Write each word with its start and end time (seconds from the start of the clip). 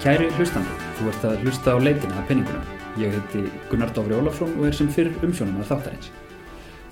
Kæri 0.00 0.30
hlustandi, 0.32 0.72
þú 0.96 1.10
ert 1.10 1.24
að 1.28 1.42
hlusta 1.44 1.74
á 1.74 1.78
leitina 1.78 2.14
að 2.16 2.30
penningunum. 2.30 2.68
Ég 2.96 3.12
heiti 3.12 3.42
Gunnar 3.68 3.90
Dófri 3.92 4.16
Ólafsson 4.16 4.54
og 4.56 4.64
er 4.70 4.78
sem 4.78 4.88
fyrr 4.88 5.10
umsjónum 5.26 5.58
að 5.60 5.74
þáttarins. 5.74 6.08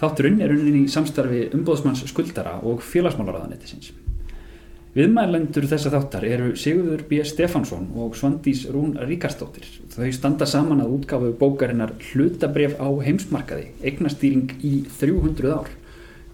Þátturinn 0.02 0.42
er 0.44 0.52
unnin 0.52 0.76
í 0.82 0.90
samstarfi 0.92 1.46
umbóðsmanns 1.56 2.04
skuldara 2.10 2.58
og 2.68 2.84
félagsmálaráðanettisins. 2.84 3.94
Viðmælendur 4.92 5.70
þessa 5.72 5.94
þáttar 5.96 6.28
eru 6.28 6.52
Sigurður 6.60 7.06
B. 7.08 7.22
Stefansson 7.24 7.88
og 7.96 8.12
Svandís 8.20 8.66
Rún 8.68 8.92
Ríkarsdóttir. 9.00 9.64
Þau 9.96 10.12
standa 10.12 10.44
saman 10.48 10.84
að 10.84 10.98
útgáfu 10.98 11.32
bókarinnar 11.40 11.96
Hlutabref 12.10 12.76
á 12.76 12.92
heimsmarkaði, 13.08 13.70
eignastýring 13.88 14.58
í 14.60 14.82
300 15.00 15.56
ár. 15.56 15.72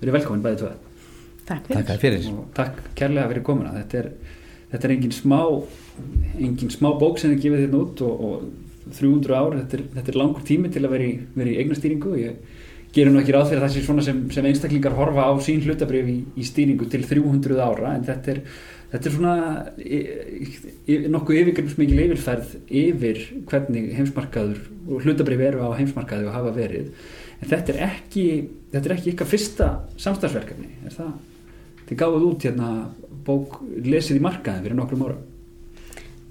Verið 0.03 0.19
velkomin 0.19 0.43
bæðið 0.43 0.65
tvöða. 0.65 0.79
Takk 1.45 1.69
fyrir. 1.69 1.85
Takk 1.87 2.09
fyrir. 2.09 2.33
Og 2.35 2.47
takk 2.57 2.87
kærlega 2.99 3.31
fyrir 3.31 3.47
komuna. 3.47 3.79
Þetta 3.79 4.03
er, 4.03 4.15
þetta 4.75 4.89
er 4.89 4.97
engin 4.97 5.15
smá, 5.15 5.41
engin 6.35 6.75
smá 6.75 6.91
bók 6.99 7.21
sem 7.23 7.33
þið 7.35 7.47
gefið 7.47 7.65
hérna 7.65 7.83
út 7.85 8.05
og, 8.05 8.29
og 8.29 8.95
300 8.95 9.39
ár, 9.39 9.57
þetta 9.63 9.79
er, 9.79 9.87
þetta 9.95 10.13
er 10.13 10.21
langur 10.21 10.45
tími 10.45 10.71
til 10.73 10.85
að 10.85 10.95
vera 10.97 11.09
í, 11.09 11.15
vera 11.39 11.53
í 11.53 11.59
eignastýringu 11.63 12.15
ég 12.21 12.63
gerir 12.95 13.11
nú 13.11 13.21
ekki 13.23 13.35
ráð 13.35 13.51
fyrir 13.53 13.73
sem 13.73 13.85
svona 13.87 14.05
sem, 14.07 14.21
sem 14.31 14.47
einstaklingar 14.47 14.95
horfa 14.99 15.27
á 15.27 15.33
sín 15.43 15.63
hlutabrif 15.65 16.11
í, 16.11 16.21
í 16.39 16.47
stýringu 16.47 16.87
til 16.91 17.03
300 17.07 17.59
ára 17.65 17.95
en 17.97 18.07
þetta 18.07 18.35
er, 18.35 18.41
þetta 18.93 19.11
er 19.11 19.17
svona 19.17 19.35
e, 19.81 20.01
e, 20.87 20.99
nokkuð 21.11 21.41
yfirgrifsmikil 21.41 22.05
yfirferð 22.05 22.55
yfir 22.69 23.23
hvernig 23.51 23.91
heimsmarkaður 23.99 24.63
og 24.87 25.07
hlutabrif 25.07 25.43
eru 25.49 25.67
á 25.67 25.79
heimsmarkaði 25.81 26.29
og 26.29 26.37
hafa 26.37 26.55
verið 26.55 26.93
en 27.41 27.51
þetta 27.51 27.75
er 27.75 27.81
ekki, 27.89 28.27
þetta 28.75 28.91
er 28.91 28.97
ekki 28.99 29.15
ykkar 29.15 29.33
fyrsta 29.33 29.71
samstagsverkefni, 30.01 30.71
er 30.87 30.95
það? 30.95 31.15
Þið 31.85 31.99
gáðuð 32.01 32.29
út 32.31 32.47
hérna 32.47 32.69
bók 33.27 33.61
lesið 33.85 34.21
í 34.21 34.25
markaði 34.25 34.67
fyrir 34.67 34.79
nokkrum 34.79 35.05
ára. 35.07 35.19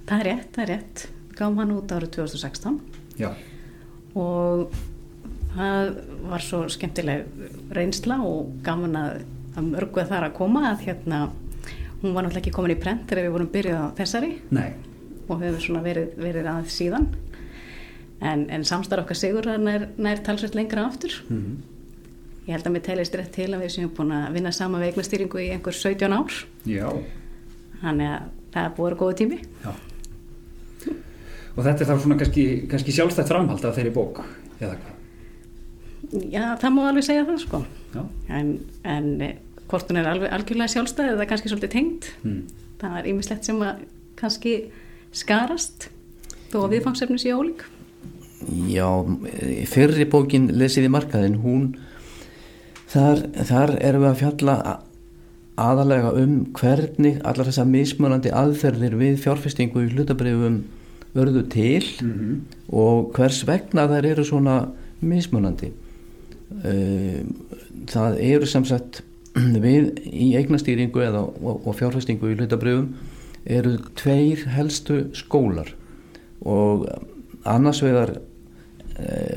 Það 0.08 0.18
er 0.20 0.28
rétt, 0.30 0.50
það 0.56 0.64
er 0.64 0.72
rétt. 0.74 1.06
Gáðum 1.34 1.62
hann 1.64 1.74
út 1.74 1.94
árið 1.96 2.12
2016 2.20 2.76
Já, 3.18 3.30
og 4.20 4.74
það 5.56 5.92
var 6.30 6.46
svo 6.46 6.60
skemmtileg 6.70 7.74
reynsla 7.74 8.20
og 8.26 8.52
gaman 8.66 8.98
að, 9.00 9.24
að 9.58 9.70
mörgu 9.72 10.06
þar 10.10 10.28
að 10.28 10.38
koma 10.38 10.68
að 10.72 10.86
hérna, 10.88 11.24
hún 12.04 12.14
var 12.14 12.26
náttúrulega 12.26 12.44
ekki 12.44 12.56
komin 12.56 12.76
í 12.76 12.80
prent 12.82 13.06
þegar 13.10 13.28
við 13.28 13.36
vorum 13.38 13.52
byrjuð 13.54 13.82
á 13.82 13.88
þessari. 13.98 14.32
Nei, 14.54 14.72
og 15.28 15.42
hefur 15.42 15.62
svona 15.66 15.84
verið, 15.86 16.16
verið 16.22 16.50
aðeins 16.52 16.80
síðan. 16.80 17.12
En, 18.24 18.48
en 18.54 18.66
samstarf 18.68 19.08
okkar 19.08 19.20
sigur 19.20 19.50
nær, 19.60 19.90
nær 19.98 20.22
talsveit 20.26 20.56
lengra 20.58 20.86
aftur. 20.88 21.18
Mm 21.30 21.73
ég 22.44 22.52
held 22.56 22.68
að 22.68 22.76
mér 22.76 22.86
telist 22.86 23.16
rétt 23.16 23.32
til 23.36 23.50
að 23.52 23.64
við 23.64 23.76
séum 23.78 23.92
búin 23.96 24.12
að 24.16 24.34
vinna 24.36 24.52
sama 24.56 24.82
veiknastýringu 24.84 25.40
í 25.40 25.52
einhver 25.56 25.76
17 25.78 26.16
ár 26.16 26.40
já, 26.68 26.90
þannig 27.82 28.10
að 28.10 28.26
það 28.54 28.66
er 28.66 28.74
búið 28.78 28.98
góðu 29.00 29.20
tími 29.22 29.40
já. 29.64 29.72
Og 31.54 31.62
þetta 31.62 31.84
er 31.84 31.90
þá 31.92 31.96
svona 32.02 32.18
kannski, 32.18 32.44
kannski 32.70 32.96
sjálfstætt 32.96 33.30
framhald 33.30 33.66
af 33.70 33.76
þeirri 33.78 33.94
bók, 33.94 34.24
eða 34.58 34.74
hvað? 34.74 34.94
Já, 36.34 36.46
það 36.62 36.74
má 36.76 36.82
alveg 36.90 37.06
segja 37.08 37.26
það 37.28 37.42
sko 37.46 37.60
Já, 37.94 38.02
en, 38.38 38.50
en 38.90 39.10
eh, 39.24 39.38
hvort 39.70 39.90
hún 39.90 40.02
er 40.02 40.10
alveg 40.10 40.34
algjörlega 40.36 40.74
sjálfstæð 40.74 41.14
eða 41.14 41.28
kannski 41.30 41.52
svolítið 41.52 41.74
tengt 41.74 42.10
mm. 42.26 42.42
það 42.82 42.98
er 43.00 43.10
ýmislegt 43.14 43.48
sem 43.48 43.62
að 43.64 43.86
kannski 44.20 44.58
skarast 45.16 45.88
þó 46.52 46.66
að 46.66 46.76
viðfangsefni 46.76 47.22
sé 47.22 47.32
ólík 47.38 47.64
Já, 48.68 48.90
fyrri 49.72 50.06
bókin 50.12 50.50
lesið 50.52 50.90
í 50.90 50.92
markaðin, 50.92 51.40
hún 51.40 51.68
þar, 52.94 53.24
þar 53.50 53.76
erum 53.82 54.06
við 54.06 54.10
að 54.12 54.20
fjalla 54.22 54.58
aðalega 55.64 56.14
um 56.18 56.38
hvernig 56.58 57.20
allar 57.22 57.50
þessar 57.50 57.70
mismunandi 57.70 58.32
aðferðir 58.34 58.98
við 58.98 59.20
fjárfestingu 59.22 59.84
í 59.86 59.92
hlutabrifum 59.94 60.64
verðu 61.14 61.46
til 61.54 61.86
Mm 62.02 62.42
og 62.74 63.12
hvers 63.14 63.44
vegna 63.46 63.84
þær 63.86 64.06
eru 64.10 64.24
svona 64.26 64.54
mismunandi. 65.04 65.68
Það 67.92 68.16
eru 68.18 68.48
sem 68.50 68.66
sagt 68.66 69.04
við 69.66 69.92
í 70.10 70.32
eignastýringu 70.40 71.04
eða, 71.06 71.22
og, 71.22 71.68
og 71.68 71.78
fjárfestingu 71.78 72.32
í 72.32 72.38
hlutabrifum 72.40 72.96
eru 73.46 73.76
tveir 74.00 74.48
helstu 74.56 75.04
skólar 75.14 75.70
og 76.42 76.88
annars 77.46 77.84
vegar 77.84 78.16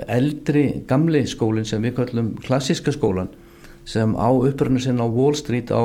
eldri 0.08 0.82
gamli 0.88 1.26
skólinn 1.28 1.68
sem 1.68 1.82
við 1.84 1.98
kallum 2.00 2.32
klassiska 2.40 2.94
skólan 2.94 3.28
sem 3.86 4.12
á 4.18 4.28
upprönnu 4.34 4.80
sinn 4.82 4.98
á 5.00 5.06
Wall 5.06 5.36
Street 5.38 5.70
á 5.70 5.82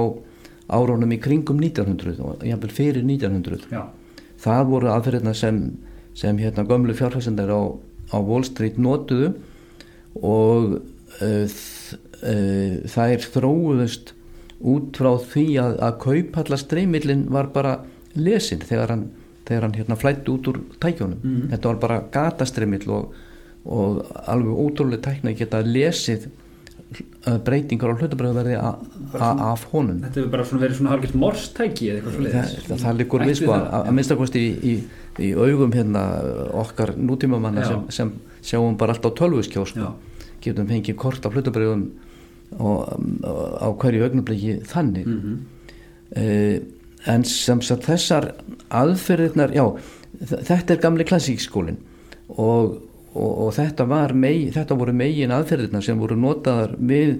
árónum 0.71 1.11
í 1.13 1.19
kringum 1.21 1.59
1900 1.61 2.19
og 2.23 2.43
jafnvel 2.47 2.71
fyrir 2.73 3.03
1900 3.05 3.67
já, 3.71 3.81
það 4.41 4.61
voru 4.71 4.89
aðferðina 4.93 5.33
sem, 5.37 5.57
sem 6.17 6.37
hérna 6.41 6.63
gömlu 6.65 6.95
fjárfæsendar 6.97 7.51
á, 7.53 7.61
á 8.09 8.17
Wall 8.19 8.45
Street 8.47 8.79
notuðu 8.81 9.33
og 10.21 10.77
uh, 11.21 11.45
uh, 11.51 12.75
þær 12.95 13.25
þróuðust 13.35 14.13
út 14.61 14.97
frá 15.01 15.11
því 15.33 15.45
að, 15.61 15.77
að 15.81 15.95
kaupallastreymillin 16.05 17.25
var 17.33 17.49
bara 17.53 17.79
lesin 18.15 18.61
þegar 18.61 18.91
hann, 18.93 19.05
þegar 19.47 19.65
hann 19.67 19.75
hérna 19.79 19.97
flætti 19.97 20.33
út 20.33 20.49
úr 20.51 20.59
tækjónum 20.83 21.19
Mhm. 21.23 21.47
þetta 21.53 21.71
var 21.71 21.79
bara 21.85 21.99
gatastreymil 22.13 22.85
og, 22.93 23.13
og 23.65 24.01
alveg 24.27 24.61
ótrúlega 24.65 25.01
tækna 25.09 25.33
geta 25.37 25.61
lesið 25.65 26.29
breytingar 27.45 27.93
á 27.93 27.99
hlutabröðverði 28.01 28.57
af 28.59 29.65
honum 29.71 30.01
þetta 30.03 30.19
hefur 30.19 30.31
bara 30.33 30.47
svona 30.49 30.65
verið 30.65 30.79
svona 30.79 30.93
halgilt 30.95 31.17
morstæki 31.21 31.89
eða 31.91 31.99
eitthvað 31.99 32.17
svo 32.17 32.31
það, 32.67 32.81
það, 32.83 32.97
liggur 32.99 33.25
við 33.27 33.37
sko 33.39 33.53
að, 33.55 33.67
að 33.77 33.91
minnstakosti 33.99 34.41
í, 34.41 34.51
í, 34.71 34.73
í 35.27 35.31
augum 35.37 35.75
hérna 35.75 36.03
okkar 36.63 36.93
nútímamanna 36.99 37.63
sem, 37.67 37.85
sem 37.93 38.13
sjáum 38.41 38.75
bara 38.79 38.95
allt 38.95 39.05
á 39.07 39.11
tölvuskjó. 39.21 39.65
Já. 39.77 39.89
getum 40.41 40.67
fengið 40.67 40.97
kort 40.99 41.25
af 41.25 41.37
hlutabriðum 41.37 41.87
og, 42.59 42.79
og 43.23 43.41
á 43.61 43.67
hverju 43.79 44.07
augnabliki 44.09 44.59
þannig 44.67 45.07
mm 45.07 45.33
mm. 46.15 46.61
en 47.07 47.25
sem 47.27 47.61
sagt 47.65 47.87
þessar 47.87 48.31
aðferðirnar, 48.69 49.53
já 49.55 49.65
þetta 50.19 50.75
er 50.75 50.81
gamli 50.83 51.05
klassíkskólin 51.07 51.79
og, 52.35 52.81
og, 53.13 53.31
og 53.45 53.53
þetta 53.57 53.87
mei, 54.13 54.51
þetta 54.53 54.77
voru 54.79 54.93
megin 54.95 55.33
aðferðirnar 55.35 55.83
sem 55.83 55.99
voru 55.99 56.15
notaðar 56.19 56.77
við 56.79 57.17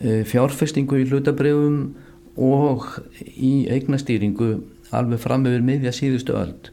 e, 0.00 0.22
fjárfestingu 0.28 1.02
í 1.02 1.08
hlutabrifum 1.10 1.94
og 2.40 2.86
í 3.36 3.66
eignastýringu 3.72 4.54
alveg 4.92 5.20
fram 5.20 5.44
yfir 5.48 5.64
miðja 5.64 5.92
síðustu 5.96 6.36
öld. 6.36 6.70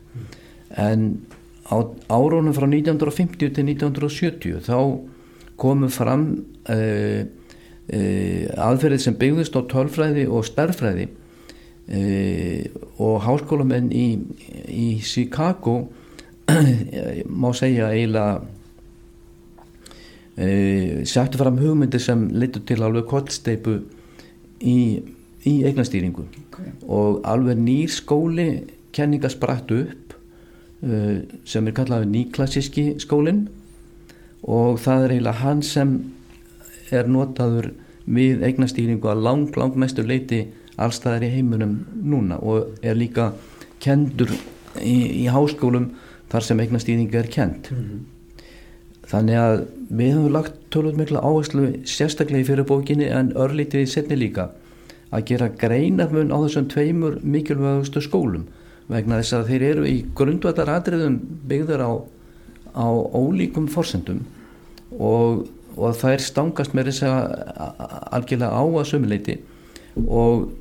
En 0.76 1.22
á 1.70 1.78
árónum 2.10 2.56
frá 2.56 2.68
1950 2.68 3.54
til 3.56 3.66
1970 3.68 4.64
þá 4.66 4.80
komu 5.60 5.90
fram 5.92 6.26
uh, 6.72 7.22
uh, 7.24 8.44
aðferðið 8.56 9.04
sem 9.04 9.18
byggðist 9.20 9.58
á 9.60 9.62
tölfræði 9.70 10.26
og 10.32 10.48
stærfræði 10.48 11.10
uh, 11.12 12.64
og 12.98 13.22
háskólamenn 13.28 13.92
í, 13.92 14.08
í 14.72 14.90
Chicago 15.04 15.90
má 17.42 17.54
segja 17.58 17.90
eiginlega 17.94 18.42
uh, 20.40 21.06
settu 21.06 21.38
fram 21.42 21.60
hugmyndir 21.62 22.02
sem 22.04 22.28
litur 22.34 22.64
til 22.68 22.84
alveg 22.86 23.08
kollsteipu 23.10 23.80
í, 24.60 24.80
í 25.46 25.56
eignastýringu 25.68 26.26
okay. 26.48 26.74
og 26.88 27.22
alveg 27.28 27.58
nýr 27.60 27.90
skóli 27.94 28.50
kenninga 28.96 29.30
spratt 29.32 29.72
upp 29.76 30.16
uh, 30.84 31.18
sem 31.46 31.68
er 31.68 31.78
kallað 31.78 32.10
nýklassíski 32.14 32.86
skólin 33.04 33.48
og 34.44 34.80
það 34.80 35.06
er 35.06 35.16
eiginlega 35.18 35.44
hann 35.44 35.62
sem 35.66 35.98
er 36.96 37.10
notaður 37.12 37.74
við 38.10 38.42
eignastýringu 38.48 39.10
að 39.12 39.24
lang, 39.28 39.50
lang 39.60 39.76
mestu 39.78 40.02
leiti 40.06 40.48
allstaðar 40.80 41.28
í 41.28 41.34
heiminum 41.36 41.84
núna 41.94 42.40
og 42.40 42.80
er 42.82 42.98
líka 42.98 43.34
kendur 43.84 44.32
í, 44.82 45.24
í 45.24 45.26
háskólum 45.32 45.92
þar 46.30 46.46
sem 46.46 46.64
eignastýring 46.64 47.14
er 47.16 47.30
kend 47.34 47.74
mm 47.74 48.08
þannig 49.10 49.40
að 49.42 49.60
við 49.90 50.12
höfum 50.14 50.34
lagt 50.36 50.58
tölvöld 50.74 51.00
mikla 51.00 51.22
áherslu 51.26 51.70
sérstaklega 51.90 52.44
í 52.44 52.48
fyrir 52.48 52.68
bókinni 52.70 53.10
en 53.10 53.32
örlítið 53.38 53.86
í 53.86 53.90
setni 53.90 54.18
líka 54.20 54.50
að 55.10 55.26
gera 55.32 55.50
greinarmun 55.62 56.30
á 56.30 56.38
þessum 56.44 56.68
tveimur 56.70 57.18
mikilvægustu 57.26 58.04
skólum. 58.06 58.46
Vegna 58.90 59.18
þess 59.22 59.38
að 59.38 59.50
þeir 59.50 59.66
eru 59.72 59.86
í 59.90 59.96
grundvallar 60.18 60.70
atriðum 60.76 61.18
byggður 61.50 61.82
á, 61.82 61.92
á 62.78 62.88
ólíkum 63.18 63.70
forsendum 63.70 64.22
og, 64.94 65.48
og 65.74 65.98
þær 65.98 66.26
stangast 66.26 66.78
með 66.78 66.92
þess 66.92 67.08
að 67.10 67.90
algjörlega 68.20 68.54
á 68.54 68.64
að 68.66 68.88
sömuleiti 68.92 69.40
og, 70.06 70.52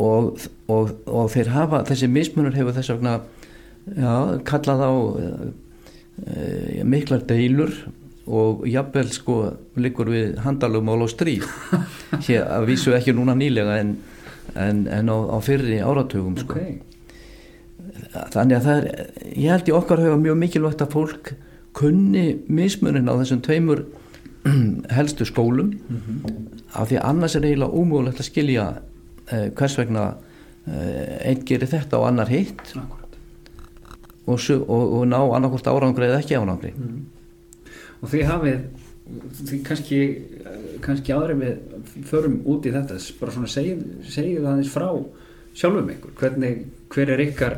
og, 0.00 0.40
og 0.72 1.28
þeir 1.32 1.52
hafa 1.52 1.84
þessi 1.88 2.08
mismunur 2.12 2.56
hefur 2.56 2.76
þess 2.76 2.94
vegna 2.94 3.18
já, 3.86 4.14
kallað 4.48 4.84
á 4.84 4.92
e, 6.26 6.84
miklar 6.84 7.24
deilur 7.28 7.72
og 8.30 8.66
jafnvel 8.68 9.10
sko 9.14 9.36
liggur 9.80 10.10
við 10.12 10.38
handalumál 10.44 11.00
og 11.02 11.10
stríð. 11.10 11.48
Hér 12.26 12.46
að 12.46 12.68
vísu 12.70 12.94
ekki 12.94 13.14
núna 13.16 13.34
nýlega 13.38 13.80
en, 13.82 13.96
en, 14.54 14.84
en 14.86 15.10
á, 15.10 15.16
á 15.34 15.38
fyrri 15.42 15.80
áratugum 15.82 16.36
sko. 16.38 16.58
ok, 16.60 16.90
þannig 18.34 18.58
að 18.58 18.66
það 18.68 18.76
er 18.76 18.90
ég 19.34 19.54
held 19.54 19.70
í 19.70 19.76
okkar 19.76 20.04
höfa 20.04 20.20
mjög 20.20 20.38
mikilvægt 20.44 20.84
að 20.84 20.94
fólk 20.94 21.32
kunni 21.76 22.26
mismunin 22.50 23.10
á 23.10 23.14
þessum 23.18 23.42
tveimur 23.46 23.84
helstu 24.96 25.26
skólum. 25.28 25.74
Af 26.74 26.90
því 26.90 27.02
annars 27.02 27.36
er 27.36 27.46
eiginlega 27.48 27.74
ómögulegt 27.74 28.22
að 28.22 28.30
skilja 28.30 28.70
uh, 28.78 29.48
hvers 29.58 29.76
vegna 29.78 30.06
uh, 30.14 31.18
einn 31.26 31.44
gerir 31.46 31.70
þetta 31.70 32.00
og 32.00 32.08
annar 32.12 32.30
hitt. 32.32 32.62
Akkurat. 32.74 32.99
Og, 34.30 34.44
og, 34.62 34.84
og 35.00 35.08
ná 35.10 35.18
annarkvort 35.20 35.70
árangri 35.70 36.08
eða 36.08 36.20
ekki 36.22 36.38
árangri. 36.38 36.72
Og 38.00 38.08
því 38.08 38.22
hafið 38.28 38.62
því 39.40 39.58
kannski, 39.66 40.00
kannski 40.84 41.14
áður 41.14 41.34
en 41.34 41.42
við 41.42 42.04
förum 42.08 42.36
út 42.48 42.66
í 42.68 42.72
þetta 42.74 42.98
bara 43.20 43.34
svona 43.34 43.50
segið, 43.50 43.82
segið 44.06 44.46
aðeins 44.46 44.72
frá 44.72 44.86
sjálfum 45.56 45.90
ykkur, 45.96 46.14
hvernig 46.20 46.60
hver 46.94 47.12
er 47.16 47.24
ykkar, 47.24 47.56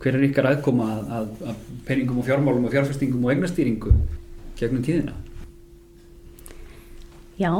hver 0.00 0.18
er 0.18 0.26
ykkar 0.28 0.50
aðkoma 0.52 0.88
að, 0.94 1.12
að, 1.18 1.30
að 1.50 1.62
peningum 1.88 2.22
og 2.22 2.28
fjármálum 2.28 2.68
og 2.68 2.74
fjárfestingum 2.74 3.26
og 3.26 3.34
eignastýringu 3.34 3.92
gegnum 4.58 4.84
tíðina? 4.86 5.16
Já, 7.40 7.52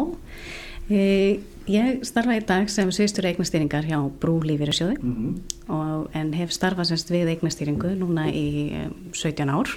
ég 0.91 2.05
starfa 2.05 2.37
í 2.37 2.43
dag 2.45 2.69
sem 2.69 2.91
sviðstur 2.93 3.29
eignastýringar 3.31 3.87
hjá 3.89 3.97
Brú 4.21 4.37
Lífyrirsjóði 4.45 4.99
mm 5.01 5.15
-hmm. 5.15 5.73
og, 5.73 6.11
en 6.13 6.33
hef 6.33 6.53
starfað 6.53 6.93
semst 6.93 7.11
við 7.11 7.33
eignastýringu 7.33 7.95
núna 7.97 8.29
í 8.29 8.73
eh, 8.73 8.89
17 9.13 9.49
ár. 9.49 9.69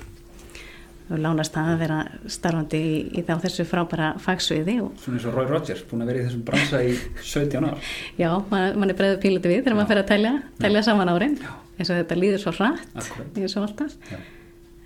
Og 1.10 1.20
lánast 1.20 1.54
það 1.56 1.70
að 1.72 1.80
vera 1.80 1.98
starfandi 2.28 2.78
í, 2.78 3.20
í 3.20 3.22
þá 3.24 3.40
þessu 3.40 3.64
frábæra 3.64 4.20
fagsviði 4.20 4.82
og 4.82 4.92
svona 5.00 5.18
eins 5.18 5.26
og 5.26 5.36
Roy 5.36 5.46
Rogers, 5.48 5.84
búin 5.88 6.02
að 6.02 6.08
vera 6.08 6.20
í 6.20 6.24
þessum 6.26 6.44
bransa 6.44 6.84
í 6.84 6.98
17 7.24 7.64
ár. 7.64 7.78
Já, 8.24 8.44
man, 8.50 8.80
man 8.80 8.90
er 8.90 8.96
breiður 8.96 9.22
píluti 9.22 9.48
við 9.48 9.64
þegar 9.64 9.76
maður 9.76 9.88
fer 9.88 10.02
að 10.02 10.08
telja, 10.08 10.34
telja 10.60 10.84
saman 10.84 11.10
árin. 11.10 11.38
Já. 11.40 11.54
eins 11.78 11.90
og 11.90 11.96
þetta 12.02 12.16
líður 12.16 12.42
svo 12.44 12.52
hratt 12.52 12.98
Akkúrat. 12.98 13.38
eins 13.38 13.56
og 13.56 13.64
alltaf. 13.64 13.94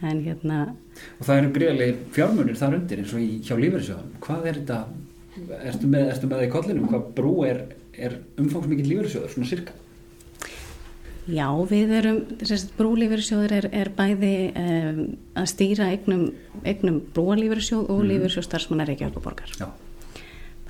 En 0.02 0.22
hérna, 0.26 0.76
og 1.20 1.26
það 1.26 1.38
eru 1.38 1.50
greiðlega 1.56 1.98
fjármunir 2.14 2.58
þar 2.58 2.76
undir 2.78 3.02
eins 3.02 3.14
og 3.14 3.22
í, 3.22 3.42
hjá 3.46 3.54
lífeyrissjóðum 3.58 4.16
hvað 4.22 4.48
er 4.50 4.56
þetta, 4.62 4.80
ertu 5.62 5.92
með, 5.92 6.12
það 6.24 6.44
í 6.46 6.50
kollinum, 6.52 6.90
hvað 6.92 7.08
brú 7.18 7.36
er, 7.48 7.62
er 7.98 8.18
umfangsmikið 8.42 8.92
lífeyrissjóður, 8.92 9.34
svona 9.36 9.52
cirka 9.52 9.78
já, 11.32 11.46
við 11.70 11.94
erum 12.00 12.20
brúlífyrirsjóður 12.80 13.56
er, 13.60 13.70
er 13.84 13.92
bæði 13.98 14.34
um, 14.58 15.04
að 15.38 15.48
stýra 15.54 15.92
eignum, 15.94 16.28
eignum 16.66 17.00
brúalífyrirsjóð 17.16 17.86
og 17.86 18.02
mm. 18.02 18.10
lífyrirsjóð 18.14 18.48
starfsmannar 18.48 18.92
Reykjavíkuborgar 18.92 19.54
já, 19.60 19.68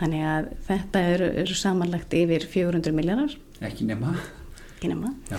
þannig 0.02 0.28
að 0.34 0.52
þetta 0.68 1.08
eru, 1.16 1.32
eru 1.46 1.58
samanlagt 1.58 2.16
yfir 2.18 2.48
400 2.52 2.96
miljardar 2.98 3.38
ekki 3.62 3.86
nema. 3.86 4.16
Ekki 4.76 4.90
nema. 4.90 5.14
Já, 5.30 5.38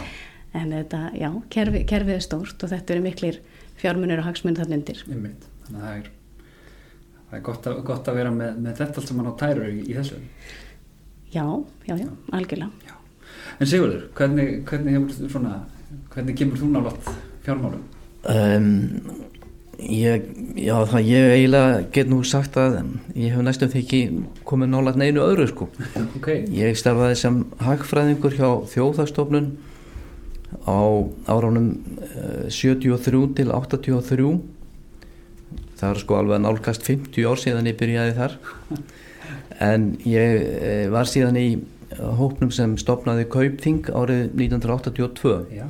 En 0.53 0.73
þetta, 0.75 1.07
já, 1.17 1.31
kerfi, 1.53 1.81
kerfið 1.89 2.19
er 2.19 2.25
stórt 2.25 2.65
og 2.65 2.69
þetta 2.69 2.93
eru 2.93 3.05
miklir 3.07 3.39
fjármunir 3.81 4.21
og 4.21 4.27
hagsmunir 4.29 4.61
þarna 4.61 4.77
undir. 4.77 4.99
þannig 5.07 5.47
að 5.65 5.79
það 5.79 5.95
er 5.95 6.11
það 7.33 7.39
er 7.39 7.45
gott 7.49 7.67
að, 7.67 7.79
gott 7.89 8.09
að 8.13 8.19
vera 8.21 8.31
með, 8.37 8.57
með 8.61 8.81
þetta 8.83 9.01
allt 9.01 9.09
saman 9.09 9.31
á 9.33 9.41
tæru 9.41 9.69
í, 9.73 9.79
í 9.89 9.97
þessu. 9.97 10.19
Já, 11.33 11.47
já, 11.89 11.95
já, 11.97 12.09
algjörlega. 12.37 12.71
já. 12.85 12.97
en 13.57 13.71
Sigurður, 13.71 14.03
hvernig, 14.19 14.59
hvernig 14.69 15.15
svona 15.33 15.63
hvernig 16.13 16.37
kemur 16.37 16.61
þú 16.61 16.71
nálat 16.75 17.11
fjármálum? 17.47 17.83
Um, 18.29 18.69
ég, 19.81 20.29
já 20.61 20.75
það 20.93 21.09
ég 21.09 21.33
eiginlega 21.39 21.83
get 21.97 22.13
nú 22.13 22.21
sagt 22.29 22.61
að 22.61 22.79
ég 23.17 23.33
hef 23.33 23.45
næstum 23.47 23.73
því 23.73 23.83
ekki 23.83 24.03
komið 24.49 24.73
nálat 24.75 25.01
neinu 25.01 25.25
öðru 25.25 25.49
sko. 25.51 25.69
Ok, 26.19 26.29
ég 26.53 26.77
starfaði 26.79 27.19
sem 27.25 27.43
hagfræðingur 27.65 28.37
hjá 28.37 28.49
þjóðhagstofnun 28.75 29.55
á 30.69 30.81
áránum 31.33 31.73
uh, 31.97 32.51
73 32.53 33.25
til 33.41 33.49
83 33.57 34.37
það 35.83 35.91
er 35.91 36.03
sko 36.05 36.19
alveg 36.21 36.43
nálgast 36.45 36.87
50 36.87 37.27
ár 37.27 37.41
síðan 37.43 37.69
ég 37.69 37.79
byrjaði 37.81 38.19
þar. 38.21 38.37
En 39.63 39.89
ég 40.07 40.45
uh, 40.47 40.91
var 40.95 41.11
síðan 41.11 41.39
í 41.41 41.49
hópnum 42.01 42.53
sem 42.55 42.77
stopnaði 42.81 43.27
Kaupþing 43.31 43.91
árið 43.93 44.31
1982 44.39 45.35
já, 45.53 45.67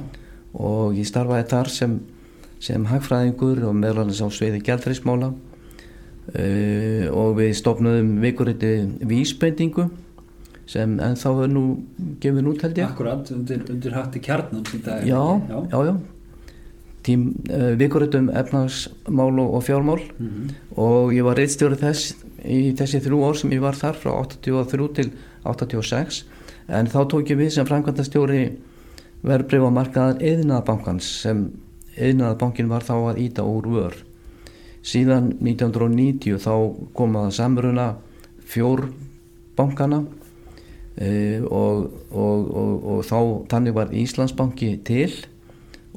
og 0.55 0.95
ég 0.99 1.09
starfaði 1.09 1.49
þar 1.51 1.73
sem, 1.73 1.97
sem 2.63 2.87
hagfræðingur 2.91 3.65
og 3.67 3.75
meðlarnis 3.79 4.23
á 4.23 4.29
sveiði 4.31 4.63
gældreismála 4.67 5.33
uh, 5.33 7.05
og 7.11 7.35
við 7.41 7.57
stopnaðum 7.59 8.15
vikuriti 8.23 8.73
vísbendingu 9.09 9.89
sem 10.73 10.95
en 11.03 11.19
þá 11.19 11.29
er 11.33 11.51
nú 11.53 11.67
gefið 12.23 12.47
nút 12.47 12.63
held 12.65 12.79
ég. 12.79 12.93
Akkurat 12.93 13.33
undir, 13.35 13.65
undir 13.73 13.97
hatti 13.99 14.23
kjarnan 14.23 14.63
já, 15.03 15.19
já. 15.51 15.59
já, 15.73 15.79
já 15.91 15.95
tím 17.03 17.33
uh, 17.51 17.73
vikuritum 17.79 18.31
efnagsmál 18.31 19.41
og, 19.41 19.63
fjármál. 19.65 20.01
Mhm. 20.19 20.51
og 20.77 21.13
ég 21.13 21.25
var 21.25 21.37
reittstjóri 21.37 21.77
þess 21.77 22.15
í 22.45 22.75
þessi 22.79 23.01
þrjú 23.03 23.23
ár 23.27 23.37
sem 23.39 23.51
ég 23.51 23.63
var 23.63 23.75
þar 23.79 23.99
frá 23.99 24.13
83 24.27 24.89
til 24.95 25.11
86 25.45 26.25
en 26.69 26.87
þá 26.87 27.01
tók 27.11 27.31
ég 27.31 27.39
við 27.39 27.51
sem 27.57 27.67
framkvæmdastjóri 27.67 28.43
verðbreyfa 29.23 29.71
markaðar 29.71 30.23
eðinaðabankans 30.23 31.11
sem 31.23 31.45
eðinaðabankin 31.97 32.71
var 32.71 32.87
þá 32.87 32.95
að 33.13 33.21
íta 33.27 33.45
úr 33.47 33.69
vör. 33.71 33.99
Síðan 34.83 35.37
1990 35.39 36.41
þá 36.43 36.55
kom 36.97 37.19
að 37.21 37.35
samruna 37.37 37.89
fjór 38.43 38.89
bankana 39.57 40.03
uh, 40.03 41.41
og, 41.47 41.91
og, 42.11 42.49
og, 42.63 42.73
og 42.95 43.05
þá 43.07 43.19
þannig 43.53 43.77
var 43.77 43.95
Íslandsbanki 43.95 44.75
til 44.87 45.13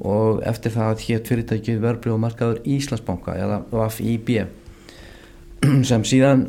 og 0.04 0.42
eftir 0.44 0.74
það 0.74 1.02
hétt 1.06 1.30
fyrirtækið 1.30 1.80
verðbreyfa 1.80 2.20
markaður 2.20 2.60
Íslandsbanka 2.68 3.36
eða 3.40 3.60
VIB 3.72 4.32
sem 5.88 6.04
síðan 6.04 6.46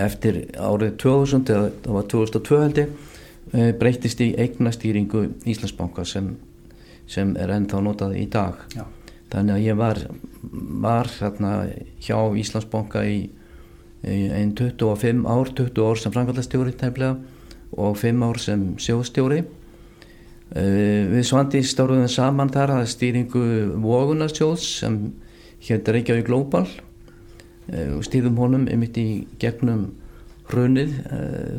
eftir 0.00 0.44
árið 0.56 0.96
2000 1.02 1.50
eða 1.52 1.70
það 1.82 1.96
var 1.96 2.08
2002 2.14 2.60
held 2.62 2.80
ég 2.80 2.92
eh, 3.52 3.70
breytist 3.78 4.22
í 4.22 4.32
eignastýringu 4.38 5.24
Íslandsbanka 5.50 6.06
sem, 6.08 6.32
sem 7.10 7.34
er 7.36 7.52
ennþá 7.56 7.82
notað 7.84 8.16
í 8.20 8.26
dag. 8.30 8.62
Já. 8.76 8.86
þannig 9.32 9.54
að 9.54 9.66
ég 9.66 9.76
var, 9.80 9.98
var 10.86 11.10
hérna, 11.18 11.52
hjá 12.04 12.18
Íslandsbanka 12.38 13.02
í, 13.08 13.18
í 14.06 14.22
einn 14.30 14.54
25 14.54 15.26
ár 15.26 15.52
20 15.58 15.90
ár 15.90 15.98
sem 15.98 16.14
framkvæmdastjóri 16.14 16.76
tæmlega 16.78 17.16
og 17.72 17.98
5 17.98 18.24
ár 18.28 18.38
sem 18.38 18.64
sjóðstjóri 18.78 19.42
við 20.52 21.22
Svandi 21.24 21.62
stáruðum 21.64 22.10
saman 22.12 22.52
þar 22.52 22.74
að 22.76 22.90
stýringu 22.92 23.44
Vogunarsjóðs 23.80 24.66
sem 24.82 24.98
hér 25.64 25.80
Reykjavík 25.86 26.26
Global. 26.28 26.66
Uh, 27.72 27.96
og 27.96 28.02
stýrðum 28.04 28.40
honum 28.42 28.68
einmitt 28.68 28.98
í 28.98 29.24
gegnum 29.40 29.92
hrunið 30.50 30.96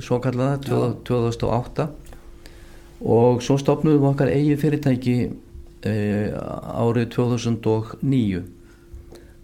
svo 0.03 0.19
kallaða 0.21 0.59
2008 1.07 1.85
og 3.03 3.39
svo 3.41 3.55
stopnum 3.57 3.95
við 3.95 4.09
okkar 4.11 4.29
eigi 4.29 4.57
fyrirtæki 4.59 5.15
árið 5.83 7.07
2009 7.15 8.43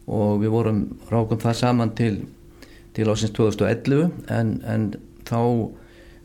og 0.10 0.40
við 0.42 0.54
vorum 0.54 0.82
rákum 1.12 1.42
það 1.42 1.58
saman 1.60 1.92
til, 1.98 2.14
til 2.96 3.10
ásins 3.12 3.34
2011 3.36 4.10
en, 4.34 4.54
en 4.64 4.88
þá 5.28 5.42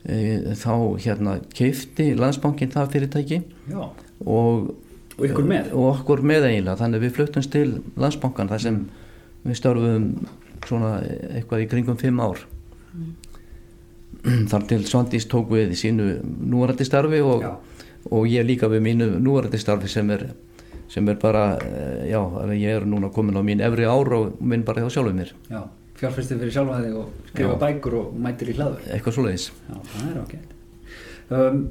e, 0.04 0.54
þá 0.60 0.74
hérna 1.00 1.38
keifti 1.54 2.12
landsbankin 2.18 2.72
það 2.74 2.92
fyrirtæki 2.94 3.40
og, 3.74 4.74
og 5.16 5.26
ykkur 5.28 5.48
með? 5.48 5.72
og 5.72 5.90
okkur 5.94 6.24
með 6.26 6.48
eiginlega 6.50 6.80
þannig 6.82 7.00
að 7.00 7.06
við 7.06 7.16
fluttumst 7.18 7.52
til 7.54 7.66
landsbankan 8.00 8.52
þar 8.52 8.64
sem 8.66 8.80
við 9.44 9.60
störfum 9.60 10.08
svona 10.68 10.96
eitthvað 11.34 11.64
í 11.64 11.68
kringum 11.70 12.00
fimm 12.00 12.22
ár. 12.24 12.40
Þar 14.50 14.66
til 14.70 14.80
Svandís 14.88 15.28
tók 15.28 15.50
við 15.52 15.74
sínu 15.76 16.08
núvarandi 16.24 16.86
starfi 16.88 17.20
og, 17.24 17.44
og 18.08 18.28
ég 18.30 18.46
líka 18.48 18.70
við 18.72 18.84
mínu 18.86 19.08
núvarandi 19.18 19.60
starfi 19.60 19.90
sem 19.92 20.10
er, 20.14 20.30
sem 20.88 21.08
er 21.12 21.18
bara 21.20 21.58
eh, 21.60 22.06
já, 22.12 22.20
ég 22.56 22.78
er 22.78 22.88
núna 22.88 23.12
komin 23.12 23.36
á 23.36 23.42
mín 23.44 23.60
efri 23.64 23.84
ár 23.84 24.12
og 24.16 24.40
minn 24.40 24.64
bara 24.64 24.84
hjá 24.84 24.94
sjálfum 24.96 25.20
mér. 25.20 25.34
Já, 25.50 25.66
fjárfæstir 25.98 26.40
fyrir 26.42 26.54
sjálfa 26.54 26.82
þig 26.82 26.98
og 27.00 27.08
skrifa 27.30 27.54
Já. 27.54 27.62
bækur 27.62 27.96
og 28.00 28.20
mætir 28.26 28.50
í 28.50 28.58
hlaður 28.58 28.86
eitthvað 28.90 29.18
svoleiðis. 29.18 29.48
Já, 29.68 29.76
það 29.94 30.10
er 30.10 30.20
ágætt. 30.24 30.54
Um, 31.34 31.64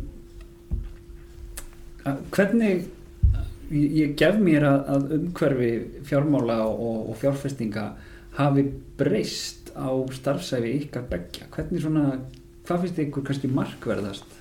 Hvernig 2.03 2.87
ég, 3.71 4.15
gef 4.19 4.39
mér 4.43 4.65
að, 4.67 4.79
að 4.91 5.11
umhverfi 5.17 5.71
fjármála 6.07 6.59
og, 6.67 7.09
og 7.11 7.19
fjárfestinga 7.21 7.85
hafi 8.37 8.65
breyst 8.99 9.71
á 9.77 9.89
starfsæfi 10.13 10.73
ykkar 10.81 11.05
beggja. 11.09 11.47
Hvernig 11.53 11.83
svona, 11.83 12.17
hvað 12.67 12.83
finnst 12.83 13.03
ykkur 13.05 13.27
kannski 13.29 13.51
markverðast 13.53 14.39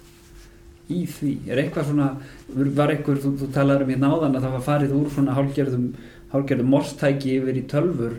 í 0.92 1.04
því? 1.08 1.34
Er 1.52 1.62
eitthvað 1.62 1.92
svona, 1.92 2.08
var 2.50 2.92
eitthvað 2.92 3.22
þú, 3.24 3.34
þú 3.44 3.50
talaður 3.54 3.86
um 3.86 3.94
hérna 3.94 4.12
áðan 4.12 4.38
að 4.38 4.46
það 4.46 4.56
var 4.56 4.66
farið 4.66 4.96
úr 4.98 5.12
svona 5.14 5.36
hálgerðum, 5.38 5.86
hálgerðum 6.34 6.72
morstæki 6.74 7.36
yfir 7.38 7.60
í 7.62 7.66
tölfur 7.70 8.18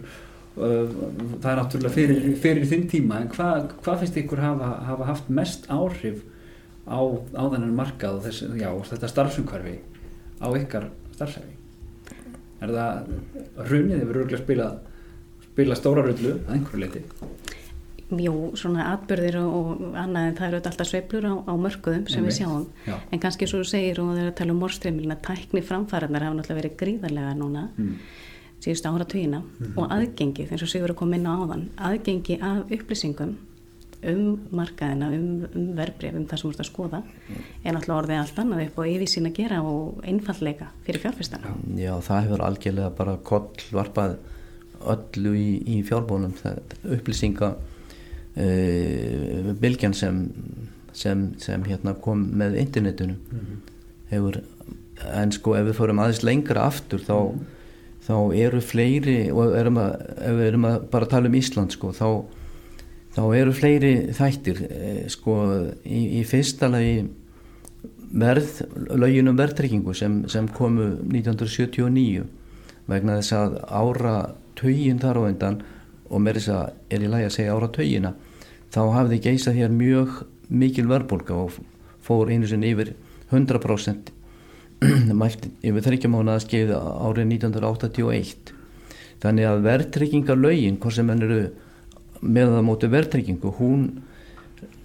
það 0.56 1.50
er 1.50 1.60
náttúrulega 1.60 1.94
fyrir, 1.96 2.22
fyrir 2.38 2.68
þinn 2.70 2.86
tíma 2.92 3.24
en 3.24 3.32
hvað, 3.34 3.72
hvað 3.82 4.04
finnst 4.04 4.20
ykkur 4.22 4.44
hafa, 4.44 4.70
hafa 4.90 5.10
haft 5.10 5.32
mest 5.34 5.66
áhrif 5.74 6.22
á, 6.86 7.00
á 7.34 7.44
þennan 7.50 7.76
markað 7.78 8.20
og 8.20 8.28
þess, 8.28 8.46
já, 8.60 8.70
þetta 8.92 9.10
starfsumhverfi 9.10 9.76
á 10.44 10.48
ykkar 10.60 10.90
starfsæfi 11.16 11.56
er 12.64 12.74
það 12.74 13.14
hrunið 13.68 14.02
hefur 14.04 14.22
örgulega 14.24 14.44
spilað 14.44 14.82
spila 15.54 15.78
stóra 15.78 16.06
rullu 16.06 16.38
að 16.38 16.56
einhverju 16.58 16.86
leiti 16.86 17.04
Jú, 18.14 18.34
svona 18.60 18.92
atbyrðir 18.92 19.40
og, 19.40 19.54
og 19.56 19.96
annað 19.98 20.28
en 20.28 20.36
það 20.38 20.48
eru 20.48 20.58
alltaf 20.60 20.90
sveiflur 20.90 21.26
á, 21.26 21.34
á 21.50 21.54
mörkuðum 21.58 22.04
sem 22.12 22.20
Einmitt, 22.20 22.36
við 22.36 22.38
sjáum 22.44 22.66
já. 22.86 22.98
en 23.10 23.22
kannski 23.24 23.48
svo 23.50 23.64
þú 23.64 23.70
segir 23.72 24.02
og 24.04 24.12
þegar 24.14 24.30
að 24.30 24.36
tala 24.38 24.54
um 24.54 24.60
morstreimilina 24.62 25.18
tækni 25.24 25.64
framfæraðnar 25.66 26.28
hafa 26.28 26.38
náttúrulega 26.38 26.60
verið 26.60 26.76
gríðarlega 26.82 27.32
núna 27.40 27.64
mm. 27.72 27.96
Síðustu 28.64 28.92
ára 28.92 29.08
tvíina 29.10 29.42
og 29.76 29.90
aðgengi, 29.92 30.48
eins 30.50 30.64
og 30.64 30.72
Sigur 30.72 30.94
er 30.94 30.98
komin 30.98 31.22
inn 31.22 31.28
á 31.28 31.36
áðan 31.36 31.66
aðgengi 31.90 32.40
af 32.42 32.72
upplýsingum 32.72 33.34
um 34.04 34.40
markaðina, 34.52 35.10
um, 35.16 35.46
um 35.56 35.68
verbreyf 35.78 36.16
um 36.18 36.26
það 36.28 36.40
sem 36.40 36.48
þú 36.48 36.54
ert 36.54 36.64
að 36.64 36.70
skoða 36.70 37.00
er 37.64 37.76
náttúrulega 37.76 38.00
orðið 38.02 38.20
allt 38.20 38.42
annað 38.44 38.64
upp 38.66 38.80
og 38.82 38.90
yfirsýn 38.92 39.30
að 39.30 39.38
gera 39.38 39.60
og 39.64 40.02
einfallleika 40.04 40.70
fyrir 40.84 41.04
fjárfestana. 41.06 41.54
Já, 41.80 41.94
það 42.04 42.26
hefur 42.28 42.46
algjörlega 42.48 42.96
bara 42.98 43.14
koll 43.30 43.68
varpað 43.72 44.18
öllu 44.94 45.36
í, 45.40 45.50
í 45.76 45.78
fjárbónum 45.88 46.36
upplýsinga 46.98 47.54
uh, 47.56 49.54
bylgjan 49.64 49.96
sem, 49.96 50.24
sem, 50.92 51.30
sem 51.40 51.64
hérna 51.70 51.96
kom 52.04 52.26
með 52.36 52.60
internetinu 52.66 53.16
hefur 54.12 54.42
en 55.04 55.32
sko 55.34 55.56
ef 55.58 55.66
við 55.68 55.78
fórum 55.78 56.02
aðeins 56.04 56.24
lengra 56.26 56.68
aftur 56.70 57.02
þá, 57.04 57.16
þá 58.04 58.16
eru 58.36 58.62
fleiri 58.64 59.18
og 59.32 59.56
erum 59.58 59.80
að, 59.82 59.94
ef 60.20 60.38
við 60.40 60.48
erum 60.50 60.70
að 60.70 60.88
bara 60.92 61.10
tala 61.12 61.30
um 61.30 61.38
Ísland 61.40 61.76
sko 61.76 61.92
þá, 61.96 62.08
þá 63.16 63.24
eru 63.40 63.54
fleiri 63.56 63.94
þættir 64.16 64.64
eh, 64.68 65.04
sko 65.12 65.38
í, 65.84 66.02
í 66.20 66.24
fyrsta 66.28 66.70
lagi 66.72 67.06
verð, 68.14 68.62
löginum 68.94 69.38
verðtryggingu 69.40 69.96
sem, 69.98 70.22
sem 70.30 70.50
komu 70.54 70.92
1979 71.08 72.26
vegna 72.92 73.20
þess 73.22 73.38
að 73.40 73.58
ára 73.72 74.18
tögin 74.60 75.02
þar 75.02 75.22
á 75.24 75.28
undan 75.30 75.62
og 76.10 76.22
með 76.22 76.40
þess 76.40 76.54
að 76.54 76.94
er 76.94 77.06
í 77.06 77.12
lagi 77.14 77.30
að 77.30 77.36
segja 77.38 77.56
ára 77.56 77.72
tögina 77.74 78.14
þá 78.74 78.82
hafði 78.98 79.22
geisað 79.24 79.62
hér 79.62 79.74
mjög 79.74 80.20
mikil 80.54 80.86
verðbólka 80.92 81.38
og 81.46 81.58
fór 82.04 82.30
einu 82.34 82.50
sinni 82.50 82.74
yfir 82.74 82.94
100% 83.32 84.13
mælt 85.22 85.48
yfir 85.62 85.86
þryggjamána 85.88 86.38
að 86.38 86.46
skeiða 86.48 86.80
árið 87.08 87.30
1981 87.38 88.54
þannig 89.24 89.48
að 89.50 89.68
verðtryggingarlögin 89.68 90.80
hvort 90.84 90.98
sem 90.98 91.12
henn 91.12 91.26
eru 91.28 91.44
með 92.24 92.56
það 92.56 92.66
móti 92.68 92.90
verðtryggingu 92.92 93.54
hún 93.60 93.86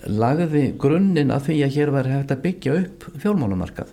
lagði 0.07 0.65
grunninn 0.79 1.33
að 1.35 1.49
því 1.49 1.61
að 1.67 1.77
hér 1.77 1.93
var 1.95 2.09
hægt 2.11 2.35
að 2.35 2.43
byggja 2.45 2.75
upp 2.83 3.07
fjármálamarkað. 3.23 3.91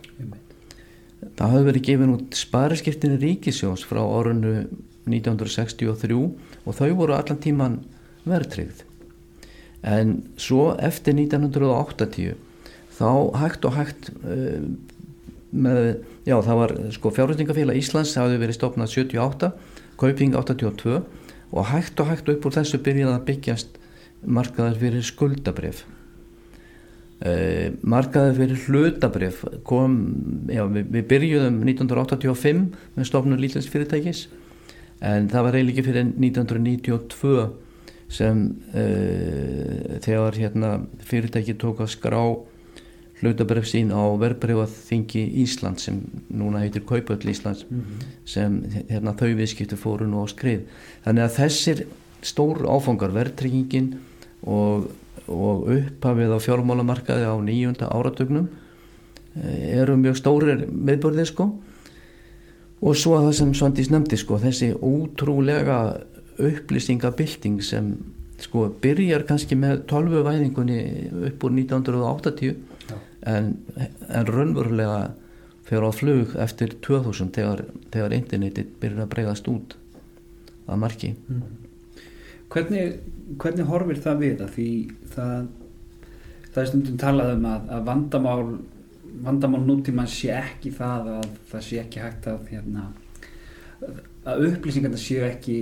Það 1.35 1.51
hafði 1.51 1.67
verið 1.69 1.85
gefin 1.89 2.13
út 2.13 2.37
spariskiptinni 2.37 3.19
ríkisjós 3.21 3.85
frá 3.87 4.01
árunnu 4.03 4.67
1963 5.09 6.17
og 6.65 6.77
þau 6.77 6.91
voru 6.97 7.15
allan 7.17 7.41
tíman 7.41 7.79
verðtryggð. 8.25 8.83
En 9.85 10.17
svo 10.41 10.73
eftir 10.81 11.17
1980 11.17 12.37
þá 12.95 13.09
hægt 13.41 13.65
og 13.67 13.75
hægt 13.75 14.09
uh, 14.23 14.61
með, 15.55 15.81
já 16.27 16.35
það 16.43 16.61
var 16.61 16.73
sko 16.95 17.11
fjárhundingafélag 17.15 17.79
Íslands 17.79 18.15
hafði 18.19 18.39
verið 18.41 18.59
stopnað 18.59 18.93
78, 18.93 19.51
kauping 20.01 20.35
82 20.35 21.01
og 21.55 21.67
hægt 21.71 21.99
og 22.01 22.09
hægt 22.11 22.31
upp 22.31 22.47
úr 22.47 22.55
þessu 22.57 22.81
byrjaði 22.83 23.15
að 23.15 23.27
byggjast 23.29 23.77
markaðar 24.25 24.79
fyrir 24.81 25.05
skuldabref 25.05 25.83
uh, 27.23 27.67
markaðar 27.85 28.39
fyrir 28.39 28.63
hlutabref 28.65 29.43
kom, 29.67 29.99
já 30.51 30.65
við, 30.71 30.89
við 30.97 31.07
byrjuðum 31.11 31.61
1985 31.63 32.65
með 32.95 33.09
stopnum 33.11 33.41
lítils 33.41 33.69
fyrirtækis 33.71 34.25
en 35.05 35.29
það 35.31 35.47
var 35.47 35.59
eiginlega 35.59 35.85
fyrir 35.85 36.09
1992 36.09 37.45
sem 38.15 38.43
uh, 38.73 39.95
þegar 40.05 40.37
hérna, 40.37 40.75
fyrirtæki 41.07 41.57
tók 41.61 41.81
að 41.85 41.93
skrá 41.95 42.21
hlutabref 43.21 43.67
sín 43.69 43.93
á 43.95 44.03
verbreyfaþingi 44.19 45.23
Ísland 45.43 45.79
sem 45.79 46.01
núna 46.29 46.63
heitir 46.65 46.83
Kaupöll 46.87 47.29
Íslands 47.31 47.65
mm 47.69 47.79
-hmm. 47.79 48.03
sem 48.25 48.63
hérna, 48.89 49.13
þau 49.13 49.35
viðskiptu 49.35 49.75
fóru 49.75 50.07
nú 50.07 50.23
á 50.23 50.27
skrið 50.27 50.61
þannig 51.05 51.23
að 51.23 51.35
þessir 51.39 51.85
stór 52.21 52.65
áfangar 52.67 53.11
verðtryggingin 53.13 53.95
og, 54.43 54.91
og 55.27 55.69
upphafið 55.69 56.35
á 56.35 56.39
fjármálamarkaði 56.39 57.25
á 57.25 57.35
nýjunda 57.39 57.87
áratögnum 57.87 58.47
eru 59.35 59.97
mjög 59.97 60.15
stórir 60.17 60.67
meðbörðir 60.71 61.27
sko 61.27 61.49
og 62.81 62.95
svo 62.95 63.17
að 63.17 63.27
það 63.27 63.37
sem 63.39 63.53
Svandís 63.53 63.89
nefndi 63.91 64.17
sko 64.17 64.37
þessi 64.37 64.73
ótrúlega 64.73 66.01
upplýsingabilding 66.37 67.63
sem 67.63 67.95
sko 68.39 68.67
byrjar 68.81 69.23
kannski 69.23 69.55
með 69.55 69.85
12 69.87 70.23
væðingunni 70.27 70.79
upp 71.29 71.43
úr 71.43 71.51
1980 71.51 72.51
Já. 72.51 72.74
En, 73.25 73.51
en 74.09 74.29
raunverulega 74.29 74.99
fyrir 75.65 75.87
á 75.89 75.91
flug 75.95 76.35
eftir 76.41 76.77
2000 76.85 77.33
þegar, 77.35 77.65
þegar 77.93 78.17
internetið 78.19 78.71
byrjar 78.81 79.05
að 79.07 79.11
bregðast 79.15 79.49
út 79.51 79.77
að 80.65 80.81
marki. 80.81 81.11
Mm. 81.29 81.43
hvernig, 82.53 82.97
hvernig 83.41 83.69
horfir 83.69 84.01
það 84.01 84.21
við 84.21 84.37
það? 84.41 84.55
Því 84.55 84.69
það 85.15 85.51
það 86.55 86.61
er 86.61 86.69
stundum 86.71 86.99
talað 87.01 87.33
um 87.35 87.49
að, 87.51 87.69
að 87.75 87.85
vandamál 87.89 88.41
vandamál 89.25 89.63
nútíman 89.65 90.09
sé 90.11 90.31
ekki 90.35 90.71
það 90.75 91.09
að 91.19 91.27
það 91.51 91.65
sé 91.67 91.79
ekki 91.81 92.03
hægt 92.03 92.27
að 92.31 92.49
hérna, 92.51 92.85
að 94.27 94.45
upplýsingarna 94.49 94.99
séu 94.99 95.23
ekki, 95.27 95.57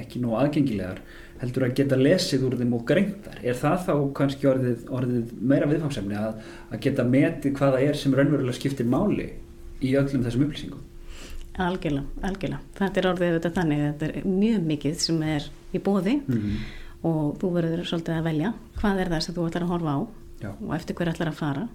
ekki 0.00 0.22
nóg 0.22 0.38
aðgengilegar 0.40 1.00
heldur 1.40 1.64
að 1.66 1.76
geta 1.78 1.96
lesið 1.96 2.44
úr 2.46 2.56
þeim 2.60 2.74
og 2.76 2.84
greintar 2.88 3.38
er 3.40 3.56
það 3.56 3.84
þá 3.86 3.94
kannski 4.18 4.48
orðið, 4.50 4.82
orðið 4.92 5.32
meira 5.40 5.68
viðfangsefni 5.70 6.18
að, 6.20 6.42
að 6.68 6.82
geta 6.84 7.06
metið 7.08 7.56
hvaða 7.56 7.80
er 7.86 7.98
sem 7.98 8.16
raunverulega 8.16 8.58
skiptir 8.58 8.88
máli 8.90 9.30
í 9.80 9.94
öllum 9.96 10.26
þessum 10.26 10.44
upplýsingum? 10.46 10.84
Algjörlega, 11.60 12.06
algjörlega. 12.24 12.60
Þetta 12.76 13.00
er 13.00 13.08
orðið 13.10 13.34
þetta 13.36 13.52
þannig 13.56 13.82
þetta 13.86 14.10
er 14.10 14.28
mjög 14.28 14.68
mikið 14.68 15.00
sem 15.06 15.24
er 15.28 15.48
í 15.72 15.82
bóði 15.82 16.16
mm 16.20 16.36
-hmm. 16.36 16.60
og 17.08 17.38
þú 17.40 17.52
verður 17.56 17.84
svolítið 17.88 18.18
að 18.18 18.28
velja 18.28 18.52
hvað 18.80 19.00
er 19.00 19.12
það 19.14 19.24
sem 19.24 19.34
þú 19.34 19.46
ætlar 19.48 19.66
að 19.66 19.72
horfa 19.74 19.96
á 19.96 20.00
Já. 20.40 20.50
og 20.52 20.74
eftir 20.76 20.96
hver 20.96 21.12
ætlar 21.12 21.32
að 21.32 21.40
fara 21.40 21.68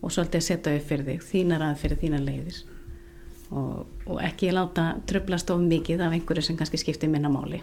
og 0.00 0.12
svolítið 0.12 0.40
að 0.40 0.48
setja 0.48 0.76
upp 0.76 0.88
fyrir 0.88 1.04
þig 1.04 1.22
þínar 1.30 1.62
að 1.62 1.78
fyrir 1.80 2.00
þínar 2.00 2.24
leiðir. 2.24 2.58
Og, 3.46 3.86
og 4.06 4.22
ekki 4.22 4.50
láta 4.50 4.96
tröflast 5.06 5.50
of 5.50 5.60
mikið 5.60 6.00
af 6.00 6.12
einhverju 6.12 6.42
sem 6.42 6.56
kannski 6.56 6.80
skiptir 6.82 7.08
minna 7.08 7.28
máli 7.28 7.62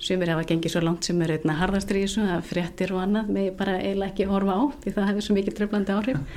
sumir 0.00 0.32
hafa 0.32 0.46
gengið 0.48 0.74
svo 0.74 0.82
langt 0.84 1.04
sem 1.04 1.20
er 1.24 1.34
einna 1.36 1.58
harðastur 1.58 1.98
í 2.00 2.06
þessu 2.06 2.24
að 2.24 2.46
fréttir 2.48 2.94
og 2.94 3.02
annað 3.02 3.30
með 3.36 3.50
bara 3.58 3.76
eiginlega 3.82 4.14
ekki 4.14 4.28
horfa 4.30 4.56
á 4.56 4.62
því 4.80 4.94
það 4.96 5.08
hefur 5.10 5.26
svo 5.26 5.36
mikið 5.36 5.56
tröflandi 5.60 5.96
áhrif. 5.96 6.24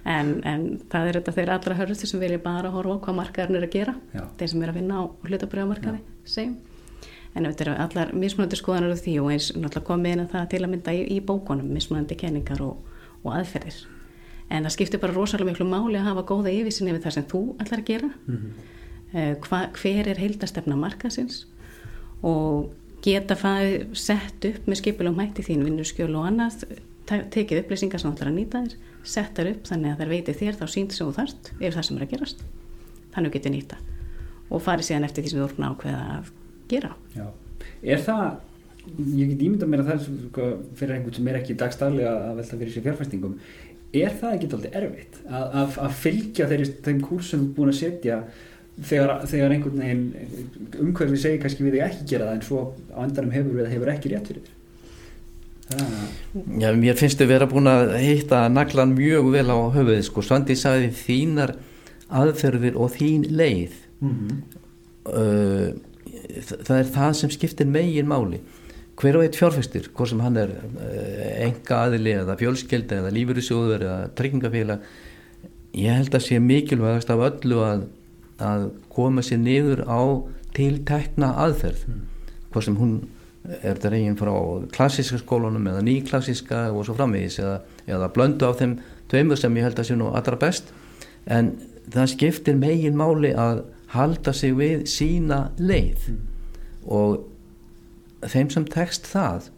En, 0.00 0.28
en 0.48 0.62
það 0.88 1.06
er 1.10 1.16
þetta 1.18 1.32
þeir 1.36 1.50
allra 1.52 1.74
hörðustu 1.76 2.06
sem 2.08 2.22
vilja 2.22 2.38
bara 2.40 2.70
horfa 2.72 2.94
á 2.96 3.02
hvað 3.04 3.16
markaðurinn 3.18 3.58
er 3.58 3.66
að 3.66 3.74
gera. 3.74 3.92
Já. 4.16 4.22
þeir 4.40 4.48
sem 4.48 4.62
er 4.64 4.70
að 4.72 4.78
vinna 4.78 4.96
á 4.96 5.02
hlutabrjámarkaði 5.28 6.00
segjum. 6.24 6.54
En 7.36 7.44
þetta 7.44 7.66
eru 7.66 7.74
allar 7.84 8.14
mismunandi 8.16 8.56
skoðanar 8.56 8.94
af 8.94 9.02
því 9.04 9.18
og 9.20 9.28
eins 9.34 9.50
náttúrulega 9.52 9.88
komið 9.90 10.16
inn 10.16 10.22
að 10.24 10.32
það 10.32 10.48
til 10.54 10.62
að 10.62 10.72
mynda 10.72 10.96
í, 10.96 11.04
í 11.04 11.18
bókunum 11.20 11.68
mismunandi 11.76 12.16
kenningar 12.16 12.64
og, 12.64 12.80
og 13.20 13.36
aðferðir. 13.42 13.82
En 14.48 14.64
það 14.64 14.76
skiptir 14.78 15.04
bara 15.04 15.18
rosalega 15.18 15.52
miklu 15.52 15.68
máli 15.68 16.00
að 16.00 16.08
hafa 16.08 16.26
góða 16.32 16.56
yfirsin 16.56 16.88
yfir 16.90 17.04
það 17.04 17.18
sem 17.18 17.28
þú 17.30 17.44
ætlar 17.60 17.84
að 17.84 17.90
gera. 17.92 18.10
Mm 18.24 18.40
-hmm. 18.40 19.36
hva, 19.44 19.60
hver 19.76 20.08
er 20.08 20.24
heildastefna 20.24 20.80
markaðsins? 20.80 21.44
Og 22.24 22.72
geta 23.04 23.36
það 23.38 23.94
sett 23.96 24.46
upp 24.50 24.68
með 24.68 24.80
skipilum 24.82 25.18
hætti 25.20 25.44
þín 25.46 25.66
vinnurskjöl 25.66 26.12
og 26.12 26.28
annað 26.30 26.64
tekið 27.08 27.62
upplýsingar 27.64 28.02
sem 28.02 28.10
þú 28.10 28.16
ætlar 28.16 28.30
að 28.30 28.36
nýta 28.38 28.64
þér 28.64 28.74
settar 29.10 29.48
upp 29.50 29.70
þannig 29.70 29.94
að 29.94 30.02
þær 30.02 30.12
veiti 30.12 30.36
þér 30.36 30.58
þá 30.60 30.66
sínt 30.70 30.94
sem 30.94 31.08
þú 31.08 31.16
þarft 31.16 31.50
yfir 31.56 31.76
það 31.76 31.86
sem 31.86 31.96
er 31.96 32.04
að 32.04 32.12
gerast. 32.12 32.44
Þannig 33.14 33.34
getur 33.36 33.54
nýta 33.54 33.80
og 34.50 34.62
farið 34.64 34.88
síðan 34.90 35.06
eftir 35.08 35.24
því 35.24 35.32
sem 35.32 35.40
þú 35.40 35.46
orðin 35.46 35.66
ákveða 35.70 36.04
að 36.18 36.30
gera. 36.70 36.92
Já. 37.14 37.26
Er 37.80 38.04
það 38.04 38.28
ég 39.14 39.32
get 39.32 39.42
ímynda 39.46 39.68
mér 39.70 39.82
að 39.82 39.90
það 39.90 39.96
er 39.96 40.04
sko, 40.04 40.46
fyrir 40.78 40.94
einhvern 40.96 41.16
sem 41.16 41.28
er 41.30 41.40
ekki 41.40 41.56
dagstaflega 41.60 42.12
að 42.30 42.38
velta 42.40 42.60
fyrir 42.60 42.74
sér 42.74 42.86
fjárfæstingum 42.86 43.34
er 43.90 44.14
það 44.20 44.36
ekki 44.36 44.48
alltaf 44.48 44.78
erfitt 44.80 45.18
að, 45.26 45.44
að, 45.60 45.76
að 45.84 45.96
fylgja 46.00 46.46
þeirri, 46.50 46.68
þeim 46.86 47.02
kúrsum 47.04 47.44
búin 47.56 47.72
að 47.72 47.78
setja 47.80 48.20
þegar, 48.78 49.26
þegar 49.28 49.54
einhvern 49.56 49.82
veginn 49.82 50.06
umhverfið 50.80 51.20
segir 51.24 51.42
kannski 51.42 51.66
við 51.66 51.76
þig 51.76 51.84
ekki 51.88 52.08
gera 52.14 52.30
það 52.30 52.38
en 52.38 52.46
svo 52.46 52.62
á 52.94 52.98
endanum 53.04 53.34
hefur 53.34 53.58
við 53.58 53.70
hefur 53.74 53.92
ekki 53.94 54.12
rétt 54.14 54.30
fyrir 54.30 54.46
það 54.46 54.56
Já, 55.70 56.72
mér 56.74 56.96
finnst 56.98 57.20
þið 57.20 57.28
vera 57.30 57.46
búin 57.46 57.70
að 57.70 57.92
hitta 58.02 58.40
naglan 58.50 58.96
mjög 58.96 59.28
vel 59.30 59.46
á 59.54 59.58
höfuðið 59.76 60.00
sko, 60.08 60.24
Svandi 60.26 60.56
sagði 60.58 60.88
þínar 60.98 61.52
aðferðir 62.10 62.78
og 62.80 62.90
þín 62.96 63.28
leið. 63.30 63.76
Mm 64.00 64.16
-hmm. 64.16 64.40
uh, 65.14 65.68
það 66.66 66.74
er 66.78 66.90
það 66.96 67.12
sem 67.20 67.30
skiptir 67.30 67.70
megin 67.70 68.10
máli. 68.10 68.40
Hver 69.00 69.16
og 69.16 69.24
eitt 69.24 69.38
fjárfæstir, 69.38 69.86
hvort 69.94 70.10
sem 70.10 70.20
hann 70.20 70.36
er 70.36 70.50
enga 71.46 71.76
aðili 71.86 72.12
eða 72.18 72.36
fjölskelda 72.36 72.98
eða 73.00 73.14
lífyrísjóður 73.14 73.86
eða 73.86 74.10
tryggingafélag 74.18 74.82
ég 75.72 75.96
held 75.96 76.14
að 76.14 76.26
sé 76.26 76.40
mikilvægast 76.42 77.10
af 77.10 77.22
öllu 77.30 77.62
að, 77.64 77.86
að 78.44 78.68
koma 78.92 79.24
sér 79.24 79.40
niður 79.42 79.84
á 79.86 80.00
tiltekna 80.56 81.32
aðferð 81.44 81.86
mm. 81.88 82.04
hvað 82.50 82.66
sem 82.66 82.78
hún 82.80 82.94
er 83.48 83.74
þetta 83.74 83.92
reygin 83.94 84.18
frá 84.20 84.32
klassíska 84.74 85.20
skólunum 85.22 85.68
eða 85.70 85.84
nýklassíska 85.86 86.66
og 86.74 86.84
svo 86.86 86.96
framvegis 86.98 87.38
eða, 87.40 87.60
eða 87.88 88.10
blöndu 88.14 88.50
á 88.50 88.52
þeim 88.58 88.78
tveimur 89.10 89.40
sem 89.40 89.56
ég 89.56 89.68
held 89.68 89.80
að 89.80 89.90
sé 89.90 89.98
nú 89.98 90.10
allra 90.12 90.38
best 90.40 90.72
en 91.30 91.54
það 91.90 92.12
skiptir 92.14 92.58
megin 92.60 92.98
máli 92.98 93.32
að 93.32 93.64
halda 93.94 94.34
sig 94.36 94.52
við 94.58 94.84
sína 94.90 95.48
leið 95.58 96.10
mm. 96.12 96.20
og 96.86 98.28
þeim 98.28 98.52
sem 98.52 98.68
tekst 98.68 99.08
það 99.10 99.48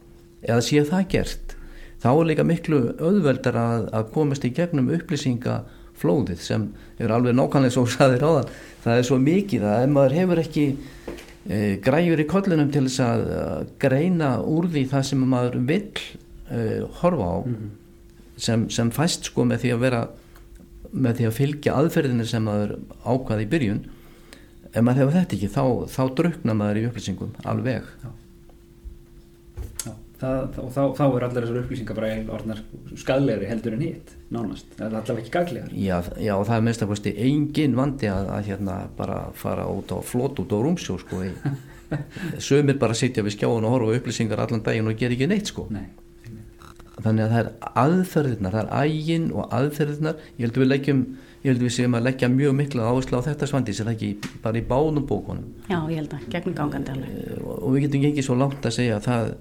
eða 0.47 0.63
sé 0.65 0.85
það 0.89 1.09
gert 1.17 1.57
þá 2.03 2.11
er 2.13 2.29
líka 2.31 2.47
miklu 2.47 2.81
auðveldar 2.99 3.59
að, 3.59 3.87
að 3.95 4.11
komast 4.15 4.47
í 4.47 4.53
gegnum 4.55 4.91
upplýsingaflóðið 6.03 6.43
sem 6.43 6.69
er 6.99 7.13
alveg 7.13 7.37
nákvæmlega 7.37 7.75
svo 7.75 7.85
sæðir 7.87 8.25
á 8.27 8.31
það 8.31 8.51
það 8.83 8.99
er 8.99 9.07
svo 9.07 9.19
mikið 9.19 9.67
að 9.67 9.83
ef 9.83 9.93
maður 9.93 10.17
hefur 10.19 10.43
ekki 10.43 10.65
e, 11.49 11.59
græjur 11.83 12.23
í 12.23 12.27
kollunum 12.31 12.73
til 12.73 12.87
þess 12.87 13.01
að, 13.05 13.25
að 13.43 13.71
greina 13.83 14.33
úr 14.43 14.69
því 14.73 14.85
það 14.91 15.07
sem 15.09 15.25
maður 15.33 15.59
vill 15.71 16.03
e, 16.51 16.83
horfa 17.01 17.29
á 17.31 17.37
mm 17.43 17.55
-hmm. 17.55 17.71
sem, 18.37 18.71
sem 18.71 18.91
fæst 18.91 19.31
sko 19.31 19.45
með 19.45 19.65
því 19.65 19.75
að 19.75 19.83
vera 19.87 20.09
með 20.93 21.17
því 21.17 21.27
að 21.27 21.37
fylgja 21.37 21.77
aðferðinu 21.77 22.27
sem 22.27 22.43
maður 22.45 22.79
ákvaði 23.05 23.43
í 23.43 23.49
byrjun. 23.49 23.85
Ef 24.73 24.83
maður 24.83 25.01
hefur 25.01 25.15
þetta 25.17 25.37
ekki 25.37 25.49
þá, 25.49 25.65
þá 25.89 26.03
drukna 26.17 26.55
maður 26.55 26.81
í 26.81 26.87
upplýsingum 26.89 27.33
alveg. 27.49 27.87
Já 28.03 28.22
það, 30.23 30.59
og 30.63 30.71
þá, 30.73 30.83
þá 30.99 31.03
er 31.07 31.27
allar 31.27 31.47
þessar 31.47 31.61
upplýsingar 31.63 31.99
bara 31.99 32.13
orðnar 32.37 32.63
skadlegri 33.01 33.51
heldur 33.51 33.77
en 33.77 33.85
hitt 33.85 34.15
nánast, 34.33 34.71
það 34.79 34.87
er 34.87 34.99
allavega 35.01 35.25
ekki 35.25 35.35
gaglegar 35.35 35.75
Já, 35.77 35.97
já 36.17 36.35
það 36.49 36.55
er 36.57 36.67
mest 36.69 36.85
að 36.85 36.93
fyrst 36.93 37.11
engin 37.13 37.77
vandi 37.79 38.11
að, 38.13 38.31
að 38.37 38.49
hérna 38.51 38.79
bara 38.99 39.19
fara 39.39 39.67
út 39.71 39.93
á 39.93 39.99
flott 40.07 40.41
út 40.43 40.55
á 40.55 40.59
rúmsjó 40.63 40.99
sko 41.03 41.25
sömur 42.43 42.79
bara 42.83 42.97
sitja 42.97 43.25
við 43.25 43.37
skjáðun 43.37 43.67
og 43.69 43.77
horfa 43.77 43.99
upplýsingar 43.99 44.45
allan 44.45 44.65
daginn 44.65 44.89
og 44.89 44.97
gera 45.01 45.17
ekki 45.17 45.29
neitt 45.31 45.53
sko. 45.53 45.67
Nei. 45.73 45.91
þannig 47.03 47.25
að 47.25 47.33
það 47.33 47.43
er 47.43 47.53
aðferðirnar 47.83 48.57
það 48.57 48.63
er 48.63 48.89
ægin 48.89 49.29
og 49.35 49.55
aðferðirnar. 49.59 50.25
Ég 50.37 50.45
held 50.47 50.57
að 50.57 50.63
við 50.63 50.69
leggjum 50.71 51.05
ég 51.43 51.49
held 51.51 51.59
að 51.59 51.67
við 51.67 51.73
séum 51.75 51.97
að 51.99 52.05
leggja 52.07 52.29
mjög 52.31 52.53
mikla 52.55 52.91
áherslu 52.91 53.19
á 53.19 53.27
þetta 53.27 53.49
svandi 53.51 53.75
sem 53.75 53.89
það 53.89 53.95
ekki 53.97 54.35
bara 54.45 54.61
í 54.61 54.67
bánum 54.69 55.07
bókunum? 55.09 55.49
Já, 55.67 55.81
ég 55.91 55.99
held 55.99 56.13
að, 56.15 56.29
gegnum 56.31 56.55
gangandi 56.59 56.93
alveg. 56.95 57.17
Eh, 57.19 57.41
og 57.43 57.73
við 57.75 57.87
getum 57.87 58.07
ekki 58.13 58.27
svo 58.27 58.37
langt 58.39 58.69
að 58.69 58.77
segja 58.77 59.01
að 59.01 59.09
það 59.09 59.33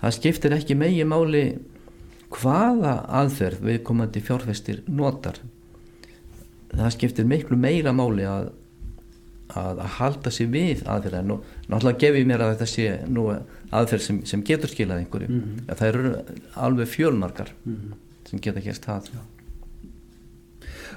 það 0.00 0.16
skiptir 0.18 0.56
ekki 0.56 0.76
megi 0.78 1.04
máli 1.08 1.44
hvaða 2.34 2.98
aðferð 3.20 3.64
viðkomandi 3.66 4.22
fjárfestir 4.24 4.82
notar 4.88 5.38
það 6.72 6.94
skiptir 6.96 7.28
miklu 7.28 7.58
meira 7.60 7.92
máli 7.96 8.26
að, 8.28 8.50
að, 9.54 9.82
að 9.84 9.92
halda 9.98 10.32
sér 10.34 10.50
við 10.52 10.82
aðferðin 10.90 11.36
og 11.36 11.46
náttúrulega 11.70 12.02
gefið 12.02 12.28
mér 12.30 12.44
að 12.44 12.52
þetta 12.54 12.68
sé 12.72 12.88
nú 13.08 13.28
aðferð 13.30 14.04
sem, 14.08 14.20
sem 14.28 14.44
getur 14.46 14.72
skilað 14.72 15.04
einhverju 15.04 15.30
mm 15.30 15.40
-hmm. 15.40 15.74
það 15.74 15.88
eru 15.88 16.12
alveg 16.66 16.88
fjölmarkar 16.88 17.52
mm 17.64 17.74
-hmm. 17.76 17.96
sem 18.30 18.40
geta 18.40 18.60
hérst 18.60 18.84
það 18.84 19.10
Já. 19.14 19.20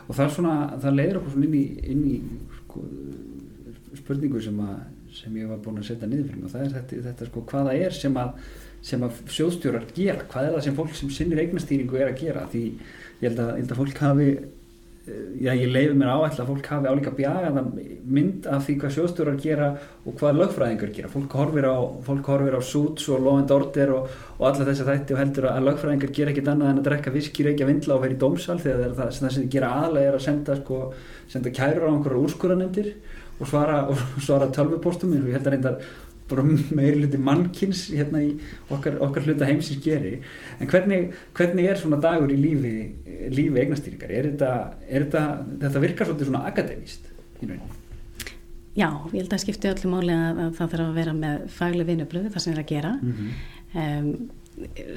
og 0.08 0.16
það 0.16 0.26
er 0.26 0.34
svona 0.34 0.56
það 0.82 0.96
leiður 0.96 1.18
okkur 1.18 1.44
inn 1.44 1.54
í, 1.54 1.66
inn 1.92 2.06
í 2.06 2.22
sko, 2.58 2.84
spurningu 3.96 4.42
sem, 4.42 4.60
að, 4.60 4.80
sem 5.16 5.38
ég 5.40 5.50
var 5.50 5.62
búin 5.64 5.82
að 5.82 5.90
setja 5.92 6.10
niður 6.10 6.30
fyrir 6.30 6.42
mig. 6.42 6.50
Og 6.50 6.56
það 6.56 6.66
er 6.66 6.76
þetta, 6.78 7.04
þetta 7.10 7.30
sko, 7.30 7.46
hvaða 7.50 7.78
er 7.80 7.96
sem 7.96 8.20
að 8.20 8.50
sem 8.86 9.04
að 9.04 9.18
sjóðstjórar 9.34 9.90
gera. 9.96 10.28
Hvað 10.30 10.48
er 10.48 10.56
það 10.56 10.64
sem 10.68 10.78
fólk 10.78 10.96
sem 10.96 11.12
sinnir 11.14 11.44
eignastýringu 11.44 12.00
er 12.00 12.14
að 12.14 12.22
gera? 12.24 12.46
Því 12.52 12.64
ég 12.70 13.28
held 13.28 13.44
að, 13.44 13.52
ég 13.52 13.66
held 13.66 13.74
að 13.74 13.82
fólk 13.82 14.00
hafi 14.06 14.28
eh, 14.30 15.26
já 15.44 15.52
ég 15.52 15.74
leiði 15.74 15.98
mér 16.00 16.14
áætla 16.14 16.46
að 16.46 16.52
fólk 16.54 16.70
hafi 16.72 16.94
álíka 16.94 17.14
bjagaða 17.18 17.66
mynd 18.16 18.48
af 18.48 18.64
því 18.64 18.78
hvað 18.80 18.96
sjóðstjórar 18.96 19.42
gera 19.44 19.70
og 20.06 20.16
hvað 20.22 20.40
lögfræðingar 20.40 20.96
gera. 20.96 21.12
Fólk 21.12 21.36
horfir 21.42 21.68
á, 21.68 21.76
fólk 22.08 22.32
horfir 22.32 22.56
á 22.56 22.62
Suits 22.64 23.12
og 23.12 23.26
Law 23.26 23.42
and 23.42 23.52
Order 23.52 23.94
og, 23.98 24.18
og 24.38 24.48
alla 24.48 24.70
þess 24.72 24.86
að 24.86 24.92
þætti 24.94 25.18
og 25.18 25.24
heldur 25.26 25.52
að 25.52 25.64
lögfræðingar 25.68 26.16
gera 26.16 26.36
ekkit 26.36 26.52
annað 26.54 26.72
en 26.72 26.84
að 26.84 26.90
drekka 26.90 27.16
viskir 27.20 27.52
ekki 27.52 27.68
að 27.68 27.74
vindla 27.74 27.98
og 27.98 28.06
vera 28.06 28.16
í 28.16 28.22
dómsal 28.24 28.60
þegar 28.64 28.96
það, 28.96 29.16
það 29.20 29.34
sem 29.36 29.44
þið 29.44 29.54
gera 29.58 29.76
aðlega 29.84 30.14
er 30.14 30.20
að 30.22 30.28
senda, 30.30 30.60
sko, 30.64 30.84
senda 31.28 31.56
kærur 31.60 31.90
á 31.90 31.92
einhverju 31.92 32.28
úrskuranendir 32.30 32.94
og 33.40 33.48
svara, 33.48 33.82
svara 34.20 34.52
tölvupostum 34.56 35.16
og 35.16 35.28
ég 35.30 35.38
held 35.38 35.48
að 35.48 35.56
reyndar 35.56 35.90
bara 36.30 36.46
meiri 36.46 37.02
hluti 37.02 37.18
mannkins 37.18 37.88
hérna 37.90 38.22
í 38.22 38.30
okkar, 38.70 39.00
okkar 39.06 39.26
hluta 39.26 39.48
heimsins 39.50 39.82
gerir 39.84 40.22
en 40.60 40.70
hvernig, 40.70 41.14
hvernig 41.38 41.70
er 41.72 41.80
svona 41.80 42.00
dagur 42.04 42.30
í 42.30 42.38
lífi, 42.38 42.74
lífi 43.34 43.64
eignastýringar? 43.64 44.14
Er 44.14 44.32
þetta, 44.32 44.54
er 44.88 45.08
þetta, 45.08 45.26
þetta 45.66 45.84
virkar 45.86 46.10
svolítið 46.10 46.32
svona 46.32 46.46
akademíst 46.52 47.10
í 47.40 47.50
rauninni? 47.50 47.76
Já, 48.78 48.90
ég 49.12 49.24
held 49.24 49.34
að 49.34 49.42
skipti 49.44 49.72
öllu 49.72 49.90
máli 49.92 50.14
að, 50.14 50.44
að 50.44 50.52
það 50.60 50.74
þarf 50.74 50.86
að 50.86 51.00
vera 51.00 51.14
með 51.18 51.40
fagleg 51.52 51.88
vinubröðu 51.90 52.30
það 52.36 52.44
sem 52.46 52.54
er 52.54 52.62
að 52.62 52.70
gera. 52.70 52.92
Mm 53.02 53.16
-hmm. 53.18 53.40
um, 53.82 54.12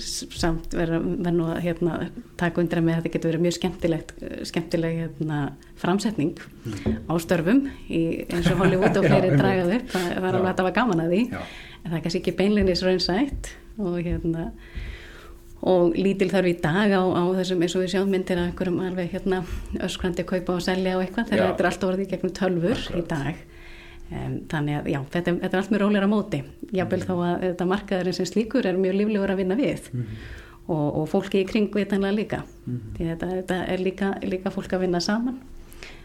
samt 0.02 0.74
verður 0.74 1.04
nú 1.32 1.46
að 1.52 1.60
hérna, 1.62 1.98
taka 2.40 2.62
undir 2.62 2.80
að 2.80 2.86
með 2.86 2.94
að 2.94 3.02
þetta 3.02 3.12
getur 3.14 3.30
verið 3.30 3.44
mjög 3.44 3.56
skemmtilegt 3.56 4.14
skemmtileg 4.48 4.96
hérna, 5.04 5.40
framsetning 5.78 6.32
mm. 6.40 6.96
á 7.06 7.14
störfum 7.22 7.60
í, 7.86 8.02
eins 8.26 8.48
og 8.50 8.62
Hollywood 8.62 8.98
og 8.98 9.06
fleiri 9.10 9.34
dragað 9.36 9.76
upp 9.78 9.92
það, 9.94 10.08
er 10.10 10.26
alveg 10.30 10.40
að 10.40 10.48
þetta 10.48 10.66
var 10.68 10.76
gaman 10.80 11.04
að 11.04 11.14
því 11.14 11.20
Já. 11.28 11.42
en 11.42 11.92
það 11.92 11.98
er 11.98 12.04
kannski 12.06 12.22
ekki 12.22 12.36
beinleinis 12.40 12.82
raunsætt 12.86 13.52
og 13.82 14.00
hérna 14.00 14.48
og 15.62 15.94
lítil 15.94 16.30
þarf 16.32 16.50
í 16.50 16.56
dag 16.58 16.96
á, 16.98 17.02
á 17.06 17.22
þessum 17.38 17.62
eins 17.62 17.78
og 17.78 17.84
við 17.84 17.92
sjáum 17.94 18.10
myndir 18.10 18.40
að 18.40 18.48
einhverjum 18.50 18.82
alveg 18.82 19.14
hérna 19.14 19.44
öskrandi 19.86 20.26
kaupa 20.26 20.56
og 20.58 20.64
selja 20.64 20.96
og 20.98 21.04
eitthvað 21.04 21.30
þegar 21.30 21.52
þetta 21.52 21.62
er 21.62 21.70
allt 21.70 21.86
orðið 21.86 22.14
gegnum 22.16 22.34
tölfur 22.34 22.78
Akkurat. 22.80 22.98
í 22.98 23.08
dag 23.12 23.44
þannig 24.50 24.78
að 24.78 24.88
já, 24.92 24.98
þetta, 25.14 25.34
þetta 25.42 25.56
er 25.56 25.60
allt 25.62 25.72
mjög 25.72 25.82
rólir 25.82 26.06
á 26.06 26.10
móti. 26.12 26.42
Jábel 26.72 27.00
mm. 27.00 27.06
þá 27.08 27.12
að 27.16 27.44
þetta 27.46 27.68
markaðurinn 27.70 28.16
sem 28.18 28.28
slíkur 28.28 28.68
er 28.68 28.80
mjög 28.80 28.98
líflegur 28.98 29.32
að 29.32 29.42
vinna 29.42 29.58
við. 29.58 29.90
Mm. 29.92 30.14
og, 30.68 30.86
og 31.00 31.08
fólki 31.10 31.42
í 31.42 31.48
kring 31.48 31.72
vitanlega 31.74 32.16
líka. 32.16 32.42
Mm. 32.66 32.80
því 32.96 33.08
þetta, 33.12 33.30
þetta 33.40 33.58
er 33.72 33.82
líka, 33.82 34.12
líka 34.26 34.52
fólk 34.54 34.76
að 34.76 34.86
vinna 34.86 35.02
saman. 35.02 35.40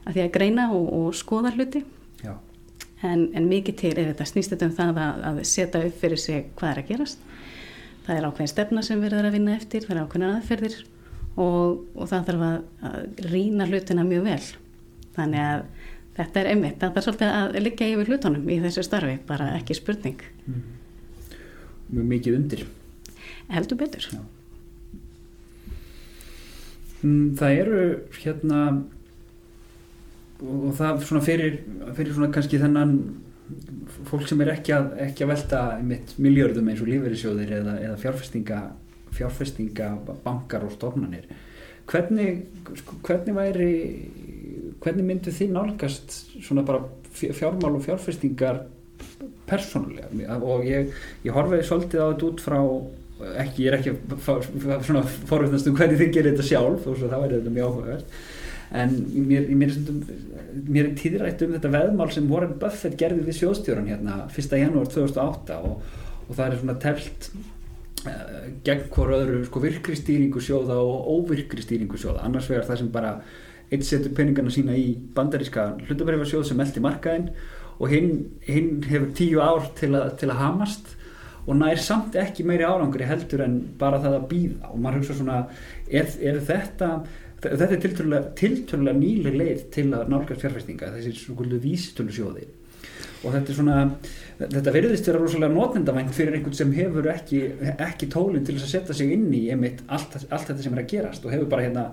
Að 0.07 0.17
því 0.17 0.23
að 0.23 0.33
greina 0.37 0.67
og, 0.73 0.91
og 0.97 1.15
skoða 1.15 1.53
hluti. 1.55 1.83
En, 3.05 3.27
en 3.37 3.45
mikið 3.45 3.75
til 3.77 3.93
er 3.93 4.07
þetta 4.09 4.25
snýst 4.25 4.53
þetta 4.55 4.69
um 4.71 4.77
það 4.77 4.99
að, 5.03 5.25
að 5.29 5.41
setja 5.45 5.81
upp 5.85 5.97
fyrir 6.01 6.21
sig 6.21 6.47
hvað 6.57 6.71
er 6.71 6.79
að 6.81 6.87
gerast. 6.91 7.25
Það 8.07 8.15
er 8.15 8.25
ákveðin 8.25 8.49
stefna 8.49 8.83
sem 8.87 9.03
verður 9.03 9.27
að 9.27 9.35
vinna 9.37 9.57
eftir 9.57 9.83
það 9.85 9.93
er 9.93 9.99
ákveðin 10.05 10.29
aðferðir. 10.31 10.77
Og, 11.37 11.83
og 11.93 12.09
það 12.09 12.23
þarf 12.31 12.45
að, 12.47 12.55
að 12.89 13.21
rína 13.29 13.67
hlutina 13.69 14.05
mjög 14.07 14.23
vel. 14.25 14.45
Þannig 15.17 15.43
að 15.43 15.61
þetta 16.17 16.41
er 16.41 16.49
einmitt, 16.53 16.79
það 16.81 16.97
er 16.99 17.05
svolítið 17.05 17.35
að 17.35 17.59
liggja 17.63 17.91
yfir 17.93 18.11
hlutunum 18.11 18.49
í 18.49 18.57
þessu 18.63 18.85
starfi, 18.85 19.19
bara 19.27 19.53
ekki 19.59 19.77
spurning 19.77 20.25
mm. 20.45 20.65
Mjög 21.93 22.09
mikið 22.11 22.39
undir 22.39 22.65
Heldur 23.47 23.79
betur 23.79 24.09
Já. 24.11 24.19
Mm, 27.05 27.35
það 27.37 27.61
eru 27.61 27.81
hérna 28.17 28.61
og 30.37 30.73
það 30.77 30.99
svona 31.05 31.23
fyrir, 31.25 31.61
fyrir 31.97 32.13
svona 32.13 32.33
kannski 32.33 32.59
þennan 32.61 32.97
fólk 34.09 34.27
sem 34.29 34.41
er 34.43 34.51
ekki 34.53 34.73
að, 34.75 34.91
ekki 35.07 35.25
að 35.25 35.31
velta 35.31 35.61
mitt 35.85 36.13
miljörðum 36.21 36.67
eins 36.69 36.81
og 36.83 36.89
lífverðisjóðir 36.91 37.53
eða, 37.61 37.75
eða 37.85 37.99
fjárfestinga 38.01 38.61
fjárfestinga 39.17 39.91
bankar 40.25 40.65
og 40.67 40.73
stofnanir 40.75 41.29
hvernig, 41.87 42.43
hvernig 43.05 43.37
væri 43.37 43.71
hvernig 44.83 45.07
myndu 45.07 45.33
þið 45.33 45.53
nálgast 45.55 46.15
svona 46.37 46.65
bara 46.67 46.85
fjármál 47.17 47.75
og 47.75 47.83
fjárfestingar 47.85 48.65
persónulega 49.47 50.37
og 50.43 50.65
ég, 50.67 50.93
ég 51.25 51.35
horfiði 51.35 51.67
svolítið 51.67 52.03
á 52.03 52.07
þetta 52.11 52.27
út 52.27 52.43
frá 52.43 52.59
ekki, 53.41 53.65
ég 53.65 53.71
er 53.71 53.77
ekki 53.79 53.93
svona 54.85 55.03
forvittnast 55.03 55.69
um 55.69 55.77
hvernig 55.77 56.01
þið 56.01 56.11
gerir 56.13 56.35
þetta 56.35 56.49
sjálf 56.51 56.89
og 56.89 56.99
það 57.01 57.23
væri 57.23 57.39
þetta 57.39 57.55
mjög 57.55 57.71
áhugavert 57.71 58.19
en 58.77 58.95
mér, 59.27 59.47
mér, 59.55 59.75
mér 60.67 60.89
er 60.89 60.95
tíðrætt 60.99 61.43
um 61.45 61.53
þetta 61.55 61.71
veðmál 61.71 62.09
sem 62.13 62.27
Warren 62.29 62.57
Buffett 62.59 62.97
gerði 62.99 63.23
við 63.29 63.39
sjóðstjóran 63.39 63.87
hérna 63.87 64.19
1. 64.27 64.57
janúar 64.59 64.89
2008 64.91 65.59
og, 65.69 65.85
og 66.27 66.33
það 66.35 66.45
er 66.47 66.57
svona 66.61 66.77
telt 66.83 67.29
uh, 67.31 68.47
gegn 68.67 68.89
hvort 68.91 69.15
öðru 69.21 69.41
sko, 69.47 69.63
virkri 69.63 69.95
stýringu 69.97 70.43
sjóða 70.43 70.81
og 70.83 71.07
óvirkri 71.15 71.63
stýringu 71.63 71.99
sjóða 72.01 72.25
annars 72.27 72.51
vegar 72.51 72.67
það 72.67 72.83
sem 72.83 72.91
bara 72.93 73.15
eitt 73.71 73.85
setur 73.87 74.13
peningarna 74.15 74.53
sína 74.53 74.75
í 74.77 74.93
bandaríska 75.15 75.69
hlutabrifarsjóð 75.87 76.45
sem 76.49 76.59
meldi 76.59 76.83
markaðinn 76.83 77.31
og 77.77 77.91
hinn, 77.91 78.13
hinn 78.47 78.81
hefur 78.87 79.09
tíu 79.17 79.41
ár 79.43 79.67
til, 79.77 79.93
a, 79.97 80.07
til 80.17 80.31
að 80.31 80.41
hamast 80.41 80.93
og 81.47 81.55
nær 81.59 81.79
samt 81.79 82.17
ekki 82.19 82.45
meiri 82.47 82.65
árangri 82.67 83.07
heldur 83.07 83.45
en 83.45 83.59
bara 83.79 84.01
það 84.03 84.17
að 84.17 84.27
býða 84.31 84.71
og 84.73 84.83
maður 84.83 85.01
hugsa 85.01 85.17
svona 85.19 85.39
er, 85.87 86.11
er 86.19 86.39
þetta 86.47 86.91
þetta 87.43 87.67
er 87.67 88.29
tilturlega 88.37 88.97
nýli 88.97 89.33
leið 89.35 89.67
til 89.73 89.89
að 89.93 90.07
nálgast 90.11 90.41
fjárfæstinga 90.41 90.93
þessi 90.95 91.13
svona 91.19 91.59
vísitölu 91.61 92.15
sjóði 92.15 92.47
og 93.25 93.33
þetta 93.33 93.51
er 93.51 93.57
svona 93.57 93.77
þetta 94.37 94.73
verðist 94.73 95.09
vera 95.09 95.21
rosalega 95.21 95.53
notnendavænt 95.53 96.13
fyrir 96.15 96.37
einhvern 96.37 96.57
sem 96.57 96.73
hefur 96.75 97.09
ekki, 97.13 97.41
ekki 97.73 98.09
tólinn 98.13 98.45
til 98.45 98.57
þess 98.57 98.67
að 98.67 98.73
setja 98.73 98.97
sig 98.99 99.13
inn 99.15 99.27
í 99.33 99.47
einmitt 99.53 99.83
allt, 99.87 100.17
allt 100.27 100.49
þetta 100.51 100.63
sem 100.65 100.75
er 100.75 100.83
að 100.83 100.91
gerast 100.93 101.25
og 101.25 101.33
hefur 101.33 101.49
bara 101.53 101.65
hérna 101.65 101.85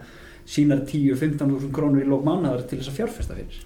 sínar 0.47 0.85
10-15 0.89 1.73
krónur 1.75 2.05
í 2.05 2.09
lók 2.09 2.25
mánuðar 2.27 2.67
til 2.69 2.81
þess 2.81 2.93
að 2.93 3.01
fjárfesta 3.01 3.39
fyrir. 3.39 3.63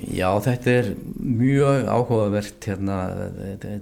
Já, 0.00 0.30
þetta 0.40 0.72
er 0.72 0.86
mjög 1.18 1.88
áhugavert 1.90 2.66
hérna, 2.70 2.96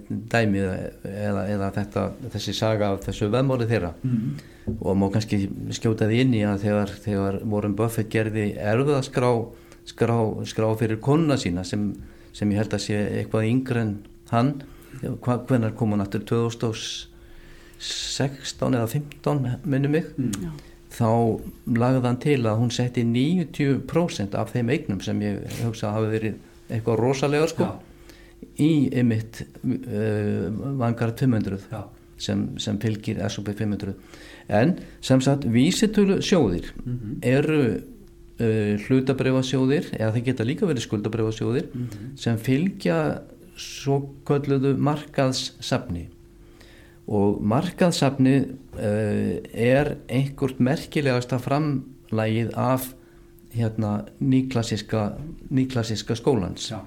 dæmið 0.09 0.65
eða, 1.07 1.43
eða 1.53 1.69
þetta, 1.77 2.01
þessi 2.33 2.53
saga 2.57 2.89
af 2.91 3.05
þessu 3.05 3.29
veðmáli 3.31 3.67
þeirra. 3.69 3.93
Mm. 4.03 4.31
og 4.69 4.97
má 5.01 5.07
kannski 5.09 5.49
skjóta 5.73 6.05
því 6.09 6.17
inn 6.21 6.33
í 6.37 6.41
að 6.45 6.61
þegar, 6.65 6.89
þegar 7.05 7.35
Warren 7.49 7.77
Buffett 7.77 8.11
gerði 8.13 8.45
erfiðaskrá 8.53 9.31
skrá, 9.89 10.17
skrá 10.45 10.67
fyrir 10.77 10.99
konuna 11.01 11.37
sína 11.41 11.63
sem, 11.65 11.95
sem 12.35 12.51
ég 12.53 12.59
held 12.61 12.73
að 12.75 12.85
sé 12.85 12.95
eitthvað 13.21 13.49
yngre 13.49 13.79
en 13.85 13.93
hann 14.29 14.51
hvernig 15.23 15.75
kom 15.79 15.91
hann 15.95 16.03
aftur? 16.03 16.21
2016 16.29 18.75
eða 18.75 18.87
15 18.91 19.65
minnum 19.65 19.91
mig. 19.97 20.05
Mm 20.17 20.33
þá 20.89 21.09
lagði 21.79 22.01
hann 22.05 22.19
til 22.23 22.39
að 22.49 22.57
hún 22.63 22.71
setti 22.73 23.03
90% 23.05 24.37
af 24.39 24.53
þeim 24.55 24.71
eignum 24.73 25.03
sem 25.05 25.21
ég 25.21 25.61
hugsa 25.61 25.93
hafi 25.93 26.09
verið 26.15 26.39
eitthvað 26.69 26.99
rosalega 27.01 27.47
sko 27.51 27.67
Já. 27.67 27.71
í 28.65 28.71
ymitt 29.01 29.43
uh, 29.45 30.49
vangar 30.81 31.13
500 31.17 31.61
sem, 32.19 32.43
sem 32.59 32.79
fylgir 32.81 33.21
SOP 33.29 33.53
500 33.53 33.95
en 34.59 34.75
sem 35.05 35.21
sagt 35.21 35.45
vísitölu 35.45 36.19
sjóðir 36.25 36.71
mm 36.83 36.93
-hmm. 36.99 37.17
eru 37.21 37.61
uh, 38.39 38.73
hlutabrefasjóðir 38.85 39.93
eða 39.99 40.13
þeir 40.15 40.25
geta 40.25 40.47
líka 40.47 40.65
verið 40.65 40.87
skuldabrefasjóðir 40.87 41.69
mm 41.73 41.87
-hmm. 41.87 42.15
sem 42.17 42.37
fylgja 42.37 43.21
svo 43.55 44.15
kölluðu 44.25 44.77
markaðssafni 44.77 46.07
og 47.09 47.41
markaðsafni 47.41 48.35
uh, 48.45 49.35
er 49.53 49.95
einhvert 50.07 50.61
merkilegasta 50.61 51.39
framlægið 51.41 52.53
af 52.53 52.91
hérna 53.55 54.05
nýklassiska 54.21 55.15
nýklassiska 55.49 56.15
skólans. 56.15 56.69
Já. 56.69 56.85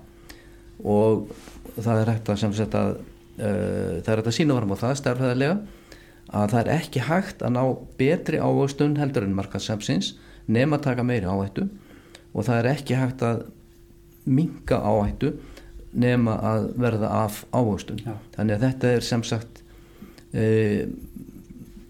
og 0.83 1.31
það 1.79 2.01
er 2.01 2.11
hægt 2.11 2.29
að 2.31 2.41
sem 2.43 2.55
sagt 2.55 2.75
að 2.75 2.97
uh, 2.97 4.03
það 4.03 4.13
er 4.13 4.21
hægt 4.21 4.31
að 4.31 4.37
sína 4.39 4.59
varum 4.59 4.75
á 4.75 4.83
það 4.83 4.99
stærfæðilega 5.01 5.57
að 6.33 6.53
það 6.55 6.61
er 6.63 6.71
ekki 6.79 7.07
hægt 7.07 7.43
að 7.45 7.55
ná 7.57 7.63
betri 7.99 8.41
ávöxtun 8.41 8.99
heldur 9.01 9.27
en 9.27 9.35
markaðsafnsins 9.37 10.15
nema 10.47 10.79
að 10.79 10.87
taka 10.89 11.05
meiri 11.07 11.29
áhættu. 11.29 11.67
Og 12.33 12.47
það 12.47 12.61
er 12.61 12.69
ekki 12.73 12.97
hægt 12.97 13.25
að 13.27 13.43
minga 14.25 14.79
áhættu 14.81 15.35
nema 15.93 16.39
að 16.41 16.71
verða 16.81 17.11
af 17.27 17.43
ávöxtun. 17.53 18.01
Þannig 18.37 18.57
að 18.57 18.65
þetta 18.67 18.93
er 18.97 19.05
sem 19.05 19.25
sagt 19.29 19.52
e, 20.33 20.89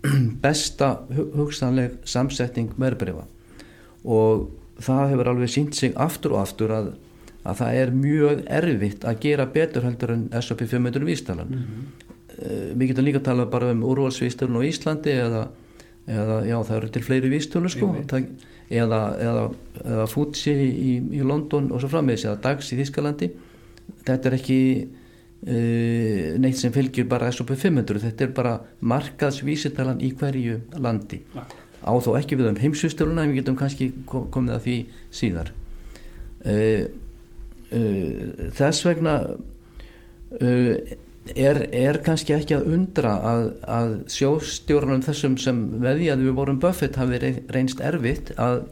besta 0.44 0.96
hugsanleg 1.14 2.00
samsetting 2.08 2.74
verðbrefa 2.78 3.24
og 4.02 4.48
það 4.82 5.12
hefur 5.12 5.32
alveg 5.32 5.52
sínt 5.52 5.78
sig 5.78 5.94
aftur 6.00 6.36
og 6.36 6.42
aftur 6.42 6.74
að, 6.74 6.92
að 7.46 7.58
það 7.62 7.80
er 7.82 7.92
mjög 7.96 8.44
erfitt 8.60 9.06
að 9.06 9.20
gera 9.26 9.46
betur 9.46 9.86
heldur 9.86 10.14
en 10.16 10.24
S&P 10.40 10.66
500 10.66 11.06
vístalan 11.06 11.50
mm 11.50 11.58
-hmm. 11.58 12.06
e, 12.38 12.74
við 12.74 12.88
getum 12.88 13.04
líka 13.04 13.18
að 13.18 13.28
tala 13.30 13.46
bara 13.46 13.70
um 13.70 13.84
úrvalsvístalun 13.84 14.58
á 14.58 14.62
Íslandi 14.66 15.10
eða, 15.10 15.48
eða 16.06 16.40
já 16.46 16.56
það 16.64 16.76
eru 16.76 16.88
til 16.88 17.02
fleiri 17.02 17.28
vístölu 17.28 17.68
sko. 17.68 17.94
Það, 18.08 18.26
eða, 18.70 19.00
eða, 19.20 19.50
eða 19.84 20.06
Futsi 20.06 20.52
í, 20.52 20.92
í 21.18 21.22
London 21.22 21.72
og 21.72 21.80
svo 21.80 21.88
frammeðis 21.88 22.24
eða 22.24 22.42
Dags 22.42 22.72
í 22.72 22.78
Þískalandi 22.80 23.30
þetta 24.06 24.28
er 24.28 24.34
ekki 24.38 24.88
neitt 25.42 26.58
sem 26.60 26.70
fylgjur 26.70 27.08
bara 27.10 27.30
S&P 27.32 27.56
500 27.58 27.98
þetta 28.04 28.24
er 28.24 28.34
bara 28.36 28.52
markaðsvísitalan 28.78 30.02
í 30.04 30.12
hverju 30.14 30.60
landi. 30.78 31.22
Á 31.82 31.92
þó 31.98 32.12
ekki 32.14 32.38
við 32.38 32.52
um 32.52 32.60
heimsustöluna 32.62 33.26
við 33.26 33.40
getum 33.40 33.58
kannski 33.58 33.90
komið 34.06 34.54
að 34.54 34.66
því 34.66 34.76
síðar. 35.10 35.50
Uh, 36.42 36.84
uh, 37.74 38.50
þess 38.54 38.86
vegna 38.86 39.16
er, 40.40 41.58
er 41.74 41.98
kannski 42.04 42.34
ekki 42.36 42.56
að 42.56 42.68
undra 42.74 43.16
að, 43.26 43.42
að 43.68 43.90
sjóstjórnum 44.12 45.02
þessum 45.04 45.36
sem 45.40 45.58
veðjaði 45.82 46.28
við 46.28 46.38
vorum 46.38 46.60
Buffett 46.62 46.98
hafi 47.00 47.34
reynst 47.52 47.82
erfitt 47.84 48.32
að, 48.40 48.64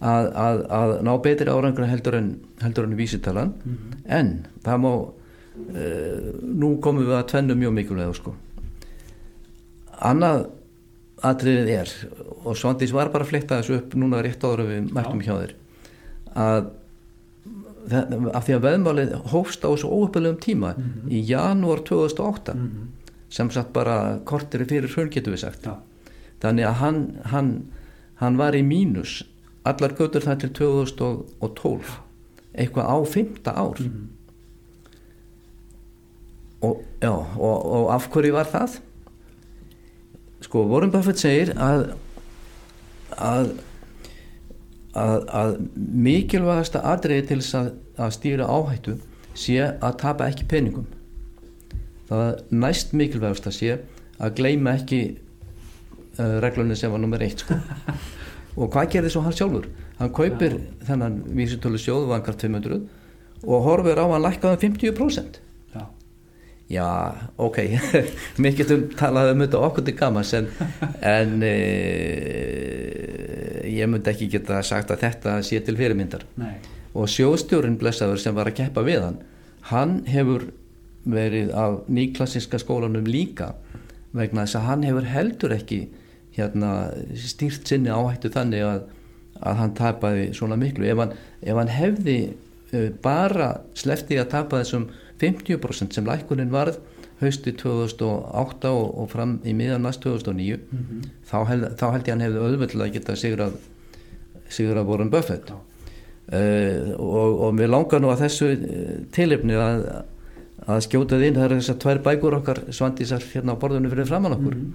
að, 0.00 0.64
að 0.64 0.96
ná 1.06 1.12
betri 1.24 1.52
árangur 1.52 1.88
heldur 1.88 2.18
en, 2.18 2.32
heldur 2.62 2.88
en 2.88 2.98
vísitalan. 2.98 3.54
Mm 3.62 3.76
-hmm. 3.76 4.02
en 4.18 4.34
það 4.64 4.82
má 4.84 4.92
uh, 4.92 5.06
nú 6.58 6.76
komum 6.82 7.04
við 7.04 7.16
að 7.18 7.28
tvennu 7.32 7.56
mjög 7.58 7.74
mikilvæg 7.76 8.14
sko. 8.16 8.34
annað 9.98 10.46
atriðið 11.26 11.70
er 11.74 11.92
og 12.46 12.56
Svandís 12.56 12.92
var 12.94 13.10
bara 13.10 13.26
að 13.26 13.32
fletta 13.32 13.58
þessu 13.58 13.80
upp 13.80 13.96
núna 13.98 14.22
rétt 14.22 14.44
áður 14.44 14.68
við 14.68 14.92
mættum 14.94 15.22
hjá 15.24 15.34
þér 15.34 15.54
að 16.38 16.68
af 17.88 18.44
því 18.44 18.54
að 18.54 18.64
veðmálið 18.66 19.14
hófst 19.32 19.64
á 19.64 19.68
þessu 19.72 19.88
óöfðulegum 19.88 20.40
tíma 20.44 20.74
mm 20.76 20.82
-hmm. 20.84 21.10
í 21.10 21.22
janúar 21.24 21.80
2008 21.88 22.54
mm 22.54 22.66
-hmm. 22.68 22.86
sem 23.30 23.50
satt 23.50 23.72
bara 23.72 24.20
kortir 24.24 24.64
fyrir 24.64 24.92
hrun 24.94 25.10
getur 25.10 25.32
við 25.32 25.40
sagt 25.40 25.66
ja. 25.66 25.78
þannig 26.40 26.64
að 26.66 26.74
hann, 26.74 27.18
hann, 27.24 27.64
hann 28.14 28.36
var 28.36 28.54
í 28.54 28.62
mínus 28.62 29.24
allar 29.64 29.92
götur 29.98 30.22
það 30.22 30.40
til 30.40 30.50
2012 30.50 31.98
eitthvað 32.54 32.86
á 32.86 32.96
fymta 33.06 33.50
ár 33.52 33.80
mm 33.80 33.86
-hmm 33.86 34.17
og, 36.60 36.82
já, 37.02 37.12
og, 37.12 37.56
og 37.64 37.94
af 37.94 38.08
hverju 38.12 38.34
var 38.34 38.50
það 38.50 38.78
sko 40.42 40.64
Warren 40.70 40.92
Buffett 40.94 41.20
segir 41.20 41.54
að 41.54 41.92
að 43.18 43.52
að, 44.98 45.16
að 45.28 45.56
mikilvægasta 45.76 46.82
aðriði 46.92 47.26
til 47.28 47.40
þess 47.42 47.58
að, 47.58 47.70
að 47.98 48.14
stýra 48.16 48.48
áhættu 48.48 48.96
sé 49.38 49.58
að 49.62 49.98
tapa 50.02 50.28
ekki 50.30 50.48
peningum 50.50 50.86
það 52.08 52.42
næst 52.50 52.94
mikilvægast 52.96 53.48
að 53.50 53.58
sé 53.58 53.78
að 54.18 54.36
gleima 54.40 54.74
ekki 54.78 55.02
uh, 56.18 56.38
reglunni 56.42 56.76
sem 56.78 56.90
var 56.90 57.02
nummer 57.02 57.22
eitt 57.22 57.44
sko. 57.44 57.58
og 58.58 58.72
hvað 58.74 58.94
gerði 58.96 59.12
svo 59.14 59.22
hann 59.26 59.36
sjálfur 59.36 59.68
hann 59.98 60.14
kaupir 60.14 60.56
ja. 60.56 60.62
þennan 60.90 61.20
vísutölu 61.38 61.80
sjóðu 61.82 62.10
vangar 62.10 62.38
200 62.38 62.80
og 63.44 63.66
horfur 63.66 64.00
á 64.00 64.04
að 64.06 64.16
hann 64.16 64.26
lækkaði 64.26 64.62
50% 64.66 65.42
já, 66.68 66.88
ok. 67.36 67.58
Mér 68.42 68.56
getum 68.58 68.88
talað 68.98 69.32
um 69.34 69.44
þetta 69.44 69.62
okkur 69.68 69.86
til 69.86 69.96
gamas 69.98 70.34
en, 70.36 70.50
en 71.00 71.38
e, 71.46 71.54
ég 73.72 73.88
myndi 73.88 74.12
ekki 74.12 74.30
geta 74.36 74.60
sagt 74.66 74.92
að 74.92 75.06
þetta 75.06 75.38
sé 75.46 75.60
til 75.64 75.78
fyrirmyndar. 75.78 76.26
Nei. 76.40 76.56
og 76.98 77.06
sjóstjórin 77.12 77.76
blessaður 77.78 78.18
sem 78.18 78.34
var 78.34 78.48
að 78.48 78.56
keppa 78.62 78.82
við 78.82 79.02
hann 79.04 79.18
hann 79.68 80.02
hefur 80.08 80.48
verið 81.08 81.52
á 81.54 81.80
nýklassiska 81.88 82.60
skólanum 82.60 83.06
líka 83.08 83.52
vegna 84.16 84.44
þess 84.44 84.58
að 84.58 84.68
hann 84.68 84.84
hefur 84.86 85.08
heldur 85.08 85.54
ekki 85.56 85.80
hérna, 86.38 86.72
stýrt 87.18 87.68
sinni 87.68 87.92
áhættu 87.92 88.30
þannig 88.32 88.64
að, 88.64 88.84
að 89.40 89.58
hann 89.62 89.74
tapaði 89.78 90.28
svona 90.36 90.58
miklu. 90.60 90.86
Ef 90.88 91.02
hann, 91.02 91.14
ef 91.42 91.58
hann 91.58 91.72
hefði 91.72 92.18
uh, 92.72 92.88
bara 93.02 93.50
sleftið 93.78 94.22
að 94.22 94.30
tapa 94.36 94.62
þessum 94.62 94.88
50% 95.20 95.94
sem 95.94 96.06
lækunin 96.06 96.52
varð 96.52 96.78
hausti 97.20 97.52
2008 97.52 98.70
og, 98.70 98.98
og 99.02 99.08
fram 99.10 99.38
í 99.46 99.54
miðan 99.56 99.82
næst 99.86 100.04
2009 100.04 100.56
mm 100.56 100.78
-hmm. 100.78 101.08
þá, 101.30 101.38
held, 101.48 101.64
þá 101.80 101.86
held 101.92 102.08
ég 102.08 102.12
hann 102.12 102.26
hefði 102.26 102.44
auðvöldlega 102.44 102.88
að 102.88 102.92
geta 102.92 103.16
sigrað 103.16 103.56
sigrað 104.48 104.86
Warren 104.86 105.10
Buffett 105.10 105.50
uh, 105.50 105.58
og, 106.98 107.40
og 107.40 107.58
við 107.58 107.68
langar 107.68 108.00
nú 108.00 108.12
að 108.12 108.22
þessu 108.26 108.50
eh, 108.52 108.94
tilipni 109.12 109.54
að, 109.54 110.04
að 110.66 110.84
skjótaði 110.86 111.26
inn, 111.26 111.34
það 111.34 111.44
er 111.44 111.56
þess 111.56 111.74
að 111.74 111.80
tvær 111.84 112.02
bækur 112.06 112.38
okkar 112.38 112.62
Svandísar 112.70 113.24
hérna 113.32 113.56
á 113.58 113.60
borðunum 113.60 113.90
fyrir 113.90 114.06
framann 114.06 114.36
okkur 114.38 114.54
mm 114.54 114.62
-hmm. 114.62 114.72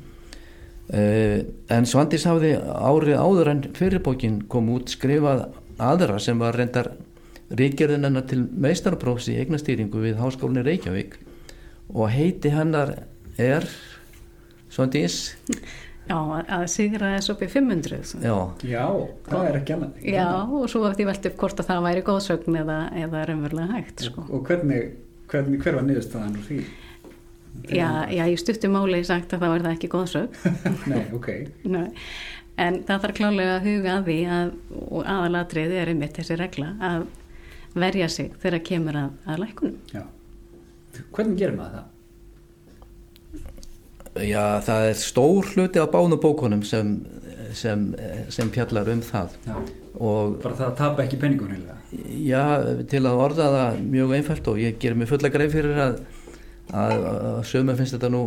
uh, 1.00 1.40
en 1.78 1.86
Svandís 1.86 2.26
hafði 2.26 2.58
árið 2.60 3.18
áður 3.18 3.50
en 3.50 3.64
fyrirbókin 3.74 4.42
kom 4.48 4.70
út 4.70 4.90
skrifað 4.90 5.48
aðra 5.78 6.20
sem 6.20 6.40
var 6.40 6.56
reyndar 6.56 6.92
ríkjörðin 7.54 8.08
hennar 8.08 8.26
til 8.30 8.44
meistarprófs 8.50 9.30
í 9.32 9.38
eignastýringu 9.42 10.02
við 10.04 10.20
Háskólinni 10.22 10.66
Reykjavík 10.66 11.18
og 11.94 12.10
heiti 12.14 12.52
hennar 12.54 12.96
er 13.38 13.68
Svondís 14.74 15.36
Já, 16.04 16.18
að 16.52 16.66
sigra 16.68 17.14
þess 17.14 17.32
upp 17.32 17.44
í 17.46 17.48
500 17.48 18.24
Já, 18.26 18.36
Já 18.68 18.86
það 19.30 19.46
er 19.48 19.58
ekki 19.62 19.76
annað 19.78 20.08
Já, 20.10 20.28
og 20.44 20.66
svo 20.72 20.84
eftir 20.90 21.08
veldi 21.08 21.32
upp 21.32 21.38
hvort 21.40 21.62
að 21.64 21.70
það 21.70 21.86
væri 21.88 22.06
góðsögn 22.10 22.60
eða, 22.64 22.80
eða 23.06 23.26
raunverulega 23.30 23.78
hægt 23.78 24.04
sko. 24.10 24.26
Og 24.28 24.44
hvernig, 24.50 24.82
hvernig 25.32 25.64
hver 25.64 25.78
var 25.80 25.88
niðurstaðan 25.88 26.36
úr 26.42 26.48
því? 26.50 26.60
Já, 27.70 27.88
já, 28.10 28.24
ég 28.26 28.40
stutti 28.42 28.68
máli 28.72 29.04
sagt 29.06 29.36
að 29.36 29.46
það 29.46 29.54
var 29.54 29.66
það 29.68 29.76
ekki 29.78 29.92
góðsögn 29.94 30.56
Nei, 30.92 31.04
ok 31.16 31.30
Nei. 31.70 31.90
En 32.60 32.84
það 32.86 33.06
þarf 33.06 33.18
klálega 33.18 33.54
að 33.58 33.68
huga 33.70 33.94
að 33.96 34.08
því 34.10 34.18
að, 34.30 34.56
og 34.84 35.08
aðalatriði 35.10 35.78
er 35.82 35.92
einmitt 35.94 36.18
þessi 36.20 36.36
regla 36.38 36.74
að 36.84 37.06
verja 37.74 38.10
sig 38.10 38.32
þegar 38.40 38.58
það 38.58 38.68
kemur 38.70 39.00
að, 39.00 39.18
að 39.26 39.42
lækunum. 39.44 39.78
Já. 39.94 40.04
Hvernig 41.14 41.38
gerum 41.40 41.60
maður 41.62 41.80
það? 41.80 41.90
Já, 44.22 44.62
það 44.62 44.88
er 44.92 45.00
stór 45.02 45.48
hluti 45.56 45.82
á 45.82 45.90
bánu 45.90 46.20
bókunum 46.22 46.62
sem, 46.68 46.98
sem, 47.58 47.88
sem 48.30 48.52
fjallar 48.54 48.92
um 48.94 49.02
það 49.02 49.38
Já. 49.48 49.56
og 49.98 50.36
bara 50.44 50.60
það 50.60 50.68
að 50.68 50.76
tapa 50.78 51.06
ekki 51.08 51.18
penningun 51.24 51.64
já, 52.22 52.44
til 52.90 53.02
að 53.02 53.22
orða 53.24 53.48
það 53.56 53.80
mjög 53.96 54.14
einfalt 54.20 54.52
og 54.52 54.62
ég 54.62 54.78
ger 54.82 54.94
mig 54.98 55.10
fulla 55.10 55.34
greið 55.34 55.56
fyrir 55.58 55.82
að 55.82 55.98
að, 56.72 56.94
að 56.94 57.40
sögum 57.50 57.76
finnst 57.78 57.98
þetta 57.98 58.10
nú 58.14 58.22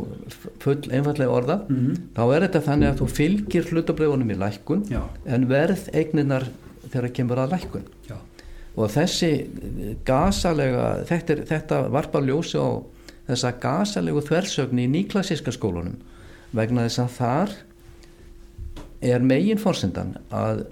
full 0.63 0.79
einfallega 0.91 1.33
orða 1.33 1.57
mm 1.69 1.77
-hmm. 1.77 2.03
þá 2.19 2.23
er 2.35 2.47
þetta 2.47 2.67
þannig 2.69 2.89
að 2.89 3.01
þú 3.01 3.09
fylgir 3.19 3.71
hlutabröfunum 3.71 4.31
í 4.31 4.39
lækkun 4.43 4.85
Já, 4.91 5.03
en 5.25 5.49
verð 5.49 5.89
eigninar 5.95 6.49
þegar 6.91 7.13
kemur 7.13 7.39
að 7.39 7.53
lækkun 7.55 7.87
já, 8.09 8.17
og 8.77 8.91
þessi 8.93 9.31
gasalega 10.05 11.05
þetta, 11.09 11.33
er, 11.33 11.45
þetta 11.49 11.79
varpa 11.95 12.21
ljósi 12.21 12.61
á 12.61 12.69
þessa 13.27 13.53
gasalegu 13.63 14.21
þversögni 14.23 14.85
í 14.87 14.91
nýklassíska 14.93 15.55
skólunum 15.55 15.97
vegna 16.57 16.85
þess 16.87 17.01
að 17.03 17.15
þar 17.17 17.55
er 19.07 19.25
megin 19.25 19.59
fórsendan 19.61 20.15
að 20.35 20.67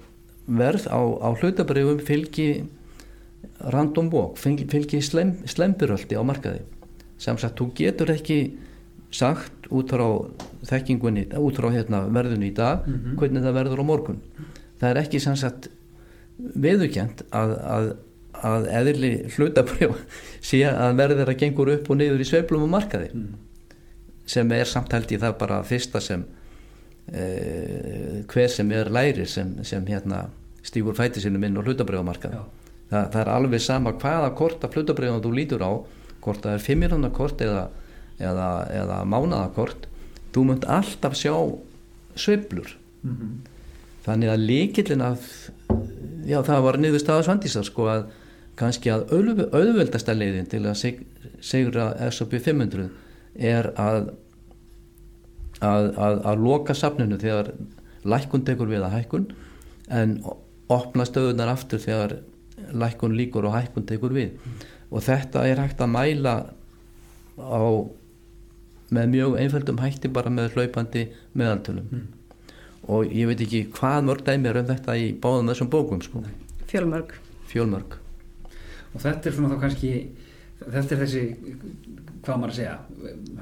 verð 0.46 0.86
á, 0.92 1.00
á 1.00 1.28
hlutabrifum 1.40 2.00
fylgi 2.04 2.48
random 3.72 4.10
walk, 4.12 4.36
fylgi, 4.40 5.00
slem, 5.04 5.34
slembiröldi 5.48 6.16
á 6.16 6.22
markaði 6.26 6.62
sem 7.20 7.38
sagt, 7.40 7.56
þú 7.60 7.70
getur 7.78 8.10
ekki 8.12 8.38
sagt 9.14 9.68
út 9.72 9.92
frá 9.94 10.06
þekkingunni, 10.68 11.28
út 11.38 11.56
frá 11.56 11.70
hérna, 11.72 12.02
verðunni 12.12 12.50
í 12.50 12.54
dag 12.56 12.84
Mhm. 12.86 13.16
hvernig 13.20 13.44
það 13.44 13.56
verður 13.60 13.80
á 13.80 13.84
morgun 13.86 14.20
það 14.80 14.90
er 14.90 15.02
ekki 15.04 15.20
sem 15.22 15.36
sagt 15.36 15.68
viðurkjent 16.38 17.24
að, 17.34 17.52
að, 17.74 17.88
að 18.50 18.68
eðli 18.80 19.12
hlutabrif 19.36 19.98
sé 20.48 20.62
að 20.68 20.96
verður 21.00 21.32
að 21.32 21.40
gengur 21.42 21.72
upp 21.76 21.90
og 21.90 22.00
niður 22.00 22.24
í 22.24 22.28
sveiflum 22.28 22.66
á 22.66 22.74
markaði 22.78 23.10
mm. 23.12 23.28
sem 24.36 24.56
er 24.56 24.70
samt 24.70 24.94
held 24.96 25.14
ég 25.14 25.22
það 25.22 25.38
bara 25.42 25.62
fyrsta 25.66 26.02
sem 26.02 26.24
eh, 27.12 28.22
hver 28.30 28.50
sem 28.52 28.72
er 28.74 28.92
læri 28.92 29.28
sem, 29.30 29.56
sem 29.66 29.86
hérna 29.88 30.26
stígur 30.64 30.96
fæti 30.96 31.22
sinum 31.22 31.44
inn 31.44 31.58
á 31.60 31.62
hlutabrifamarkað 31.64 32.38
Já. 32.38 32.44
Þa, 32.84 33.00
það 33.12 33.20
er 33.22 33.32
alveg 33.32 33.62
sama 33.64 33.94
hvaða 33.96 34.30
kort 34.36 34.64
af 34.64 34.76
hlutabrifum 34.76 35.22
þú 35.24 35.34
lítur 35.34 35.64
á 35.64 35.72
hvort 36.24 36.44
það 36.44 36.56
er 36.56 36.64
fimmirhundar 36.64 37.12
kort 37.16 37.42
eða, 37.44 37.68
eða, 38.18 38.48
eða 38.72 39.02
mánadakort 39.08 39.86
þú 40.34 40.48
munt 40.50 40.66
alltaf 40.68 41.16
sjá 41.18 41.34
sveiflur 42.18 42.78
Mm 43.04 43.16
-hmm. 43.16 43.48
þannig 44.04 44.28
að 44.28 44.44
líkillin 44.48 45.00
að 45.00 45.20
já 46.28 46.38
það 46.46 46.62
var 46.66 46.78
niður 46.80 47.02
staða 47.02 47.24
svandísar 47.26 47.66
sko 47.68 47.88
að 47.92 48.04
kannski 48.58 48.90
að 48.94 49.06
auðv- 49.12 49.48
auðveldasta 49.50 50.14
leiðin 50.14 50.46
til 50.50 50.62
að 50.70 50.76
sig, 50.78 51.00
segra 51.42 51.88
S&P 52.10 52.38
500 52.38 52.88
er 53.34 53.70
að 53.80 54.12
að, 55.64 55.88
að 55.96 56.20
að 56.30 56.42
loka 56.44 56.74
safninu 56.76 57.18
þegar 57.20 57.52
lækkun 58.04 58.44
tekur 58.46 58.68
við 58.70 58.84
að 58.86 58.96
hækkun 58.98 59.26
en 59.94 60.16
opna 60.72 61.04
stöðunar 61.08 61.50
aftur 61.54 61.80
þegar 61.82 62.16
lækkun 62.74 63.16
líkur 63.18 63.46
og 63.48 63.56
hækkun 63.56 63.86
tekur 63.88 64.14
við 64.16 64.36
og 64.94 65.02
þetta 65.04 65.44
er 65.50 65.60
hægt 65.64 65.80
að 65.82 65.92
mæla 65.94 66.34
á 67.40 67.60
með 68.94 69.08
mjög 69.14 69.38
einföldum 69.42 69.80
hætti 69.82 70.10
bara 70.14 70.30
með 70.30 70.52
hlaupandi 70.56 71.06
meðaltölum 71.34 71.88
Mm. 71.90 72.04
Og 72.88 73.06
ég 73.12 73.26
veit 73.30 73.40
ekki 73.44 73.62
hvað 73.76 74.04
mörg 74.08 74.24
dæmi 74.26 74.48
er 74.50 74.58
um 74.60 74.66
þetta 74.68 74.96
í 75.00 75.12
báðum 75.22 75.48
þessum 75.52 75.70
bókum 75.72 76.02
sko, 76.04 76.22
fjölmörg. 76.70 77.14
Fjölmörg. 77.50 77.96
Og 78.94 79.00
þetta 79.02 79.28
er 79.30 79.34
svona 79.36 79.54
þá 79.54 79.60
kannski 79.64 79.92
þetta 80.64 80.94
er 80.94 81.00
þessi, 81.04 81.22
hvað 82.24 82.38
maður 82.40 82.52
að 82.52 82.58
segja 82.58 82.74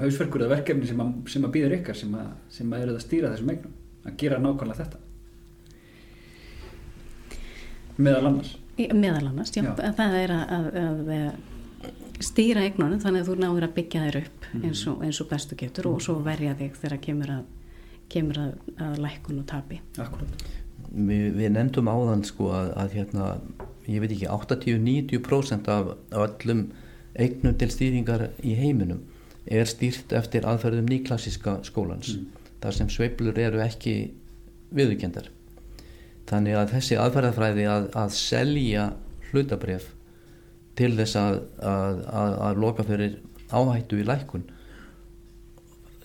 hausverkur 0.01 0.45
eða 0.47 0.55
verkefni 0.57 0.87
sem 0.89 1.01
að, 1.05 1.13
sem 1.31 1.45
að 1.47 1.53
býður 1.57 1.77
ykkar 1.79 1.99
sem 1.99 2.15
að, 2.19 2.29
sem 2.51 2.73
að 2.73 2.85
eruð 2.87 2.99
að 2.99 3.05
stýra 3.07 3.33
þessum 3.35 3.53
eignum 3.55 3.75
að 4.09 4.17
gera 4.23 4.39
nákvæmlega 4.43 4.81
þetta. 4.83 4.99
Meðal 8.03 8.27
annars. 8.31 8.53
Meðal 8.79 9.27
annars, 9.29 9.53
já, 9.55 9.63
Já. 9.63 9.73
það 9.95 10.15
er 10.23 10.33
að, 10.35 10.53
að, 10.83 11.11
að 11.17 12.23
stýra 12.25 12.63
eignunum 12.67 13.01
þannig 13.03 13.23
að 13.25 13.29
þú 13.29 13.35
náður 13.43 13.67
að 13.69 13.75
byggja 13.79 14.05
þér 14.07 14.19
upp 14.23 14.39
Mhm. 14.53 14.65
eins 14.69 14.83
og, 14.91 15.03
eins 15.05 15.19
og 15.23 15.29
bestu 15.31 15.57
getur 15.57 15.87
og 15.89 16.01
svo 16.05 16.15
verja 16.25 16.53
þig 16.59 16.75
þegar 16.77 16.99
kemur 17.01 17.31
að 17.33 17.45
kemur 18.13 18.43
að, 18.43 18.53
að 18.87 19.01
lækkun 19.07 19.41
og 19.43 19.49
tapi. 19.51 19.81
Akkurat 20.01 20.45
við, 20.93 21.29
við 21.37 21.53
nefndum 21.55 21.91
áðan 21.91 22.25
sko 22.27 22.51
að, 22.55 22.71
að 22.83 22.97
hérna, 22.99 23.29
ég 23.89 24.03
veit 24.03 24.15
ekki 24.15 24.29
80-90% 24.31 25.71
af 25.73 25.95
öllum 26.25 26.67
eignum 27.19 27.57
til 27.61 27.71
stýringar 27.73 28.29
í 28.45 28.55
heiminum 28.57 29.03
er 29.47 29.67
stýrt 29.69 30.13
eftir 30.17 30.47
aðferðum 30.49 30.89
nýklassiska 30.91 31.61
skólans 31.67 32.15
Mm. 32.17 32.27
þar 32.63 32.77
sem 32.77 32.89
sveiflur 32.89 33.39
eru 33.39 33.59
ekki 33.65 34.13
viðurkendar 34.71 35.31
þannig 36.31 36.57
að 36.57 36.73
þessi 36.77 36.99
aðferðafræði 37.03 37.67
að, 37.67 37.89
að 37.99 38.15
selja 38.15 38.85
hlutabref 39.33 39.89
til 40.79 40.93
þess 40.97 41.17
að, 41.19 41.41
að, 41.59 42.05
að, 42.07 42.37
að 42.47 42.61
loka 42.63 42.87
fyrir 42.87 43.19
áhættu 43.51 43.99
í 43.99 44.07
lækkun 44.07 44.47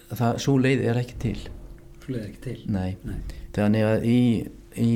það, 0.09 0.41
svo 0.41 0.57
leið 0.57 0.83
er 0.89 0.99
ekki 1.03 1.19
til 1.21 1.37
svo 2.07 2.15
leiðir 2.15 2.29
ekki 2.31 2.43
til 2.45 2.73
Nei. 2.73 2.95
Nei. 3.03 3.19
Þannig 3.57 3.87
að 3.87 4.07
í, 4.07 4.19
í, 4.79 4.91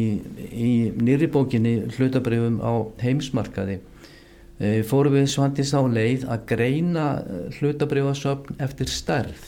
í 0.51 0.71
nýri 1.01 1.29
bókinni 1.31 1.75
hlutabrifum 1.97 2.59
á 2.63 2.73
heimsmarkaði 3.01 3.79
e, 4.61 4.81
fórum 4.87 5.17
við 5.17 5.27
svandis 5.33 5.73
á 5.75 5.81
leið 5.83 6.25
að 6.31 6.47
greina 6.53 7.07
hlutabrifasöfn 7.59 8.61
eftir 8.63 8.91
stærð 8.91 9.47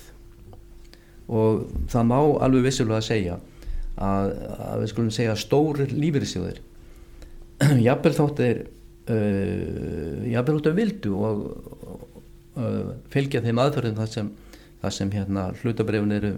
og 1.34 1.66
það 1.92 2.08
má 2.10 2.20
alveg 2.20 2.68
vissulega 2.68 3.00
að 3.00 3.08
segja 3.08 3.40
að, 3.96 4.32
að 4.60 4.80
við 4.82 4.92
skulum 4.92 5.14
segja 5.14 5.36
stórir 5.40 5.94
lífyrirsjóðir 5.94 6.60
jafnvel 7.88 8.16
þótt 8.18 8.42
þeir 8.42 8.64
uh, 9.14 10.24
jafnvel 10.34 10.58
þótt 10.58 10.70
þeir 10.70 10.80
vildu 10.82 11.14
og 11.16 11.46
uh, 12.58 12.96
fylgja 13.14 13.44
þeim 13.46 13.62
aðferðin 13.64 14.02
þar 14.02 14.12
sem, 14.18 14.34
þar 14.82 14.98
sem 14.98 15.14
hérna 15.14 15.46
hlutabrifun 15.62 16.18
eru 16.18 16.34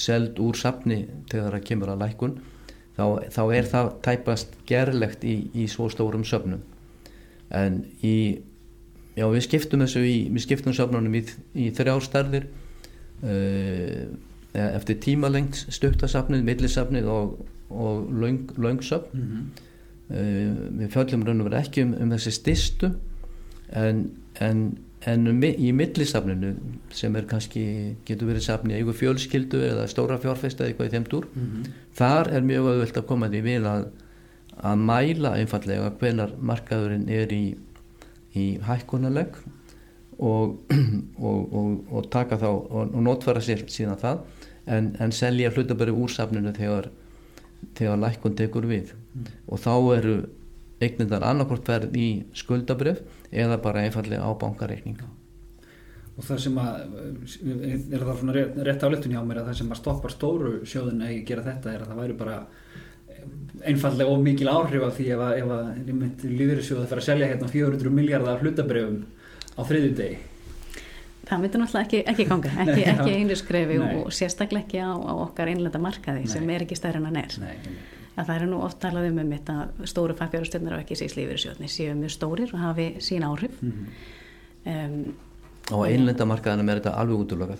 seld 0.00 0.38
úr 0.40 0.56
safni 0.56 1.02
þegar 1.30 1.56
það 1.56 1.66
kemur 1.68 1.92
að 1.92 2.02
lækun 2.04 2.36
þá, 2.96 3.04
þá 3.32 3.42
er 3.56 3.68
það 3.70 3.90
tæpast 4.06 4.54
gerlegt 4.68 5.24
í, 5.24 5.36
í 5.54 5.66
svo 5.70 5.88
stórum 5.92 6.24
söfnum 6.24 6.62
en 7.50 7.82
í 8.06 8.16
já 9.18 9.26
við 9.26 9.46
skiptum 9.46 9.84
þessu 9.84 10.02
í 10.06 10.16
við 10.30 10.44
skiptum 10.46 10.76
söfnunum 10.76 11.16
í, 11.18 11.24
í 11.58 11.70
þrjár 11.74 12.04
stærðir 12.06 12.46
uh, 13.26 14.04
eftir 14.50 14.98
tímalengt 15.02 15.64
stuttasafnið, 15.70 16.42
millisafnið 16.46 17.10
og, 17.10 17.34
og 17.70 18.08
löng, 18.10 18.50
löngsöfn 18.58 19.18
mm 19.18 19.26
-hmm. 19.30 20.78
við 20.80 20.88
fjöllum 20.90 21.26
raun 21.26 21.40
og 21.40 21.50
verið 21.50 21.60
ekki 21.60 21.82
um, 21.86 21.94
um 22.02 22.10
þessi 22.10 22.32
stystu 22.34 22.90
en, 23.72 24.10
en, 24.40 24.78
en 25.08 25.42
í 25.48 25.70
millisafninu 25.72 26.50
sem 26.92 27.14
er 27.16 27.26
kannski, 27.28 27.62
getur 28.04 28.28
verið 28.28 28.44
safni 28.44 28.76
eigu 28.76 28.92
fjölskyldu 28.96 29.62
eða 29.70 29.86
stóra 29.88 30.18
fjárfesta 30.20 30.64
eða 30.64 30.72
eitthvað 30.72 30.90
í 30.90 30.94
þeim 30.94 31.06
dúr 31.08 31.28
Mm 31.30 31.46
-hmm. 31.46 31.70
þar 31.96 32.32
er 32.36 32.42
mjög 32.42 32.66
auðvöld 32.66 32.96
að 32.96 33.06
koma 33.06 33.28
því 33.28 33.40
við 33.40 33.66
að, 33.66 33.86
að 34.60 34.76
mæla 34.76 35.30
einfallega 35.38 35.92
hvenar 36.00 36.34
markaðurinn 36.38 37.08
er 37.08 37.32
í, 37.32 37.56
í 38.34 38.58
hækkunaleg 38.60 39.36
og, 40.18 40.58
og, 41.28 41.54
og, 41.54 41.84
og 41.90 42.10
taka 42.10 42.36
þá 42.36 42.50
og, 42.50 42.92
notfæra 43.00 43.40
sér 43.40 43.64
síðan 43.68 43.96
það 44.00 44.18
en, 44.66 44.96
en 45.00 45.12
selja 45.12 45.50
hlutabæri 45.50 45.92
úr 45.92 46.10
safninu 46.12 46.52
þegar, 46.52 46.90
þegar 47.74 47.96
lækkun 48.04 48.36
tekur 48.36 48.66
við 48.66 48.92
og 49.48 49.58
þá 49.58 49.96
eru 49.96 50.16
eignindar 50.80 51.24
annarkort 51.24 51.68
verð 51.68 51.96
í 51.96 52.22
skuldabrif 52.36 53.00
eða 53.32 53.58
bara 53.62 53.84
einfallega 53.86 54.26
á 54.26 54.30
bankareikninga. 54.40 55.08
Og 56.18 56.26
það 56.26 56.40
sem 56.44 56.56
að 56.60 56.80
er 57.94 58.02
það 58.04 58.16
svona 58.20 58.36
rétt, 58.36 58.56
rétt 58.66 58.84
áleitun 58.84 59.14
hjá 59.14 59.20
mér 59.24 59.42
að 59.42 59.50
það 59.50 59.60
sem 59.60 59.70
að 59.72 59.80
stoppar 59.80 60.14
stóru 60.14 60.54
sjóðin 60.68 61.04
að 61.06 61.20
gera 61.28 61.46
þetta 61.46 61.72
er 61.72 61.84
að 61.84 61.92
það 61.92 62.02
væri 62.02 62.16
bara 62.18 62.40
einfallega 63.68 64.10
of 64.10 64.20
mikil 64.24 64.50
áhrif 64.50 64.84
af 64.84 64.98
því 64.98 65.06
ef 65.14 65.22
að, 65.24 65.38
ef 65.40 65.54
að 65.54 66.26
lífyrirsjóðu 66.26 66.82
að 66.82 66.90
fara 66.92 67.04
að 67.04 67.08
selja 67.08 67.30
hérna 67.30 67.48
400 67.52 67.94
miljardar 67.94 68.44
hlutabrifum 68.44 69.00
á 69.56 69.60
þriðju 69.68 69.94
degi 69.98 70.18
það 71.30 71.42
myndi 71.44 71.60
náttúrulega 71.60 71.86
ekki, 71.86 72.00
ekki 72.10 72.26
ganga 72.28 72.52
ekki, 72.64 72.84
ekki 72.92 73.16
einu 73.20 73.36
skrefi 73.38 73.78
og, 73.80 73.96
og 74.00 74.14
sérstaklega 74.14 74.64
ekki 74.64 74.82
á, 74.82 74.92
á 74.96 75.12
okkar 75.26 75.50
einlenda 75.52 75.80
markaði 75.82 76.26
sem 76.30 76.46
Nei. 76.46 76.54
er 76.56 76.66
ekki 76.66 76.78
stærri 76.78 77.00
en 77.00 77.08
hann 77.10 77.20
er. 77.20 77.36
Nei, 77.42 77.56
að 78.16 78.26
það 78.26 78.36
eru 78.36 78.50
nú 78.50 78.60
oft 78.66 78.80
talað 78.82 79.10
um 79.10 79.18
um 79.22 79.34
þetta 79.34 79.56
að 79.64 79.82
stóru 79.90 80.16
fagfjárastöndar 80.18 80.76
og 80.76 80.84
ekki 80.84 80.98
síðan 80.98 81.18
lífyrirsjóðni 81.20 81.70
séu 81.70 81.96
mjög 81.98 82.14
stórir 82.16 82.54
og 82.54 82.62
hafi 82.64 82.86
sín 82.98 83.26
áhrif 83.26 83.62
mm 83.62 83.72
-hmm. 83.72 84.86
um, 84.94 85.14
og 85.70 85.84
einlenda 85.86 86.26
markaðanum 86.26 86.68
er 86.68 86.80
þetta 86.80 86.96
alveg 86.98 87.20
útlökað 87.24 87.58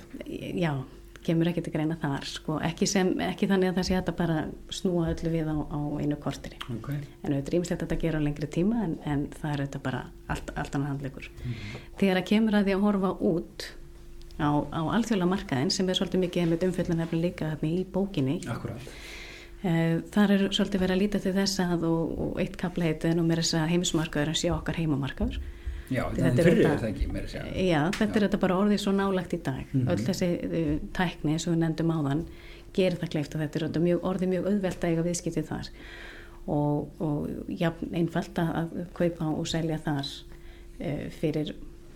já, 0.54 0.72
kemur 1.24 1.48
ekki 1.48 1.62
til 1.62 1.72
greina 1.72 1.96
þar 2.00 2.24
sko. 2.24 2.58
ekki, 2.60 2.86
sem, 2.86 3.20
ekki 3.20 3.46
þannig 3.46 3.70
að 3.70 3.76
það 3.76 3.86
sé 3.86 3.94
hægt 3.94 4.08
að 4.08 4.16
bara 4.16 4.44
snúa 4.68 5.10
öllu 5.12 5.30
við 5.30 5.46
á, 5.46 5.56
á 5.70 5.80
einu 6.00 6.16
korteri 6.16 6.56
okay. 6.78 7.00
en 7.22 7.32
auðvitað 7.32 7.52
er 7.52 7.58
ímislegt 7.58 7.82
að 7.82 7.88
þetta 7.88 8.02
gera 8.02 8.18
á 8.18 8.26
lengri 8.26 8.46
tíma 8.46 8.84
en, 8.84 8.96
en 9.04 9.28
það 9.40 9.52
er 9.52 9.60
auðvitað 9.60 9.82
bara 9.82 10.04
allt, 10.26 10.50
allt 10.56 10.74
annað 10.74 10.88
handleikur 10.88 11.30
þegar 11.98 12.16
að 12.16 12.30
kemur 12.32 12.54
að 12.54 12.64
því 12.64 12.74
að 12.74 12.80
horfa 12.80 13.12
út 13.20 13.70
á, 14.40 14.50
á 14.72 14.80
alþjóðlega 14.96 15.30
markaðin 15.30 15.72
sem 15.74 15.88
er 15.88 15.98
svolítið 15.98 16.24
mikið 16.24 16.50
með 16.50 16.66
umfjöldunarfni 16.68 17.20
líka 17.20 17.50
hérna 17.52 17.70
í 17.70 17.82
bókinni. 17.84 18.38
Akkurát. 18.50 18.92
Þar 19.60 20.30
er 20.32 20.42
svolítið 20.56 20.80
verið 20.80 20.94
að 20.94 21.00
líta 21.02 21.18
til 21.20 21.32
þess 21.36 21.60
að 21.60 21.82
og, 21.84 22.12
og 22.24 22.38
eitt 22.40 22.54
kapla 22.60 22.86
heitið 22.88 23.18
nú 23.18 23.26
mér 23.28 23.42
þess 23.42 23.58
að 23.60 23.72
heimismarkaður 23.74 24.30
en 24.32 24.38
sé 24.40 24.52
okkar 24.54 24.78
heimamarkaður. 24.80 25.40
Já, 25.90 26.04
þetta 26.14 26.42
er 26.42 26.48
þetta 26.48 26.70
að. 26.70 26.84
Já, 27.58 27.80
þetta 27.96 28.06
Já. 28.06 28.14
er 28.14 28.24
þetta 28.24 28.40
bara 28.44 28.58
orðið 28.62 28.82
svo 28.84 28.92
nálagt 28.94 29.34
í 29.34 29.40
dag. 29.42 29.64
Mm 29.72 29.80
-hmm. 29.80 29.90
Öll 29.92 30.04
þessi 30.06 30.28
uh, 30.46 30.76
tækni 30.96 31.38
sem 31.38 31.52
við 31.52 31.60
nefndum 31.64 31.90
áðan 31.90 32.22
gerir 32.72 32.98
það 33.00 33.12
kleift 33.14 33.34
og 33.34 33.40
þetta 33.40 33.60
er 33.60 33.82
mjög, 33.82 34.04
orðið 34.06 34.28
mjög 34.28 34.46
auðvelt 34.46 34.84
að 34.84 34.90
eiga 34.90 35.06
viðskiptið 35.08 35.48
þar 35.48 35.70
og, 36.46 37.00
og 37.02 37.28
já, 37.48 37.72
einfalt 37.92 38.38
að 38.38 38.86
kaupa 38.94 39.32
og 39.34 39.48
selja 39.50 39.78
þar 39.78 40.06
uh, 40.06 41.08
fyrir 41.10 41.54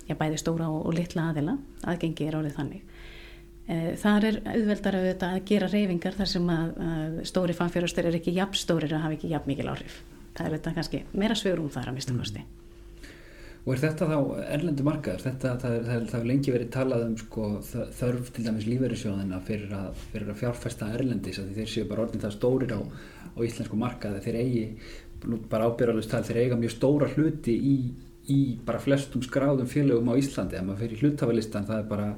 já, 0.08 0.14
bæði 0.18 0.42
stóra 0.42 0.68
og, 0.68 0.86
og 0.86 0.98
litla 0.98 1.30
aðila. 1.30 1.56
Aðgengi 1.86 2.28
er 2.28 2.36
orðið 2.40 2.58
þannig. 2.58 2.82
Eh, 3.64 3.94
þar 3.96 4.26
er 4.28 4.40
auðveldar 4.44 4.98
að 5.00 5.38
gera 5.48 5.70
reyfingar 5.72 6.18
þar 6.18 6.28
sem 6.28 6.50
að, 6.52 6.74
að 6.84 7.14
stóri 7.30 7.54
fanfjörustur 7.56 8.10
er 8.10 8.18
ekki 8.18 8.34
jafn 8.36 8.60
stórir 8.60 8.92
að 8.92 9.06
hafa 9.06 9.16
ekki 9.16 9.30
jafn 9.32 9.48
mikil 9.48 9.70
áhrif. 9.72 10.02
Það 10.34 10.46
er 10.46 10.56
þetta 10.58 10.74
kannski 10.76 11.00
meira 11.14 11.38
svörum 11.38 11.72
þar 11.72 11.88
að 11.88 11.96
mista 11.96 12.16
kosti. 12.18 12.44
Og 13.64 13.72
er 13.72 13.80
þetta 13.80 14.08
þá 14.10 14.18
erlendu 14.52 14.84
markaður? 14.84 15.22
Þetta, 15.24 15.54
það, 15.62 15.74
það, 15.86 15.86
það 15.88 16.16
hefur 16.18 16.28
lengi 16.28 16.52
verið 16.52 16.72
talað 16.74 17.04
um 17.06 17.14
sko, 17.16 17.46
þörf 17.96 18.30
til 18.36 18.44
dæmis 18.44 18.66
lífverðisjóðina 18.68 19.38
fyrir, 19.46 19.72
fyrir 20.12 20.32
að 20.34 20.40
fjárfesta 20.42 20.88
erlendis 20.98 21.40
að 21.40 21.54
þeir 21.56 21.70
séu 21.72 21.88
bara 21.88 22.04
orðin 22.04 22.24
það 22.26 22.34
stórir 22.36 22.74
á, 22.76 22.80
á 22.84 23.38
íslensku 23.48 23.78
markaði. 23.80 24.20
Þeir 24.26 24.40
eigi, 24.42 24.66
bara 25.48 25.70
ábyrðalust 25.70 26.12
tal, 26.12 26.20
þeir 26.28 26.42
eiga 26.42 26.60
mjög 26.60 26.74
stóra 26.76 27.08
hluti 27.14 27.56
í, 27.56 27.74
í 28.28 28.38
bara 28.68 28.82
flestum 28.84 29.24
skráðum 29.24 29.70
félögum 29.72 30.12
á 30.12 30.20
Íslandi. 30.20 30.60
Það 30.60 31.78
er 31.78 31.88
bara 31.88 32.12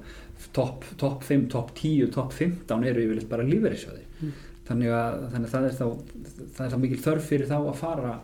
topp 0.56 0.84
top 1.00 1.24
5, 1.26 1.48
topp 1.52 1.74
10, 1.76 2.10
topp 2.14 2.32
15 2.36 2.88
eru 2.90 3.04
yfirleitt 3.04 3.30
bara 3.30 3.46
lífverðisjóði 3.46 4.04
mm. 4.20 4.32
þannig, 4.68 4.94
þannig 5.34 5.48
að 5.48 5.52
það 5.54 5.68
er 5.68 5.76
þá 5.76 5.86
það 6.56 6.64
er 6.66 6.74
þá 6.74 6.80
mikil 6.84 7.02
þörf 7.06 7.30
fyrir 7.30 7.50
þá 7.50 7.58
að 7.58 7.78
fara 7.82 8.16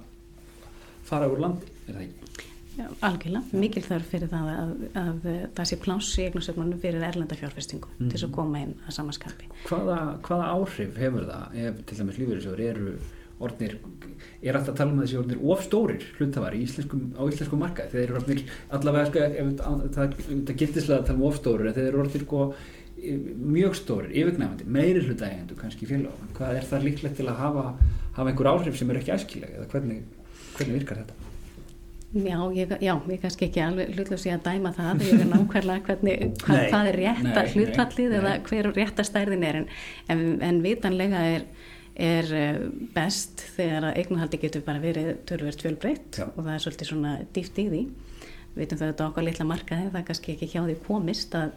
fara 1.07 1.29
úr 1.31 1.43
landi, 1.43 1.73
er 1.87 1.97
það 1.97 2.05
ekki? 2.07 2.49
Já, 2.73 2.87
algjörlega, 3.05 3.59
mikil 3.61 3.83
þörf 3.85 4.07
fyrir 4.15 4.31
það 4.33 4.47
að, 4.49 4.71
að, 4.97 5.09
að 5.27 5.41
það 5.59 5.67
sé 5.69 5.77
pláss 5.83 6.13
í 6.17 6.23
eignasöfnunum 6.25 6.79
fyrir 6.81 7.03
erlenda 7.05 7.37
fjárfestingu 7.37 7.91
mm. 7.99 8.07
til 8.07 8.21
að 8.23 8.29
mhm. 8.31 8.37
koma 8.39 8.63
inn 8.65 8.77
að 8.87 8.97
samaskapi 8.97 9.51
hvaða, 9.67 9.99
hvaða 10.25 10.47
áhrif 10.55 11.03
hefur 11.03 11.27
það 11.29 11.59
ef 11.67 11.83
til 11.89 11.99
dæmis 11.99 12.21
lífverðisjóður 12.23 12.65
eru 12.71 12.95
orðnir, 13.47 13.79
er 14.43 14.59
alltaf 14.59 14.75
að 14.75 14.79
tala 14.81 14.95
um 14.95 15.01
þessi 15.03 15.19
orðnir 15.21 15.43
ofstórir 15.55 16.07
hlutafari 16.19 16.63
á 16.63 16.65
íslenskum 16.67 17.63
marka 17.63 17.89
þeir 17.93 18.05
eru 18.05 18.21
orðnir 18.21 18.45
allavega 18.79 19.11
sko, 19.11 19.27
það, 19.63 19.83
það, 19.97 20.15
það 20.31 20.63
gildislega 20.63 21.01
að 21.01 21.11
tala 21.11 21.19
um 21.19 21.27
ofstórir 21.31 21.75
þeir 21.77 21.89
eru 21.89 22.03
orðnir 22.05 22.27
sko, 22.27 22.47
mjög 23.03 23.75
stórir, 23.77 24.13
yfirgnæfandi, 24.15 24.69
meiri 24.71 25.03
hlutægendu 25.03 25.57
kannski 25.59 25.89
félag, 25.89 26.15
hvað 26.37 26.61
er 26.61 26.69
það 26.71 26.87
líklegt 26.87 27.19
til 27.19 27.27
að 27.27 27.41
hafa, 27.41 27.65
hafa 28.15 28.31
einhver 28.31 28.51
áhrif 28.53 28.79
sem 28.79 28.91
eru 28.93 29.03
ekki 29.03 29.15
æskilega 29.17 29.59
eða 29.59 29.69
hvernig, 29.73 30.03
hvernig 30.57 30.79
virkar 30.79 31.03
þetta? 31.03 31.29
Já, 32.13 32.37
ég, 32.53 32.75
já, 32.85 32.93
ég 33.09 33.23
kannski 33.23 33.47
ekki 33.49 33.63
alveg 33.65 33.95
hlutlega 33.97 34.21
sé 34.21 34.35
að 34.35 34.45
dæma 34.45 34.75
það, 34.77 35.03
ég 35.09 35.23
er 35.25 35.31
nákvæmlega 35.33 35.87
hvernig, 35.89 36.25
hvað, 36.43 36.59
nei, 36.59 36.67
hvað 36.69 36.91
er 36.91 36.99
rétta 37.01 37.45
hlutfallið 37.55 38.17
eða 38.19 38.35
hver 38.51 38.71
rétta 38.77 39.07
stærðin 39.09 39.47
er 39.49 39.61
en, 39.63 39.69
en, 40.13 40.25
en 40.45 40.61
vitanlega 40.63 41.23
er 41.33 41.47
er 41.95 42.33
eh, 42.33 42.63
best 42.95 43.43
þegar 43.57 43.91
að 43.91 43.99
eignahaldi 44.01 44.41
getur 44.41 44.65
bara 44.65 44.81
verið 44.81 45.13
törverð 45.29 45.61
fjölbreytt 45.61 46.23
og 46.25 46.41
það 46.41 46.55
er 46.55 46.65
svolítið 46.65 46.91
svona 46.93 47.13
dýft 47.35 47.61
í 47.61 47.67
því. 47.69 47.83
Við 48.53 48.63
veitum 48.63 48.79
það 48.79 48.87
að 48.87 48.93
þetta 48.93 49.07
okkar 49.09 49.27
litla 49.27 49.49
markaði 49.49 49.91
það 49.91 50.01
er 50.01 50.09
kannski 50.09 50.35
ekki 50.35 50.51
hjá 50.53 50.61
því 50.63 50.77
komist 50.87 51.37
að 51.37 51.53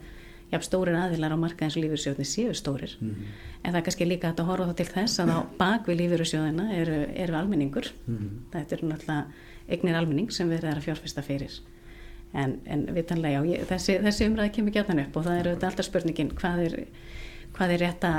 já, 0.51 0.59
stórir 0.63 0.97
aðilar 0.99 1.35
á 1.35 1.37
markaði 1.39 1.67
eins 1.67 1.77
og 1.77 1.85
lífyrsjóðinni 1.85 2.27
séu 2.29 2.55
stórir. 2.55 2.97
Mm 2.99 3.09
-hmm. 3.09 3.31
en 3.63 3.71
það 3.71 3.79
er 3.79 3.85
kannski 3.87 4.05
líka 4.05 4.33
að 4.33 4.45
horfa 4.45 4.67
þá 4.71 4.75
til 4.75 4.89
þess 4.93 5.19
að 5.19 5.29
á 5.31 5.39
bakvið 5.57 5.99
lífyrsjóðina 6.01 6.73
eru, 6.75 6.99
eru 7.15 7.35
almenningur. 7.35 7.91
Mm 8.07 8.17
-hmm. 8.17 8.51
þetta 8.51 8.75
eru 8.75 8.87
náttúrulega 8.87 9.25
eignir 9.69 9.95
almenning 9.95 10.31
sem 10.31 10.49
verður 10.49 10.77
að 10.77 10.85
fjárfesta 10.85 11.21
fyrir. 11.21 11.59
En, 12.33 12.59
en 12.65 12.85
vitanlega 12.93 13.39
já, 13.39 13.45
ég, 13.45 13.67
þessi, 13.67 13.99
þessi 14.03 14.25
umræði 14.27 14.51
kemur 14.51 14.71
gætan 14.71 14.99
upp 14.99 15.15
og 15.15 15.23
það 15.23 15.39
eru 15.39 15.51
alltaf 15.51 15.85
spurningin 15.85 16.31
hvað 16.35 16.59
er 16.65 16.73
hvað 17.55 17.75
er 17.75 17.83
rétta, 17.85 18.11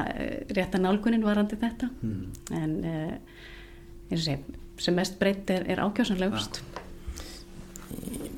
rétta 0.57 0.81
nálgunin 0.81 1.25
varandi 1.27 1.59
þetta 1.61 1.91
mm. 2.01 2.25
en 2.57 2.75
uh, 2.89 4.17
sé, 4.17 4.39
sem 4.81 4.97
mest 4.97 5.19
breytt 5.21 5.51
er, 5.53 5.67
er 5.69 5.83
ákjásanlegust. 5.85 6.63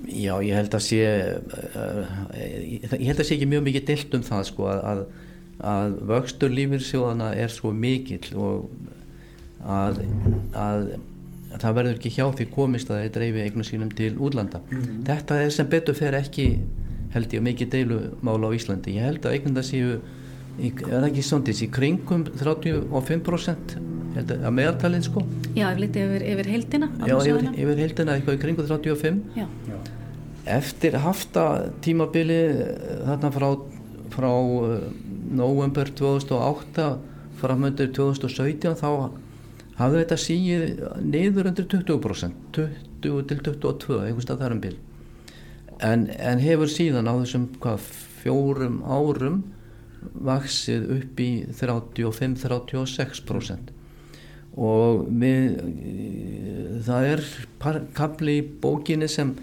Já, 0.09 0.35
ég 0.45 0.55
held 0.57 0.75
að 0.75 0.85
sé 0.85 1.03
uh, 1.05 2.17
ég 2.35 3.07
held 3.09 3.21
að 3.21 3.27
sé 3.29 3.37
ekki 3.37 3.51
mjög 3.51 3.67
mikið 3.69 3.89
deilt 3.93 4.19
um 4.19 4.25
það 4.27 4.47
sko 4.51 4.71
að, 4.73 5.05
að 5.59 5.99
vöxtur 6.11 6.53
lífyrsjóðana 6.55 7.33
er 7.39 7.53
svo 7.53 7.73
mikill 7.77 8.33
og 8.37 8.69
að, 9.65 10.03
að 10.57 10.91
það 11.57 11.79
verður 11.79 11.97
ekki 11.97 12.13
hjá 12.15 12.27
því 12.37 12.47
komist 12.53 12.91
að 12.91 12.99
það 12.99 13.07
er 13.07 13.15
dreifið 13.17 13.47
eignum 13.47 13.67
sínum 13.67 13.91
til 13.97 14.13
útlanda 14.21 14.61
mm. 14.69 15.03
þetta 15.09 15.41
er 15.45 15.55
sem 15.55 15.71
betur 15.71 15.97
fer 15.97 16.17
ekki 16.19 16.49
held 17.15 17.35
ég 17.35 17.45
mikið 17.45 17.71
deilumála 17.73 18.51
á 18.53 18.57
Íslandi 18.57 18.97
ég 18.99 19.07
held 19.09 19.25
að 19.25 19.39
eignum 19.39 19.57
það 19.57 19.69
séu 19.71 19.99
í, 20.59 20.73
er 20.73 20.97
það 20.97 21.07
ekki 21.11 21.25
sondis, 21.27 21.63
í 21.65 21.69
kringum 21.73 22.27
35% 22.29 23.77
að 24.19 24.51
meðaltalinn 24.55 25.05
sko? 25.05 25.23
Já, 25.55 25.69
ef 25.71 25.81
litið 25.83 26.05
yfir, 26.07 26.25
yfir 26.33 26.51
heldina 26.55 26.89
Já, 27.07 27.15
yfir, 27.19 27.51
yfir 27.53 27.83
heldina, 27.85 28.17
eitthvað 28.17 28.39
í 28.39 28.43
kringum 28.43 28.69
35 28.71 29.39
Já. 29.39 29.47
Eftir 30.59 30.97
hafta 31.05 31.45
tímabili 31.85 32.39
eh, 32.49 33.05
þarna 33.05 33.31
frá, 33.35 33.49
frá 34.15 34.31
november 35.29 35.93
2008 35.93 36.89
framöndur 37.39 37.93
2017 37.95 38.79
þá 38.81 38.91
hafði 39.79 40.03
þetta 40.03 40.19
síið 40.19 40.65
niður 41.05 41.51
undir 41.53 41.69
20% 41.71 42.49
20 42.57 43.29
til 43.31 43.39
22, 43.47 43.99
einhverstað 44.09 44.41
þarum 44.43 44.63
bil. 44.63 44.75
En, 45.85 46.09
en 46.11 46.41
hefur 46.43 46.71
síðan 46.73 47.07
á 47.07 47.15
þessum 47.21 47.47
hvað, 47.63 47.85
fjórum 48.25 48.81
árum 48.83 49.43
vaksið 50.29 50.83
upp 50.99 51.15
í 51.23 51.31
35-36% 51.59 53.75
og 54.59 55.05
við, 55.21 55.59
það 56.87 57.03
er 57.13 57.21
kapli 57.95 58.33
í 58.41 58.47
bókinni 58.63 59.09
sem 59.11 59.35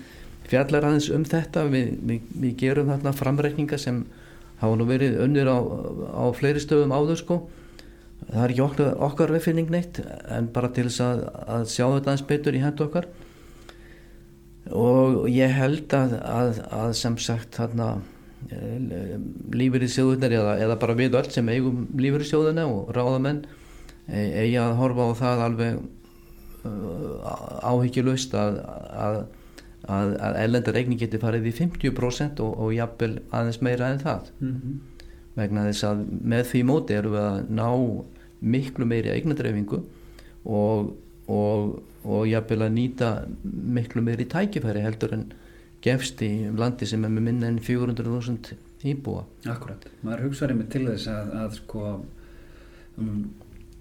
fjallar 0.50 0.90
aðeins 0.90 1.10
um 1.14 1.26
þetta. 1.28 1.66
Við, 1.72 1.94
við, 2.04 2.32
við 2.42 2.56
gerum 2.60 2.92
þarna 2.92 3.14
framreikninga 3.16 3.80
sem 3.82 4.04
hafa 4.60 4.80
nú 4.80 4.88
verið 4.90 5.20
önnur 5.24 5.52
á, 5.52 5.58
á 6.20 6.24
fleiri 6.36 6.64
stöðum 6.64 6.96
áður 6.96 7.22
sko. 7.22 7.40
Það 8.26 8.42
er 8.42 8.54
ekki 8.54 8.66
okkar, 8.66 8.92
okkar 9.08 9.36
viðfinning 9.36 9.72
neitt 9.72 10.02
en 10.02 10.50
bara 10.52 10.72
til 10.74 10.88
þess 10.90 11.06
að, 11.06 11.24
að 11.56 11.68
sjá 11.72 11.86
þetta 11.86 12.10
aðeins 12.10 12.28
betur 12.32 12.58
í 12.58 12.64
hendu 12.64 12.88
okkar. 12.88 13.08
Og 14.76 15.28
ég 15.30 15.52
held 15.54 15.94
að, 15.94 16.18
að, 16.26 16.60
að 16.74 16.96
sem 16.98 17.18
sagt 17.22 17.60
þarna 17.60 17.90
Eh, 18.54 19.18
lífyrirsjóðunar 19.58 20.34
eða, 20.38 20.52
eða 20.62 20.76
bara 20.78 20.94
við 20.98 21.16
öll 21.18 21.30
sem 21.34 21.48
eigum 21.50 21.88
lífyrirsjóðuna 21.98 22.66
og 22.70 22.92
ráðamenn 22.94 23.40
eh, 24.06 24.44
eigi 24.44 24.60
að 24.62 24.76
horfa 24.78 25.08
á 25.10 25.12
það 25.18 25.42
alveg 25.48 25.80
uh, 26.70 27.32
áhyggjulust 27.66 28.36
að, 28.38 28.60
að, 28.94 29.18
að, 29.90 30.14
að 30.28 30.38
ellendar 30.44 30.78
eigni 30.78 30.98
geti 31.02 31.22
farið 31.24 31.50
í 31.50 31.56
50% 31.58 32.44
og, 32.46 32.52
og 32.68 32.76
jafnvel 32.76 33.16
aðeins 33.32 33.62
meira 33.66 33.90
en 33.90 34.04
það 34.04 34.30
mm 34.38 34.52
-hmm. 34.52 35.08
vegna 35.40 35.66
þess 35.72 35.88
að 35.90 36.06
með 36.22 36.46
því 36.52 36.62
móti 36.70 37.00
erum 37.00 37.18
við 37.18 37.26
að 37.26 37.50
ná 37.50 37.68
miklu 38.46 38.86
meiri 38.86 39.16
eignadreifingu 39.16 39.82
og, 40.46 40.94
og, 41.26 41.82
og 42.06 42.30
jafnvel 42.30 42.62
að 42.62 42.78
nýta 42.78 43.10
miklu 43.42 44.06
meiri 44.06 44.30
tækifæri 44.30 44.86
heldur 44.86 45.18
en 45.18 45.26
gefst 45.86 46.22
í 46.26 46.32
landi 46.58 46.88
sem 46.90 47.06
er 47.06 47.14
með 47.14 47.28
minna 47.30 47.50
en 47.52 47.62
400.000 47.64 48.58
íbúa. 48.90 49.24
Akkurat, 49.50 49.86
maður 50.06 50.28
hugsaður 50.28 50.60
með 50.60 50.72
til 50.76 50.84
þess 50.90 51.10
að, 51.14 51.34
að 51.42 51.58
sko 51.60 51.84
um, 53.02 53.22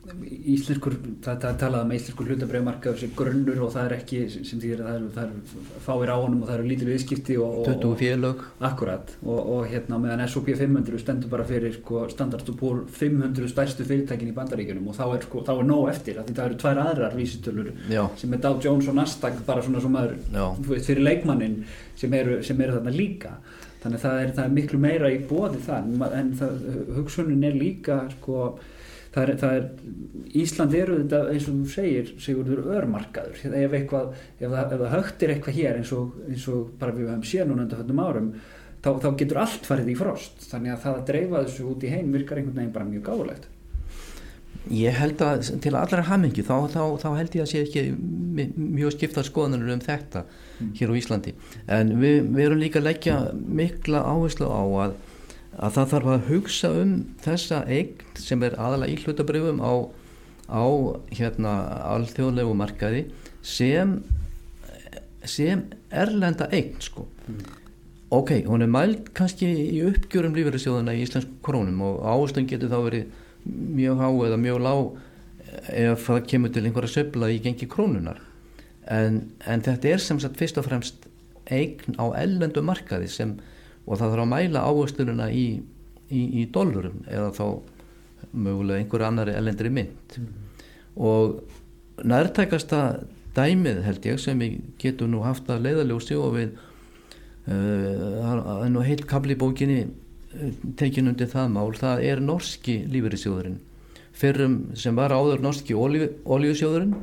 íslenskur, 0.05 0.95
það 1.25 1.45
er 1.49 1.55
talað 1.61 1.85
með 1.85 1.87
um 1.87 1.93
íslenskur 1.97 2.29
hlutabröðmarkaður 2.29 2.99
sem 3.01 3.13
grunnur 3.17 3.61
og 3.65 3.71
það 3.73 3.87
er 3.87 3.95
ekki 3.97 4.19
sem 4.35 4.61
því 4.61 4.73
að 4.75 4.83
það 4.85 4.99
eru, 4.99 5.09
það 5.15 5.79
fáir 5.87 6.13
á 6.13 6.17
honum 6.21 6.43
og 6.43 6.51
það 6.51 6.57
eru 6.59 6.69
lítil 6.69 6.89
viðskipti 6.91 7.37
og, 7.41 7.55
og, 7.63 7.71
20 7.71 7.95
félög. 8.03 8.43
Akkurat, 8.69 9.15
og, 9.25 9.41
og 9.55 9.71
hérna 9.71 10.01
meðan 10.03 10.25
SOP 10.29 10.51
500 10.53 11.01
stendur 11.01 11.33
bara 11.33 11.47
fyrir 11.49 11.77
sko, 11.79 12.05
standardstupúr 12.13 12.85
500 12.99 13.49
stærstu 13.55 13.89
fyrirtækin 13.89 14.35
í 14.35 14.37
bandaríkunum 14.37 14.93
og 14.93 14.99
þá 14.99 15.05
er, 15.07 15.25
sko, 15.25 15.45
þá 15.49 15.53
er 15.57 15.67
nóg 15.71 15.89
eftir 15.95 16.21
að 16.21 16.35
það 16.35 16.45
eru 16.51 16.61
tvær 16.65 16.83
aðrar 16.85 17.19
vísitölur 17.19 17.73
Já. 17.89 18.05
sem 18.21 18.37
er 18.37 18.45
Dow 18.45 18.61
Jones 18.61 18.93
og 18.93 18.99
Nasdaq 19.01 19.41
bara 19.49 19.65
svona 19.65 19.81
sem 19.85 19.97
maður 19.97 20.79
fyrir 20.85 21.05
leikmannin 21.07 21.63
sem 21.97 22.13
eru, 22.21 22.43
sem 22.45 22.61
eru 22.61 22.77
þarna 22.77 22.93
líka. 22.93 23.39
Þannig 23.85 23.99
að 23.99 24.05
það 24.05 24.21
er, 24.21 24.31
það 24.37 24.45
er 24.45 24.55
miklu 24.59 24.79
meira 24.81 25.11
í 25.13 25.19
bóði 25.29 25.59
þar 25.65 25.91
en 26.21 26.31
það, 26.39 26.63
hugsunin 26.97 27.45
er 27.45 27.57
líka 27.57 27.99
sko 28.19 28.55
það 29.15 29.23
er, 29.25 29.33
það 29.43 29.57
er 29.59 29.69
Ísland 30.35 30.75
eru 30.75 30.99
þetta 30.99 31.21
eins 31.31 31.47
og 31.47 31.57
þú 31.61 31.71
segir 31.71 32.13
segurður 32.23 32.65
örmarkaður. 32.75 33.41
Ef, 33.47 33.79
eitthvað, 33.79 34.13
ef, 34.41 34.45
það, 34.49 34.75
það 34.75 34.95
högtir 34.97 35.35
eitthvað 35.35 35.59
hér 35.61 35.81
eins 35.81 35.95
og, 35.95 36.21
eins 36.29 36.47
og 36.51 36.69
bara 36.81 36.95
við 36.97 37.11
höfum 37.13 37.27
séð 37.31 37.51
núna 37.51 37.67
undir 37.67 37.83
höfnum 37.83 38.05
árum 38.05 38.31
þá, 38.85 38.91
þá 39.05 39.09
getur 39.23 39.43
allt 39.45 39.69
farið 39.71 39.93
í 39.95 39.99
frost. 39.99 40.47
Þannig 40.51 40.75
að 40.75 40.87
það 40.87 41.01
að 41.01 41.11
dreifa 41.13 41.45
þessu 41.47 41.69
út 41.71 41.87
í 41.87 41.93
heim 41.95 42.15
virkar 42.17 42.41
einhvern 42.41 42.63
veginn 42.63 42.75
bara 42.75 42.91
mjög 42.91 43.07
gáðulegt 43.11 43.51
Ég 44.73 44.97
held 44.97 45.21
að 45.21 45.51
til 45.61 45.75
allra 45.77 46.05
hamingi 46.09 46.43
þá, 46.45 46.55
þá, 46.73 46.83
þá 47.03 47.09
held 47.19 47.35
ég 47.37 47.45
að 47.45 47.51
sé 47.51 47.61
ekki 47.67 47.83
mjög 48.57 48.95
skipta 48.95 49.25
skoðanur 49.27 49.75
um 49.75 49.83
þetta 49.85 50.23
mm. 50.25 50.71
hér 50.79 50.93
á 50.93 50.95
Íslandi. 51.01 51.35
En 51.69 51.93
við, 52.01 52.31
við 52.33 52.47
erum 52.47 52.63
líka 52.63 52.81
að 52.81 52.89
leggja 52.89 53.19
mikla 53.35 54.01
áherslu 54.09 54.49
á 54.49 54.65
að, 54.87 54.95
að 55.55 55.77
það 55.77 55.91
þarf 55.93 56.11
að 56.13 56.29
hugsa 56.31 56.71
um 56.81 56.95
þessa 57.25 57.61
eign 57.71 58.21
sem 58.21 58.43
er 58.47 58.57
aðalega 58.59 58.95
í 58.95 59.03
hlutabrifum 59.05 59.61
á, 59.63 59.73
á 60.51 60.65
hérna 61.15 61.53
alþjóðlegu 61.95 62.57
markaði 62.59 63.05
sem 63.45 63.99
sem 65.25 65.65
erlenda 65.95 66.49
eign 66.53 66.77
sko 66.85 67.07
mm. 67.07 67.45
ok, 68.15 68.37
hún 68.49 68.65
er 68.67 68.73
mælt 68.73 69.13
kannski 69.17 69.49
í 69.49 69.81
uppgjörum 69.89 70.37
lífverðisjóðuna 70.37 70.97
í 70.97 71.05
Íslands 71.07 71.31
krónum 71.45 71.81
og 71.87 72.03
áherslu 72.05 72.45
getur 72.49 72.73
þá 72.73 72.79
verið 72.89 73.21
mjög 73.45 74.03
há 74.03 74.09
eða 74.11 74.41
mjög 74.41 74.63
lág 74.65 74.85
ef 75.71 76.07
það 76.09 76.29
kemur 76.31 76.53
til 76.53 76.65
einhverja 76.67 76.95
söfla 76.97 77.31
í 77.33 77.41
gengi 77.45 77.69
krónunar 77.71 78.21
en, 78.91 79.23
en 79.47 79.65
þetta 79.65 79.95
er 79.95 80.03
sem 80.03 80.21
sagt 80.21 80.39
fyrst 80.41 80.59
og 80.61 80.67
fremst 80.67 81.07
eign 81.53 81.97
á 82.01 82.05
ellendu 82.19 82.65
markaði 82.65 83.09
sem 83.13 83.37
og 83.85 83.99
það 83.99 84.11
þarf 84.11 84.25
að 84.25 84.33
mæla 84.33 84.65
áhersluðuna 84.69 85.31
í, 85.33 85.47
í, 86.09 86.23
í 86.41 86.47
dollurum 86.53 87.03
eða 87.09 87.31
þá 87.37 87.47
mögulega 88.35 88.83
einhverju 88.83 89.09
annari 89.09 89.35
ellendri 89.39 89.71
mynd 89.73 90.17
mm. 90.19 90.31
og 90.97 92.05
nærtækasta 92.05 92.81
dæmið 93.37 93.83
held 93.85 94.09
ég 94.09 94.23
sem 94.23 94.41
við 94.41 94.57
getum 94.81 95.13
nú 95.13 95.25
haft 95.25 95.51
að 95.51 95.67
leiðaljósi 95.69 96.17
og 96.19 96.33
við 96.39 96.55
uh, 96.55 97.53
það 97.53 98.65
er 98.65 98.73
nú 98.73 98.87
heilt 98.87 99.07
kabli 99.11 99.37
bókinni 99.39 99.85
tekin 100.79 101.13
undir 101.13 101.31
það 101.31 101.53
mál, 101.55 101.71
það 101.79 102.03
er 102.09 102.23
norski 102.23 102.81
lífeyrissjóðurinn 102.91 103.61
fyrrum 104.15 104.57
sem 104.79 104.97
var 104.97 105.15
áður 105.15 105.43
norski 105.43 105.75
oljusjóðurinn 105.75 106.95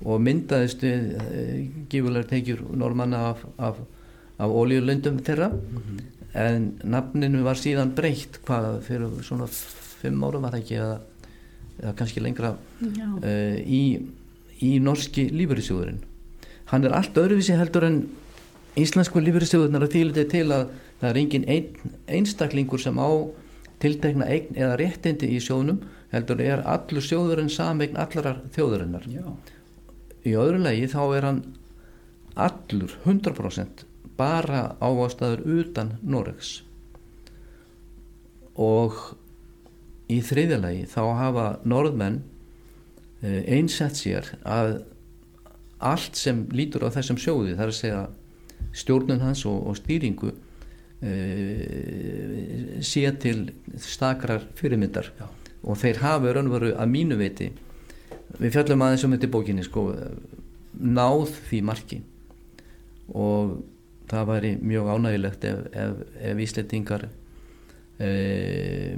og 0.00 0.22
myndaðist 0.24 0.80
við 0.84 1.10
e, 1.12 1.24
eh, 1.40 1.56
gífulegar 1.92 2.28
tekjur 2.28 2.62
normanna 2.72 3.20
af, 3.32 3.42
af, 3.60 3.80
af 4.40 4.54
oljulöndum 4.62 5.20
þeirra 5.24 5.50
mm 5.52 5.76
-hmm. 5.76 6.19
En 6.38 6.72
nafninu 6.86 7.42
var 7.46 7.58
síðan 7.58 7.94
breytt 7.96 8.40
hvað 8.46 8.82
fyrir 8.86 9.22
svona 9.26 9.48
fimm 9.50 10.22
árum 10.24 10.46
var 10.46 10.54
það 10.54 10.62
ekki 10.62 10.78
eða, 10.78 10.96
eða 11.80 11.94
kannski 11.98 12.22
lengra 12.22 12.54
e, 12.80 13.34
í, 13.66 13.82
í 14.62 14.72
norski 14.82 15.26
lífeyrissjóðurinn. 15.34 16.00
Hann 16.70 16.86
er 16.86 16.94
allt 16.94 17.18
öðruvísi 17.18 17.58
heldur 17.58 17.88
en 17.88 18.00
íslensku 18.78 19.22
lífeyrissjóðurnar 19.24 19.88
að 19.88 19.96
þýla 19.96 20.16
þetta 20.16 20.34
til 20.36 20.46
að 20.54 20.66
það 21.00 21.08
er 21.10 21.20
engin 21.24 21.48
ein, 21.50 21.92
einstaklingur 22.18 22.82
sem 22.82 23.00
á 23.00 23.10
tiltekna 23.80 24.28
eign 24.28 24.54
eða 24.54 24.76
réttindi 24.78 25.30
í 25.34 25.40
sjónum 25.42 25.80
heldur 26.12 26.42
er 26.44 26.62
allur 26.68 27.04
sjóðurinn 27.04 27.50
samegn 27.52 27.98
allarar 28.00 28.42
þjóðurinnar 28.54 29.06
Já. 29.10 29.24
í 30.26 30.34
öðru 30.36 30.60
legi 30.66 30.90
þá 30.92 31.02
er 31.16 31.26
hann 31.28 31.40
allur 32.38 32.96
100% 33.04 33.86
bara 34.20 34.62
ávastaður 34.84 35.40
utan 35.60 35.96
Noregs. 36.04 36.60
Og 38.60 38.92
í 40.10 40.20
þriðja 40.26 40.58
legi 40.60 40.86
þá 40.90 41.02
hafa 41.16 41.46
norðmenn 41.64 42.20
eh, 43.22 43.42
einsett 43.56 43.96
sér 43.96 44.34
að 44.44 44.82
allt 45.80 46.16
sem 46.18 46.44
lítur 46.52 46.84
á 46.84 46.92
þessum 46.92 47.16
sjóði 47.20 47.56
þar 47.56 47.70
að 47.72 47.78
segja 47.78 48.00
stjórnun 48.76 49.22
hans 49.24 49.46
og, 49.48 49.66
og 49.70 49.76
stýringu 49.78 50.30
uh, 50.30 50.40
sé 52.84 53.12
til 53.22 53.50
stakrar 53.80 54.42
fyrirmyndar. 54.58 55.08
Já. 55.16 55.26
og 55.60 55.76
þeir 55.76 55.96
hafa 56.00 56.32
raunveru 56.32 56.70
að 56.76 56.88
mínu 56.88 57.16
veiti 57.20 57.50
við 58.40 58.54
fjallum 58.54 58.82
aðeins 58.84 59.04
um 59.04 59.12
þetta 59.12 59.28
bókinni 59.32 59.64
sko, 59.66 59.82
náð 60.80 61.34
því 61.50 61.58
marki. 61.66 61.98
Og 63.12 63.58
það 64.10 64.28
væri 64.30 64.52
mjög 64.62 64.90
ánægilegt 64.94 65.46
ef, 65.48 65.58
ef, 65.72 66.04
ef 66.30 66.42
Íslandingar 66.46 67.06
uh, 67.06 68.92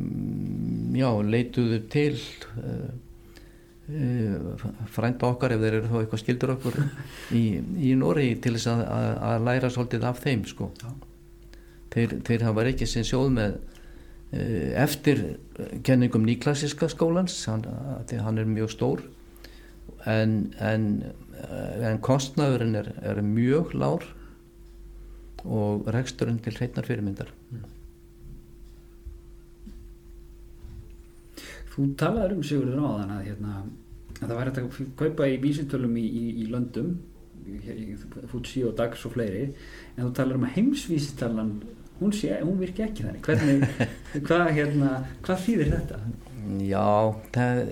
já, 0.99 1.09
leituðu 1.35 1.79
til 1.93 2.17
uh, 2.63 2.91
frænda 4.95 5.29
okkar 5.29 5.57
ef 5.57 5.61
þeir 5.65 5.79
eru 5.81 5.91
þá 5.91 5.99
eitthvað 6.01 6.23
skildur 6.23 6.55
okkur 6.57 6.79
í, 7.37 7.45
í 7.61 7.95
Nóri 7.99 8.29
til 8.41 8.55
þess 8.57 8.71
að, 8.73 8.85
að, 8.87 9.11
að 9.29 9.49
læra 9.49 9.73
svolítið 9.75 10.07
af 10.09 10.23
þeim 10.23 10.47
sko. 10.49 10.71
Þeir, 11.93 12.15
þeir 12.25 12.47
hafa 12.47 12.65
ekki 12.71 12.89
sem 12.89 13.05
sjóð 13.05 13.35
með 13.37 13.59
uh, 13.59 14.69
eftir 14.87 15.17
kenningum 15.85 16.25
nýklassiska 16.29 16.89
skólans 16.93 17.37
hann, 17.51 17.67
hann 18.09 18.41
er 18.41 18.49
mjög 18.49 18.71
stór 18.77 19.05
en, 20.05 20.55
en, 20.59 20.87
eh, 21.39 21.87
en 21.89 22.01
kostnaðurinn 22.03 22.79
er, 22.79 22.91
er 23.03 23.23
mjög 23.25 23.75
lár 23.79 24.07
og 25.45 25.87
reksturinn 25.95 26.41
til 26.43 26.57
hreitnar 26.59 26.87
fyrirmyndar 26.89 27.33
mm. 27.53 27.71
Þú 31.73 31.87
talaður 31.97 32.35
um 32.37 32.43
Sigurður 32.45 32.83
áðan 32.85 33.15
að, 33.15 33.23
hérna, 33.31 33.53
að 34.19 34.27
það 34.27 34.35
væri 34.39 34.51
að 34.53 34.81
kaupa 35.01 35.29
í 35.31 35.39
vísitölum 35.41 35.95
í, 35.97 36.05
í, 36.05 36.25
í 36.43 36.49
löndum 36.53 36.99
Futsi 38.31 38.63
og 38.69 38.77
Dags 38.79 39.07
og 39.09 39.17
fleiri 39.17 39.47
en 39.97 40.05
þú 40.05 40.11
talar 40.19 40.39
um 40.39 40.45
að 40.47 40.59
heimsvísitalan 40.59 41.55
hún, 41.99 42.13
hún 42.13 42.61
virki 42.61 42.85
ekki 42.85 43.07
þannig 43.07 43.25
hvernig, 43.27 43.65
hvað, 44.29 44.45
hérna, 44.59 44.93
hvað 45.25 45.43
þýðir 45.47 45.73
þetta? 45.73 46.01
Já, 46.67 46.87
það 47.35 47.63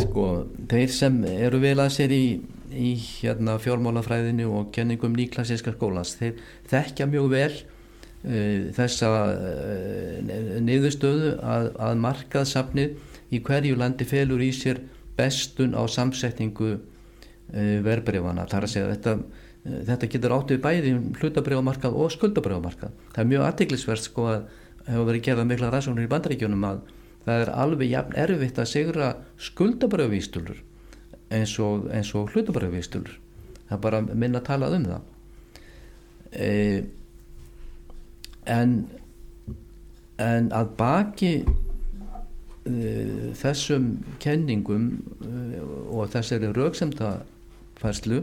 sko, 0.00 0.26
þeir 0.70 0.94
sem 0.94 1.20
eru 1.30 1.60
vel 1.62 1.76
að 1.82 1.92
sér 1.96 2.14
í, 2.14 2.24
í 2.72 2.94
hérna, 2.98 3.58
fjármálafræðinu 3.62 4.48
og 4.58 4.70
kenningum 4.74 5.16
nýklassiska 5.18 5.74
skólans, 5.76 6.16
þeir 6.20 6.40
þekkja 6.70 7.08
mjög 7.10 7.28
vel 7.34 7.52
uh, 7.56 8.70
þessa 8.76 9.10
uh, 9.34 10.30
niðurstöðu 10.64 11.34
að, 11.40 11.70
að 11.78 12.00
markaðsafnið 12.06 12.96
í 13.30 13.42
hverju 13.46 13.78
landi 13.78 14.08
felur 14.08 14.42
í 14.42 14.50
sér 14.56 14.82
bestun 15.18 15.76
á 15.76 15.82
samsetningu 15.90 16.72
uh, 16.76 17.76
verbreyfana, 17.86 18.48
þar 18.50 18.66
að 18.68 18.74
segja 18.76 18.90
þetta 18.94 19.18
þetta 19.60 20.08
getur 20.08 20.32
áttu 20.32 20.56
í 20.56 20.62
bæði 20.62 20.94
hlutabrjámarkað 21.20 21.96
og 22.00 22.12
skuldabrjámarkað 22.14 22.94
það 23.12 23.20
er 23.20 23.28
mjög 23.28 23.42
aðtiklisverð 23.44 24.06
sko 24.06 24.24
að 24.30 24.46
hefur 24.86 25.08
verið 25.10 25.24
gerðað 25.26 25.50
mikla 25.50 25.72
ræðsóknir 25.74 26.06
í 26.06 26.10
bandaríkjónum 26.14 26.64
að 26.70 26.80
það 27.26 27.42
er 27.42 27.52
alveg 27.62 27.92
jafn 27.92 28.16
erfitt 28.24 28.60
að 28.62 28.70
segra 28.70 29.10
skuldabrjávístulur 29.50 30.62
eins 31.30 31.58
og, 31.62 31.88
og 31.90 32.32
hlutabrjávístulur 32.34 33.18
það 33.70 33.76
er 33.76 33.82
bara 33.84 34.00
minna 34.02 34.40
að 34.40 34.48
tala 34.48 34.70
um 34.74 34.86
það. 34.88 35.02
E, 36.34 36.48
en 38.50 38.74
en 40.20 40.50
að 40.52 40.72
baki 40.76 41.32
e, 41.40 42.74
þessum 43.38 43.92
kenningum 44.22 44.90
e, 45.22 45.62
og 45.94 46.10
þessari 46.12 46.50
rauksemtafærslu 46.56 48.20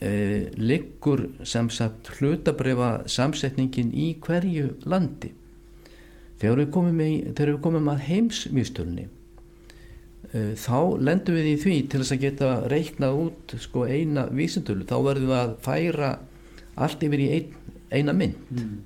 e, 0.00 0.10
liggur 0.56 1.28
sem 1.44 1.70
sagt 1.70 2.10
hlutabrifa 2.16 3.04
samsetningin 3.06 3.92
í 3.94 4.14
hverju 4.24 4.72
landi. 4.88 5.34
Þegar 6.40 6.62
við 6.64 6.70
komum, 6.74 7.00
í, 7.04 7.12
þegar 7.36 7.54
við 7.54 7.62
komum 7.68 7.92
að 7.92 8.04
heimsmýstölni 8.08 9.06
e, 9.06 9.19
þá 10.30 10.76
lendum 11.02 11.34
við 11.34 11.48
í 11.50 11.56
því 11.58 11.76
til 11.90 12.02
þess 12.02 12.14
að 12.14 12.22
geta 12.24 12.50
reiknað 12.70 13.16
út 13.24 13.54
sko 13.58 13.86
eina 13.90 14.28
vísindölu 14.30 14.86
þá 14.86 14.96
verðum 15.08 15.32
við 15.32 15.40
að 15.40 15.56
færa 15.64 16.10
allt 16.80 17.02
yfir 17.02 17.24
í 17.24 17.26
ein, 17.34 17.56
eina 17.90 18.14
mynd 18.14 18.38
mm. 18.54 18.76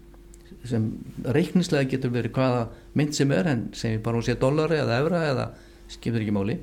sem 0.71 0.87
reiknislega 1.37 1.91
getur 1.91 2.15
verið 2.15 2.33
hvaða 2.39 2.65
mynd 2.97 3.17
sem 3.17 3.37
er 3.37 3.51
en 3.53 3.67
sem 3.77 3.97
við 3.97 4.03
bara 4.07 4.21
hún 4.21 4.25
sé 4.25 4.39
dollari 4.41 4.81
eða 4.81 5.03
evra 5.05 5.23
eða 5.29 5.47
skiptir 5.93 6.25
ekki 6.25 6.37
máli 6.39 6.59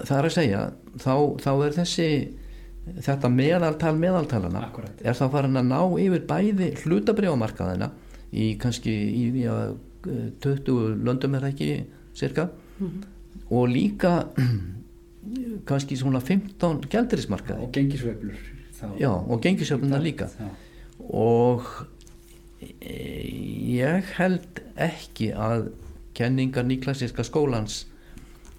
það 0.00 0.16
er 0.18 0.30
að 0.30 0.36
segja 0.38 0.64
þá, 0.96 1.14
þá 1.44 1.52
er 1.52 1.78
þessi 1.82 2.10
þetta 3.02 3.30
meðaltal 3.32 3.96
meðaltalana 3.98 4.66
Akkurat. 4.68 5.00
er 5.02 5.16
þá 5.18 5.26
farin 5.32 5.60
að 5.60 5.72
ná 5.72 5.80
yfir 6.00 6.26
bæði 6.28 6.72
hlutabrjámarkaðina 6.84 7.90
í 8.36 8.54
kannski 8.60 8.94
í, 8.94 9.26
að, 9.50 9.76
20 10.44 11.02
löndum 11.04 11.34
er 11.34 11.44
það 11.44 11.52
ekki 11.52 11.70
cirka 12.16 12.46
mm 12.78 13.04
og 13.50 13.68
líka 13.68 14.26
kannski 15.68 15.96
svona 15.96 16.20
15 16.20 16.84
gældurismarkaði 16.90 17.62
og 17.62 17.72
gengisveiflur 17.72 18.34
já 19.00 19.10
og 19.10 19.40
gengisveifluna 19.40 19.98
líka. 19.98 20.24
þá. 20.24 20.44
og 20.98 21.62
ég 22.86 24.02
held 24.16 24.62
ekki 24.76 25.32
að 25.32 25.70
kenningar 26.14 26.64
nýklassiska 26.64 27.22
skólans 27.22 27.86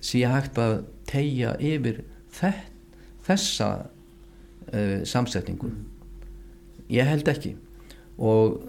sé 0.01 0.23
hægt 0.27 0.57
að 0.57 0.83
tegja 1.07 1.55
yfir 1.59 2.03
þessa 3.25 3.87
uh, 4.73 5.03
samsetningu. 5.03 5.71
Ég 6.89 7.03
held 7.09 7.27
ekki. 7.27 7.55
Og, 8.17 8.61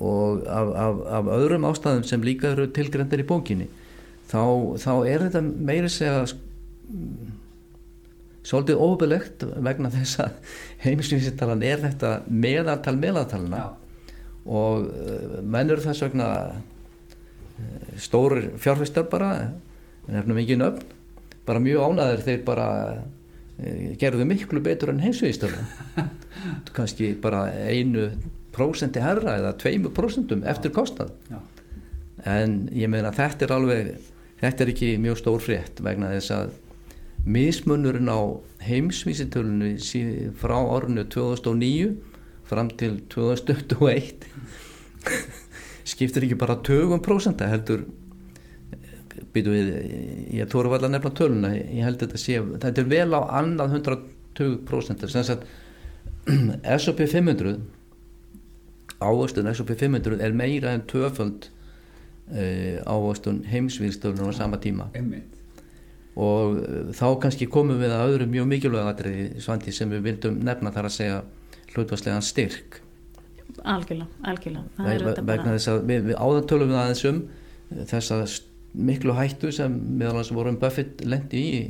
og 0.00 0.46
af, 0.46 0.72
af, 0.74 1.02
af 1.06 1.28
öðrum 1.36 1.68
ástæðum 1.68 2.06
sem 2.08 2.22
líka 2.22 2.54
eru 2.54 2.66
tilgrendir 2.72 3.20
í 3.20 3.28
bókinni 3.28 3.68
þá, 4.32 4.42
þá 4.80 4.92
er 5.10 5.26
þetta 5.26 5.42
meiri 5.42 5.90
segja 5.92 6.24
svolítið 8.42 8.82
óbelegt 8.82 9.44
vegna 9.62 9.90
þess 9.92 10.22
að 10.24 10.56
heimsvísintalan 10.82 11.62
er 11.66 11.82
þetta 11.84 12.12
meðaltal 12.26 12.96
meðaltalina 12.98 13.60
Já. 13.60 13.68
og 14.50 14.88
uh, 14.88 15.38
menn 15.42 15.70
eru 15.70 15.84
þess 15.84 16.04
vegna 16.08 16.28
uh, 16.50 17.86
stórir 18.02 18.50
fjárfæstar 18.62 19.06
bara 19.12 19.32
nefnum 20.08 20.42
ekki 20.42 20.58
nöfn 20.58 20.98
bara 21.46 21.62
mjög 21.62 21.86
ánæður 21.86 22.26
þeir 22.26 22.44
bara 22.46 22.68
uh, 22.98 23.88
gerðu 24.02 24.26
miklu 24.26 24.62
betur 24.64 24.90
en 24.92 25.02
heimsvísintalan 25.04 26.10
kannski 26.76 27.14
bara 27.22 27.46
einu 27.70 28.10
prósenti 28.52 29.00
herra 29.00 29.38
eða 29.38 29.54
tveimu 29.60 29.94
prósentum 29.94 30.42
eftir 30.50 30.74
kostnað 30.74 31.14
Já. 31.30 31.38
en 32.26 32.64
ég 32.74 32.90
meina 32.90 33.14
þetta 33.14 33.46
er 33.46 33.54
alveg 33.54 33.94
þetta 34.42 34.64
er 34.64 34.72
ekki 34.72 34.90
mjög 35.02 35.20
stór 35.20 35.42
frétt 35.42 35.82
vegna 35.84 36.10
þess 36.16 36.34
að 36.34 36.54
mismunurinn 37.22 38.10
á 38.10 38.20
heimsvísitölunni 38.66 39.76
frá 40.38 40.56
orðinu 40.58 41.06
2009 41.10 41.92
fram 42.50 42.70
til 42.78 42.96
2021 43.14 44.26
skiptir 45.92 46.26
ekki 46.26 46.38
bara 46.38 46.58
20% 46.58 47.44
heldur 47.46 47.86
býtu 49.32 49.52
við, 49.54 49.68
ég 50.36 50.50
tóru 50.50 50.72
allar 50.74 50.90
nefna 50.92 51.12
töluna, 51.16 51.52
ég 51.56 51.86
held 51.86 52.02
þetta 52.02 52.20
sé 52.20 52.40
þetta 52.42 52.82
er 52.82 52.90
vel 52.90 53.14
á 53.16 53.20
annað 53.40 53.78
120% 53.78 55.06
sem 55.08 55.26
sagt 55.28 55.46
S&P 56.78 57.06
500 57.06 57.56
ávöxtun 59.02 59.50
S&P 59.54 59.78
500 59.78 60.20
er 60.22 60.36
meira 60.36 60.74
en 60.74 60.84
tvöföld 60.90 61.48
uh, 62.30 62.78
ávöxtun 62.86 63.42
heimsvíðstölunum 63.50 64.30
á 64.30 64.34
sama 64.36 64.58
tíma 64.62 64.88
Einmitt. 64.94 65.28
og 66.16 66.58
uh, 66.60 66.92
þá 66.94 67.06
kannski 67.24 67.46
komum 67.50 67.80
við 67.80 67.92
að 67.96 68.12
öðru 68.14 68.26
mjög 68.30 68.46
mikilvæg 68.52 68.88
atriði 68.92 69.26
svandi 69.42 69.72
sem 69.72 69.90
við 69.90 70.02
vildum 70.10 70.38
nefna 70.44 70.72
þar 70.74 70.88
að 70.90 70.96
segja 70.98 71.20
hlutvarslegan 71.74 72.22
styrk 72.24 72.80
algjörlega, 73.62 74.08
algjörlega 74.24 74.64
er 74.88 75.02
auðvitað 75.02 75.26
vegna 75.28 75.44
bara- 75.44 75.56
þess 75.58 75.68
að 75.72 75.82
við, 75.90 76.02
við 76.10 76.16
áðan 76.24 76.46
tölum 76.50 76.70
við 76.72 76.80
aðeins 76.82 77.04
um 77.10 77.22
þessa 77.90 78.18
miklu 78.72 79.12
hættu 79.16 79.50
sem 79.52 79.74
meðal 79.98 80.18
hans 80.22 80.30
vorum 80.32 80.56
Buffett 80.60 81.02
lendi 81.04 81.42
í 81.42 81.62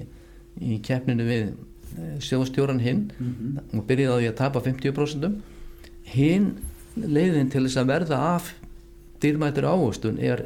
í 0.62 0.76
keppninu 0.84 1.24
við 1.26 1.46
uh, 1.53 2.18
sjóðstjóran 2.22 2.78
hinn 2.84 3.07
Mhm. 3.18 3.59
og 3.78 3.86
byrjaði 3.88 4.12
á 4.12 4.18
því 4.20 4.28
að 4.30 4.36
tapa 4.42 4.61
50% 4.61 5.32
hinn 6.12 6.50
leiðin 6.96 7.48
til 7.50 7.62
þess 7.64 7.78
að 7.80 7.88
verða 7.88 8.18
af 8.36 8.50
dýrmættur 9.22 9.68
ávöxtun 9.70 10.18
er, 10.22 10.44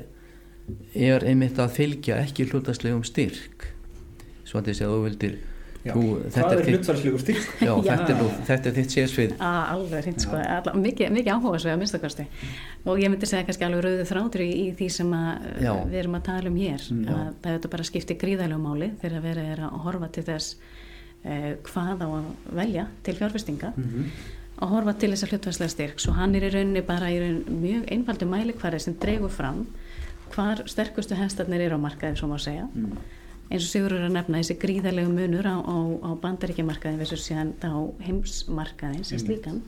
er 0.95 1.25
einmitt 1.27 1.59
að 1.63 1.75
fylgja 1.81 2.21
ekki 2.25 2.47
hlutarslegum 2.51 3.05
styrk. 3.07 3.69
Svandi 4.47 4.73
þess 4.75 4.87
að 4.87 4.95
þú 4.95 5.05
vildir 5.09 5.37
þú, 5.87 6.03
Hvað 6.35 6.53
er 6.53 6.61
þitt- 6.61 6.69
hlutfarslegur 6.73 7.21
styrk? 7.23 7.45
já, 7.63 7.69
Já. 7.71 7.75
þetta, 7.87 8.09
er, 8.11 8.17
nú- 8.21 8.39
þetta 8.49 8.69
er 8.71 8.75
þitt 8.81 8.95
séðsvið 8.97 9.35
að 9.39 9.59
alveg 9.75 10.01
hreint 10.07 10.25
sko, 10.25 10.39
alla, 10.41 10.73
mikið, 10.83 11.13
mikið 11.15 11.33
áhuga 11.37 11.61
svo 11.63 11.71
að 11.71 11.79
minnstakosti 11.83 12.25
og 12.91 13.03
ég 13.03 13.13
myndi 13.13 13.29
segja 13.31 13.47
kannski 13.47 13.67
alveg 13.69 13.85
rauðu 13.87 14.07
þrátur 14.11 14.43
í, 14.43 14.49
í 14.65 14.67
því 14.81 14.89
sem 14.97 15.13
að, 15.15 15.47
við 15.93 15.95
erum 16.01 16.17
að 16.19 16.25
tala 16.31 16.51
um 16.51 16.59
hér 16.59 16.89
Mm, 16.91 17.05
að 17.07 17.29
það 17.43 17.51
er 17.53 17.57
þetta 17.61 17.71
bara 17.77 17.87
skipti 17.91 18.17
gríðalegu 18.25 18.59
máli 18.67 18.89
þegar 19.03 19.23
verið 19.29 19.53
er 19.55 19.63
að 19.69 19.79
horfa 19.87 20.09
til 20.17 20.25
þess 20.27 20.57
eh, 21.23 21.53
hvað 21.71 22.03
á 22.03 22.09
að 22.11 22.27
velja 22.59 22.87
til 23.07 23.15
fjárfestinga. 23.21 23.73
Mhm. 23.79 24.11
Að 24.57 24.69
horfa 24.73 24.93
til 24.99 25.11
þess 25.13 25.25
að 25.27 25.31
hlutværslega 25.35 25.69
styrk 25.75 26.01
svo 26.01 26.13
hann 26.17 26.35
er 26.35 26.47
í 26.49 26.51
rauninni 26.55 26.83
bara 26.87 27.11
í 27.13 27.19
raun 27.21 27.45
mjög 27.63 27.91
einfaldu 27.93 28.27
mælikvari 28.27 28.81
sem 28.81 28.95
dregur 29.01 29.31
fram 29.31 29.67
hvar 30.35 30.63
sterkustu 30.67 31.15
hestarnir 31.15 31.61
eru 31.61 31.77
á 31.77 31.85
markaði 31.87 32.17
svo 32.17 32.29
má 32.29 32.39
segja 32.41 32.69
Mm. 32.75 32.97
eins 33.51 33.63
og 33.63 33.71
Sigur 33.71 33.93
er 33.93 34.09
að 34.09 34.13
nefna 34.17 34.39
þessi 34.41 34.57
gríðarlegu 34.59 35.13
munur 35.13 35.47
á, 35.47 35.57
á, 35.63 35.77
á 36.03 36.11
bandaríkjamarkaðin 36.23 36.99
versus 36.99 37.29
síðan 37.29 37.53
á 37.63 37.71
heimsmarkaðin 38.07 39.05
sem 39.05 39.19
Einmitt. 39.19 39.27
slíkan 39.45 39.61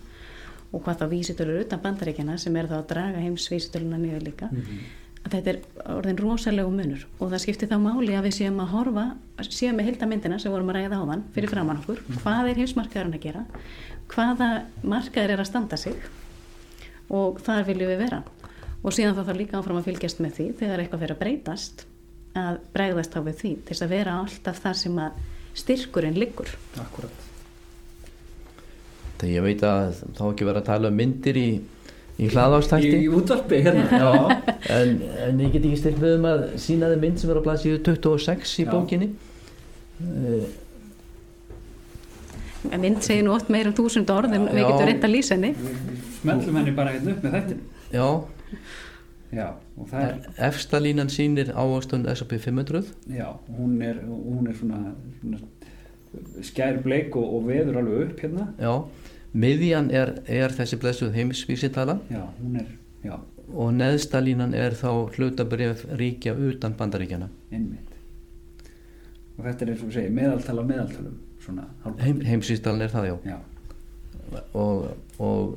og 0.73 0.83
hvað 0.85 0.99
þá 0.99 1.09
vísitölur 1.13 1.61
utan 1.61 1.81
bandaríkjana 1.81 2.39
sem 2.39 2.57
er 2.57 2.67
þá 2.67 2.73
að 2.83 2.89
draga 2.89 3.19
heimsvísitöluna 3.23 3.97
niður 3.99 4.23
líka 4.27 4.49
Mhm. 4.51 4.59
að 4.59 5.08
þetta 5.33 5.53
er 5.53 5.59
orðin 5.95 6.21
rosalegu 6.21 6.71
munur. 6.73 7.05
Og 7.19 7.33
það 7.33 7.45
skiptir 7.45 7.71
þá 7.71 7.77
máli 7.83 8.17
að 8.17 8.29
við 8.29 8.37
séum 8.39 8.63
að 8.63 8.73
horfa 8.75 9.05
séum 9.49 9.79
með 9.79 9.91
hildamyndina 9.91 10.39
sem 10.43 10.53
vorum 10.53 10.73
að 10.73 10.81
ræða 10.81 11.03
áðan 11.03 11.27
fyrir 11.35 11.53
framann 11.53 11.83
okkur, 11.83 12.03
hvað 12.23 12.51
er 12.53 12.63
heimsmarkaðurinn 12.63 13.19
að 13.19 13.27
gera? 13.27 13.45
Hvaða 14.13 14.51
markaður 14.83 15.35
er 15.35 15.45
að 15.45 15.51
standa 15.51 15.79
sig? 15.81 16.09
Og 17.09 17.41
þar 17.45 17.69
viljum 17.69 17.93
við 17.93 18.03
vera. 18.05 18.23
Og 18.83 18.95
síðan 18.95 19.17
þá 19.17 19.25
þarf 19.25 19.41
líka 19.41 19.59
áfram 19.59 19.81
að 19.81 19.89
fylgjast 19.91 20.21
með 20.23 20.37
því 20.39 20.51
þegar 20.61 20.83
eitthvað 20.83 21.05
fyrir 21.05 21.17
að 21.17 21.23
breytast 21.23 21.87
að 22.39 22.61
bregðast 22.75 23.15
þá 23.15 23.23
við 23.27 23.41
því 23.41 23.55
til 23.63 23.73
þess 23.73 23.87
að 23.87 23.95
vera 23.95 24.19
alltaf 24.23 24.61
þar 24.63 24.79
sem 24.79 25.01
að 25.03 25.25
styrkurinn 25.59 26.19
liggur. 26.19 26.53
Akkurat. 26.79 27.25
þegar 29.19 29.35
ég 29.35 29.43
veit 29.43 29.65
að 29.67 29.97
þá 30.15 30.23
ekki 30.29 30.47
vera 30.47 30.63
að 30.63 30.69
tala 30.69 30.93
um 30.93 30.99
myndir 30.99 31.39
í, 31.41 31.49
í 32.19 32.27
Í, 32.27 32.29
hlaðástætti 32.35 32.89
í 33.05 33.09
útvarpi 33.15 33.61
hérna. 33.63 33.85
Já. 34.03 34.13
en, 34.75 34.95
en 35.29 35.43
ég 35.45 35.53
get 35.55 35.63
ekki 35.69 35.79
stilt 35.79 36.01
með 36.03 36.17
um 36.19 36.25
að 36.33 36.41
sína 36.59 36.89
þið 36.93 37.03
mynd 37.05 37.21
sem 37.23 37.31
er 37.35 37.39
á 37.39 37.47
blaðsíðu 37.47 37.83
26 37.87 38.55
í 38.59 38.65
Já. 38.67 38.71
bókinni 38.73 39.09
uh, 40.03 40.49
en 42.75 42.83
mynd 42.83 42.99
segir 43.07 43.23
nú 43.27 43.33
oft 43.37 43.49
meir 43.55 43.69
um 43.71 43.77
þúsund 43.79 44.11
orð 44.11 44.35
en 44.35 44.49
við 44.51 44.65
getum 44.67 44.89
reynd 44.91 45.07
að 45.07 45.15
lýsa 45.15 45.37
henni 45.37 45.53
Við 45.55 45.79
smellum 46.19 46.59
henni 46.59 46.75
bara 46.75 46.95
hérna 46.97 47.15
upp 47.15 47.23
með 47.29 47.37
þettin. 47.39 47.63
já, 47.95 48.09
Já, 49.29 49.45
og 49.77 49.91
það 49.91 50.05
er, 50.07 50.13
efsta 50.49 50.79
línan 50.81 51.11
sýnir 51.13 51.51
ávöxtun 51.53 52.07
S&P 52.09 52.39
500 52.41 52.87
já, 53.13 53.27
hún 53.59 53.75
er, 53.85 53.99
hún 54.09 54.47
er 54.49 54.57
svona, 54.57 54.95
svona 55.21 55.39
skær 56.49 56.79
bleik 56.83 57.13
og, 57.21 57.27
og 57.37 57.45
veður 57.51 57.77
alveg 57.83 58.07
upp 58.07 58.23
hérna. 58.25 58.47
já, 58.57 58.73
miðjan 59.33 59.91
er, 59.95 60.15
er 60.25 60.55
þessi 60.57 60.79
blessuð 60.81 61.17
Já, 62.13 62.23
er, 62.61 62.71
já, 63.05 63.15
og 63.53 63.73
neðsta 63.77 64.21
línan 64.25 64.55
er 64.57 64.77
þá 64.77 64.91
hlutabrif 65.17 65.85
ríkja 65.99 66.35
utan 66.35 66.77
bandaríkjana 66.79 67.29
einmitt. 67.53 67.97
Og 69.39 69.47
þetta 69.47 69.65
er 69.65 69.73
eins 69.73 69.83
og 69.87 69.95
segja, 69.95 70.13
meðaltala 70.13 70.65
meðaltalum. 70.67 71.19
Heim, 72.03 72.19
heimsvísitalan 72.27 72.85
er 72.85 72.91
það 72.93 73.07
já. 73.09 73.15
Já, 73.31 73.37
og, 74.53 74.89
og, 75.23 75.55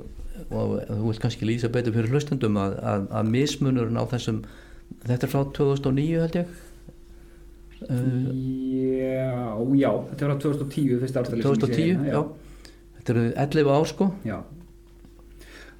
og 0.47 0.75
þú 0.87 0.99
vilt 1.09 1.23
kannski 1.23 1.47
lýsa 1.49 1.71
betur 1.73 1.95
fyrir 1.97 2.13
hlustendum 2.13 2.59
að, 2.61 2.77
að, 2.87 3.07
að 3.19 3.31
mismunurinn 3.33 3.99
á 3.99 4.05
þessum 4.13 4.43
þetta 5.01 5.27
er 5.27 5.33
frá 5.33 5.41
2009 5.57 6.21
held 6.21 6.37
ég. 6.39 6.53
Já, 7.81 9.41
já, 9.81 9.91
þetta 10.11 10.27
var 10.27 10.31
á 10.31 10.43
2010, 10.45 11.01
fyrsta 11.01 11.25
ártalið. 11.25 11.41
sem 11.41 11.41
ég 11.41 11.43
sé 11.43 11.65
2010, 11.65 11.89
hérna, 11.89 12.13
já 12.13 12.50
þetta 13.11 13.61
eru 13.61 13.67
11 13.67 13.77
ár 13.77 13.91
sko 13.91 14.09
Já 14.27 14.39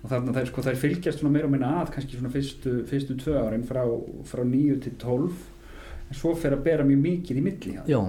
og 0.02 0.10
þarna 0.10 0.34
þær, 0.34 0.48
sko, 0.50 0.62
þær 0.66 0.78
fylgjast 0.82 1.20
svona 1.22 1.34
meira 1.36 1.46
og 1.46 1.52
minna 1.54 1.72
að 1.84 1.92
kannski 1.94 2.18
svona 2.18 2.32
fyrstu, 2.34 2.72
fyrstu 2.90 3.14
tvö 3.22 3.36
árin 3.38 3.66
frá, 3.70 3.84
frá 4.26 4.42
9 4.42 4.80
til 4.82 4.96
12 4.98 5.28
en 6.10 6.18
svo 6.18 6.32
fer 6.34 6.56
að 6.56 6.64
bera 6.66 6.86
mjög 6.88 7.04
mikið 7.04 7.38
í 7.38 7.44
milli 7.46 7.76
já, 7.78 8.00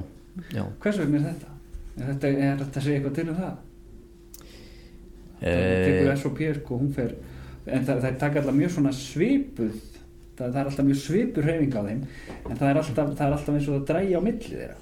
já 0.57 0.63
Hvers 0.81 1.03
vegna 1.03 1.21
er 1.21 1.27
þetta? 1.27 1.51
Er 1.93 2.09
þetta, 2.15 2.31
er 2.33 2.63
þetta 2.63 2.81
að 2.81 2.87
segja 2.87 2.97
eitthvað 2.97 3.19
til 3.19 3.27
um 3.29 3.37
það? 3.43 3.53
Það 3.53 3.69
Eh, 5.43 5.87
tekur 5.89 6.17
SOP 6.21 6.41
sko, 6.61 6.77
hún 6.79 6.93
fer 6.95 7.17
en 7.67 7.83
það, 7.87 8.05
það 8.05 8.19
taka 8.21 8.39
alltaf 8.41 8.55
mjög 8.55 8.71
svona 8.77 8.93
svipuð 8.95 9.73
það, 10.39 10.45
það 10.45 10.59
er 10.61 10.69
alltaf 10.71 10.87
mjög 10.87 11.01
svipur 11.03 11.49
hreyfing 11.49 11.75
á 11.75 11.83
þeim 11.83 12.05
en 12.05 12.61
það 12.61 12.69
er 12.69 12.79
alltaf, 12.83 13.11
það 13.19 13.25
er 13.27 13.35
alltaf 13.37 13.57
eins 13.57 13.67
og 13.67 13.75
það 13.75 13.89
drægi 13.89 14.15
á 14.15 14.21
milli 14.23 14.53
þeirra 14.53 14.77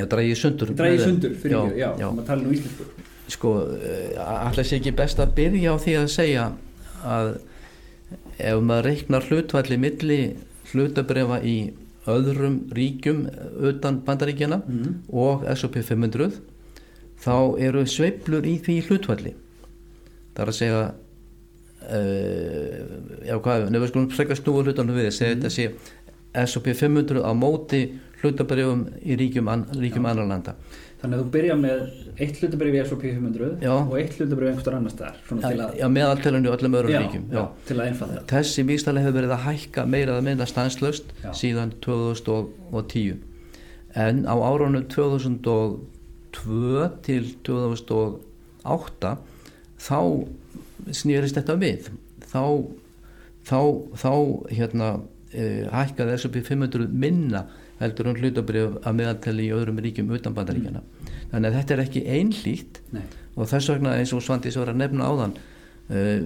já, 0.00 0.04
drægi 0.14 0.34
sundur 0.40 0.72
drægi 0.80 0.98
sundur 1.04 1.36
fyrir 1.44 1.54
já, 1.54 1.62
já, 1.62 1.76
já, 1.78 1.90
já. 2.02 2.08
já. 2.10 2.24
tala 2.26 2.42
nú 2.42 2.54
íslensku 2.56 2.88
sko, 3.30 3.54
alltaf 4.20 4.66
sé 4.66 4.80
ekki 4.80 4.94
best 4.96 5.20
að 5.22 5.34
byrja 5.38 5.74
á 5.74 5.76
því 5.82 5.96
að 6.00 6.10
segja 6.12 6.46
að 7.06 7.30
ef 8.40 8.62
maður 8.64 8.88
reiknar 8.88 9.26
hlutvalli 9.28 9.78
milli 9.80 10.20
hlutabrefa 10.70 11.40
í 11.46 11.56
öðrum 12.10 12.62
ríkjum 12.74 13.26
utan 13.70 14.00
bandaríkjana 14.06 14.62
mm. 14.64 14.96
og 15.12 15.44
S&P 15.52 15.82
500 15.84 16.40
þá 17.20 17.36
eru 17.60 17.84
sveiflur 17.86 18.48
í 18.48 18.56
því 18.64 18.76
hlutvalli 18.88 19.34
það 20.34 20.42
er 20.44 20.52
að 20.52 20.58
segja 20.58 20.82
uh, 21.96 22.76
já 23.28 23.34
hvað 23.44 23.66
nefnum 23.68 23.90
skulum 23.92 24.12
frekar 24.14 24.40
snúa 24.40 24.64
hlutanum 24.64 24.96
við 24.96 25.10
segja 25.14 25.36
þetta 25.36 25.52
sé 25.54 25.70
S&P 26.46 26.76
500 26.78 27.26
á 27.26 27.32
móti 27.36 27.82
hlutabrefum 28.20 28.86
í 29.02 29.16
ríkjum, 29.18 29.48
an, 29.50 29.66
ríkjum 29.76 30.06
annar 30.08 30.28
landa 30.28 30.56
þannig 31.00 31.16
að 31.16 31.22
þú 31.22 31.30
byrja 31.36 31.56
með 31.60 31.80
eitt 32.20 32.40
hlutabrif 32.40 32.76
í 32.76 32.82
SOP 32.90 33.04
500 33.06 33.64
Já. 33.64 33.72
og 33.76 33.94
eitt 34.00 34.18
hlutabrif 34.18 34.50
einhverstað 34.50 34.76
annar 34.78 34.94
staðar 34.94 35.22
svona 35.28 35.40
til 35.46 35.60
já, 35.60 35.66
já 35.80 35.86
meðaltelunni 35.96 36.50
í 36.50 36.52
öllum 36.54 36.76
öðrum 36.80 37.04
ríkjum 37.04 37.24
já, 37.32 37.42
til 37.68 37.76
að 37.78 37.86
einfalda 37.86 38.18
þetta. 38.18 38.34
Þessi 38.34 38.66
vísstæli 38.68 39.04
hefur 39.04 39.16
verið 39.20 39.34
að 39.36 39.46
hækka 39.46 39.86
meira 39.94 40.18
að 40.18 40.26
minna 40.28 40.48
stanslöst 40.50 41.14
síðan 41.40 41.72
2010 41.86 43.16
en 44.00 44.22
á 44.28 44.34
árunum 44.36 44.84
2002 44.92 46.90
til 47.06 47.24
2008 47.48 49.16
þá 49.80 50.00
snýrist 50.94 51.36
þetta 51.40 51.56
við. 51.60 51.90
Þá 52.30 52.44
þá, 53.46 53.60
þá 53.98 54.12
hérna 54.52 54.90
e, 55.32 55.66
hækkaði 55.70 56.16
S&P 56.18 56.42
500 56.46 56.90
minna 56.92 57.46
heldur 57.80 58.10
en 58.10 58.18
hlutabrif 58.20 58.78
að 58.86 58.96
meðaltali 59.00 59.48
í 59.48 59.54
öðrum 59.56 59.80
ríkjum 59.84 60.12
utan 60.16 60.36
bandaríkjana 60.36 60.82
þannig 61.30 61.48
að 61.50 61.56
þetta 61.58 61.74
er 61.76 61.82
ekki 61.86 62.02
einlít 62.16 62.80
Nei. 62.92 63.04
og 63.36 63.48
þess 63.50 63.70
vegna 63.72 63.96
eins 63.98 64.12
og 64.16 64.22
Svandís 64.24 64.58
var 64.60 64.72
að 64.72 64.80
nefna 64.82 65.08
áðan 65.08 65.34
uh, 65.90 66.20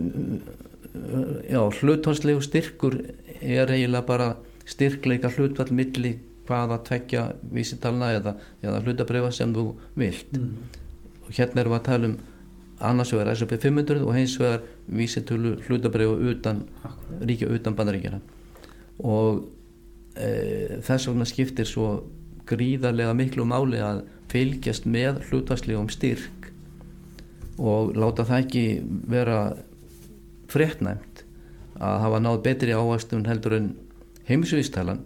já, 1.51 1.61
hlutvarslegu 1.81 2.43
styrkur 2.45 3.01
er 3.41 3.71
eiginlega 3.75 4.07
bara 4.07 4.29
styrkleika 4.69 5.31
hlutvall 5.35 5.73
milli 5.77 6.15
hvaða 6.49 6.79
tvekja 6.85 7.25
vísitalna 7.53 8.11
eða, 8.19 8.35
eða 8.65 8.83
hlutabrifa 8.85 9.33
sem 9.33 9.53
þú 9.55 9.71
vilt 9.97 10.33
Mm. 10.37 10.55
og 11.25 11.33
hérna 11.33 11.61
erum 11.63 11.73
við 11.73 11.79
að 11.79 11.85
tala 11.89 12.09
um 12.11 12.17
annars 12.85 13.13
vegar 13.15 13.31
S&P 13.33 13.57
500 13.63 14.03
og 14.05 14.15
hins 14.17 14.35
vegar 14.41 14.61
vísitölu 14.93 15.55
hlutabrifa 15.69 16.17
utan 16.33 16.65
ríkja 17.23 17.49
utan 17.49 17.77
bandaríkjana 17.79 18.21
og 18.99 19.45
e, 20.17 20.81
þess 20.85 21.09
vegna 21.11 21.27
skiptir 21.29 21.69
svo 21.69 21.89
gríðarlega 22.49 23.15
miklu 23.17 23.47
máli 23.49 23.81
að 23.81 24.05
fylgjast 24.33 24.87
með 24.91 25.23
hlutvarslegum 25.29 25.91
styrk 25.93 26.51
og 27.59 27.95
láta 27.97 28.27
það 28.27 28.45
ekki 28.45 28.65
vera 29.11 29.39
fréttnæmt 30.51 31.23
að 31.83 32.01
hafa 32.05 32.21
náð 32.23 32.41
betri 32.45 32.75
ávastun 32.75 33.27
heldur 33.29 33.57
en 33.59 33.69
heimsvístalan 34.29 35.03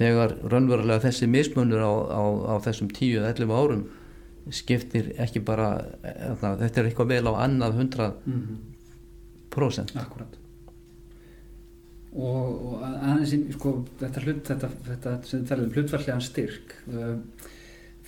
þegar 0.00 0.36
raunverulega 0.48 1.04
þessi 1.08 1.28
mismunur 1.28 1.82
á, 1.84 1.92
á, 2.08 2.22
á 2.52 2.54
þessum 2.64 2.88
10-11 2.96 3.52
árum 3.52 3.82
skiptir 4.50 5.12
ekki 5.20 5.42
bara 5.44 5.72
eða, 6.02 6.54
þetta 6.62 6.80
er 6.80 6.88
eitthvað 6.88 7.10
vel 7.12 7.24
á 7.28 7.32
annað 7.44 7.80
100% 7.82 8.24
Mhm. 8.26 8.60
Akkurat 10.00 10.39
og, 12.10 12.46
og 12.66 12.80
aðeins 12.82 13.34
sko, 13.54 13.74
þetta, 14.00 14.22
hlut, 14.24 14.42
þetta, 14.48 14.70
þetta 14.88 15.16
sem 15.22 15.42
þið 15.42 15.50
talaðum 15.52 15.74
hlutvallega 15.76 16.16
styrk 16.26 16.74
uh, 16.90 17.50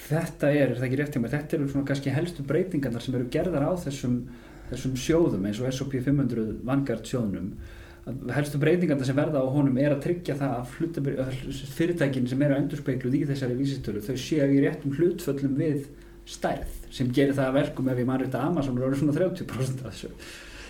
þetta 0.09 0.50
er, 0.50 0.72
er 0.72 0.80
það 0.80 0.88
ekki 0.88 0.98
rétt 1.00 1.16
hjá 1.16 1.22
mér 1.22 1.34
þetta 1.36 1.59
eru 1.59 1.68
svona 1.70 1.88
kannski 1.90 2.14
helstu 2.14 2.46
breytingarnar 2.48 3.05
sem 3.05 3.14
eru 3.18 3.28
gerðar 3.32 3.68
á 3.68 3.72
þessum, 3.84 4.18
þessum 4.72 4.98
sjóðum 4.98 5.46
eins 5.46 5.62
og 5.62 5.70
S&P 5.70 6.03
500 6.03 6.59
Vanguard 6.66 7.07
sjóðnum. 7.07 7.53
Að 8.03 8.32
helstu 8.34 8.59
breytingarnar 8.59 9.07
sem 9.07 9.18
verða 9.18 9.44
á 9.46 9.55
honum 9.55 9.76
er 9.78 9.94
að 9.94 10.00
tryggja 10.09 10.34
það 10.40 10.55
að 10.57 10.72
hlutabri- 10.78 11.18
að 11.22 11.36
fyrirtækin 11.76 12.30
sem 12.30 12.40
eru 12.42 12.57
endurspegluð 12.59 13.18
í 13.20 13.26
þessari 13.28 13.59
vísitölu 13.61 14.03
þau 14.03 14.16
séu 14.18 14.48
í 14.50 14.62
réttum 14.64 14.96
hlutföllum 14.96 15.55
við 15.61 15.84
stærð 16.26 16.80
sem 16.90 17.12
gerir 17.14 17.36
það 17.36 17.53
að 17.53 17.61
verkum 17.61 17.92
ef 17.92 18.00
ég 18.03 18.09
mann 18.09 18.18
rétt 18.22 18.34
að 18.34 18.48
Amazon 18.48 18.80
er 18.80 18.88
orðið 18.88 19.05
svona 19.05 19.14
30% 19.20 19.86
af 19.86 19.94
þessu 19.94 20.11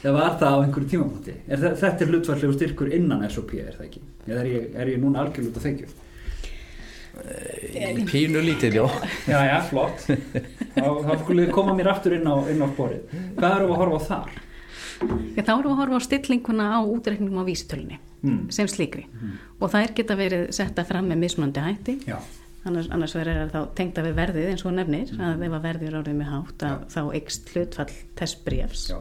eða 0.03 0.13
var 0.17 0.39
það 0.41 0.55
á 0.55 0.59
einhverju 0.67 1.03
er 1.49 1.59
það, 1.63 1.77
þetta 1.83 2.05
er 2.07 2.11
hlutfallegu 2.13 2.57
styrkur 2.57 2.93
innan 2.97 3.27
SOP 3.31 3.55
er 3.55 3.75
það 3.77 3.87
ekki, 3.89 4.03
eða 4.27 4.41
er 4.41 4.49
ég, 4.53 4.65
er 4.83 4.93
ég 4.95 5.03
núna 5.03 5.23
algjörl 5.23 5.51
út 5.51 5.61
að 5.61 5.69
þengju 5.69 5.93
pínu 8.09 8.41
lítið, 8.41 8.79
já. 8.79 8.87
Já 9.29 9.41
já, 9.45 9.59
flott. 9.69 10.01
Þá, 10.73 10.87
þá 11.05 11.13
skulum 11.21 11.43
við 11.45 11.51
koma 11.55 11.75
mér 11.77 11.91
aftur 11.93 12.15
inn 12.17 12.25
á, 12.27 12.35
inn 12.51 12.63
á 12.65 12.69
sporið. 12.73 13.13
Hvað 13.37 13.57
eru 13.59 13.67
að 13.69 13.81
horfa 13.83 13.99
á 14.01 14.03
þar? 14.09 14.39
Já, 15.37 15.43
þá 15.43 15.53
erum 15.53 15.67
við 15.67 15.73
að 15.75 15.81
horfa 15.83 15.99
á 16.01 16.07
stillinguna 16.07 16.69
á 16.73 16.81
útreikningum 16.89 17.43
á 17.43 17.49
vísitölunni 17.49 17.99
Mm. 18.23 18.53
sem 18.55 18.69
slíkri. 18.71 19.01
Og 19.59 19.67
þær 19.73 19.93
geta 19.99 20.15
verið 20.15 20.53
setta 20.55 20.85
fram 20.87 21.09
með 21.11 21.19
mismunandi 21.25 21.59
hætti. 21.65 21.95
Já, 22.07 22.21
annars, 22.63 22.87
annars 22.95 23.17
verður 23.19 23.41
það 23.41 23.51
þá 23.57 23.73
tengda 23.81 24.05
við 24.07 24.15
verðið 24.15 24.47
eins 24.53 24.63
og 24.65 24.77
nefnir 24.77 25.11
að 25.19 25.43
ef 25.43 25.57
að 25.59 25.65
verðið 25.65 25.89
er 25.89 25.97
orðið 25.99 26.19
með 26.21 26.31
hátt 26.31 26.63
að, 26.69 26.85
þá 26.95 27.01
eikst 27.19 27.51
hlutfall 27.51 27.89
þess 28.21 28.37
brefs 28.45 28.85
já, 28.93 29.01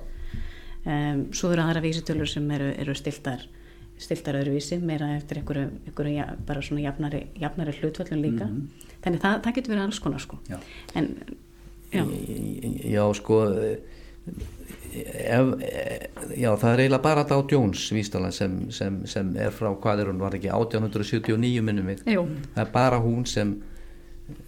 um, 0.86 1.26
svo 1.36 1.52
eru 1.54 1.66
aðra 1.66 1.84
vísitölur 1.84 2.30
sem 2.30 2.48
eru, 2.58 2.72
eru 2.82 2.96
stiltar 2.98 3.48
stiltar 4.02 4.40
öðruvísi, 4.40 4.80
meira 4.82 5.12
eftir 5.14 5.42
einhverju, 5.42 5.68
einhverju 5.92 6.16
ja, 6.16 6.26
bara 6.48 6.64
svona 6.66 6.82
jafnari, 6.88 7.20
jafnari 7.38 7.76
hlutfallun 7.78 8.24
líka. 8.24 8.48
Þannig 9.04 9.22
það, 9.22 9.36
það 9.46 9.58
getur 9.58 9.74
verið 9.76 9.84
alls 9.84 10.00
konar 10.02 10.24
sko. 10.24 10.40
Já, 10.50 10.58
en 10.98 11.12
já, 11.92 12.06
já 12.96 13.04
sko 13.14 13.42
ef, 14.92 15.52
já 16.38 16.50
það 16.60 16.72
er 16.72 16.84
eiginlega 16.84 17.04
bara 17.04 17.26
Dow 17.28 17.44
Jones 17.52 17.84
vístalan 17.94 18.34
sem, 18.36 18.58
sem, 18.74 19.02
sem 19.10 19.34
er 19.40 19.54
frá 19.56 19.72
hvað 19.74 20.04
er 20.04 20.12
hún 20.12 20.22
var 20.22 20.38
ekki 20.38 20.52
1879 20.52 21.66
minnum 21.66 21.92
við? 21.92 22.04
Jú, 22.16 22.26
það 22.56 22.64
er 22.66 22.74
bara 22.74 23.02
hún 23.04 23.26
sem 23.30 23.56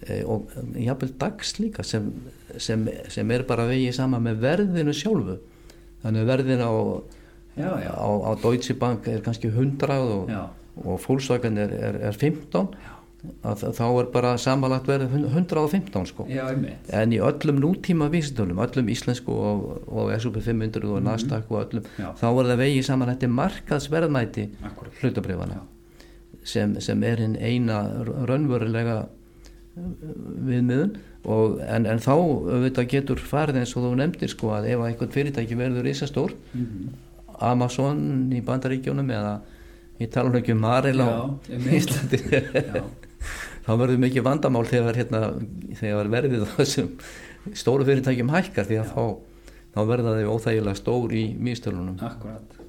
e, 0.07 0.21
og 0.23 0.51
jafnvel 0.77 1.13
dags 1.21 1.55
líka 1.59 1.85
sem, 1.87 2.11
sem, 2.57 2.85
sem 3.11 3.33
er 3.35 3.45
bara 3.49 3.67
vegið 3.69 3.97
saman 3.97 4.25
með 4.27 4.43
verðinu 4.45 4.95
sjálfu 4.97 5.39
þannig 6.03 6.27
verðin 6.29 6.63
á, 6.63 6.71
já, 7.57 7.69
já, 7.85 7.91
á, 7.93 8.09
á 8.27 8.31
Deutsche 8.43 8.75
Bank 8.79 9.07
er 9.07 9.23
kannski 9.25 9.51
100 9.51 9.99
og, 10.01 10.33
og 10.83 10.99
Volkswagen 11.07 11.57
er, 11.61 11.73
er, 11.73 12.01
er 12.09 12.17
15 12.17 12.75
að, 13.47 13.61
þá 13.77 13.83
er 13.87 14.07
bara 14.11 14.33
samanlagt 14.41 14.89
verið 14.89 15.13
115 15.29 16.07
sko. 16.09 16.25
Já 16.31 16.43
en 16.51 17.13
í 17.15 17.19
öllum 17.23 17.61
nútíma 17.63 18.09
vísitölum 18.11 18.59
öllum 18.63 18.89
íslensku 18.91 19.31
og, 19.31 19.63
og 19.87 20.11
S&P 20.17 20.43
500 20.43 20.89
og 20.91 21.03
Nasdaq 21.05 21.51
og 21.51 21.61
öllum 21.63 21.87
þá 21.97 22.25
er 22.27 22.51
það 22.51 22.63
vegið 22.65 22.87
saman 22.89 23.13
þetta 23.13 23.31
markaðsverðmæti 23.37 24.47
hlutabrifana 24.99 25.61
sem, 26.43 26.75
sem 26.83 27.03
er 27.07 27.23
hinn 27.23 27.37
eina 27.39 27.79
raunverulega 28.03 29.05
viðmiðun 29.73 30.97
en, 31.23 31.85
en 31.87 31.99
þá 32.03 32.11
auðvitað 32.13 32.87
getur 32.91 33.21
farið 33.23 33.61
eins 33.61 33.71
og 33.77 33.85
þú 33.85 33.91
nefndir 34.01 34.31
sko 34.33 34.49
að 34.57 34.67
ef 34.73 34.81
einhvern 34.89 35.13
fyrirtæki 35.15 35.55
verður 35.59 35.85
risastór 35.87 36.33
Mhm. 36.53 36.93
Amazon 37.43 38.29
í 38.31 38.41
bandaríkjónum 38.45 39.09
eða 39.11 39.31
ég 39.99 40.11
tala 40.13 40.29
nú 40.29 40.37
ekki 40.39 40.53
um 40.53 40.61
Maril 40.63 40.99
á 41.01 41.07
Já, 41.07 41.17
einmitt. 41.49 41.73
Íslandi. 41.79 42.19
Þá 43.65 43.71
verður 43.79 43.99
mikið 44.03 44.25
vandamál 44.27 44.65
þegar, 44.67 44.95
hérna, 44.99 45.21
þegar 45.79 46.09
verðið 46.11 46.43
þessum 46.57 46.89
stóru 47.55 47.85
fyrirtækjum 47.87 48.31
hækkar 48.35 48.67
því 48.69 48.79
að 48.83 48.91
þá, 48.93 49.03
þá 49.75 49.79
verða 49.89 50.15
þau 50.19 50.33
óþægilega 50.37 50.75
stór 50.79 51.15
í 51.15 51.23
místölunum 51.39 51.97
akkurat 52.03 52.59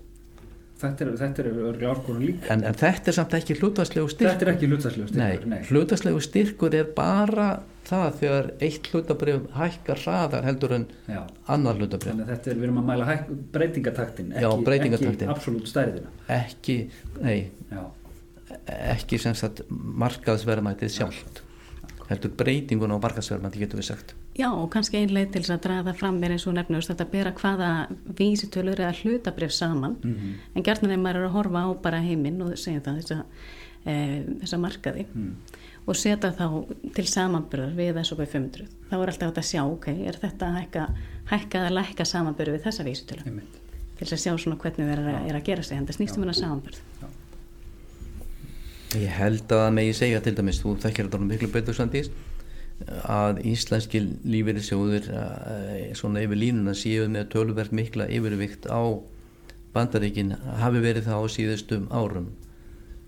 þetta 0.81 1.05
eru 1.05 1.13
eru 1.45 1.67
örglega 1.71 1.91
orkunum 1.93 2.23
líka. 2.25 2.49
En, 2.53 2.65
en 2.67 2.75
þetta 2.79 3.11
er 3.13 3.17
samt 3.19 3.37
ekki 3.39 3.57
hlutaslegu 3.61 4.09
styrkur 4.11 4.33
þetta 4.35 4.47
er 4.47 4.53
ekki 4.55 4.71
hlutfallegu 4.71 5.07
styrkur, 5.13 5.47
Nei, 5.53 5.61
hlutaslegu 5.69 6.23
styrkur 6.25 6.77
er 6.81 6.89
bara 6.97 7.49
það 7.85 8.19
þegar 8.21 8.51
eitt 8.65 8.91
hlutabrif 8.93 9.47
hækkar 9.59 10.03
hraðar 10.05 10.47
heldur 10.49 10.75
en 10.79 10.87
já. 11.11 11.21
annar 11.53 11.79
hlutabrif 11.79 12.11
Þannig 12.13 12.27
að 12.27 12.33
þetta 12.35 12.51
er, 12.51 12.59
við 12.61 12.69
erum 12.69 12.81
að 12.81 12.89
mæla 12.91 13.09
hæk, 13.11 13.31
breytingataktin, 13.55 14.33
Já, 14.35 14.49
ekki, 14.51 14.67
breytingataktin. 14.71 15.29
ekki 15.29 15.37
absolutt 15.37 15.71
stærðina. 15.71 16.13
ekki, 16.41 16.79
nei, 17.21 17.39
Já, 17.71 17.83
ekki 18.97 19.21
sem 19.21 19.37
sagt 19.39 19.65
markaðsverðmætið 19.71 20.95
sjálft. 20.97 21.43
Heldur 22.09 22.35
breytingun 22.41 22.93
á 22.93 22.99
markaðsverðmæti 23.01 23.63
getur 23.65 23.81
við 23.81 23.91
sagt 23.93 24.15
Já, 24.35 24.49
og 24.51 24.69
kannski 24.75 24.99
ein 24.99 25.13
leið 25.15 25.29
til 25.33 25.43
þess 25.45 25.53
að 25.55 25.61
draga 25.63 25.83
það 25.93 25.99
fram 26.01 26.17
er 26.27 26.33
eins 26.35 26.47
og 26.51 26.55
nefnust 26.57 26.91
þetta 26.91 27.05
að 27.07 27.11
bera 27.13 27.33
hvaða 27.39 27.69
vísitölur 28.19 28.81
eða 28.83 28.95
hlutabrif 29.03 29.53
saman. 29.55 29.97
Mhm. 30.03 30.33
en 30.57 30.63
gert 30.67 30.81
þegar 30.83 30.99
maður 30.99 31.21
er 31.21 31.29
að 31.29 31.37
horfa 31.37 31.63
á 31.63 31.69
bara 31.83 32.01
heiminn 32.03 32.43
og 32.43 32.57
segja 32.59 32.81
það 32.81 32.99
þessa, 33.03 33.25
e, 33.87 33.95
þessa 34.43 34.59
markaði 34.59 35.07
Mm. 35.15 35.35
og 35.87 35.95
setja 35.95 36.33
þá 36.33 36.67
til 36.95 37.05
samanbyrðar 37.05 37.75
við 37.77 38.01
S&P 38.03 38.27
500 38.27 38.67
þá 38.91 38.95
er 38.95 39.07
alltaf 39.13 39.29
hægt 39.29 39.39
að 39.39 39.51
sjá, 39.53 39.63
ok, 39.71 39.89
er 40.09 40.19
þetta 40.19 40.47
að 40.51 40.59
hækka, 40.61 40.89
hækka 41.31 41.59
eða 41.63 41.75
lækka 41.79 42.05
samanbyrðu 42.05 42.57
við 42.59 42.63
þessa 42.67 42.85
vísitölu 42.85 43.27
einmitt. 43.27 43.55
til 43.99 44.07
þess 44.09 44.13
að 44.19 44.23
sjá 44.25 44.39
svona 44.43 44.57
hvernig 44.59 44.89
það 44.89 44.93
er, 44.99 44.99
að- 45.15 45.29
er 45.31 45.35
að 45.41 45.45
gera 45.45 45.63
sig 45.63 45.79
en 45.79 45.87
það 45.87 45.97
snýst 46.01 46.17
um 46.17 46.23
hennar 46.25 46.35
samanbyrð 46.35 46.81
Ég 48.95 49.09
held 49.11 49.49
að 49.51 49.73
megi 49.75 49.93
segja 49.95 50.21
til 50.23 50.35
dæmis, 50.39 50.61
þú 50.63 50.77
þekkir 50.79 51.09
þetta 51.09 51.19
miklu 51.27 51.49
betur 51.51 51.75
sandís, 51.75 52.11
að 53.09 53.41
íslenski 53.49 54.01
lífeyrissjóðir 54.29 55.11
eh, 55.15 55.91
svona 55.97 56.25
yfir 56.25 56.41
línuna 56.41 56.75
séu 56.77 57.09
með 57.09 57.31
tölverð 57.35 57.75
mikla 57.77 58.09
yfirvikt 58.13 58.67
á 58.69 58.83
bandaríkin 59.75 60.35
hafi 60.61 60.83
verið 60.83 61.09
það 61.09 61.23
á 61.23 61.25
síðustum 61.37 61.87
árum. 61.95 62.33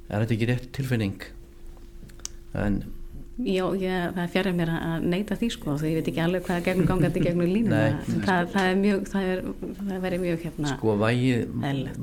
Er 0.07 0.23
þetta 0.23 0.37
ekki 0.37 0.51
rétt 0.51 0.71
tilfinning? 0.77 1.27
En 2.57 2.85
Já, 3.37 3.67
ég, 3.77 4.15
það 4.17 4.31
fjarrir 4.33 4.55
mér 4.57 4.71
að 4.73 5.03
neyta 5.13 5.37
því 5.37 5.49
sko 5.53 5.75
því 5.77 5.91
ég 5.91 5.99
veit 5.99 6.07
ekki 6.09 6.21
alveg 6.25 6.45
hvað 6.47 6.57
er 6.57 6.63
gegnum 6.71 6.87
gangandi 6.89 7.21
gegnum 7.21 7.51
línuna 7.51 7.81
Nei. 7.93 8.15
það, 8.25 8.47
það 8.55 8.69
er 8.71 8.79
mjög 8.81 9.03
það, 9.11 9.27
er, 9.33 9.43
það 9.77 9.99
verið 10.07 10.23
mjög 10.23 10.47
hérna 10.47 10.71
sko 10.71 10.95
vægi, 11.03 11.35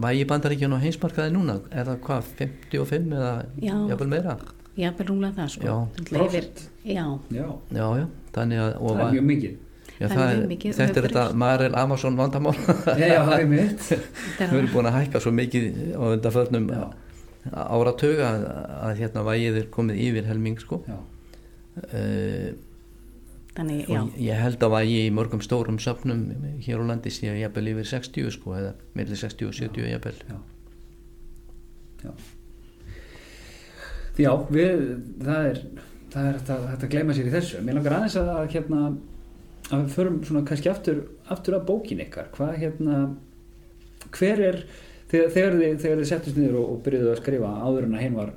vægi 0.04 0.28
bandaríkjan 0.30 0.76
á 0.78 0.84
heimsmarkaði 0.84 1.34
núna, 1.34 1.56
er 1.74 1.90
það 1.90 1.98
hvað, 2.06 2.30
55 2.44 3.18
eða 3.18 3.32
Já. 3.66 3.74
jafnvel 3.90 4.10
meira? 4.12 4.36
Jafnvel 4.78 5.08
rúmlega 5.12 5.36
það 5.38 5.52
sko 5.54 5.68
Já. 5.68 5.76
Prósent. 6.10 6.64
Já, 6.84 7.04
Já, 7.30 7.46
Já, 7.78 7.86
já, 8.00 8.06
þannig 8.36 8.62
að 8.64 8.74
það 8.82 9.04
er 9.04 9.14
mjög 9.14 9.28
mikið. 9.30 9.54
já, 10.00 10.08
það 10.08 10.12
er 10.12 10.18
það 10.18 10.28
mjög 10.34 10.42
er, 10.44 10.48
mikið 10.54 10.76
þetta 10.80 11.00
er 11.02 11.08
þetta 11.08 11.26
Marel 11.44 11.76
Amazon 11.84 12.18
vandamál 12.20 12.56
Já, 13.02 13.08
já, 13.14 13.22
það 13.30 13.38
er 13.40 13.48
mitt. 13.54 13.88
Við 14.40 14.44
er 14.48 14.58
erum 14.60 14.74
búin 14.74 14.90
að 14.90 14.98
hækka 15.00 15.22
svo 15.24 15.34
mikið 15.38 15.68
á 15.94 16.04
undanförnum 16.10 16.68
Já. 16.74 16.84
áratöga 17.54 18.30
að, 18.34 18.46
að 18.90 19.02
hérna 19.04 19.26
vægið 19.30 19.58
er 19.62 19.72
komið 19.78 20.04
yfir 20.10 20.30
helming 20.32 20.62
sko 20.64 20.82
Já, 20.90 20.98
uh, 21.94 22.54
þannig, 23.54 23.84
já, 23.86 24.00
og 24.02 24.16
ég 24.18 24.40
held 24.42 24.64
að 24.66 24.74
vægi 24.74 25.00
í 25.06 25.10
mörgum 25.14 25.42
stórum 25.46 25.78
söfnum 25.84 26.24
hér 26.66 26.82
á 26.82 26.86
landi 26.90 27.12
sé 27.14 27.30
að 27.30 27.44
jafnvel 27.44 27.68
yfir 27.76 27.90
60 27.92 28.32
sko, 28.34 28.56
eða 28.58 28.72
meðlega 28.98 29.22
60 29.28 29.52
og 29.52 29.58
70 29.60 29.92
jafnvel 29.94 30.16
já, 30.26 30.40
já. 32.08 32.14
Já, 34.20 34.32
við, 34.54 34.84
það 35.24 35.50
er 35.50 35.62
það 36.14 36.28
er 36.28 36.40
þetta, 36.40 36.58
þetta 36.70 36.88
að 36.88 36.94
gleyma 36.94 37.18
sér 37.18 37.30
í 37.30 37.34
þessu. 37.34 37.62
Mér 37.66 37.78
langar 37.80 37.98
aðeins 37.98 38.18
að, 38.22 38.32
hérna 38.54 38.82
að 39.70 39.84
við 39.84 39.92
förum 39.96 40.18
svona 40.28 40.46
kannski 40.48 40.72
aftur, 40.72 41.04
aftur 41.34 41.58
að 41.58 41.68
bókin 41.70 42.04
ykkar, 42.04 42.30
hvað 42.36 42.58
hérna 42.62 42.98
hver 44.14 44.44
er 44.44 44.60
þegar, 45.12 45.30
þegar 45.34 45.60
þið, 45.60 45.78
þegar 45.84 46.02
þið 46.02 46.10
settist 46.12 46.40
niður 46.40 46.60
og, 46.62 46.72
og 46.74 46.82
byrjuðu 46.86 47.14
að 47.14 47.22
skrifa 47.22 47.54
áður 47.64 47.88
en 47.88 47.98
að 47.98 48.04
hinn 48.06 48.18
var 48.20 48.34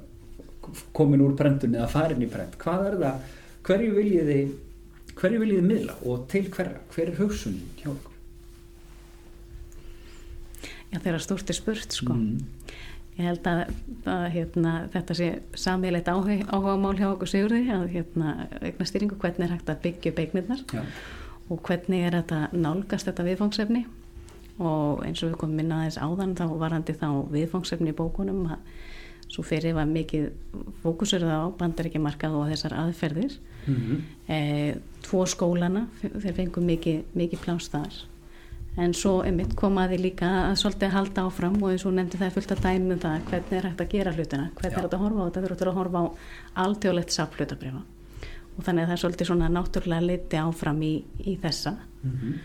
komin 0.96 1.22
úr 1.22 1.36
prentun 1.38 1.76
eða 1.76 1.90
farin 1.90 2.24
í 2.24 2.30
prent, 2.30 2.56
hvað 2.62 2.88
er 2.90 2.98
það 3.02 3.34
hverju 3.66 3.96
viljið 3.98 4.30
þið 4.32 4.54
hverju 5.16 5.40
viljið 5.42 5.60
þið 5.60 5.70
miðla 5.70 5.96
og 6.06 6.26
til 6.32 6.44
hverja 6.52 6.82
hver 6.94 7.10
er 7.10 7.20
hugsunin 7.20 7.70
hjá 7.80 7.88
ykkur? 7.92 8.12
Já 10.92 10.98
þegar 11.02 11.22
stúrt 11.24 11.50
er 11.50 11.56
spurt 11.58 11.96
sko. 11.96 12.14
Mm. 12.14 12.74
Ég 13.16 13.28
held 13.30 13.46
að, 13.50 13.62
að 14.12 14.24
hérna, 14.34 14.72
þetta 14.92 15.16
sé 15.16 15.28
samíleitt 15.56 16.08
áhuga 16.10 16.74
mál 16.80 16.96
hjá 16.98 17.08
okkur 17.10 17.30
sigurði 17.32 17.62
að 17.74 17.86
hérna, 17.94 18.34
eigna 18.60 18.88
stýringu 18.88 19.20
hvernig 19.20 19.46
er 19.46 19.54
hægt 19.56 19.70
að 19.72 19.80
byggja 19.86 20.12
upp 20.12 20.20
eignirnar 20.24 20.64
já, 20.72 20.82
og 21.48 21.62
hvernig 21.68 22.04
er 22.06 22.18
þetta 22.20 22.42
nálgast 22.52 23.08
þetta 23.08 23.26
viðfangsefni. 23.30 23.86
Og 24.56 25.02
eins 25.04 25.20
og 25.20 25.30
við 25.30 25.40
komum 25.42 25.60
inn 25.60 25.72
aðeins 25.76 25.98
áðan 26.00 26.36
þá 26.36 26.46
varandi 26.56 26.94
þá 26.96 27.08
viðfangsefni 27.32 27.92
í 27.92 27.96
bókunum 27.96 28.46
að 28.54 28.70
svo 29.26 29.42
fyrir 29.44 29.74
var 29.76 29.88
mikið 29.90 30.30
fókusur 30.84 31.24
á 31.28 31.50
bandaríkjamarkað 31.58 32.36
og 32.38 32.52
þessar 32.52 32.76
aðferðir. 32.84 33.36
Mm 33.66 34.04
e, 34.28 34.76
tvo 35.06 35.24
skólana 35.28 35.86
þeir 36.02 36.34
fengu 36.34 36.62
mikið, 36.64 37.02
mikið 37.14 37.42
pláns 37.44 37.68
þar 37.70 37.94
en 38.76 38.94
svo 38.96 39.18
einmitt 39.24 39.54
komaði 39.58 39.98
líka 40.00 40.28
að 40.50 40.58
svolítið 40.62 40.94
halda 40.94 41.26
áfram 41.28 41.56
og 41.62 41.72
eins 41.72 41.86
og 41.88 41.94
nefndi 41.96 42.20
það 42.20 42.28
er 42.28 42.34
fullt 42.34 42.54
að 42.56 42.64
dæmi 42.66 42.96
um 42.96 43.04
það 43.04 43.28
hvernig 43.30 43.58
er 43.58 43.68
hægt 43.70 43.84
að 43.84 43.92
gera 43.94 44.16
hlutina 44.16 44.48
hvernig 44.58 44.72
Já. 44.72 44.78
er 44.78 44.88
þetta 44.88 44.98
að 44.98 45.04
horfa 45.04 45.22
á 45.22 45.26
þetta, 45.26 45.44
þeir 45.44 45.56
eru 45.56 45.70
að 45.70 45.78
horfa 45.80 46.02
á 46.02 46.06
alþjóðlegt 46.66 47.16
saflutabrifa 47.16 47.84
og 48.56 48.66
þannig 48.66 48.82
að 48.82 48.90
það 48.90 48.96
er 48.96 49.02
svolítið 49.04 49.30
svona 49.30 49.48
náttúrulega 49.52 50.08
liti 50.10 50.38
áfram 50.40 50.84
í, 50.84 50.92
í 51.24 51.38
þessa. 51.40 51.76
Mm 52.02 52.36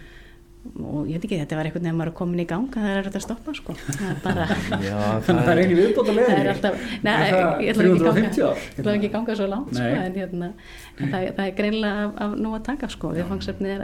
og 0.62 1.08
ég 1.10 1.18
veit 1.18 1.24
ekki, 1.26 1.38
þetta 1.42 1.58
var 1.58 1.68
veginn 1.74 1.96
maður 1.98 2.12
er 2.12 2.16
komin 2.20 2.42
í 2.44 2.46
ganga 2.50 2.82
þegar 2.84 3.00
er 3.00 3.08
þetta 3.08 3.20
að 3.20 3.24
stoppa 3.26 3.54
sko. 3.58 3.74
Það 3.88 4.20
bara 4.26 4.44
Já, 4.90 4.98
þannig 5.26 5.42
að 5.42 5.48
það 5.48 5.54
er 5.54 5.62
eini 5.62 5.78
viðbót 5.80 6.02
að 6.02 6.10
það 6.12 6.20
leiðinni 6.20 6.52
alltaf, 6.52 6.84
nei, 7.02 7.12
það 7.12 7.64
ég 7.66 7.72
ætla 7.72 7.86
ekki 7.86 7.96
að 7.96 8.02
350 8.02 8.06
ganga 8.06 8.52
ár? 8.52 8.62
ég 8.62 8.78
ætla 8.84 8.94
ekki 8.94 9.10
að 9.10 9.16
ganga 9.16 9.38
svo 9.40 9.48
langt 9.50 9.74
sko, 9.74 9.88
en 10.04 10.20
hérna, 10.20 10.52
en 10.98 11.14
það, 11.16 11.26
það 11.40 11.44
er 11.48 11.56
greinlega 11.58 12.06
af, 12.06 12.14
af 12.28 12.38
nú 12.46 12.54
að 12.58 12.64
taka 12.70 12.92
sko, 12.94 13.14
viðfangsefnið 13.18 13.84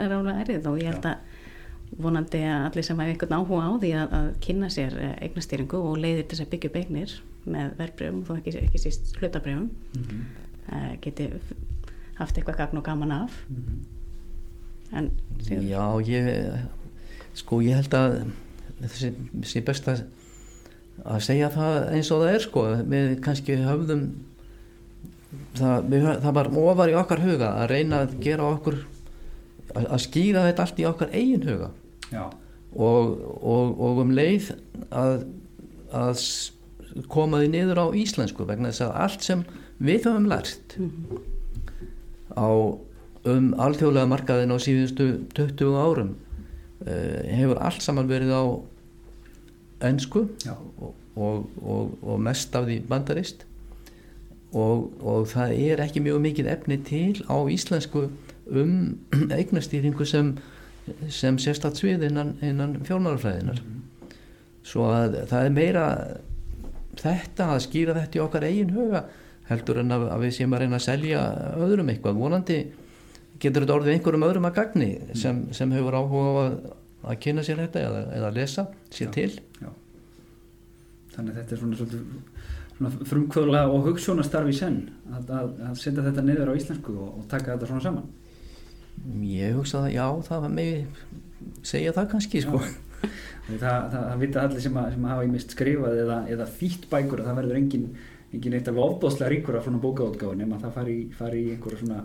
vonandi 1.96 2.40
að 2.44 2.66
allir 2.68 2.84
sem 2.84 2.98
hafa 3.00 3.10
einhvern 3.14 3.36
áhuga 3.38 3.64
á 3.64 3.72
því 3.80 3.92
að, 3.96 4.12
að 4.18 4.26
kynna 4.44 4.68
sér 4.70 4.96
eh, 5.00 5.14
eignastýringu 5.26 5.80
og 5.80 5.96
leiðir 6.02 6.26
til 6.28 6.36
þess 6.36 6.44
að 6.46 6.50
byggja 6.54 6.70
upp 6.70 6.76
eignir 6.82 7.14
með 7.48 7.70
verbreyfum, 7.78 8.24
þó 8.28 8.32
ekki, 8.38 8.56
ekki 8.66 8.78
síst 8.82 9.14
hlutabreyfum 9.20 9.70
Mhm. 9.96 10.20
uh, 10.72 10.92
geti 11.00 11.30
haft 12.18 12.36
eitthvað 12.36 12.56
gagn 12.58 12.76
og 12.78 12.84
gaman 12.84 13.12
af 13.12 13.38
Mhm. 13.48 13.78
en 14.92 15.10
síðan, 15.40 15.68
Já, 15.68 15.84
ég 16.04 16.68
sko 17.34 17.60
ég 17.62 17.74
held 17.74 17.94
að 17.94 18.30
þessi, 18.82 19.12
þessi 19.40 19.64
best 19.64 19.88
að 19.88 20.04
að 21.06 21.20
segja 21.22 21.48
það 21.54 21.92
eins 21.94 22.10
og 22.10 22.22
það 22.24 22.34
er 22.34 22.40
sko 22.42 22.62
við 22.90 23.20
kannski 23.22 23.56
höfðum 23.56 24.06
það, 25.58 25.84
við, 25.92 26.06
það 26.24 26.32
var 26.38 26.48
ofar 26.62 26.88
í 26.92 26.96
okkar 26.98 27.20
huga 27.22 27.50
að 27.62 27.68
reyna 27.70 28.00
að 28.04 28.16
gera 28.24 28.48
okkur 28.54 28.78
að, 29.74 29.98
skýra 30.04 30.46
þetta 30.48 30.64
allt 30.64 30.78
í 30.82 30.86
okkar 30.88 31.10
eigin 31.12 31.44
huga. 31.48 31.70
Og, 32.78 33.14
og, 33.42 33.74
og 33.80 34.00
um 34.04 34.10
leið 34.16 34.50
að, 34.92 35.24
að 35.92 36.22
koma 37.12 37.40
því 37.42 37.48
niður 37.52 37.80
á 37.84 37.86
íslensku 37.96 38.46
vegna 38.48 38.70
þess 38.72 38.86
að 38.88 38.96
allt 39.04 39.26
sem 39.26 39.44
við 39.78 40.06
höfum 40.08 40.28
lært 40.30 40.76
Mhm. 40.78 41.18
á 42.38 42.48
um 43.28 43.48
alþjóðlega 43.58 44.08
markaðin 44.08 44.52
á 44.54 44.58
síðustu 44.62 45.06
20 45.36 45.76
árum 45.78 46.14
uh, 46.86 47.20
hefur 47.28 47.58
allt 47.60 47.82
saman 47.82 48.08
verið 48.08 48.32
á 48.32 48.44
ennsku 49.88 50.24
og, 50.80 50.94
og, 51.16 51.44
og, 51.62 51.92
og 52.02 52.20
mest 52.22 52.54
af 52.56 52.66
því 52.68 52.80
bandarist 52.88 53.44
og, 54.52 54.88
og 55.02 55.26
það 55.28 55.52
er 55.58 55.82
ekki 55.84 56.02
mjög 56.04 56.22
mikið 56.24 56.50
efni 56.54 56.78
til 56.86 57.20
á 57.28 57.36
íslensku 57.52 58.06
um 58.50 58.72
eignastýringu 59.38 60.06
sem, 60.08 60.34
sem 61.12 61.38
sérstætt 61.40 61.80
svið 61.80 62.08
innan, 62.08 62.36
innan 62.44 62.78
fjármálafræðinar 62.86 63.62
svo 64.68 64.88
að 64.92 65.22
það 65.30 65.46
er 65.46 65.54
meira 65.54 65.86
þetta 66.98 67.52
að 67.54 67.64
skýra 67.64 67.96
þetta 67.96 68.18
í 68.18 68.22
okkar 68.24 68.46
eigin 68.48 68.74
huga 68.74 69.04
heldur 69.48 69.80
en 69.82 69.94
að, 69.94 70.08
að 70.12 70.24
við 70.26 70.34
séum 70.36 70.54
að 70.54 70.64
reyna 70.64 70.78
að 70.78 70.84
selja 70.84 71.22
öðrum 71.56 71.92
eitthvað. 71.92 72.20
Vonandi 72.20 72.58
getur 73.40 73.64
þetta 73.64 73.76
orðið 73.78 73.94
einhverjum 73.94 74.26
öðrum 74.28 74.48
að 74.48 74.56
gagni 74.58 74.88
sem, 75.16 75.44
sem 75.56 75.72
hefur 75.72 75.96
áhuga 75.96 76.44
að, 76.44 76.56
að 77.08 77.20
kynna 77.24 77.44
sér 77.46 77.62
þetta 77.64 77.84
eða, 77.86 78.02
eða 78.18 78.32
lesa 78.36 78.66
sér 78.90 79.08
Já. 79.08 79.14
til. 79.14 79.30
já. 79.62 79.70
Þannig 81.14 81.32
að 81.32 81.40
þetta 81.40 81.54
er 81.56 81.62
svona, 81.62 81.78
svona, 81.80 82.22
svona 82.76 83.10
frumkvöðlega 83.12 83.72
og 83.72 83.88
hugssjónastarf 83.88 84.52
í 84.52 84.56
senn 84.58 84.80
að, 85.14 85.32
að, 85.38 85.54
að 85.70 85.78
setja 85.80 86.04
þetta 86.10 86.26
niður 86.26 86.52
á 86.52 86.58
íslensku 86.58 86.98
og, 86.98 87.14
og 87.22 87.30
taka 87.30 87.54
þetta 87.54 87.70
svona 87.72 87.86
saman 87.86 88.10
Ég 89.28 89.54
hugsa 89.56 89.82
það, 89.84 89.92
já, 89.94 90.06
það 90.28 90.40
var 90.44 90.52
megi 90.58 90.78
segja 91.66 91.92
það 91.96 92.08
kannski, 92.12 92.40
sko. 92.44 92.60
Því 93.48 93.56
það, 93.62 93.84
það, 93.92 94.02
það 94.10 94.22
vita 94.24 94.42
allir 94.44 94.60
sem, 94.64 94.78
að, 94.82 94.88
sem 94.96 95.04
hafa 95.08 95.24
í 95.24 95.30
mist 95.32 95.54
skrifað 95.54 96.00
eða, 96.02 96.16
eða 96.34 96.46
þýtt 96.58 96.88
bækur 96.90 97.22
að 97.22 97.28
það 97.30 97.38
verður 97.40 97.60
engin, 97.60 97.84
engin 98.34 98.56
eitt 98.58 98.68
alveg 98.72 98.84
ofbóðslega 98.88 99.30
ríkur 99.32 99.56
af 99.60 99.64
svona 99.68 99.80
bókaútgáfu 99.84 100.34
nema 100.40 100.58
það 100.60 100.74
fari, 100.74 100.96
í- 101.04 101.06
fari 101.16 101.44
í 101.46 101.52
einhverja 101.54 101.80
svona, 101.84 102.02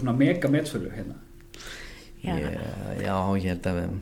svona 0.00 0.16
mega 0.18 0.50
metsölu 0.50 0.90
hérna. 0.94 1.14
já, 2.24 2.34
Ég, 2.34 2.58
já, 3.04 3.14
ég 3.36 3.46
held 3.52 3.68
að 3.70 3.78
við, 3.78 3.94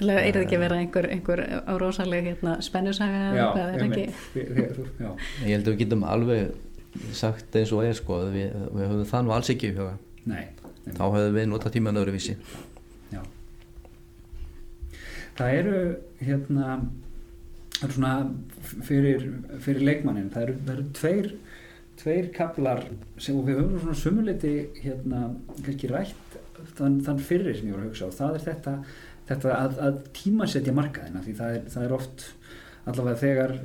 er 0.00 0.32
það 0.34 0.40
ekki 0.42 0.56
að 0.58 0.64
vera 0.64 0.78
einhver, 0.80 1.06
einhver 1.14 1.42
á 1.62 1.72
rosaleg 1.78 2.26
hérna, 2.32 2.56
spennusaga 2.64 3.20
er 3.30 3.38
já, 3.38 5.10
ég 5.44 5.54
held 5.54 5.68
að 5.68 5.74
við 5.74 5.80
getum 5.84 6.04
alveg 6.04 6.50
sagt 7.14 7.54
eins 7.60 7.70
og 7.76 7.84
er, 7.86 7.94
sko, 7.94 8.22
að 8.24 8.32
við, 8.34 8.54
við 8.74 8.88
höfum 8.90 9.06
það 9.12 9.26
nú 9.28 9.34
alls 9.36 9.50
ekki 9.54 9.70
í 9.70 9.76
huga. 9.76 9.92
Nei, 10.28 10.46
nei. 10.86 10.94
Þá 10.96 11.04
höfum 11.06 11.36
við 11.36 11.46
notað 11.50 11.76
tíman 11.76 12.00
öðruvísi. 12.00 12.36
Já. 13.12 13.22
Það 15.38 15.54
eru 15.60 15.78
hérna 16.20 16.80
svona 17.80 18.14
fyrir, 18.84 19.24
fyrir 19.62 19.86
leikmannin 19.86 20.32
það 20.32 20.46
eru, 20.46 20.56
það 20.66 20.74
eru 20.74 20.86
tveir 20.98 21.30
tveir 22.00 22.28
kaplar 22.34 22.82
sem 23.20 23.38
við 23.44 23.60
höfum 23.60 23.78
svona 23.82 23.98
sumuleiti 23.98 24.54
hérna 24.80 25.28
kannski 25.64 25.90
rætt 25.90 26.36
þann, 26.78 27.00
þann 27.06 27.22
fyrir 27.24 27.56
sem 27.56 27.70
ég 27.70 27.76
voru 27.76 27.86
að 27.86 27.92
hugsa 27.92 28.08
og 28.08 28.16
það 28.16 28.36
er 28.36 28.44
þetta, 28.48 28.74
þetta 29.30 29.54
að, 29.56 29.78
að 29.86 30.02
tímasetja 30.16 30.76
markaðina 30.76 31.24
því 31.24 31.36
það 31.40 31.56
er, 31.56 31.64
það 31.74 31.86
er 31.86 31.96
oft 31.96 32.26
allavega 32.90 33.22
þegar 33.24 33.56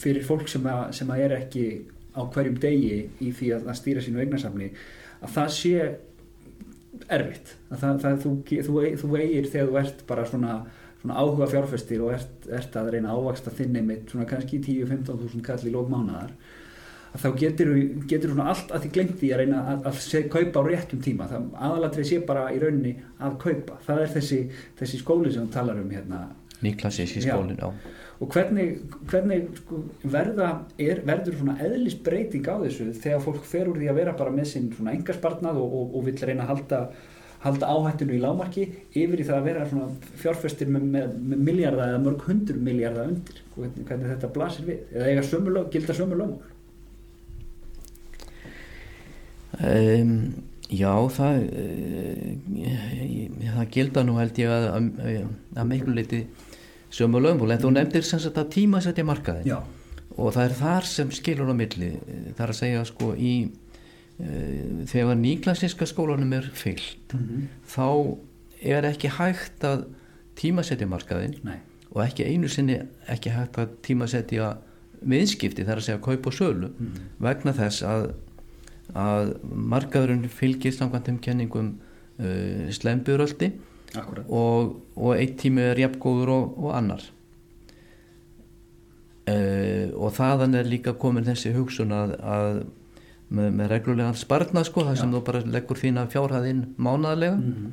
fyrir 0.00 0.26
fólk 0.26 0.50
sem 0.50 0.66
að, 0.70 0.84
sem 0.98 1.10
að 1.10 1.24
er 1.26 1.36
ekki 1.40 1.64
á 2.14 2.22
hverjum 2.30 2.60
degi 2.62 2.98
í 3.22 3.32
því 3.34 3.54
að, 3.56 3.70
að 3.70 3.80
stýra 3.80 4.04
sínu 4.04 4.22
eignasafni 4.22 4.70
að 5.24 5.36
það 5.36 5.52
sé 5.58 5.76
erfitt 7.10 7.54
að 7.72 7.78
það, 7.82 8.00
það, 8.04 8.18
þú, 8.22 8.32
þú, 8.66 8.80
þú 9.02 9.14
eigir 9.18 9.48
þegar 9.50 9.70
þú 9.70 9.78
ert 9.82 10.02
bara 10.08 10.26
svona, 10.28 10.58
svona 11.02 11.20
áhuga 11.20 11.48
fjárfestir 11.52 12.04
og 12.04 12.12
ert, 12.16 12.50
ert 12.60 12.76
að 12.80 12.92
reyna 12.94 13.14
ávaksta 13.16 13.54
þinni 13.54 13.82
mitt 13.86 14.12
svona 14.12 14.28
kannski 14.30 14.60
10-15 14.62 15.24
þúsund 15.24 15.46
kall 15.46 15.64
í 15.66 15.72
lók 15.74 15.90
mánaðar 15.92 16.36
að 17.14 17.24
þá 17.24 17.28
getur 17.40 17.74
þú 17.74 18.30
svona 18.32 18.46
allt 18.52 18.72
að 18.74 18.86
því 18.86 18.92
glemt 18.96 19.18
því 19.20 19.32
að 19.34 19.42
reyna 19.42 19.64
að, 19.72 19.84
að 19.90 20.00
se, 20.02 20.22
kaupa 20.30 20.62
á 20.62 20.68
réttum 20.68 21.02
tíma 21.02 21.28
það 21.30 21.50
aðalatrið 21.68 22.08
sé 22.10 22.22
bara 22.26 22.46
í 22.54 22.62
rauninni 22.62 22.94
að 23.22 23.36
kaupa 23.44 23.78
það 23.86 24.06
er 24.06 24.16
þessi, 24.16 24.40
þessi 24.80 25.02
skóli 25.02 25.34
sem 25.34 25.46
þú 25.46 25.54
talar 25.58 25.82
um 25.82 25.92
hérna 25.94 26.24
Nýklassíski 26.64 27.20
Já. 27.20 27.34
skólinn, 27.34 27.60
já. 27.60 27.70
Og 28.22 28.30
hvernig, 28.30 28.68
hvernig 29.10 29.40
sko, 29.58 29.80
verða, 30.06 30.50
er, 30.78 31.00
verður 31.06 31.40
svona 31.40 31.56
eðlisbreyting 31.64 32.46
á 32.46 32.62
þessu 32.62 32.92
þegar 32.94 33.24
fólk 33.24 33.42
fer 33.48 33.70
úr 33.70 33.80
því 33.80 33.90
að 33.90 33.98
vera 33.98 34.14
bara 34.18 34.34
með 34.34 34.52
sinn 34.52 34.70
svona 34.74 34.94
engaspartnað 34.94 35.58
og, 35.62 35.74
og, 35.80 35.98
og 35.98 36.06
vill 36.06 36.16
reyna 36.22 36.46
að 36.46 36.52
halda, 36.52 36.80
halda 37.44 37.72
áhættinu 37.74 38.14
í 38.14 38.22
lámarki 38.22 38.68
yfir 38.94 39.20
í 39.24 39.26
það 39.26 39.40
að 39.40 39.48
vera 39.50 39.66
svona 39.72 40.14
fjárfestir 40.22 40.70
með, 40.70 40.86
með, 40.94 41.18
með 41.32 41.44
miljarda 41.50 41.90
eða 41.90 42.04
mörg 42.06 42.26
hundur 42.28 42.62
miljarda 42.70 43.08
undir? 43.10 43.42
Hvernig, 43.56 43.86
hvernig 43.90 44.14
þetta 44.14 44.32
blasir 44.38 44.70
við? 44.70 44.82
Eða 44.94 45.10
eiga 45.10 45.28
sömu 45.32 45.58
lög, 45.58 45.70
gilda 45.74 45.98
sömu 45.98 46.20
lögmál? 46.22 46.50
Um, 49.54 50.14
já, 50.70 50.90
það, 51.18 51.44
uh, 51.50 52.72
það 53.58 53.68
gilda 53.74 54.06
nú 54.06 54.16
held 54.22 54.38
ég 54.42 54.54
að, 54.54 54.70
að, 54.78 55.28
að 55.58 55.70
miklu 55.70 55.98
leiti 55.98 56.24
sömu 56.94 57.22
lögmál, 57.22 57.54
en 57.54 57.62
þú 57.62 57.72
nefndir 57.74 58.06
sem 58.06 58.22
sagt 58.22 58.38
að 58.40 58.52
tímasetja 58.54 59.06
markaðin 59.06 59.48
Já, 59.48 59.58
og 60.14 60.32
það 60.36 60.44
er 60.44 60.56
þar 60.60 60.88
sem 60.90 61.12
skilur 61.14 61.50
á 61.50 61.54
milli, 61.58 61.90
það 62.36 62.44
er 62.46 62.52
að 62.52 62.60
segja 62.60 62.84
sko 62.90 63.10
í 63.18 63.34
uh, 63.48 64.84
þegar 64.90 65.20
nýklassíska 65.20 65.88
skólanum 65.90 66.36
er 66.38 66.50
fyllt 66.54 67.14
mm 67.16 67.24
-hmm. 67.24 67.46
þá 67.74 67.88
er 68.76 68.90
ekki 68.92 69.10
hægt 69.18 69.64
að 69.64 69.86
tímasetja 70.38 70.86
markaðinn 70.86 71.38
Nei, 71.42 71.58
og 71.90 72.04
ekki 72.04 72.26
einu 72.26 72.48
sinni 72.48 72.80
ekki 73.08 73.30
hægt 73.34 73.58
að 73.58 73.74
tímasetja 73.82 74.56
viðskipti 75.04 75.64
þar 75.64 75.80
að 75.80 75.86
segja 75.88 76.02
kaup 76.04 76.26
og 76.26 76.32
sölu 76.32 76.70
mm. 76.70 76.94
vegna 77.22 77.52
þess 77.52 77.82
að, 77.82 78.14
að 78.94 79.34
markaðurinn 79.42 80.28
fylgir 80.28 80.72
samkvæmt 80.72 81.08
um 81.12 81.18
kenningum 81.18 81.70
uh, 82.18 82.70
slemburöldi 82.70 83.52
akkurat 84.00 84.30
og, 84.30 84.74
og 84.96 85.14
eitt 85.16 85.36
tími 85.42 85.62
er 85.70 85.80
jafngóður 85.84 86.32
og, 86.34 86.58
og 86.64 86.74
annar 86.78 87.04
uh, 89.30 89.86
og 89.94 90.12
þaðan 90.16 90.58
er 90.60 90.68
líka 90.70 90.94
komin 91.00 91.26
þessi 91.28 91.54
hugsun 91.56 91.94
að, 91.94 92.16
að 92.20 92.50
með, 93.34 93.50
með 93.60 93.72
reglulegan 93.72 94.18
spartna 94.18 94.64
sko, 94.66 94.84
það 94.86 95.00
sem 95.00 95.10
Já. 95.10 95.16
þú 95.16 95.24
bara 95.30 95.42
leggur 95.56 95.80
þína 95.80 96.06
fjárhæðinn 96.12 96.62
mánaðarlega 96.76 97.38
mm. 97.40 97.72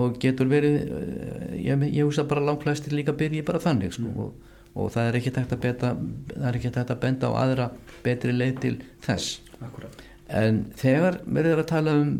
og 0.00 0.18
getur 0.22 0.50
verið 0.50 0.78
uh, 0.84 1.56
ég, 1.56 1.88
ég 1.92 2.04
hugsa 2.04 2.26
bara 2.28 2.44
langflestir 2.48 2.96
líka 2.96 3.16
byrji 3.16 3.44
bara 3.46 3.62
þannig 3.62 3.96
sko, 3.96 4.08
Mm. 4.08 4.18
og, 4.24 4.56
og 4.78 4.92
það 4.94 5.08
er 5.08 5.16
ekki 5.18 5.30
tægt 5.34 5.52
að 5.54 5.62
beta 5.64 5.94
það 6.34 6.48
er 6.50 6.58
ekki 6.58 6.74
tægt 6.74 6.92
að 6.92 7.00
benda 7.02 7.30
á 7.32 7.40
aðra 7.40 7.70
betri 8.04 8.34
leið 8.34 8.60
til 8.62 8.76
þess 9.06 9.40
Akkurat 9.64 10.04
en 10.28 10.66
þegar 10.76 11.22
verður 11.24 11.62
að 11.62 11.70
tala 11.70 11.94
um 12.02 12.10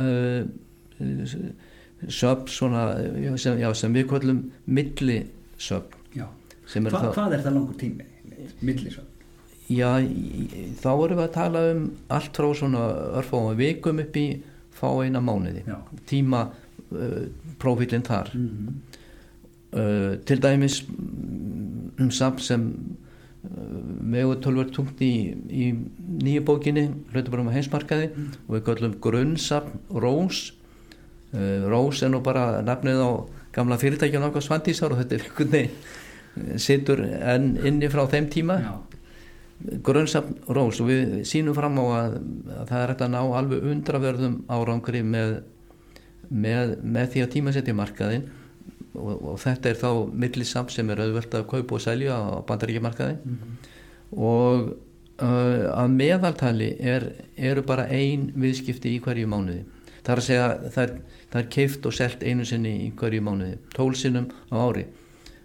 uh, 0.00 0.46
söp 2.08 2.48
svona 2.52 2.86
sem, 3.36 3.58
já, 3.58 3.70
sem 3.74 3.94
við 3.94 4.08
kvöllum 4.12 4.44
milli 4.66 5.24
söp 5.58 5.94
Já, 6.14 6.28
sem 6.66 6.86
er 6.86 6.94
Hva, 6.94 7.10
hvað 7.14 7.38
er 7.38 7.44
það 7.44 7.58
langur 7.58 7.78
tími? 7.80 8.06
Millisvæð 8.60 9.10
já, 9.72 9.90
þá 10.80 10.90
erum 10.92 11.18
við 11.18 11.24
að 11.24 11.34
tala 11.34 11.62
um 11.72 11.84
allt 12.12 12.36
frá 12.36 12.48
svona 12.56 12.82
örfáum 13.20 13.54
vikum 13.56 14.02
upp 14.02 14.18
í 14.20 14.26
fá 14.74 14.88
eina 15.04 15.22
mánuði 15.24 15.64
Já. 15.66 15.78
tíma 16.08 16.48
uh, 16.92 17.22
prófílinn 17.60 18.04
þar 18.04 18.32
mm 18.34 18.48
-hmm. 18.48 18.74
uh, 19.78 20.18
til 20.24 20.42
dæmis 20.42 20.82
mm, 20.88 21.92
um 22.00 22.10
samt 22.10 22.42
sem 22.42 22.74
uh, 23.44 23.50
megu 24.00 24.34
tölver 24.34 24.70
tungt 24.70 25.00
í, 25.00 25.34
í 25.48 25.72
nýju 25.98 26.44
bókinni 26.44 26.90
hlutabarum 27.12 27.48
á 27.48 27.56
heimsmarkaði 27.56 28.10
og 28.48 28.56
við 28.56 28.64
kallum 28.64 29.00
grunnsapn 29.00 29.78
Rós 29.90 30.52
Rós 31.68 32.02
er 32.04 32.12
nú 32.12 32.20
bara 32.24 32.62
nafnið 32.64 33.02
á 33.02 33.10
gamla 33.54 33.78
fyrirtækjan 33.80 34.26
okkar 34.28 34.44
Svandísar 34.44 34.94
og 34.94 35.00
þetta 35.02 35.16
er 35.16 35.24
einhvern 35.28 35.54
veginn 35.54 36.58
situr 36.58 37.02
enn 37.04 37.52
inni 37.62 37.90
frá 37.90 38.04
þeim 38.10 38.28
tíma. 38.30 38.58
Já, 38.62 38.74
grunnsapn 39.86 40.40
Rós 40.54 40.80
og 40.82 40.90
við 40.90 41.12
sínum 41.30 41.54
fram 41.56 41.78
á 41.78 41.84
að, 41.84 42.16
að 42.58 42.70
það 42.70 42.80
er 42.80 42.92
hægt 42.92 43.04
að 43.06 43.12
ná 43.14 43.20
alveg 43.22 43.68
undraverðum 43.72 44.40
árangri 44.50 45.04
með, 45.06 45.36
með, 46.30 46.74
með 46.82 47.12
því 47.12 47.22
að 47.24 47.30
tímasetja 47.36 47.76
markaðin 47.78 48.26
og, 48.94 49.14
og 49.14 49.38
þetta 49.42 49.70
er 49.70 49.78
þá 49.78 49.90
millisamt 50.24 50.74
sem 50.74 50.90
er 50.90 51.04
auðvelt 51.06 51.38
að 51.38 51.46
kaupa 51.54 51.78
og 51.78 51.86
selja 51.86 52.18
á 52.18 52.42
bandaríkjamarkaðin 52.50 53.22
mm 53.22 53.72
og 54.14 54.74
uh, 55.22 55.64
að 55.74 55.94
meðaltali 55.94 56.70
er, 56.78 57.08
eru 57.36 57.64
bara 57.66 57.86
ein 57.90 58.30
viðskipti 58.38 58.94
í 58.94 59.00
hverju 59.02 59.30
mánuði 59.30 59.64
það 60.04 60.12
er 60.14 60.20
að 60.20 60.26
segja 60.28 60.46
það 60.74 60.84
er, 60.84 60.94
það 61.32 61.40
er 61.40 61.50
keift 61.56 61.88
og 61.88 61.96
selt 61.96 62.22
einu 62.24 62.46
sinni 62.48 62.74
í 62.84 62.92
hverju 62.98 63.24
mánuði 63.24 63.58
tólsinnum 63.74 64.30
á 64.52 64.56
ári. 64.60 64.86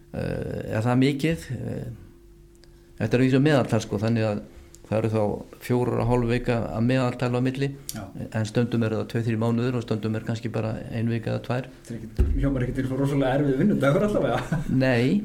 Uh, 0.09 0.75
er 0.75 0.85
það 0.85 1.03
mikið? 1.03 1.49
Uh, 1.55 1.83
þetta 2.99 3.17
er 3.17 3.23
því 3.23 3.29
sem 3.35 3.45
meðaltal 3.45 3.81
sko 3.85 3.99
þannig 4.01 4.27
að 4.27 4.41
það 4.89 4.97
eru 4.97 5.09
þá 5.13 5.23
fjórar 5.61 6.01
og 6.01 6.07
hálf 6.09 6.31
veika 6.31 6.55
að 6.73 6.85
meðaltala 6.89 7.39
á 7.39 7.45
milli. 7.45 7.69
Já. 7.93 8.01
En 8.25 8.47
stundum 8.49 8.85
eru 8.87 9.03
það 9.03 9.11
2-3 9.13 9.41
mánuður 9.43 9.77
og 9.77 9.85
stundum 9.85 10.17
er 10.17 10.25
kannski 10.25 10.49
bara 10.53 10.73
ein 10.89 11.11
vika 11.11 11.35
eða 11.35 11.43
tvær. 11.45 11.69
Er 11.93 12.31
hljómar 12.39 12.65
ekki 12.65 12.79
til 12.79 12.87
svo 12.89 12.97
rosalega 12.97 13.35
erfið 13.37 13.61
vinnudagur 13.61 14.07
allavega. 14.09 14.59
Nei. 14.85 15.21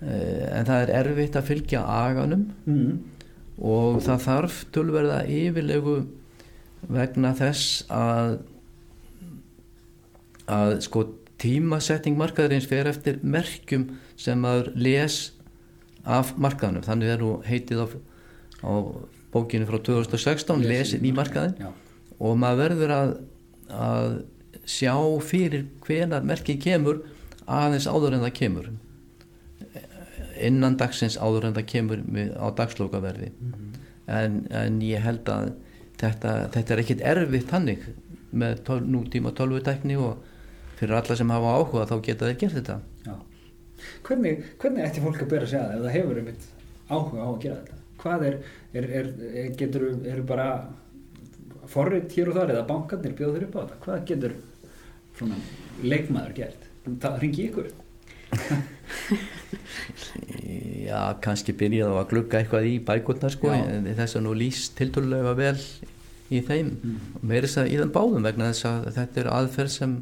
Uh, 0.00 0.46
en 0.56 0.66
það 0.66 0.82
er 0.82 0.94
erfitt 1.04 1.38
að 1.38 1.48
fylgja 1.52 1.86
aganum. 1.86 2.50
Mm. 2.66 3.00
og 3.60 3.98
það 4.00 4.22
þarf 4.24 4.54
tölverða 4.72 5.16
yfirlegu 5.28 5.94
vegna 6.88 7.34
þess 7.38 7.84
að 7.92 8.38
að 10.50 10.76
sko 10.86 11.04
tímasetting 11.40 12.18
markaðurins 12.20 12.68
fer 12.68 12.88
eftir 12.90 13.20
merkjum 13.22 13.86
sem 14.20 14.40
maður 14.40 14.72
les 14.76 15.20
af 16.04 16.34
markaðunum 16.40 16.84
þannig 16.84 17.14
er 17.14 17.22
nú 17.22 17.30
heitið 17.46 17.84
á, 17.84 17.86
á 18.66 18.72
bókinu 19.30 19.68
frá 19.68 19.78
2016 19.86 20.66
lesin 20.66 21.06
í 21.06 21.14
markaðin 21.14 21.54
Já, 21.60 21.70
og 22.18 22.36
maður 22.40 22.62
verður 22.64 22.94
að, 22.96 23.14
að 23.70 24.12
sjá 24.68 24.94
fyrir 25.24 25.66
hvenar 25.86 26.26
merkið 26.26 26.60
kemur 26.66 27.02
aðeins 27.50 27.88
áður 27.90 28.16
en 28.16 28.24
það 28.24 28.36
kemur. 28.38 28.68
Innan 30.40 30.76
dagsins 30.80 31.18
áður 31.20 31.48
en 31.48 31.56
það 31.56 31.66
kemur 31.72 32.04
á 32.36 32.46
dagslókaverði 32.56 33.32
en, 34.10 34.44
en 34.50 34.78
ég 34.84 35.02
held 35.04 35.28
að 35.30 35.50
þetta, 36.00 36.36
þetta 36.54 36.74
er 36.74 36.84
ekkit 36.84 37.06
erfitt 37.14 37.56
hannig 37.56 37.88
með 38.30 38.62
tól, 38.66 38.80
nútíma 38.84 39.34
tölvutækni 39.36 39.98
og 40.00 40.22
fyrir 40.78 40.96
alla 41.00 41.16
sem 41.18 41.34
hafa 41.34 41.56
áhuga 41.58 41.88
þá 41.90 41.96
geta 42.06 42.30
þeir 42.30 42.40
gert 42.44 42.58
þetta 42.60 42.78
já 43.06 43.16
Hvernig, 44.04 44.44
hvernig 44.60 44.86
ætti 44.86 45.02
fólk 45.04 45.22
að 45.24 45.32
bera 45.34 45.48
sig 45.48 45.60
að 45.60 45.74
ef 45.76 45.84
það 45.84 45.96
hefur 45.96 46.20
einmitt 46.20 46.46
áhuga 46.90 47.24
á 47.24 47.28
að 47.30 47.42
gera 47.44 47.58
þetta? 47.60 47.78
Hvað 48.00 48.24
er, 48.28 48.36
er, 48.72 48.86
er, 49.00 49.10
er 49.42 49.50
getur, 49.60 49.86
eru 50.12 50.24
bara 50.28 50.48
forrið 51.70 52.16
hér 52.16 52.30
og 52.32 52.38
þar 52.38 52.54
eða 52.54 52.68
bankarnir 52.70 53.16
bjóð 53.18 53.36
þeir 53.36 53.46
upp 53.46 53.56
á 53.56 53.60
þetta? 53.60 53.78
Hvað 53.84 54.06
getur 54.10 54.36
svona 55.18 55.38
leikmaður 55.84 56.36
gert? 56.40 56.66
Það 57.04 57.20
ringi 57.24 57.46
ykkur? 57.50 57.70
Já, 60.90 61.00
kannski 61.22 61.54
byrjaði 61.56 61.94
á 61.94 62.00
að 62.00 62.10
glugga 62.10 62.40
eitthvað 62.40 62.68
í 62.70 62.74
bækurnar 62.86 63.32
sko, 63.34 63.52
þess 64.00 64.16
að 64.18 64.24
nú 64.26 64.32
lýst 64.38 64.76
tiltölulega 64.78 65.32
vel 65.38 65.56
í 66.30 66.40
þeim. 66.46 66.70
Og 67.18 67.22
meira 67.26 67.46
þess 67.48 67.60
að 67.64 67.70
í 67.72 67.78
þeim 67.80 67.92
báðum 67.94 68.26
vegna 68.28 68.50
þess 68.52 68.68
að 68.70 68.90
þetta 68.96 69.20
er 69.24 69.30
aðferð 69.36 69.72
sem 69.74 69.94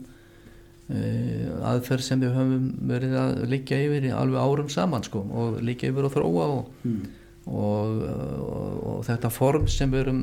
uh, 0.90 1.46
aðferð 1.72 2.04
sem 2.08 2.20
við 2.24 2.36
höfum 2.36 2.66
verið 2.90 3.16
að 3.22 3.40
liggja 3.54 3.80
yfir 3.86 4.08
í 4.10 4.12
alveg 4.14 4.44
árum 4.44 4.68
saman 4.72 5.06
sko, 5.06 5.24
og 5.32 5.58
liggja 5.64 5.92
yfir 5.92 6.08
og 6.08 6.14
þróa 6.16 6.48
og, 6.58 6.70
Mm. 6.84 7.02
og, 7.48 8.02
og, 8.04 8.78
og 8.92 9.04
þetta 9.08 9.30
form 9.32 9.68
sem 9.72 9.90
við 9.92 10.00
erum 10.06 10.22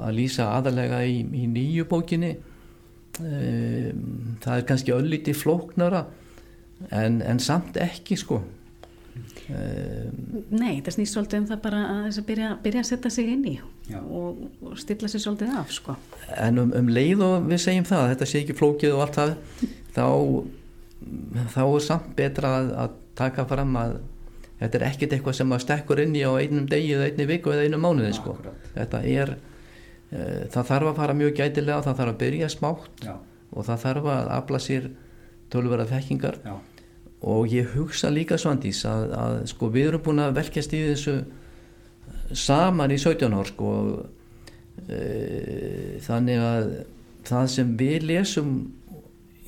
að 0.00 0.14
lýsa 0.18 0.50
aðalega 0.56 1.02
í, 1.08 1.20
í 1.20 1.46
nýju 1.48 1.84
bókinni 1.88 2.34
um, 3.20 4.36
það 4.42 4.58
er 4.58 4.66
kannski 4.68 4.92
öllíti 4.96 5.34
flóknara 5.36 6.04
en, 6.90 7.22
en 7.24 7.38
samt 7.40 7.76
ekki 7.80 8.18
sko 8.20 8.42
Nei, 9.46 10.80
það 10.82 10.92
snýst 10.96 11.14
svolítið 11.14 11.38
um 11.38 11.48
það 11.52 11.60
bara 11.62 11.82
að 11.86 12.02
þess 12.08 12.20
að 12.22 12.28
byrja, 12.30 12.50
byrja 12.64 12.82
að 12.82 12.88
setja 12.88 13.12
sig 13.14 13.28
inn 13.30 13.44
í 13.46 13.54
og, 13.94 14.40
og 14.66 14.80
stilla 14.82 15.10
sig 15.12 15.22
svolítið 15.22 15.54
af 15.60 15.70
sko. 15.74 15.94
en 16.34 16.58
um, 16.64 16.72
um 16.74 16.90
leið 16.90 17.22
og 17.22 17.46
við 17.46 17.62
segjum 17.62 17.86
það 17.86 18.10
þetta 18.14 18.28
sé 18.32 18.42
ekki 18.42 18.58
flókið 18.58 18.96
og 18.96 19.04
allt 19.04 19.20
það 19.20 19.36
þá, 19.94 20.06
þá 21.54 21.62
er 21.62 21.86
samt 21.86 22.12
betra 22.18 22.52
að, 22.58 22.74
að 22.84 23.00
taka 23.22 23.46
fram 23.48 23.78
að 23.80 23.96
þetta 24.60 24.78
er 24.78 24.86
ekkert 24.90 25.16
eitthvað 25.16 25.38
sem 25.38 25.54
að 25.54 25.64
stekkur 25.64 26.02
inn 26.02 26.16
í 26.16 26.24
á 26.24 26.32
einum 26.34 26.68
degi 26.70 26.94
eða 26.96 27.08
einni 27.10 27.28
viku 27.28 27.52
eða 27.52 27.66
einu 27.66 27.80
mánuði 27.80 28.12
sko. 28.16 28.36
Þetta 28.74 29.02
er 29.06 29.34
uh, 29.36 30.44
það 30.52 30.70
þarf 30.70 30.90
að 30.92 31.00
fara 31.00 31.18
mjög 31.18 31.34
gætilega 31.40 31.84
það 31.86 31.98
þarf 32.00 32.14
að 32.14 32.22
byrja 32.22 32.52
smátt 32.52 33.04
Já, 33.04 33.14
og 33.52 33.68
það 33.68 33.82
þarf 33.84 34.08
að 34.14 34.32
afla 34.38 34.62
sér 34.62 34.88
tölvera 35.52 35.86
þekkingar. 35.88 36.40
Já, 36.44 36.56
og 37.26 37.50
ég 37.50 37.72
hugsa 37.74 38.10
líka 38.12 38.38
Svandís 38.38 38.84
að, 38.86 39.10
að 39.18 39.36
sko 39.50 39.70
við 39.74 39.90
erum 39.90 40.04
búin 40.06 40.22
að 40.22 40.36
velkjast 40.38 40.74
í 40.76 40.82
þessu 40.92 41.16
saman 42.36 42.94
í 42.94 42.98
17 43.02 43.34
ár 43.34 43.50
sko 43.50 43.70
e, 44.86 45.00
þannig 46.06 46.42
að 46.42 46.68
það 47.26 47.48
sem 47.54 47.72
við 47.80 48.06
lesum 48.12 48.52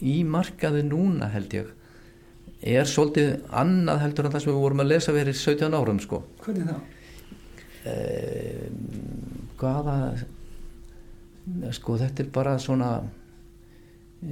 í 0.02 0.20
markaði 0.26 0.84
núna 0.86 1.30
held 1.32 1.54
ég 1.58 1.74
er 2.58 2.88
svolítið 2.90 3.46
annað 3.54 4.02
heldur 4.02 4.26
en 4.26 4.34
það 4.34 4.44
sem 4.44 4.52
við 4.52 4.62
vorum 4.64 4.82
að 4.82 4.90
lesa 4.92 5.14
verið 5.14 5.38
17 5.38 5.78
árum 5.78 6.00
sko 6.02 6.22
hvernig 6.42 6.66
þá? 6.66 6.76
e, 7.86 7.94
hvaða 9.60 9.96
sko 11.78 11.98
þetta 12.02 12.24
er 12.24 12.34
bara 12.34 12.58
svona 12.62 12.90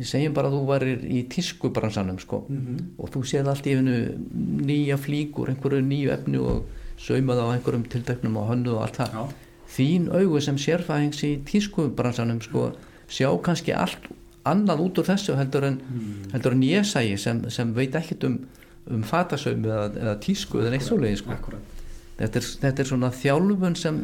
segjum 0.02 0.34
bara 0.34 0.48
að 0.50 0.56
þú 0.58 0.66
varir 0.66 1.02
í 1.06 1.22
tískubransanum 1.30 2.18
sko 2.18 2.44
Mm 2.48 2.78
og 2.98 3.10
þú 3.14 3.22
séð 3.28 3.48
allt 3.52 3.66
í 3.66 3.74
hennu 3.76 3.96
nýja 4.66 4.96
flíkur, 4.98 5.48
einhverju 5.52 5.82
nýju 5.86 6.10
efni 6.14 6.38
og 6.42 6.64
saumað 6.98 7.42
á 7.44 7.46
einhverjum 7.54 7.84
tildöknum 7.92 8.36
og 8.40 8.48
hönnu 8.50 8.72
og 8.74 8.82
allt 8.86 8.96
það. 8.96 9.12
Já, 9.12 9.24
Þín 9.76 10.08
augu 10.14 10.40
sem 10.40 10.56
sérfæðings 10.56 11.22
í 11.26 11.32
tískubransanum 11.44 12.40
sko 12.40 12.70
sjá 13.08 13.28
kannski 13.42 13.74
allt 13.76 14.06
annað 14.46 14.80
út 14.86 14.98
úr 15.02 15.04
þessu 15.10 15.34
heldur 15.36 15.64
en, 15.64 15.76
Mm. 15.76 16.30
heldur 16.32 16.52
en 16.52 16.62
ég 16.62 16.84
sægi 16.86 17.18
sem, 17.18 17.50
sem 17.50 17.74
veit 17.74 17.92
ekkert 17.94 18.24
um, 18.24 18.38
um 18.90 19.02
fatasaum 19.02 19.62
eða, 19.64 19.90
eða 19.94 20.14
tísku 20.20 20.58
eða 20.62 20.70
neitt 20.70 20.82
svoleiði 20.86 21.16
sko. 21.18 21.30
akkurat 21.32 21.60
Þetta 22.18 22.36
er, 22.38 22.42
þetta 22.62 22.80
er 22.80 22.86
svona 22.88 23.10
þjálfun 23.12 23.76
sem 23.76 23.98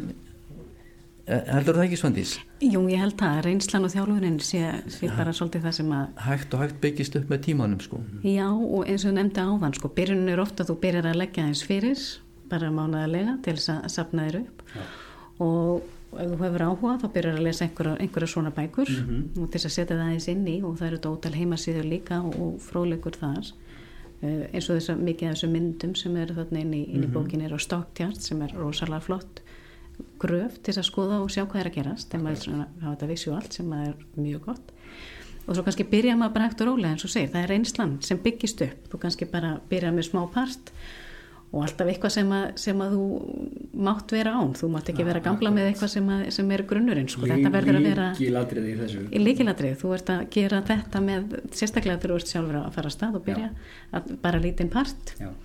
heldur 1.27 1.77
það 1.77 1.85
ekki 1.85 1.99
Svandís? 2.01 2.33
Jú, 2.59 2.81
ég 2.91 2.99
held 2.99 3.15
það, 3.19 3.37
reynslan 3.45 3.87
og 3.87 3.93
þjálfunin 3.93 4.39
sé, 4.43 4.59
sé 4.91 5.07
bara 5.15 5.31
svolítið 5.35 5.63
það 5.67 5.75
sem 5.77 5.93
að 5.95 6.21
Hægt 6.25 6.53
og 6.55 6.63
hægt 6.63 6.81
byggist 6.83 7.15
upp 7.19 7.31
með 7.31 7.41
tímanum 7.47 7.79
sko 7.83 8.01
Já, 8.27 8.49
og 8.51 8.83
eins 8.91 9.05
og 9.07 9.15
nefndi 9.15 9.45
áðan 9.45 9.77
sko, 9.77 9.91
byrjunin 9.95 10.33
er 10.33 10.43
ofta 10.43 10.65
að 10.65 10.73
þú 10.73 10.77
byrjar 10.83 11.09
að 11.13 11.19
leggja 11.21 11.47
eins 11.47 11.63
fyrir 11.63 12.03
bara 12.51 12.71
mánaðarlega 12.75 13.37
til 13.45 13.55
þess 13.55 13.71
að 13.77 13.89
sapna 13.95 14.27
þér 14.27 14.39
upp 14.41 14.63
Já. 14.73 14.83
og 15.47 16.19
ef 16.19 16.33
þú 16.33 16.39
hefur 16.43 16.65
áhuga 16.67 16.97
þá 17.01 17.07
byrjar 17.15 17.39
að 17.39 17.47
lesa 17.47 17.65
einhverja, 17.65 17.95
einhverja 18.03 18.31
svona 18.33 18.53
bækur 18.53 18.89
mm 18.89 19.07
-hmm. 19.07 19.41
og 19.41 19.49
til 19.49 19.59
þess 19.59 19.65
að 19.65 19.75
setja 19.77 19.97
það 19.97 20.13
eins 20.13 20.27
inn 20.27 20.47
í 20.47 20.57
og 20.63 20.77
það 20.77 20.87
eru 20.87 20.99
dótal 21.07 21.33
heimasýður 21.39 21.89
líka 21.89 22.21
og, 22.21 22.35
og 22.39 22.59
fróðleikur 22.61 23.15
þar 23.17 23.45
uh, 24.23 24.43
eins 24.53 24.69
og 24.69 24.75
þess 24.77 24.89
að 24.89 25.03
mikið 25.07 25.27
af 25.29 25.33
þessum 25.35 25.51
myndum 25.51 25.95
sem 25.95 26.17
eru 26.17 26.33
þarna 26.33 26.59
inn 26.59 26.73
í, 26.73 26.83
inn 26.83 27.03
í 27.03 27.07
mm 27.07 27.13
-hmm. 27.13 27.13
bókin 27.13 27.41
er 27.41 27.53
á 27.55 27.59
Stocktjart 27.59 28.21
sem 28.21 28.41
er 28.41 28.53
rosalega 28.57 28.99
flott 28.99 29.41
gröf 30.23 30.57
til 30.63 30.75
að 30.77 30.87
skoða 30.87 31.19
og 31.23 31.31
sjá 31.33 31.43
hvað 31.43 31.61
er 31.61 31.69
að 31.71 31.77
gerast 31.77 32.11
þegar 32.11 32.25
maður 32.27 32.53
hafa 32.55 32.93
þetta 32.93 33.11
vissu 33.11 33.35
allt 33.35 33.57
sem 33.59 33.73
er 33.77 33.93
mjög 34.15 34.47
gott. 34.47 34.73
Og 35.43 35.57
svo 35.57 35.63
kannski 35.65 35.85
byrja 35.91 36.15
maður 36.15 36.35
bara 36.37 36.49
eftir 36.49 36.69
rólega 36.69 36.93
eins 36.95 37.03
og 37.03 37.11
segir, 37.11 37.31
það 37.33 37.45
er 37.45 37.55
einslan 37.57 37.95
sem 38.05 38.19
byggist 38.23 38.61
upp. 38.63 38.85
Þú 38.91 38.99
kannski 39.01 39.27
bara 39.31 39.57
byrja 39.69 39.91
með 39.95 40.07
smá 40.07 40.21
part 40.31 40.71
og 41.53 41.61
alltaf 41.67 41.89
eitthvað 41.91 42.13
sem 42.15 42.31
að, 42.33 42.45
sem 42.57 42.79
að 42.81 42.95
þú 42.95 43.07
mátt 43.85 44.13
vera 44.15 44.31
án, 44.39 44.55
þú 44.57 44.69
mátt 44.73 44.87
ekki 44.89 45.05
vera 45.05 45.21
gamla 45.21 45.51
með 45.53 45.67
eitthvað 45.69 45.91
sem, 45.93 46.07
að, 46.15 46.23
sem 46.33 46.53
er 46.55 46.63
grunnurinn 46.69 47.09
sko. 47.11 47.27
þetta 47.29 47.51
verður 47.53 47.77
að 47.77 47.85
vera 47.91 48.07
í 49.05 49.21
líkiladrið, 49.21 49.75
þú 49.83 49.91
ert 49.99 50.09
að 50.15 50.23
gera 50.33 50.63
þetta 50.65 51.01
með 51.05 51.35
sérstaklega 51.53 51.99
þegar 52.01 52.15
þú 52.15 52.17
ert 52.23 52.31
sjálfur 52.33 52.57
að 52.57 52.71
fara 52.79 52.89
að 52.89 52.95
stað 52.95 53.19
og 53.19 53.25
byrja 53.27 53.51
að 53.93 54.09
bara 54.25 54.41
lítinn 54.41 54.73
part. 54.73 55.13
Uh, 55.19 55.35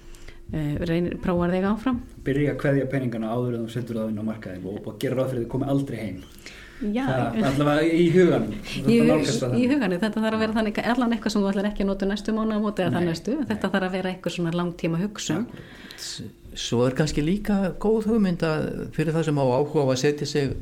reynir, 0.53 1.19
prófar 1.21 1.53
þig 1.53 1.67
áfram. 1.69 1.99
Byrja 2.25 2.55
að 2.55 2.61
kveðja 2.63 2.87
peningana 2.93 3.33
áður 3.35 3.59
en 3.59 3.67
þú 3.67 3.75
setur 3.75 4.01
það 4.01 4.13
inn 4.13 4.23
á 4.23 4.29
markaði 4.29 4.71
og, 4.71 4.89
gera 5.03 5.19
ráð 5.19 5.33
fyrir 5.33 5.43
að 5.43 5.45
þið 5.45 5.53
komi 5.55 5.69
aldrei 5.75 5.99
heim. 6.01 6.23
Já, 6.79 7.03
það, 7.09 7.37
allavega 7.49 7.87
í 7.91 8.05
hugan 8.15 8.45
í, 8.55 8.97
í 9.59 9.65
hugan, 9.67 9.95
þetta 9.99 10.21
þarf 10.23 10.37
að 10.37 10.43
vera 10.45 10.55
þannig 10.55 10.77
allan 10.93 11.15
eitthvað 11.17 11.33
sem 11.35 11.43
þú 11.43 11.49
ætlar 11.51 11.67
ekki 11.73 11.83
að 11.83 11.89
nota 11.89 12.07
næstu 12.07 12.35
mánu 12.37 12.55
á 12.55 12.61
móti 12.63 12.85
eða 12.85 12.93
það 12.95 13.09
næstu, 13.09 13.35
þetta 13.49 13.71
þarf 13.73 13.89
að 13.89 13.97
vera 13.97 14.13
eitthvað 14.13 14.35
svona 14.37 14.53
langtíma 14.55 15.01
hugsun. 15.01 15.49
Svo 16.55 16.85
er 16.87 16.95
kannski 17.01 17.25
líka 17.27 17.57
góð 17.83 18.13
hugmynda 18.13 18.53
fyrir 18.95 19.17
það 19.17 19.27
sem 19.27 19.43
á 19.43 19.47
áhuga 19.51 19.83
á 19.83 19.87
að 19.91 20.01
setja 20.05 20.31
sig 20.31 20.55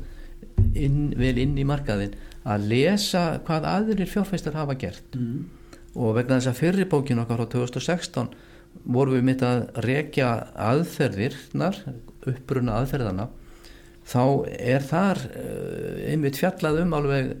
inn, 0.73 1.13
vel 1.21 1.37
inn 1.37 1.53
í 1.53 1.67
markaðin 1.69 2.17
að 2.49 2.65
lesa 2.73 3.23
hvað 3.45 3.69
aðrir 3.75 4.09
fjárfæstar 4.09 4.57
hafa 4.57 4.73
gert. 4.81 5.05
Mm. 5.13 5.45
og 5.97 6.13
vegna 6.13 6.37
þess 6.37 6.51
að 6.51 6.59
fyrirbókin 6.61 7.21
okkar 7.23 7.41
á 7.41 7.45
2016 7.49 8.27
vorum 8.87 9.13
við 9.17 9.23
mitt 9.27 9.43
að 9.43 9.67
rekja 9.83 10.29
aðferðirnar 10.55 11.75
uppbruna 12.27 12.79
aðferðana 12.81 13.27
þá 14.07 14.23
er 14.55 14.81
þar 14.87 15.17
uh, 15.27 16.11
einmitt 16.11 16.39
fjallað 16.39 16.81
um 16.85 16.95
alveg 16.97 17.35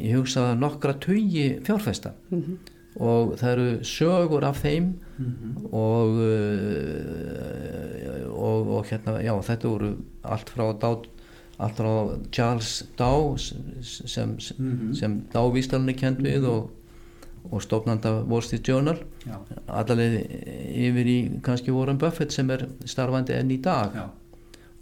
ég 0.00 0.16
hugsaði 0.16 0.58
nokkra 0.58 0.94
tugi 1.02 1.46
fjárfesta 1.66 2.10
mm 2.30 2.40
-hmm. 2.40 2.56
og 3.06 3.34
það 3.38 3.52
eru 3.52 3.68
sögur 3.84 4.44
af 4.44 4.62
þeim 4.64 4.84
mm 5.18 5.32
-hmm. 5.32 5.52
og, 5.72 6.08
uh, 6.26 7.02
og 8.32 8.60
og 8.78 8.86
hérna, 8.86 9.22
já 9.22 9.34
þetta 9.42 9.68
voru 9.68 9.96
allt 10.22 10.50
frá 10.50 10.72
Dá, 10.80 11.02
allt 11.58 11.76
frá 11.76 12.18
Charles 12.32 12.84
Dow 12.96 13.36
sem, 13.36 13.60
sem, 13.82 14.28
mm 14.58 14.78
-hmm. 14.78 14.94
sem 14.94 15.22
Dow 15.32 15.52
vístalunni 15.52 15.94
kent 15.94 16.18
við 16.18 16.44
og 16.44 16.70
og 17.50 17.62
stofnanda 17.62 18.14
Wall 18.28 18.42
Street 18.42 18.68
Journal. 18.68 18.98
Allaveg 19.68 20.26
yfir 20.72 21.08
í 21.10 21.18
kannski 21.44 21.74
Warren 21.74 21.98
Buffett 22.00 22.34
sem 22.34 22.50
er 22.54 22.66
starfandi 22.88 23.34
enn 23.36 23.50
í 23.52 23.58
dag. 23.62 23.96
Já. 23.96 24.06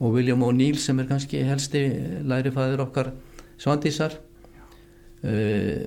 Og 0.01 0.15
William 0.17 0.43
O'Neill 0.45 0.79
sem 0.81 0.99
er 1.01 1.09
kannski 1.09 1.43
helsti 1.45 1.85
lærifæður 2.29 2.87
okkar 2.87 3.13
svandísar. 3.61 4.17
Uh, 5.21 5.85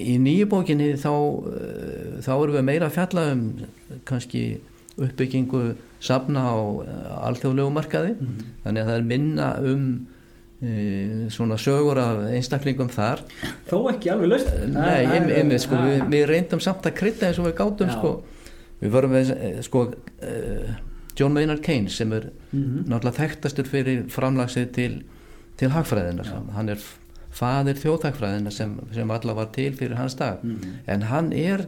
í 0.00 0.16
nýju 0.20 0.46
bókinni 0.48 0.94
þá, 1.00 1.12
uh, 1.12 2.14
þá 2.24 2.32
erum 2.38 2.56
við 2.56 2.66
meira 2.70 2.88
að 2.88 2.96
fjalla 2.96 3.26
um 3.34 3.42
kannski 4.08 4.44
uppbyggingu 5.00 5.74
safna 6.00 6.46
á 6.48 6.56
uh, 6.56 7.28
alþjóðlegu 7.28 7.74
markaði. 7.76 8.14
Mm 8.16 8.26
-hmm. 8.26 8.56
þannig 8.64 8.82
að 8.82 8.90
það 8.90 8.98
er 8.98 9.10
minna 9.12 9.50
um 9.60 9.84
svona 11.32 11.56
sögur 11.56 11.98
af 11.98 12.26
einstaklingum 12.34 12.90
þar. 12.92 13.22
Þó 13.70 13.78
ekki 13.94 14.10
alveg 14.12 14.28
löst 14.34 14.50
nei, 14.68 15.06
einmitt 15.08 15.64
sko, 15.64 15.78
við, 15.80 16.04
við 16.12 16.26
reyndum 16.28 16.60
samt 16.60 16.86
að 16.86 16.98
krytta 16.98 17.30
eins 17.30 17.40
og 17.40 17.48
við 17.48 17.56
gátum 17.62 17.92
sko, 17.94 18.10
við 18.82 18.92
vorum 18.92 19.16
við 19.16 19.32
sko 19.64 19.86
John 21.16 21.32
Maynard 21.32 21.62
Keynes 21.64 21.96
sem 21.96 22.12
er 22.12 22.30
mm 22.52 22.62
-hmm. 22.62 22.88
náttúrulega 22.88 23.22
þekktastur 23.22 23.66
fyrir 23.68 24.04
framlagsið 24.08 24.72
til, 24.72 25.02
til 25.56 25.70
hagfræðina 25.70 26.24
hann 26.54 26.68
er 26.68 26.78
fadir 27.30 27.78
þjóðhagfræðina 27.78 28.50
sem, 28.50 28.74
sem 28.94 29.10
alla 29.10 29.34
var 29.34 29.50
til 29.54 29.72
fyrir 29.76 29.96
hans 29.96 30.14
dag. 30.14 30.42
Mm 30.42 30.56
-hmm. 30.56 30.76
en 30.86 31.02
hann 31.02 31.32
er 31.32 31.66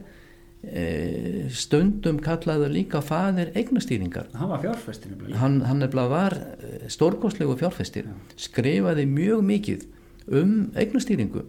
e, 0.63 1.49
stundum 1.51 2.21
kallaður 2.23 2.73
líka 2.73 3.03
fadir 3.05 3.53
eignastýringar. 3.55 4.31
Hann 4.35 4.53
var 4.53 4.63
fjárfæstir 4.63 5.35
hann, 5.39 5.61
hann 5.67 5.89
var 5.93 6.39
e, 6.39 6.89
stórkoslegu 6.89 7.57
fjárfæstir 7.61 8.09
skrifaði 8.37 9.07
mjög 9.07 9.43
mikið 9.43 9.87
um 10.31 10.73
eignastýringu 10.75 11.45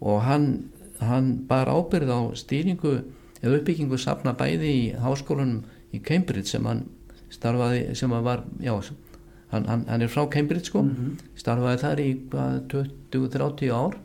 og 0.00 0.22
hann, 0.24 0.70
hann 1.00 1.46
bar 1.48 1.68
ábyrð 1.68 2.10
á 2.10 2.20
stýringu 2.36 3.02
eða 3.44 3.60
uppbyggingu 3.60 3.98
safna 4.00 4.32
bæði 4.36 4.70
í 4.72 4.84
háskólanum 5.00 5.64
í 5.94 6.00
Cambridge 6.02 6.48
sem 6.48 6.64
hann 6.66 6.86
starfaði 7.32 7.94
sem 7.98 8.12
að 8.14 8.26
var 8.26 8.44
já, 8.62 8.72
hann, 9.52 9.66
hann, 9.68 9.84
hann 9.88 10.04
er 10.04 10.10
frá 10.12 10.24
Cambridge 10.30 10.70
sko. 10.70 10.82
Mm 10.82 10.96
-hmm. 10.96 11.36
starfaði 11.36 11.82
þar 11.84 12.00
í 12.00 12.10
20-30 13.12 13.70
ár 13.72 13.98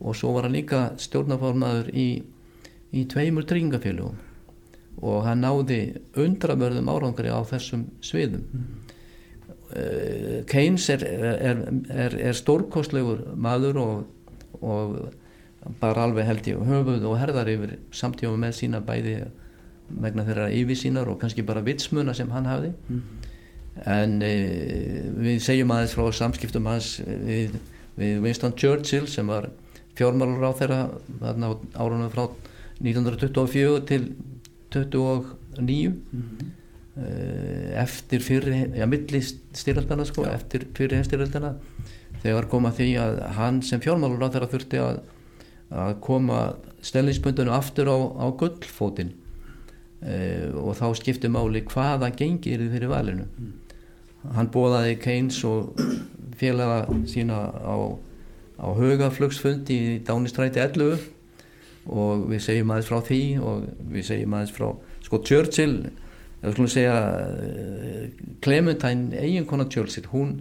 og 0.00 0.16
svo 0.16 0.32
var 0.32 0.46
hann 0.46 0.56
líka 0.56 0.92
stjórnaformaður 0.96 1.90
í, 1.94 2.22
í 2.92 3.04
tveimur 3.10 3.46
tryggingafélugum 3.48 4.24
og 4.98 5.24
hann 5.26 5.44
náði 5.44 5.80
undravörðum 6.18 6.88
árangri 6.90 7.30
á 7.30 7.40
þessum 7.46 7.86
sviðum 8.02 8.44
mm 8.52 8.88
Keynes 10.48 10.88
er, 10.88 11.02
er, 11.04 11.58
er, 11.92 12.14
er 12.30 12.36
stórkostlegur 12.36 13.20
maður 13.36 13.80
og, 13.82 14.30
og 14.64 14.94
bara 15.80 16.06
alveg 16.06 16.24
held 16.24 16.48
ég 16.48 16.62
höfuð 16.64 17.04
og 17.04 17.18
herðar 17.20 17.50
yfir 17.52 17.74
samtíma 17.92 18.38
með 18.40 18.54
sína 18.62 18.80
bæði 18.84 19.18
megna 19.92 20.24
þeirra 20.24 20.48
yfirsýnar 20.56 21.10
og 21.12 21.20
kannski 21.20 21.44
bara 21.44 21.60
vitsmuna 21.66 22.14
sem 22.16 22.32
hann 22.32 22.48
hafði 22.48 22.72
mm. 22.88 23.02
en 23.92 24.16
e, 24.24 24.32
við 25.20 25.44
segjum 25.44 25.74
aðeins 25.76 25.96
frá 25.98 26.08
samskiptum 26.16 26.68
hans 26.68 26.94
við, 27.04 27.60
við 28.00 28.24
Winston 28.24 28.56
Churchill 28.56 29.04
sem 29.08 29.28
var 29.28 29.50
fjármálur 30.00 30.48
á 30.48 30.52
þeirra 30.56 30.80
árunum 31.76 32.08
frá 32.14 32.24
1924 32.84 33.84
til 33.88 34.08
29 34.74 35.92
mm. 36.12 36.48
e, 36.96 37.12
eftir 37.82 38.24
fyrir 38.24 38.76
ja, 38.78 38.86
millist 38.90 39.40
styrjaldana 39.56 40.06
sko, 40.08 40.26
ja. 40.28 40.36
eftir 40.38 40.68
fyrir 40.76 41.04
styrjaldana 41.06 41.54
þegar 42.22 42.50
koma 42.50 42.72
því 42.74 42.90
að 43.02 43.22
hann 43.38 43.62
sem 43.66 43.82
fjármálur 43.82 44.22
á 44.22 44.32
þeirra 44.34 44.50
þurfti 44.52 44.82
að, 44.82 45.00
að 45.70 45.96
koma 46.04 46.42
stellingsbundinu 46.84 47.54
aftur 47.54 47.90
á, 47.90 47.96
á 47.98 48.26
gullfótinn 48.38 49.16
Uh, 49.98 50.54
og 50.62 50.76
þá 50.78 50.92
skipti 50.94 51.26
máli 51.26 51.64
hvaða 51.66 52.12
gengir 52.14 52.60
þið 52.60 52.74
fyrir 52.76 52.90
valinu 52.92 53.24
mm. 53.26 53.48
hann 54.36 54.50
bóðaði 54.54 54.92
Keynes 55.02 55.40
og 55.42 55.72
félaga 56.38 56.84
sína 57.10 57.40
á, 57.50 57.98
á 58.62 58.66
högaflugsfund 58.78 59.66
í 59.74 59.98
Dánistræti 60.06 60.62
11 60.62 61.02
og 61.88 62.26
við 62.30 62.44
segjum 62.44 62.74
aðeins 62.74 62.90
frá 62.90 63.00
því 63.08 63.22
og 63.40 63.66
við 63.94 64.06
segjum 64.10 64.36
aðeins 64.38 64.54
frá 64.56 64.68
sko 65.06 65.22
Churchill 65.24 65.74
eða 66.38 66.52
skulum 66.54 66.70
segja 66.70 66.96
uh, 67.02 68.02
Clementine 68.44 69.18
eiginkona 69.18 69.68
Churchill 69.72 70.06
hún 70.12 70.34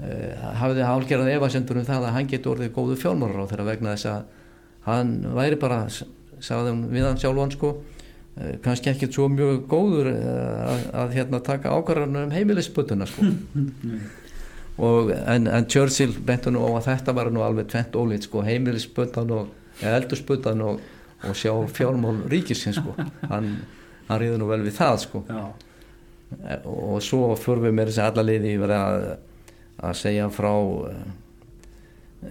uh, 0.00 0.54
hafði 0.60 0.86
hálgerað 0.86 1.34
evasendur 1.36 1.82
um 1.82 1.88
það 1.88 2.08
að 2.08 2.16
hann 2.18 2.30
geti 2.32 2.52
orðið 2.52 2.72
góðu 2.78 3.00
fjármárar 3.02 3.44
á 3.44 3.50
þeirra 3.52 3.68
vegna 3.70 3.96
þess 3.96 4.10
að 4.12 4.32
hann 4.86 5.12
væri 5.36 5.60
bara 5.60 5.84
sagði 5.90 6.72
hún 6.72 6.88
við 6.92 7.08
hann 7.08 7.20
sjálfan 7.20 7.54
sko 7.54 7.76
Eh, 8.36 8.58
kannski 8.60 8.90
ekki 8.90 9.06
svo 9.08 9.30
mjög 9.32 9.62
góður 9.70 10.10
eh, 10.10 10.56
að, 10.68 10.82
að 11.00 11.12
hérna 11.16 11.38
taka 11.40 11.70
ákvarðanum 11.72 12.26
um 12.26 12.34
heimilisbutuna 12.34 13.06
sko. 13.08 13.30
og, 14.88 15.12
en, 15.16 15.48
en 15.48 15.68
Churchill 15.72 16.12
benti 16.20 16.52
nú 16.52 16.66
á 16.68 16.76
að 16.76 16.90
þetta 16.90 17.14
var 17.16 17.30
nú 17.32 17.40
alveg 17.46 17.70
tvent 17.72 17.96
ólít 17.96 18.28
sko, 18.28 18.42
heimilisbutan 18.44 19.32
og 19.32 19.54
eldursbutan 19.84 20.62
og, 20.64 20.80
og 21.26 21.36
sjá 21.36 21.52
fjármál 21.72 22.22
ríkisins 22.30 22.80
sko. 22.80 22.94
hann, 23.32 23.52
hann 24.08 24.22
riði 24.22 24.40
nú 24.40 24.50
vel 24.50 24.62
við 24.64 24.78
það 24.78 24.98
sko. 25.04 25.22
Eh, 25.26 26.64
og 26.64 26.98
svo 27.04 27.34
fyrir 27.38 27.68
við 27.68 27.78
mér 27.78 27.92
þessi 27.92 28.04
allarliði 28.06 28.56
að, 28.66 29.06
að 29.76 30.00
segja 30.00 30.30
frá 30.34 30.52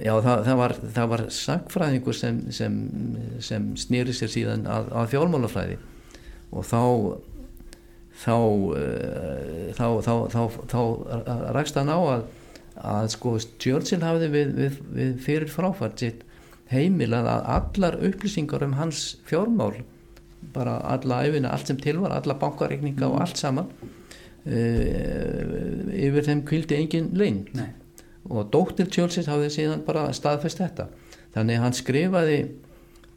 já 0.01 0.11
það, 0.21 0.41
það 0.47 0.57
var, 0.59 0.73
var 1.11 1.23
sagfræðingur 1.31 2.17
sem, 2.17 2.41
sem, 2.55 2.75
sem 3.43 3.69
snýri 3.79 4.15
sér 4.15 4.31
síðan 4.33 4.65
að, 4.67 4.89
að 4.91 5.13
fjármálafræði 5.13 5.77
og 6.55 6.65
þá 6.67 6.81
þá, 8.15 8.35
uh, 8.35 9.71
þá, 9.75 9.85
þá, 10.05 10.13
þá, 10.31 10.41
þá 10.71 10.79
rækst 11.55 11.79
hann 11.79 11.91
á 11.91 11.99
að, 11.99 12.25
að 12.79 13.09
sko 13.15 13.35
Churchill 13.61 14.03
hafði 14.03 14.31
við, 14.33 14.53
við, 14.59 14.79
við 14.95 15.13
fyrir 15.25 15.51
fráfært 15.51 16.03
sitt 16.03 16.23
heimilað 16.71 17.29
að 17.29 17.49
allar 17.55 17.99
upplýsingar 18.07 18.65
um 18.65 18.73
hans 18.79 19.17
fjármál 19.27 19.83
bara 20.53 20.77
alla 20.89 21.23
æfina, 21.25 21.51
allt 21.51 21.67
sem 21.67 21.77
til 21.81 21.99
var 22.01 22.15
alla 22.15 22.35
bankareikninga 22.39 23.07
og 23.07 23.21
allt 23.21 23.39
saman 23.41 23.71
uh, 24.45 24.51
yfir 25.93 26.27
þeim 26.27 26.45
kvildi 26.47 26.77
engin 26.77 27.09
lein 27.17 27.43
Nei. 27.57 27.71
og 28.29 28.51
dóttir 28.53 28.89
Churchill 28.91 29.27
hafði 29.29 29.49
síðan 29.53 29.85
bara 29.87 30.07
staðfest 30.13 30.61
þetta. 30.61 30.89
Þannig 31.35 31.57
að 31.57 31.65
hann 31.65 31.77
skrifaði 31.77 32.39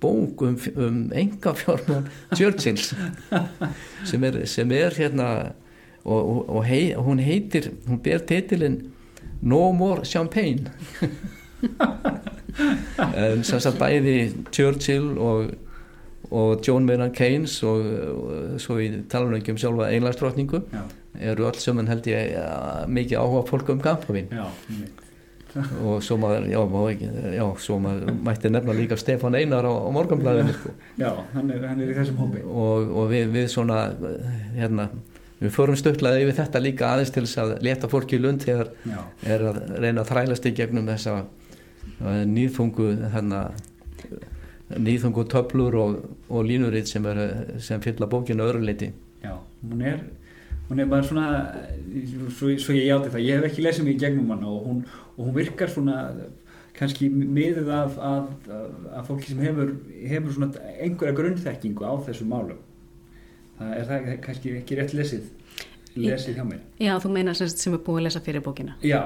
bók 0.03 0.43
um, 0.47 0.59
um 0.77 1.01
enga 1.13 1.55
fjármál 1.59 2.05
Churchills 2.35 2.93
sem 4.09 4.29
sem 4.47 4.77
er 4.77 4.95
hérna 4.99 5.29
og, 6.05 6.21
og, 6.21 6.43
og 6.49 6.65
hei, 6.67 6.95
hún 6.95 7.19
heitir 7.23 7.73
hún 7.89 8.01
ber 8.03 8.23
titilinn 8.27 8.81
No 9.43 9.73
More 9.73 10.05
Champagne 10.07 10.71
en 12.59 13.45
sem 13.47 13.61
sagt 13.63 13.81
bæði 13.81 14.17
Churchill 14.55 15.11
og, 15.19 15.51
og 16.31 16.63
John 16.67 16.87
Maynard 16.89 17.15
Keynes 17.17 17.59
og, 17.67 17.85
og 18.13 18.63
svo 18.63 18.79
í 18.83 18.91
talanum 19.11 19.39
ekki 19.41 19.55
um 19.55 19.61
sjálfa 19.61 19.91
einlagsdrottningu 19.95 20.63
Já, 20.75 20.85
eru 21.33 21.49
öll 21.51 21.61
sem 21.63 21.79
held 21.87 22.09
ég 22.11 22.39
mikið 22.91 23.21
áhuga 23.23 23.45
fólk 23.49 23.75
um 23.75 23.85
kampavinn 23.85 24.33
og 25.57 26.03
svo 26.05 26.19
maður, 26.21 26.47
já, 26.53 26.59
ekki, 26.93 27.09
já, 27.35 27.45
svo 27.63 27.79
maður 27.83 28.11
mætti 28.27 28.51
nefna 28.53 28.75
líka 28.77 28.99
Stefán 29.01 29.37
Einar 29.39 29.65
á, 29.65 29.73
á 29.73 29.89
morgunblæðinu 29.97 30.55
sko. 30.55 30.73
já 31.01 31.09
hann, 31.33 31.51
er, 31.51 31.65
hann 31.71 31.81
er 31.81 31.93
í 31.93 31.97
þessum 31.97 32.21
hópi. 32.21 32.43
Og, 32.45 32.93
og 33.01 33.09
við, 33.13 33.31
við 33.33 33.49
svona 33.53 33.79
hérna, 34.55 34.89
við 35.41 35.55
förum 35.57 35.79
stöklaði 35.81 36.27
yfir 36.27 36.39
þetta 36.43 36.63
líka 36.63 36.93
aðeins 36.93 37.15
til 37.15 37.25
þess 37.25 37.41
að 37.43 37.55
leta 37.65 37.91
fólki 37.91 38.19
í 38.19 38.23
lund 38.23 38.45
þegar 38.45 38.73
Já, 38.85 39.01
er 39.35 39.47
að 39.51 39.61
reyna 39.79 40.05
að 40.05 40.13
þrælast 40.13 40.51
í 40.51 40.55
gegnum 40.61 40.91
þessa 40.93 41.17
nýðfungu 42.29 42.91
hérna 43.15 43.49
nýðfungu 44.69 45.25
töflur 45.33 45.77
og, 45.81 45.99
og 46.29 46.47
línuritt 46.47 46.91
sem, 46.91 47.07
er, 47.09 47.21
sem 47.63 47.83
fylla 47.85 48.09
bókinu 48.11 48.45
öðru 48.45 48.65
leiti 48.67 48.93
já, 49.25 49.35
hún 49.63 49.83
er 49.83 50.03
hún 50.69 50.81
er 50.81 50.91
bara 50.91 51.03
svona 51.03 51.29
svo, 52.37 52.53
svo 52.61 52.77
ég 52.77 52.91
játi 52.91 53.13
það, 53.15 53.25
ég 53.25 53.39
hef 53.39 53.49
ekki 53.49 53.65
lesið 53.65 53.87
mig 53.87 53.97
í 53.97 54.03
gegnum 54.03 54.35
hana 54.35 54.51
og 54.51 54.67
hún, 54.67 54.85
og 55.17 55.25
hún 55.25 55.37
virkar 55.39 55.73
svona 55.73 55.97
kannski 56.79 57.09
miðið 57.11 57.71
af, 57.75 57.97
af, 57.99 58.29
af, 58.93 59.07
fólki 59.09 59.33
sem 59.33 59.41
hefur, 59.43 59.73
hefur 60.07 60.35
svona 60.37 60.67
einhverja 60.79 61.17
grunnþekkingu 61.17 61.83
á 61.83 61.95
þessu 62.07 62.29
málum. 62.29 62.61
Það 63.59 63.73
er 63.75 63.89
það 63.89 64.13
kannski 64.27 64.55
ekki 64.61 64.79
rétt 64.79 64.95
lesið 64.95 65.25
lesið 65.99 66.39
hjá 66.39 66.45
mér. 66.47 66.61
Já, 66.79 66.93
þú 67.03 67.11
meinar 67.17 67.39
sem, 67.39 67.51
sem 67.51 67.75
er 67.75 67.83
búið 67.83 68.03
að 68.03 68.07
lesa 68.07 68.23
fyrir 68.23 68.45
bókina. 68.45 68.77
Já, 68.87 69.01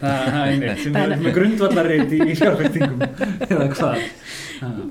það, 0.00 0.32
er 0.32 0.46
einmitt 0.52 0.82
sem 0.86 0.96
er, 1.02 1.16
grundvallarreit 1.36 2.12
í, 2.16 2.22
í 2.32 2.38
fjárfæstingum 2.38 3.04
eða 3.52 3.68
hvað. 3.76 4.06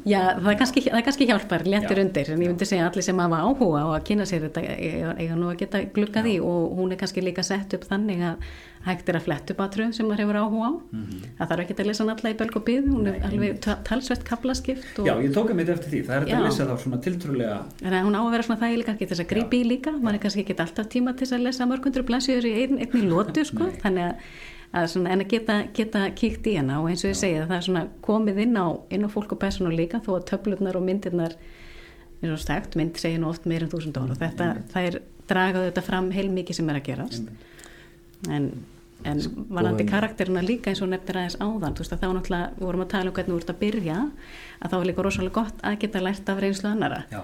Já, 0.04 0.20
það 0.36 0.50
er 0.52 0.58
kannski, 0.60 0.82
það 0.84 0.98
er 1.00 1.04
kannski 1.08 1.26
hjálpar 1.30 1.62
léttur 1.64 2.00
Já. 2.02 2.04
undir, 2.04 2.32
en 2.34 2.42
ég 2.44 2.50
myndi 2.52 2.66
segja 2.68 2.84
að 2.84 2.90
allir 2.92 3.06
sem 3.08 3.22
hafa 3.24 3.38
áhuga 3.46 3.84
á 3.84 3.88
að 3.96 4.02
kynna 4.10 4.26
sér 4.28 4.44
þetta 4.50 4.64
eiga, 4.68 5.38
nú 5.40 5.48
að 5.48 5.62
geta 5.62 5.80
glukkað 5.96 6.28
í 6.28 6.34
og 6.44 6.74
hún 6.76 6.92
er 6.92 7.00
kannski 7.00 7.24
líka 7.24 7.46
sett 7.48 7.72
upp 7.78 7.86
þannig 7.88 8.20
að 8.34 8.50
hægt 8.82 9.08
er 9.14 9.20
að 9.20 9.26
flett 9.30 9.54
upp 9.54 9.62
aðtröðum 9.64 9.94
sem 9.96 10.08
maður 10.10 10.24
hefur 10.26 10.40
áhuga 10.42 10.68
á. 10.68 10.72
Það 11.38 11.52
þarf 11.54 11.64
ekki 11.64 11.76
að 11.78 11.88
lesa 11.92 12.08
alla 12.12 12.34
í 12.34 12.38
bölg 12.42 12.60
og 12.60 12.66
byð 12.68 12.90
hún 12.92 13.08
er 13.12 13.16
Nei, 13.16 13.26
alveg 13.30 13.60
ta- 13.64 13.78
talsvert 13.88 14.26
kaplaskipt 14.28 15.00
og 15.00 15.08
Já, 15.08 15.14
ég 15.24 15.32
tók 15.38 15.54
að 15.54 15.60
mitt 15.62 15.72
eftir 15.72 15.94
því, 15.94 16.02
það 16.10 16.16
er 16.18 16.36
að 16.36 16.46
lesa 16.50 16.68
þá 16.68 16.76
svona 16.84 17.00
tiltrúlega 17.08 17.58
en 17.86 17.98
hún 18.10 18.18
á 18.18 18.22
að 18.26 18.32
vera 18.36 18.48
svona 18.50 18.62
þægileg 18.66 18.90
kannski 18.90 19.06
til 19.08 19.14
þess 19.16 19.24
að 19.24 19.32
grípi 19.36 19.62
í 19.62 19.68
líka 19.72 19.94
maður 20.02 20.18
er 20.18 20.24
kannski 20.26 20.44
ekki 20.44 20.58
alltaf 20.66 20.90
tíma 20.92 21.14
til 21.22 21.30
að 21.32 21.46
lesa 21.46 21.70
mörgundur 21.70 22.08
blaðsjöður 22.10 22.50
í 22.50 22.54
ein, 22.66 22.82
einni 22.82 23.06
lótu 23.08 23.46
sko, 23.48 23.70
þannig 23.86 24.10
að, 24.10 24.34
að 24.72 24.88
svona, 24.94 25.12
en 25.14 25.24
að 25.24 25.32
geta, 25.34 25.58
geta 25.76 26.04
kíkt 26.16 26.48
í 26.48 26.56
hana. 26.58 26.80
Og 26.82 26.92
eins 26.92 27.04
og 27.06 27.12
ég 27.12 27.20
segja 27.20 27.48
það 27.48 27.58
er 27.58 27.66
svona 27.68 27.86
komið 28.06 28.44
inn 28.46 28.60
á, 28.60 28.68
inn 28.94 29.08
á 29.08 29.10
fólk 29.12 29.36
og 29.36 29.42
persónu 29.42 29.74
líka 29.76 30.02
þó 30.04 30.14
að 30.18 30.28
töflurnar 30.32 30.80
og 30.80 30.86
myndirnar 30.88 31.38
eins 32.22 32.36
og 32.36 32.42
stækt, 32.44 32.78
mynd 32.80 33.00
segir 33.02 33.22
nú 33.22 33.32
oft 33.32 33.48
meir 33.50 33.66
en 33.66 33.72
þúsund 33.72 33.98
dólar 33.98 34.20
þetta, 34.20 34.52
það 34.72 34.90
er 34.90 35.00
dragað 35.32 35.66
þetta 35.70 35.84
fram 35.86 36.12
heilmikið 36.14 36.60
sem 36.60 36.70
er 36.70 36.78
að 36.78 36.86
gerast. 36.86 37.32
En, 38.30 38.48
en 39.10 39.22
varandi 39.50 39.88
karakterina 39.90 40.44
líka 40.46 40.72
eins 40.72 40.84
og 40.86 40.92
nefnir 40.92 41.22
aðeins 41.24 41.40
áðan 41.42 41.76
þú 41.76 41.84
veist 41.84 41.96
að 41.96 42.04
þá 42.04 42.10
náttúrulega, 42.18 42.50
við 42.60 42.68
vorum 42.68 42.86
að 42.86 42.92
tala 42.94 43.10
um 43.10 43.16
hvernig 43.18 43.34
þú 43.34 43.42
ert 43.42 43.54
að 43.54 43.62
byrja 43.64 44.00
að 44.62 44.74
þá 44.74 44.76
er 44.78 44.90
líka 44.92 45.06
rosalega 45.08 45.38
gott 45.40 45.64
að 45.66 45.80
geta 45.82 46.04
lært 46.06 46.30
af 46.30 46.42
reynslu 46.44 46.70
annara 46.70 47.00
Já, 47.10 47.22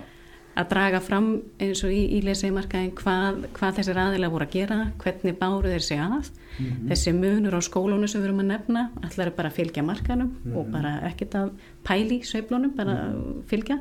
að 0.58 0.70
draga 0.72 1.00
fram 1.04 1.30
eins 1.62 1.84
og 1.86 1.94
í, 1.94 2.02
í 2.18 2.20
lesiðmarkaðin 2.26 2.94
hvað, 2.98 3.40
hvað 3.58 3.80
þessir 3.80 4.00
aðilega 4.02 4.34
voru 4.34 4.48
að 4.48 4.56
gera 4.56 4.78
hvernig 5.04 5.40
báru 5.40 5.74
þeir 5.74 5.86
sig 5.86 6.02
að. 6.02 6.32
Þessi 6.58 7.14
munur 7.14 7.54
á 7.54 7.62
skólunum 7.62 8.10
sem 8.10 8.22
við 8.24 8.32
erum 8.32 8.42
að 8.42 8.52
nefna 8.52 8.86
allar 9.06 9.30
er 9.30 9.36
bara 9.38 9.52
að 9.52 9.60
fylgja 9.60 9.84
markanum 9.86 10.32
og 10.58 10.72
bara 10.74 10.96
ekkert 11.06 11.38
að 11.38 11.52
pæli 11.86 12.24
sveiflunum 12.26 12.74
bara 12.78 12.96
að 13.04 13.20
fylgja. 13.52 13.78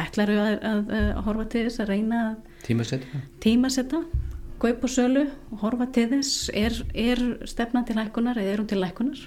Ætlar 0.00 0.32
að, 0.32 0.54
að, 0.70 0.94
að 0.96 1.10
horfa 1.28 1.48
til 1.52 1.66
þess 1.66 1.84
að 1.84 1.92
reyna 1.92 2.22
að 2.30 2.54
tímasett 2.64 3.04
tímasetta 3.44 4.00
kaup 4.62 4.86
og 4.86 4.90
sölu 4.90 5.26
horfa 5.60 5.90
til 5.92 6.06
þess 6.14 6.48
er, 6.56 6.76
er 6.96 7.20
stefna 7.50 7.84
til 7.84 7.98
lækunar 7.98 8.40
eða 8.40 8.54
er 8.54 8.62
hún 8.62 8.70
til 8.70 8.80
lækunar 8.80 9.20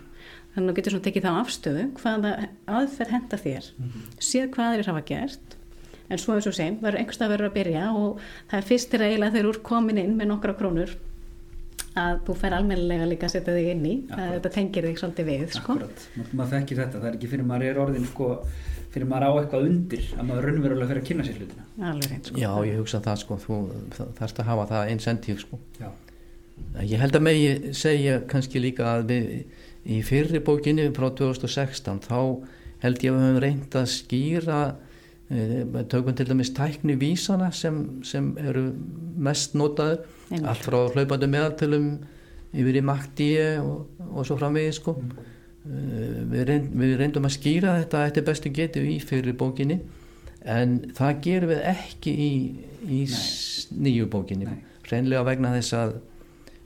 þannig 0.56 0.64
að 0.64 0.72
þú 0.72 0.78
getur 0.80 0.95
svona 0.95 1.06
tekið 1.06 1.28
þá 1.28 1.32
afstöðu 1.43 1.86
hvaða 2.00 2.32
aðferð 2.80 3.14
henda 3.14 3.38
þér. 3.43 3.70
Séð 4.18 4.48
hvað 4.56 4.74
þeir 4.74 4.89
hafa 4.89 5.04
gert 5.12 5.57
en 6.10 6.22
svo 6.22 6.36
eins 6.38 6.47
og 6.47 6.55
segjum, 6.55 6.80
verður 6.84 7.01
einhverstað 7.01 7.34
verður 7.34 7.49
að 7.49 7.58
byrja 7.58 7.84
og 7.97 8.22
það 8.49 8.58
er 8.62 8.68
fyrst 8.72 8.89
til 8.91 9.01
að 9.01 9.08
eiginlega 9.10 9.36
þeir 9.36 9.45
eru 9.45 9.64
komin 9.72 10.01
inn 10.03 10.16
með 10.20 10.32
nokkra 10.32 10.55
krónur 10.60 10.95
að 11.97 12.20
þú 12.28 12.36
fer 12.38 12.55
almennilega 12.58 13.10
líka 13.10 13.28
að 13.28 13.36
setja 13.36 13.55
þig 13.58 13.70
inn 13.74 13.86
í 13.86 13.93
að 14.05 14.14
Akkurat. 14.14 14.34
þetta 14.38 14.53
tengir 14.58 14.88
þig 14.88 14.99
svolítið 15.01 15.30
við 15.32 15.45
sko. 15.58 15.78
maður 16.32 16.51
þekkir 16.53 16.82
þetta 16.84 16.99
það 17.01 17.08
er 17.10 17.18
ekki 17.18 17.32
fyrir 17.32 17.47
maður 17.49 17.70
er 17.72 17.80
orðin 17.84 18.10
sko 18.12 18.28
fyrir 18.93 19.08
maður 19.10 19.26
á 19.28 19.32
eitthvað 19.41 19.68
undir 19.68 20.03
að 20.14 20.28
maður 20.30 20.47
raunverulega 20.47 20.89
fyrir 20.91 21.01
að 21.01 21.08
kynna 21.10 21.26
sér 21.28 21.39
hlutina 21.41 21.66
alveg 21.91 22.12
reynd 22.12 22.30
sko. 22.30 22.41
Já, 22.41 22.51
ég 22.70 22.78
hugsa 22.82 23.01
það 23.05 23.24
sko, 23.24 23.39
þú 23.43 23.58
þarfst 24.20 24.41
að 24.41 24.49
hafa 24.51 24.68
það 24.72 24.91
incentive 24.93 25.43
sko. 25.43 25.60
Já, 25.82 25.89
Ég 26.82 26.97
held 27.01 27.14
að 27.18 27.22
megi 27.26 27.74
segja 27.78 28.20
kannski 28.30 28.62
líka 28.62 28.86
að 28.95 29.12
við 29.12 29.28
í 29.88 29.99
fyrri 30.05 30.39
bókinni 30.43 30.88
frá 30.95 31.08
2016 31.16 32.01
þá 32.08 32.18
held 32.84 33.03
ég 33.05 33.14
að 33.14 33.18
við 33.18 33.26
höfum 33.28 33.41
reynd 33.43 33.78
að 33.78 33.86
skýra 33.93 34.62
tökum 35.91 36.15
til 36.15 36.30
dæmis 36.30 36.53
tækni 36.55 36.95
vísana 36.95 37.51
sem, 37.51 38.03
sem 38.03 38.30
eru 38.39 38.69
mest 39.17 39.55
notaður 39.59 40.05
Einmitt. 40.32 40.47
allt 40.47 40.63
frá 40.63 40.78
hlaupandi 40.93 41.28
meðaltölum 41.32 41.89
yfir 42.55 42.79
í 42.79 42.83
maktíi 42.87 43.41
og, 43.59 43.89
og 44.08 44.28
svo 44.28 44.37
framvegið 44.39 44.78
sko. 44.78 44.95
Eh, 45.67 46.24
við, 46.32 46.43
reynd, 46.47 46.71
við 46.79 46.95
reyndum 47.01 47.28
að 47.28 47.36
skýra 47.36 47.75
þetta 47.82 48.05
eftir 48.08 48.28
bestu 48.29 48.54
getu 48.55 48.86
í 48.87 48.97
fyrir 49.04 49.36
bókinni 49.37 49.82
en 50.47 50.79
það 50.95 51.21
gerum 51.25 51.51
við 51.51 51.63
ekki 51.74 52.13
í, 52.13 52.32
í 52.87 53.04
nýju 53.75 54.08
bókinni. 54.13 54.62
Reynlega 54.87 55.28
vegna 55.28 55.51
þess 55.58 55.75
að 55.75 55.97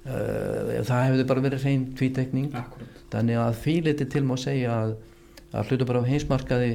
uh, 0.05 0.81
það 0.85 1.05
hefði 1.07 1.29
bara 1.31 1.45
verið 1.47 1.65
reyn 1.65 1.87
tvítekning. 1.97 2.51
Akkurat 2.53 3.01
þannig 3.11 3.41
að 3.41 3.59
því 3.63 3.75
liti 3.87 4.07
til 4.11 4.23
má 4.27 4.35
segja 4.39 4.75
að, 4.85 4.95
að 5.51 5.71
hluta 5.71 5.87
bara 5.89 6.03
á 6.03 6.09
heimsmarkaði 6.09 6.71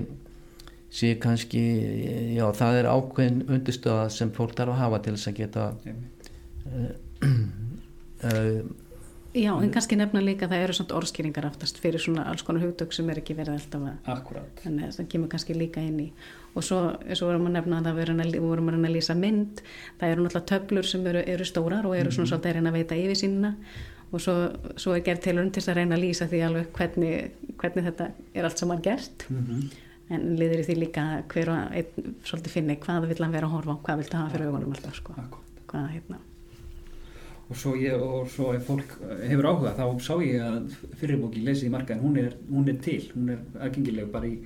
sé 0.90 1.14
kannski 1.20 1.62
já 2.36 2.46
það 2.56 2.80
er 2.80 2.90
ákveðin 2.90 3.44
undirstöða 3.48 4.08
sem 4.14 4.32
fólk 4.34 4.56
þarf 4.56 4.74
að 4.76 4.82
hafa 4.84 5.02
til 5.04 5.14
þess 5.16 5.30
að 5.30 5.38
geta 5.42 5.68
Einmitt. 5.84 6.30
uh, 8.24 8.60
Já, 9.36 9.50
en 9.60 9.68
kannski 9.68 9.98
nefna 10.00 10.22
líka 10.24 10.46
að 10.46 10.54
það 10.54 10.62
eru 10.64 10.74
svona 10.78 10.94
orðskýringar 10.96 11.46
aftast 11.50 11.80
fyrir 11.82 12.00
svona 12.00 12.22
alls 12.30 12.44
konar 12.46 12.62
hugtök 12.64 12.94
sem 12.96 13.08
er 13.12 13.18
ekki 13.20 13.34
verið 13.36 13.58
alltaf 13.58 13.82
að 13.84 14.08
Akkurat 14.14 14.62
þannig 14.62 14.86
að 14.86 14.94
það 14.96 15.08
kemur 15.12 15.30
kannski 15.34 15.56
líka 15.56 15.82
inn 15.84 15.98
í. 16.00 16.06
Og 16.56 16.64
svo, 16.64 16.78
svo 17.12 17.28
vorum 17.28 17.50
að 17.50 17.58
nefna 17.58 17.82
að 17.82 17.90
það 17.90 18.38
vorum 18.46 18.70
að, 18.72 18.94
lýsa 18.94 19.16
mynd. 19.18 19.60
Það 20.00 20.14
eru 20.14 20.24
náttúrulega 20.24 20.50
töflur 20.52 20.88
sem 20.88 21.04
eru, 21.12 21.24
eru 21.34 21.48
stórar 21.50 21.88
og 21.90 21.98
eru 21.98 22.14
svona 22.16 22.30
svolítið 22.30 22.52
að 22.52 22.56
reyna 22.56 22.72
að 22.72 22.78
veita 22.78 23.00
yfir 23.02 23.20
sínina 23.20 23.52
og 24.06 24.22
svo, 24.24 24.36
svo 24.80 24.94
er 24.96 25.04
gerð 25.04 25.26
tilurinn 25.26 25.52
til 25.52 25.66
að 25.66 25.80
reyna 25.82 25.98
að 25.98 26.04
lýsa 26.06 26.30
því 26.30 26.42
alveg 26.46 26.72
hvernig, 26.78 27.52
hvernig 27.60 27.88
þetta 27.90 28.08
er 28.32 28.48
allt 28.48 28.62
saman 28.62 28.80
gert. 28.88 29.28
Mm 29.28 29.44
-hmm. 29.44 29.68
En 30.12 30.24
liður 30.38 30.62
í 30.62 30.66
því 30.68 30.78
líka 30.78 31.04
hver 31.32 31.50
og 31.52 31.76
einn 31.80 32.16
svolítið 32.26 32.54
finni 32.54 32.78
hvað 32.82 33.08
vill 33.10 33.20
hann 33.24 33.34
vera 33.34 33.48
að 33.48 33.56
horfa 33.56 33.76
á 33.76 33.82
hvað 33.88 34.00
vill 34.02 34.08
það 34.12 34.22
hafa 34.22 34.34
fyrir 34.34 34.50
augunum 34.50 34.74
alltaf 34.76 34.98
sko. 35.00 35.16
Hvað 35.66 35.88
hérna. 35.94 36.20
Og 37.46 37.58
svo, 37.58 37.76
ég, 37.78 37.94
og 38.02 38.26
svo 38.30 38.52
ef 38.56 38.64
fólk 38.66 38.96
hefur 39.22 39.48
áhuga 39.52 39.74
þá 39.78 39.84
sá 40.02 40.14
ég 40.22 40.42
að 40.42 40.72
fyrirbóki 40.98 41.44
lesið 41.46 41.68
í 41.68 41.74
markaðin, 41.74 42.02
hún 42.02 42.16
er, 42.18 42.32
hún 42.50 42.70
er 42.70 42.78
til. 42.82 43.00
Hún 43.14 43.34
er 43.34 43.42
aðgengileg 43.62 44.08
bara 44.10 44.30
í 44.30 44.40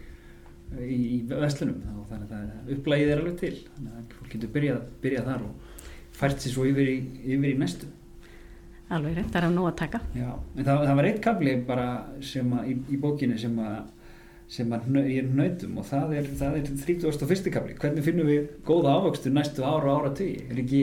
í, 0.78 0.98
í 0.98 1.18
vestlunum 1.28 1.80
þá 1.82 2.10
þannig 2.10 2.34
að 2.36 2.74
upplægið 2.76 3.12
er 3.12 3.22
alveg 3.22 3.38
til. 3.40 3.54
Þannig 3.76 3.94
að 3.96 4.18
fólk 4.18 4.34
getur 4.34 4.52
byrjað, 4.56 4.82
byrjað 5.04 5.30
þar 5.30 5.46
og 5.46 5.80
fært 6.20 6.44
sér 6.44 6.54
svo 6.54 6.66
yfir 6.68 6.92
í, 6.92 6.98
yfir 7.36 7.54
í 7.54 7.56
næstu. 7.60 7.88
Alveg 8.90 9.20
það 9.22 9.40
er 9.40 9.46
á 9.46 9.50
nóg 9.54 9.70
að 9.70 9.78
taka. 9.84 10.02
Já, 10.18 10.28
en 10.34 10.66
það, 10.66 10.84
það 10.88 10.96
var 10.98 11.08
eitt 11.08 11.22
kafli 11.24 11.56
bara 11.66 11.88
sem 12.26 12.54
að 12.58 12.70
í, 12.72 12.76
í 12.90 13.00
bókinni 13.00 13.38
sem 13.40 13.58
að 13.62 13.80
sem 14.50 14.72
að 14.74 14.96
ég 15.06 15.28
nautum 15.38 15.76
og 15.78 15.84
það 15.86 16.14
er, 16.18 16.28
það 16.40 16.56
er 16.58 16.64
31. 16.82 17.50
kapli 17.54 17.76
hvernig 17.78 18.02
finnum 18.08 18.26
við 18.26 18.48
góða 18.66 18.96
ávöxtu 18.98 19.30
næstu 19.34 19.62
ára 19.62 19.92
og 19.92 20.00
ára 20.00 20.10
tugi 20.18 20.40
er 20.50 20.58
ekki, 20.64 20.80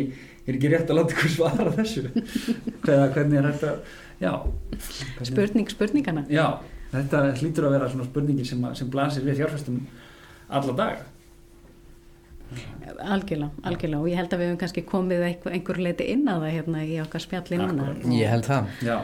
er 0.47 0.55
ekki 0.55 0.71
rétt 0.71 0.93
að 0.93 1.01
láta 1.01 1.17
ykkur 1.17 1.33
svara 1.33 1.73
þessu? 1.75 2.05
Hverða, 2.85 3.09
hvernig 3.17 3.41
er 3.41 3.49
þetta 3.51 3.73
já, 4.23 4.31
hvernig, 4.39 5.27
spurning 5.33 5.73
spurningana 5.75 6.23
já 6.31 6.45
þetta 6.93 7.25
hlýtur 7.41 7.67
að 7.67 7.75
vera 7.75 7.91
svona 7.91 8.07
spurningin 8.07 8.47
sem, 8.47 8.63
að- 8.63 8.77
sem 8.79 8.89
blasir 8.93 9.27
við 9.27 9.41
fjárfæstum 9.41 9.81
alla 10.47 10.73
daga. 10.79 11.05
Algjörlega, 13.03 13.49
algjörlega. 13.67 13.99
Og 13.99 14.07
ég 14.07 14.15
held 14.21 14.31
að 14.31 14.39
við 14.39 14.47
hefum 14.47 14.59
kannski 14.61 14.83
komið 14.87 15.23
einhver, 15.27 15.55
einhver 15.57 15.79
leiti 15.83 16.05
inn 16.13 16.23
á 16.31 16.39
það 16.39 16.53
hérna 16.55 16.83
í 16.87 16.93
okkar 17.03 17.25
Akkúrat. 17.25 18.05
og, 18.07 18.13
ég 18.15 18.31
held 18.31 18.47
það. 18.47 18.69
Já, 18.87 18.95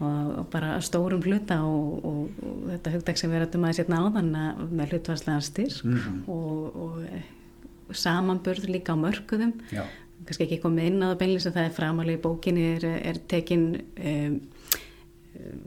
og, 0.00 0.46
bara 0.50 0.80
stórum 0.82 1.22
hluta 1.22 1.60
og, 1.62 2.04
og, 2.04 2.30
og 2.42 2.64
þetta 2.72 2.92
hugdag 2.96 3.16
sem 3.20 3.30
við 3.30 3.44
rættum 3.44 3.64
hérna 3.68 4.00
áðan 4.02 4.32
að- 4.34 4.72
með 4.72 4.90
hlutvarslegan 4.94 5.42
styrk 5.42 5.84
Mhm. 5.84 6.24
og, 6.28 6.76
og 6.76 7.02
eh, 7.04 7.22
samanburð 7.92 8.66
líka 8.68 8.94
á 8.94 8.98
mörkuðum 8.98 9.52
já, 9.70 9.84
kannski 10.26 10.46
ekki 10.48 10.60
komið 10.62 10.86
inn 10.90 11.02
á 11.04 11.12
það 11.12 11.18
beinlis 11.20 11.46
að 11.46 11.54
það 11.58 11.64
er 11.68 11.76
framalega 11.78 12.18
í 12.18 12.22
bókinni 12.24 12.64
er, 12.76 12.84
er 13.12 13.18
tekin 13.28 13.64
um, 14.00 14.40
um, 15.38 15.64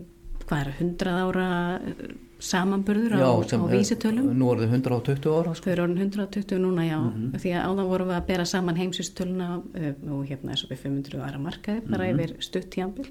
hvað 0.47 0.61
er 0.63 0.73
100 0.79 1.11
ára 1.23 1.47
eh, 1.79 2.15
samanburður 2.39 3.15
á, 3.17 3.31
sem 3.49 3.61
á 3.63 3.65
er- 3.67 3.73
vísitölum 3.77 4.27
nú 4.37 4.51
er 4.53 4.59
það 4.61 4.75
120 4.77 5.31
ára 5.39 5.55
sko. 5.55 5.63
þau 5.65 5.71
eru 5.73 5.83
orðin 5.87 6.03
120 6.11 6.59
núna 6.61 6.83
já 6.87 6.99
Mhm. 6.99 7.31
því 7.41 7.49
að 7.55 7.65
áðan 7.67 7.89
vorum 7.91 8.07
við 8.11 8.17
að 8.19 8.27
bera 8.27 8.45
saman 8.45 8.75
heimsustöluna 8.77 9.49
uh, 9.57 9.93
og 10.13 10.25
hérna 10.27 10.51
er 10.51 10.57
svo 10.61 10.67
við 10.69 10.83
500 10.83 11.21
ára 11.23 11.39
markaði 11.39 11.81
bara 11.89 12.03
Mhm. 12.05 12.19
yfir 12.19 12.35
stutt 12.43 12.69
tíambil 12.69 13.07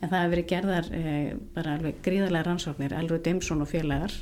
en 0.00 0.10
það 0.10 0.18
hefur 0.18 0.32
verið 0.34 0.48
gerðar 0.52 0.88
uh, 0.92 1.28
bara 1.56 1.76
alveg 1.78 2.00
gríðarlega 2.04 2.48
rannsóknir 2.48 2.96
Elrud 2.96 3.24
Dimsson 3.24 3.64
og 3.64 3.70
félagar 3.70 4.14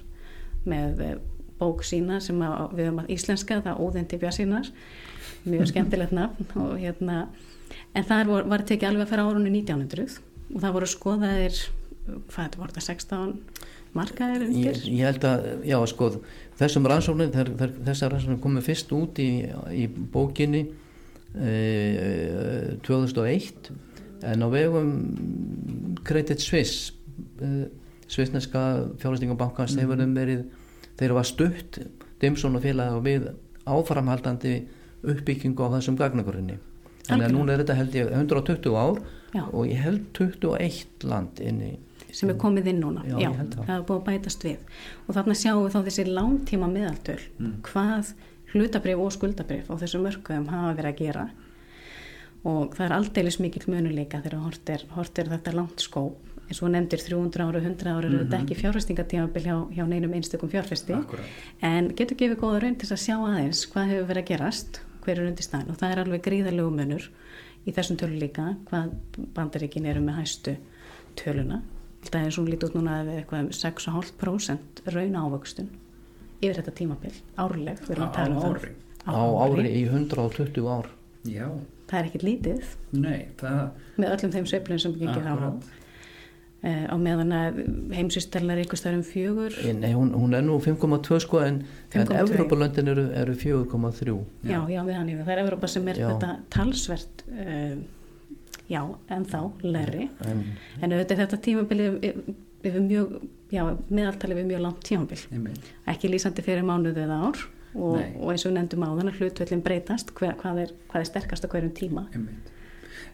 með 0.69 1.03
uh, 1.05 1.15
bók 1.61 1.85
sína 1.87 2.21
sem 2.23 2.41
að, 2.45 2.75
við 2.75 2.89
höfum 2.89 3.03
að 3.05 3.15
íslenska 3.15 3.61
það 3.65 3.83
óðindi 3.85 4.21
björnsínar 4.23 4.71
mjög 5.45 5.71
skemmtilegt 5.71 6.15
nafn 6.21 6.51
og 6.63 6.77
hérna 6.83 7.25
en 7.95 8.07
það 8.07 8.31
var, 8.33 8.49
var 8.55 8.67
tekið 8.67 8.91
alveg 8.91 9.07
að 9.07 9.15
fara 9.15 9.27
árunni 9.29 9.55
1900 9.55 10.19
og 10.55 10.61
það 10.63 10.77
voru 10.77 10.91
skoðaðir 10.91 11.61
hvað 12.05 12.41
þetta 12.41 12.61
voru 12.61 12.77
það 12.77 12.87
16 12.91 13.35
markaðir 13.95 14.45
ég, 14.45 14.49
undir 14.51 14.81
ég 14.91 15.09
held 15.09 15.27
að, 15.29 15.45
já 15.69 15.77
sko 15.91 16.11
þessum 16.59 16.89
rannsóknir, 16.91 17.53
þessar 17.87 18.15
rannsóknir 18.15 18.43
komið 18.43 18.67
fyrst 18.69 18.95
út 18.97 19.21
í, 19.23 19.29
í 19.75 19.87
bókinni 19.89 20.65
e, 21.39 22.77
2001 22.87 23.71
en 24.33 24.45
á 24.45 24.49
vegum 24.53 24.91
Credit 26.05 26.41
Suisse 26.41 26.93
e, 27.41 27.69
svissneska 28.11 28.63
fjárhastingabankans 29.01 29.75
mm. 29.77 29.81
þeim 29.81 30.15
verið 30.19 30.45
þeir 31.01 31.17
var 31.17 31.29
stutt 31.29 31.81
Dimson 32.23 32.57
og 32.57 32.63
félag 32.65 33.01
við 33.05 33.31
áframhaldandi 33.69 34.55
uppbyggingu 35.05 35.67
á 35.67 35.69
þessum 35.77 35.99
gagnagurinni 36.01 36.59
Algjörlega. 37.05 37.33
núna 37.37 37.53
er 37.53 37.63
þetta 37.65 37.77
held 37.77 37.97
ég 37.99 38.13
120 38.17 38.77
ár 38.81 39.01
Já. 39.35 39.43
og 39.51 39.67
ég 39.69 39.81
held 39.85 40.05
21 40.17 41.05
land 41.11 41.41
inni 41.45 41.75
sem 42.15 42.31
er 42.31 42.39
komið 42.39 42.71
inn 42.71 42.81
núna 42.81 43.03
Já, 43.05 43.33
held 43.35 43.57
það. 43.59 43.73
er 43.75 43.83
búið 43.89 43.99
að 43.99 44.07
bætast 44.09 44.45
við 44.47 44.59
og 45.09 45.17
þarna 45.17 45.37
sjáum 45.37 45.65
við 45.67 45.75
þá 45.75 45.81
þessi 45.89 46.05
langtíma 46.09 46.69
meðaltöl 46.71 47.21
Mm. 47.39 47.57
hvað 47.67 48.15
hlutabrif 48.55 48.99
og 49.03 49.13
skuldabrif 49.13 49.67
á 49.69 49.75
þessum 49.83 50.05
mörgum 50.07 50.47
hafa 50.49 50.77
verið 50.79 50.93
að 50.93 51.01
gera 51.03 51.25
og 52.45 52.75
það 52.77 52.85
er 52.87 52.95
aldeilis 52.99 53.39
mikill 53.41 53.67
munuleika 53.73 54.21
þegar 54.25 54.43
hort 54.45 54.69
er, 54.75 54.85
hort 54.95 55.19
er 55.19 55.31
þetta 55.33 55.55
langt 55.57 55.81
skóp. 55.81 56.17
Eins 56.45 56.61
og 56.61 56.69
nefndir 56.75 57.01
300 57.01 57.41
ára, 57.41 57.61
100 57.65 57.89
ára 57.89 58.05
eru 58.11 58.19
þetta 58.21 58.41
ekki 58.43 58.57
fjárfestingatímabil 58.61 59.47
hjá, 59.47 59.55
hjá 59.79 59.85
neinum 59.89 60.13
einstökum 60.13 60.51
fjárfesti. 60.53 60.93
Akkúrat. 60.93 61.25
en 61.63 61.89
getur 61.97 62.19
gefið 62.21 62.37
góða 62.43 62.61
raun 62.63 62.77
til 62.77 62.91
að 62.93 63.01
sjá 63.01 63.15
aðeins 63.17 63.63
hvað 63.73 63.89
hefur 63.95 64.09
verið 64.11 64.23
að 64.23 64.29
gerast, 64.29 64.81
hver 65.07 65.19
er 65.23 65.27
undir 65.31 65.45
staðin 65.47 65.71
og 65.73 65.79
það 65.81 65.91
er 65.95 66.03
alveg 66.05 66.23
gríðarlegu 66.27 66.71
munur 66.77 67.07
í 67.65 67.73
þessum 67.73 67.97
tölu 67.97 68.19
líka 68.21 68.45
hvað 68.69 68.93
bandaríkin 69.35 69.87
eru 69.89 70.01
með 70.05 70.19
hæstu 70.21 70.57
töluna. 71.17 71.63
Það 72.05 72.27
er 72.27 72.31
svo 72.37 72.45
lítið 72.45 72.69
út 72.69 72.75
núna 72.77 72.99
að 73.01 73.09
við 73.09 73.19
eitthvað 73.23 73.41
um 73.41 73.51
6,5% 73.57 74.83
raun 74.93 75.17
ávöxtun 75.17 75.69
yfir 76.45 76.59
þetta 76.61 76.75
tímabil, 76.77 77.13
árleg 77.41 77.79
Á- 77.89 78.13
tala 78.13 78.37
um 78.37 78.43
á 78.45 78.49
ári. 78.53 78.75
á 79.09 79.17
ári 79.49 79.71
í 79.81 79.85
120 79.89 80.69
ár. 80.69 80.91
Já, 81.25 81.49
það 81.91 82.01
er 82.01 82.11
ekkert 82.11 82.29
lítið. 82.29 82.75
Nei 82.97 83.25
það 83.41 83.65
með 84.01 84.13
öllum 84.17 84.37
þeim 84.37 84.53
sveiflum 84.53 84.85
sem 84.85 84.95
gengið 85.01 85.27
hafa. 85.31 85.49
Á 85.49 85.53
Akkúrat. 85.55 85.73
Eh, 86.65 86.87
á 86.89 86.97
meðan 86.97 87.33
að 87.37 87.59
heimsýstellar 87.93 88.63
ykkur 88.63 88.81
stæðum 88.81 89.03
fjögur. 89.05 89.57
Nei, 89.77 89.91
hún, 89.93 90.15
hún 90.17 90.33
er 90.33 90.41
nú 90.47 90.55
5,2 90.65 91.19
sko 91.21 91.43
en, 91.45 91.59
en 91.93 92.07
5,2. 92.07 92.23
Evrópulöndin 92.23 92.89
eru, 92.89 93.05
eru 93.21 93.35
4,3 93.37 94.15
já, 94.49 94.63
já, 94.73 94.81
við 94.87 94.97
hann 94.97 95.11
yfir, 95.13 95.27
það 95.27 95.35
er 95.35 95.43
Evrópa 95.43 95.69
sem 95.69 95.91
er 95.93 96.01
Já. 96.01 96.07
þetta 96.09 96.31
talsvert 96.57 97.25
uh, 97.35 97.75
já, 98.73 98.81
en 99.13 99.29
þá 99.29 99.39
læri 99.61 100.09
en, 100.25 100.41
en 100.81 100.97
auðvitað 100.97 101.21
þetta 101.27 101.41
tímabili 101.45 101.91
yfir 102.65 102.81
mjög, 102.89 103.13
já, 103.53 103.65
meðaltali 103.91 104.41
við 104.41 104.49
mjög 104.55 104.65
langt 104.65 104.89
tímabil. 104.89 105.21
Ekki 105.93 106.15
lýsandi 106.15 106.47
fyrir 106.49 106.65
mánuðu 106.65 107.05
eða 107.05 107.21
ár 107.29 107.45
og, 107.75 108.01
og 108.01 108.33
eins 108.33 108.47
og 108.47 108.55
nefndum 108.55 108.87
á 108.87 108.91
þannig 108.95 109.21
hlutvöldin 109.21 109.65
breytast 109.65 110.13
hver, 110.19 110.37
hvað, 110.41 110.65
er, 110.65 110.75
hvað 110.91 111.05
er 111.05 111.11
sterkast 111.11 111.47
á 111.47 111.49
hverjum 111.53 111.75
tíma. 111.77 112.07
Einmitt. 112.15 112.53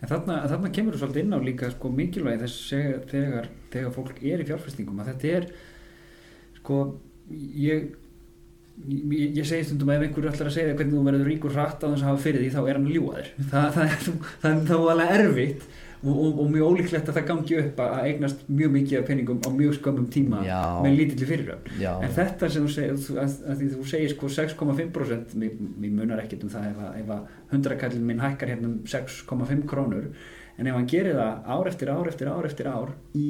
En 0.01 0.09
þarna, 0.09 0.39
þarna 0.49 0.71
kemur 0.73 0.97
þú 0.97 1.03
svolítið 1.03 1.25
inn 1.25 1.37
á 1.37 1.41
líka 1.45 1.71
sko, 1.75 1.91
mikilvægi 1.93 2.43
þess 2.45 2.69
þegar, 2.71 3.01
þegar, 3.11 3.49
þegar 3.73 3.97
fólk 3.97 4.23
er 4.25 4.43
í 4.43 4.47
fjárfestingum 4.49 5.03
að 5.03 5.11
þetta 5.11 5.35
er 5.37 5.49
sko 6.61 6.79
ég, 7.29 7.91
ég, 8.89 9.37
ég 9.37 9.49
segi 9.49 9.69
stundum 9.69 9.93
að 9.93 10.01
ef 10.01 10.07
einhverju 10.09 10.33
ætlar 10.33 10.51
að 10.51 10.57
segja 10.57 10.77
hvernig 10.79 10.97
þú 10.97 11.05
verður 11.09 11.31
ríkur 11.31 11.55
hratt 11.57 11.85
á 11.85 11.89
þess 11.89 12.05
að 12.05 12.09
hafa 12.09 12.25
fyrir 12.25 12.45
því 12.45 12.51
þá 12.55 12.61
er 12.63 12.79
hann 12.79 12.89
að 12.89 12.97
ljúga 12.97 13.17
þér 13.19 13.31
það, 13.53 13.69
það, 13.77 13.85
er, 13.85 14.27
það 14.45 14.51
er 14.51 14.65
þá 14.71 14.77
alveg 14.95 15.15
erfitt 15.19 15.69
og, 16.01 16.13
og, 16.15 16.39
og 16.41 16.47
mjög 16.55 16.71
ólíklegt 16.71 17.09
að 17.11 17.19
það 17.19 17.27
gangi 17.29 17.57
upp 17.61 17.81
að 17.85 18.07
eignast 18.09 18.45
mjög 18.49 18.71
mikið 18.77 19.01
af 19.01 19.09
peningum 19.11 19.41
á 19.45 19.51
mjög 19.53 19.75
skömmum 19.77 20.07
tíma 20.13 20.41
Já. 20.47 20.61
með 20.81 20.97
lítilli 20.97 21.29
fyriröfn 21.29 21.83
en 21.91 22.15
þetta 22.17 22.49
sem 22.55 22.65
þú 22.65 22.73
segir, 22.73 23.19
að, 23.21 23.35
að 23.45 23.61
því 23.61 23.69
þú 23.75 23.87
segir 23.93 24.15
sko 24.15 24.31
6,5% 24.37 25.37
mér, 25.43 25.59
munar 25.91 26.23
ekkert 26.25 26.47
um 26.47 26.53
það 26.53 26.71
ef 26.71 26.83
að, 26.87 26.99
ef 27.03 27.13
að 27.17 27.39
100 27.51 27.81
kallin 27.81 28.07
minn 28.07 28.23
hækkar 28.23 28.53
hérna 28.53 28.71
um 28.71 28.79
6,5 28.89 29.65
krónur. 29.71 30.11
En 30.61 30.69
ef 30.69 30.77
hann 30.77 30.89
gerir 30.91 31.17
það 31.17 31.51
ár 31.55 31.71
eftir 31.71 31.91
ár 31.91 32.11
eftir 32.11 32.31
ár 32.31 32.47
eftir 32.49 32.69
ár 32.69 32.93
í 33.17 33.29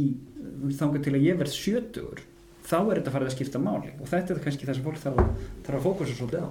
þangar 0.79 1.05
til 1.05 1.15
að 1.15 1.27
ég 1.29 1.39
verð 1.39 1.55
70 1.55 2.25
þá 2.67 2.79
er 2.81 3.01
þetta 3.01 3.15
farið 3.15 3.31
að 3.31 3.37
skipta 3.37 3.63
máli. 3.63 3.93
Og 3.99 4.11
þetta 4.11 4.35
er 4.35 4.43
kannski 4.45 4.67
það 4.69 4.79
sem 4.79 4.87
fólk 4.87 5.01
þarf, 5.05 5.47
þarf 5.67 5.79
að 5.79 5.87
fókusa 5.87 6.17
svolítið 6.19 6.47
á. 6.47 6.51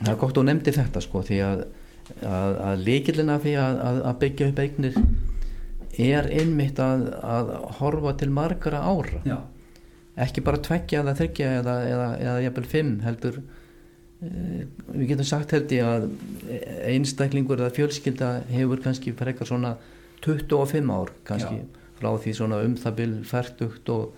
Það 0.00 0.12
er 0.12 0.18
gott 0.22 0.32
að 0.32 0.40
þú 0.40 0.46
nefndi 0.48 0.74
þetta 0.74 1.04
sko 1.04 1.22
því 1.28 1.38
að, 1.44 1.62
að, 2.24 2.56
að 2.68 2.82
líkilina 2.88 3.36
að, 3.38 4.00
að 4.10 4.18
byggja 4.24 4.50
upp 4.50 4.62
eignir 4.64 4.98
er 5.98 6.30
einmitt 6.30 6.80
að, 6.82 7.08
að 7.22 7.52
horfa 7.80 8.14
til 8.20 8.30
margara 8.34 8.80
ára. 8.84 9.20
Já, 9.28 9.36
ekki 10.26 10.44
bara 10.46 10.62
tveggja 10.62 11.02
eða 11.02 11.16
þryggja 11.20 11.52
eða, 11.60 11.76
eða, 11.90 12.08
eða 12.22 12.40
jafnvel 12.46 12.66
fimm 12.70 12.92
heldur 13.04 13.40
e, 14.22 14.66
við 14.94 15.08
getum 15.12 15.28
sagt 15.28 15.54
held 15.56 15.74
ég 15.74 15.88
að 15.88 16.08
einstaklingur 16.92 17.62
eða 17.62 17.74
fjölskylda 17.74 18.32
hefur 18.50 18.82
kannski 18.84 19.14
frekar 19.18 19.50
svona 19.50 19.74
25 20.24 20.92
ár 20.94 21.10
kannski 21.26 21.58
Já. 21.60 21.86
frá 21.98 22.10
því 22.22 22.36
svona 22.38 22.62
um 22.64 22.78
það 22.80 22.98
bil 23.00 23.12
færtugt 23.28 23.90
og, 23.94 24.14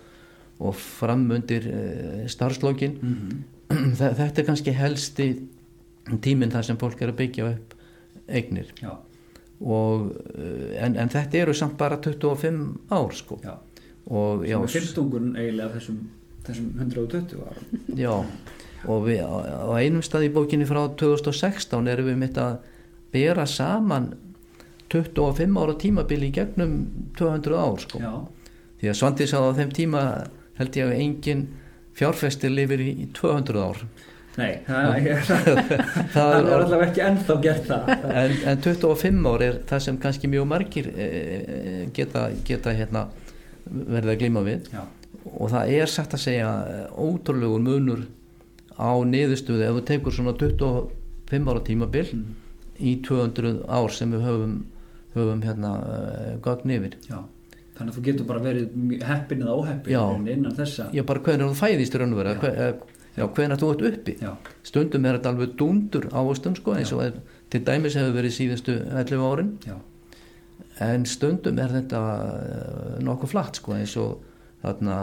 og 0.61 0.77
framundir 0.77 1.69
e, 1.73 1.85
starfslókin 2.33 2.99
mm 3.01 3.45
þetta 3.71 4.43
er 4.43 4.47
kannski 4.47 4.75
helsti 4.77 5.27
tíminn 6.23 6.53
þar 6.53 6.69
sem 6.69 6.79
fólk 6.81 7.03
er 7.03 7.13
að 7.13 7.21
byggja 7.21 7.49
upp 7.51 7.75
eignir. 8.27 8.71
Já, 8.81 8.93
og, 9.61 10.13
eh, 10.37 10.77
en, 10.85 10.97
en 11.01 11.09
þetta 11.13 11.43
eru 11.43 11.55
samt 11.57 11.79
bara 11.81 11.99
25 12.03 12.61
ár 12.93 13.17
sko. 13.17 13.41
Já. 13.45 13.57
Og 14.07 14.45
já, 14.47 14.55
sem 14.55 14.69
er 14.69 14.75
fyrstungun 14.77 15.33
eiginlega 15.35 15.73
þessum, 15.79 15.99
þessum 16.47 16.69
120 16.79 17.41
árum. 17.43 17.81
Já. 17.99 18.13
Og 18.87 19.07
við, 19.09 19.25
á, 19.27 19.35
á 19.67 19.71
einum 19.81 20.05
stað 20.05 20.29
í 20.29 20.33
bókinni 20.35 20.69
frá 20.69 20.85
2016 20.95 21.91
erum 21.91 22.11
við 22.13 22.21
mitt 22.21 22.39
að 22.39 22.61
bera 23.15 23.47
saman 23.51 24.13
25 24.93 25.59
ára 25.59 25.75
tímabili 25.81 26.31
gegnum 26.31 26.77
200 27.19 27.57
ár 27.59 27.81
sko. 27.83 28.03
Já, 28.03 28.13
því 28.81 28.93
að 28.93 28.99
Svandís 29.01 29.35
að 29.35 29.49
á 29.51 29.57
þeim 29.59 29.73
tíma 29.75 30.03
held 30.61 30.79
ég 30.79 30.91
að 30.91 31.01
engin 31.01 31.47
fjárfestir 31.97 32.53
lifir 32.53 32.85
í 32.85 33.09
200 33.17 33.65
ár 33.65 33.83
nei, 34.37 34.51
það 34.67 35.09
er, 35.11 35.23
það 36.15 36.35
er 36.37 36.51
allavega 36.57 36.89
ekki 36.89 37.05
ennþá 37.07 37.37
gert 37.45 37.71
það. 37.71 37.93
En, 38.11 38.35
en 38.53 38.63
25 38.67 39.31
ár 39.31 39.45
er 39.47 39.59
það 39.71 39.85
sem 39.87 40.01
kannski 40.03 40.31
mjög 40.33 40.49
margir 40.51 40.91
e, 40.93 41.07
e, 41.07 41.65
geta, 41.97 42.29
geta 42.47 42.75
hérna, 42.77 43.07
verið 43.67 44.13
að 44.15 44.21
glíma 44.23 44.45
við. 44.47 44.71
Já, 44.75 44.85
og 45.33 45.53
það 45.53 45.75
er 45.81 45.91
satt 45.91 46.15
að 46.15 46.23
segja 46.23 46.51
eh, 46.71 46.83
ótrúlegur 47.03 47.63
munur 47.63 48.05
á 48.79 48.95
niðurstöðu. 49.03 49.65
Ef 49.67 49.79
þú 49.79 49.87
tekur 49.91 50.15
svona 50.15 50.37
25 50.39 51.51
ára 51.51 51.63
tímabil 51.67 52.05
mm, 52.15 52.27
í 52.79 52.99
200 53.07 53.65
ár 53.67 53.95
sem 53.95 54.13
við 54.15 54.29
höfum, 54.29 54.59
höfum 55.17 55.43
hérna 55.43 55.73
gögn 56.45 56.77
yfir. 56.77 57.01
Já. 57.09 57.25
Þannig 57.77 57.93
að 57.93 57.97
þú 57.99 58.03
getur 58.07 58.29
bara 58.29 58.41
verið 58.41 59.01
heppin 59.05 59.43
eða 59.45 59.57
óheppin 59.59 59.93
Já. 59.93 60.03
innan 60.33 60.55
þessa. 60.57 60.87
Ég 60.97 61.05
bara 61.09 61.21
hvernig 61.27 61.51
þú 61.51 61.59
fæðist 61.59 61.97
í 61.97 62.01
hvernig 63.25 63.59
þú 63.61 63.71
ert 63.73 63.83
uppi. 63.89 64.17
Já, 64.21 64.33
stundum 64.63 65.05
er 65.09 65.17
þetta 65.19 65.31
alveg 65.33 65.55
dundur 65.57 66.09
ávöxtum 66.13 66.57
sko, 66.59 66.75
eins 66.77 66.93
og 66.93 67.01
er, 67.07 67.15
til 67.51 67.63
dæmis 67.65 67.95
hefur 67.97 68.13
verið 68.19 68.35
síðustu 68.37 68.75
11 68.93 69.25
árin. 69.31 69.53
Já, 69.67 69.77
en 70.85 71.07
stundum 71.09 71.59
er 71.59 71.73
þetta 71.79 72.01
uh, 72.01 72.99
nokkuð 73.01 73.33
flatt 73.33 73.57
sko, 73.63 73.73
eins 73.79 73.97
og 73.97 74.21
þarna 74.63 74.99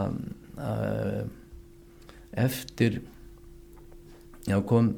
uh, 0.57 1.23
eftir 2.38 3.02
já 4.49 4.57
kom 4.68 4.94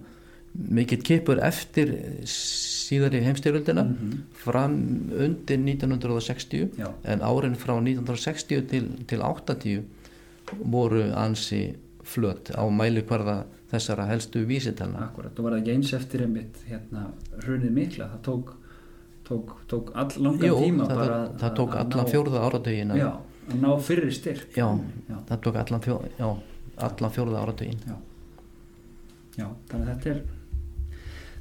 mikill 0.56 1.04
kipur 1.04 1.40
eftir 1.44 1.90
síðari 2.32 3.20
heimstyrjöldina 3.26 3.84
Mhm. 3.84 4.12
fram 4.34 4.76
undir 5.12 5.58
1960 5.60 6.70
já, 6.80 6.88
en 7.04 7.20
árin 7.22 7.56
frá 7.56 7.76
1960 7.80 8.68
til, 8.70 8.88
til 9.08 9.20
80 9.22 9.84
voru 10.64 11.12
ansi 11.14 11.76
flött 12.06 12.52
á 12.54 12.62
mælikvarða 12.70 13.36
þessara 13.72 14.06
helstu 14.12 14.44
vísitalna 14.48 15.08
akkurat 15.10 15.40
og 15.42 15.48
var 15.50 15.56
ekki 15.60 15.74
eins 15.74 15.94
eftir 15.98 16.22
einmitt 16.28 16.60
hérna 16.70 17.08
hrunið 17.44 17.72
mikla? 17.74 18.08
Það 18.14 18.22
tók, 18.30 18.52
tók, 19.28 19.56
tók 19.72 19.90
all 19.98 20.12
langan 20.22 20.48
Jú, 20.52 20.60
tíma 20.62 20.86
það, 20.90 21.00
bara 21.02 21.18
það, 21.18 21.32
það 21.42 21.50
að- 21.50 21.56
tók 21.60 21.76
að 21.76 21.84
allan 21.86 22.12
fjórða 22.14 22.44
áratögin 22.50 22.96
já, 23.02 23.10
að 23.50 23.60
ná 23.66 23.70
fyrir 23.90 24.14
styrk. 24.14 24.48
Já. 24.56 24.68
já, 25.10 25.18
það 25.32 25.42
tók 25.48 25.56
allan, 25.64 25.82
fjó, 25.88 25.98
já, 26.20 26.30
allan 26.90 27.16
fjórða 27.18 27.42
áratögin 27.46 27.82
já, 27.90 27.96
já 29.42 29.48
þannig 29.72 29.88
að 29.90 29.94
þetta 29.96 30.10
er 30.16 30.24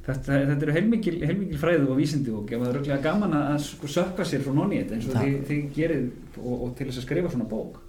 Þetta, 0.05 0.35
þetta 0.51 0.61
eru 0.67 0.73
heilmikil, 0.75 1.15
heilmikil 1.25 1.57
fræðu 1.57 1.87
og 1.89 1.97
vísindi 1.97 2.29
og 2.29 2.43
það 2.51 2.65
er 2.67 2.75
röglega 2.77 2.97
gaman 3.01 3.31
að 3.39 3.63
sökka 3.89 4.21
sér 4.29 4.43
frá 4.45 4.53
nonni 4.53 4.83
þetta 4.83 4.93
eins 4.99 5.07
og 5.09 5.15
þið, 5.17 5.37
þið 5.47 5.63
gerið 5.73 6.03
og, 6.43 6.51
og 6.67 6.75
til 6.77 6.85
þess 6.91 6.99
að 7.01 7.05
skrifa 7.07 7.31
svona 7.33 7.47
bók 7.49 7.79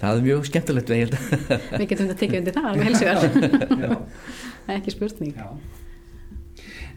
það 0.00 0.16
er 0.16 0.24
mjög 0.26 0.48
skemmtilegt 0.48 0.90
við 0.90 1.04
held. 1.04 1.18
Við 1.80 1.86
getum 1.92 2.08
þetta 2.08 2.20
tekið 2.22 2.40
undir 2.40 2.56
það 2.56 2.70
alveg 2.70 2.88
helsugar 2.88 3.84
Já, 3.84 3.92
ekki 4.78 4.96
spurning. 4.96 5.36
Já. 5.36 5.78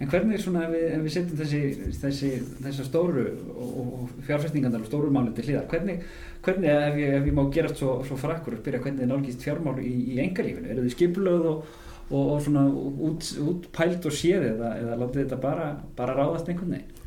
En 0.02 0.10
hvernig 0.10 0.36
er 0.36 0.42
svona 0.42 0.66
ef 0.66 0.74
við, 0.74 0.86
ef 0.90 1.04
við 1.06 1.14
setjum 1.14 1.40
þessi, 1.40 1.60
þessi, 2.02 2.30
þessa 2.66 2.86
stóru 2.88 3.26
og, 3.54 3.76
og 3.84 4.24
fjárfestingandar 4.28 4.82
og 4.84 4.90
stóru 4.90 5.12
máli 5.14 5.32
til 5.38 5.46
hliðar 5.48 5.68
hvernig, 5.72 6.02
hvernig 6.44 6.72
ef, 6.72 6.98
ég, 7.00 7.14
ef 7.20 7.30
ég 7.30 7.38
má 7.38 7.44
gerast 7.54 7.80
svo, 7.80 7.94
svo 8.08 8.18
frakkur 8.20 8.58
að 8.58 8.66
byrja 8.66 8.82
hvernig 8.84 9.06
er 9.06 9.12
nálgist 9.12 9.46
fjármál 9.46 9.78
í, 9.84 9.94
í 10.16 10.18
engalífinu 10.24 10.74
eru 10.74 10.88
þið 10.88 10.96
skipulöð 10.98 11.48
og, 11.52 11.70
og, 12.10 12.18
og 12.24 12.42
svona 12.44 12.66
út, 12.74 13.30
útpælt 13.46 14.10
og 14.10 14.18
séð 14.18 14.50
eða, 14.50 14.74
eða 14.82 15.00
látið 15.04 15.22
þetta 15.22 15.40
bara, 15.46 15.70
bara 16.00 16.18
ráðast 16.18 16.52
einhvern 16.52 16.76
veginn? 16.80 17.00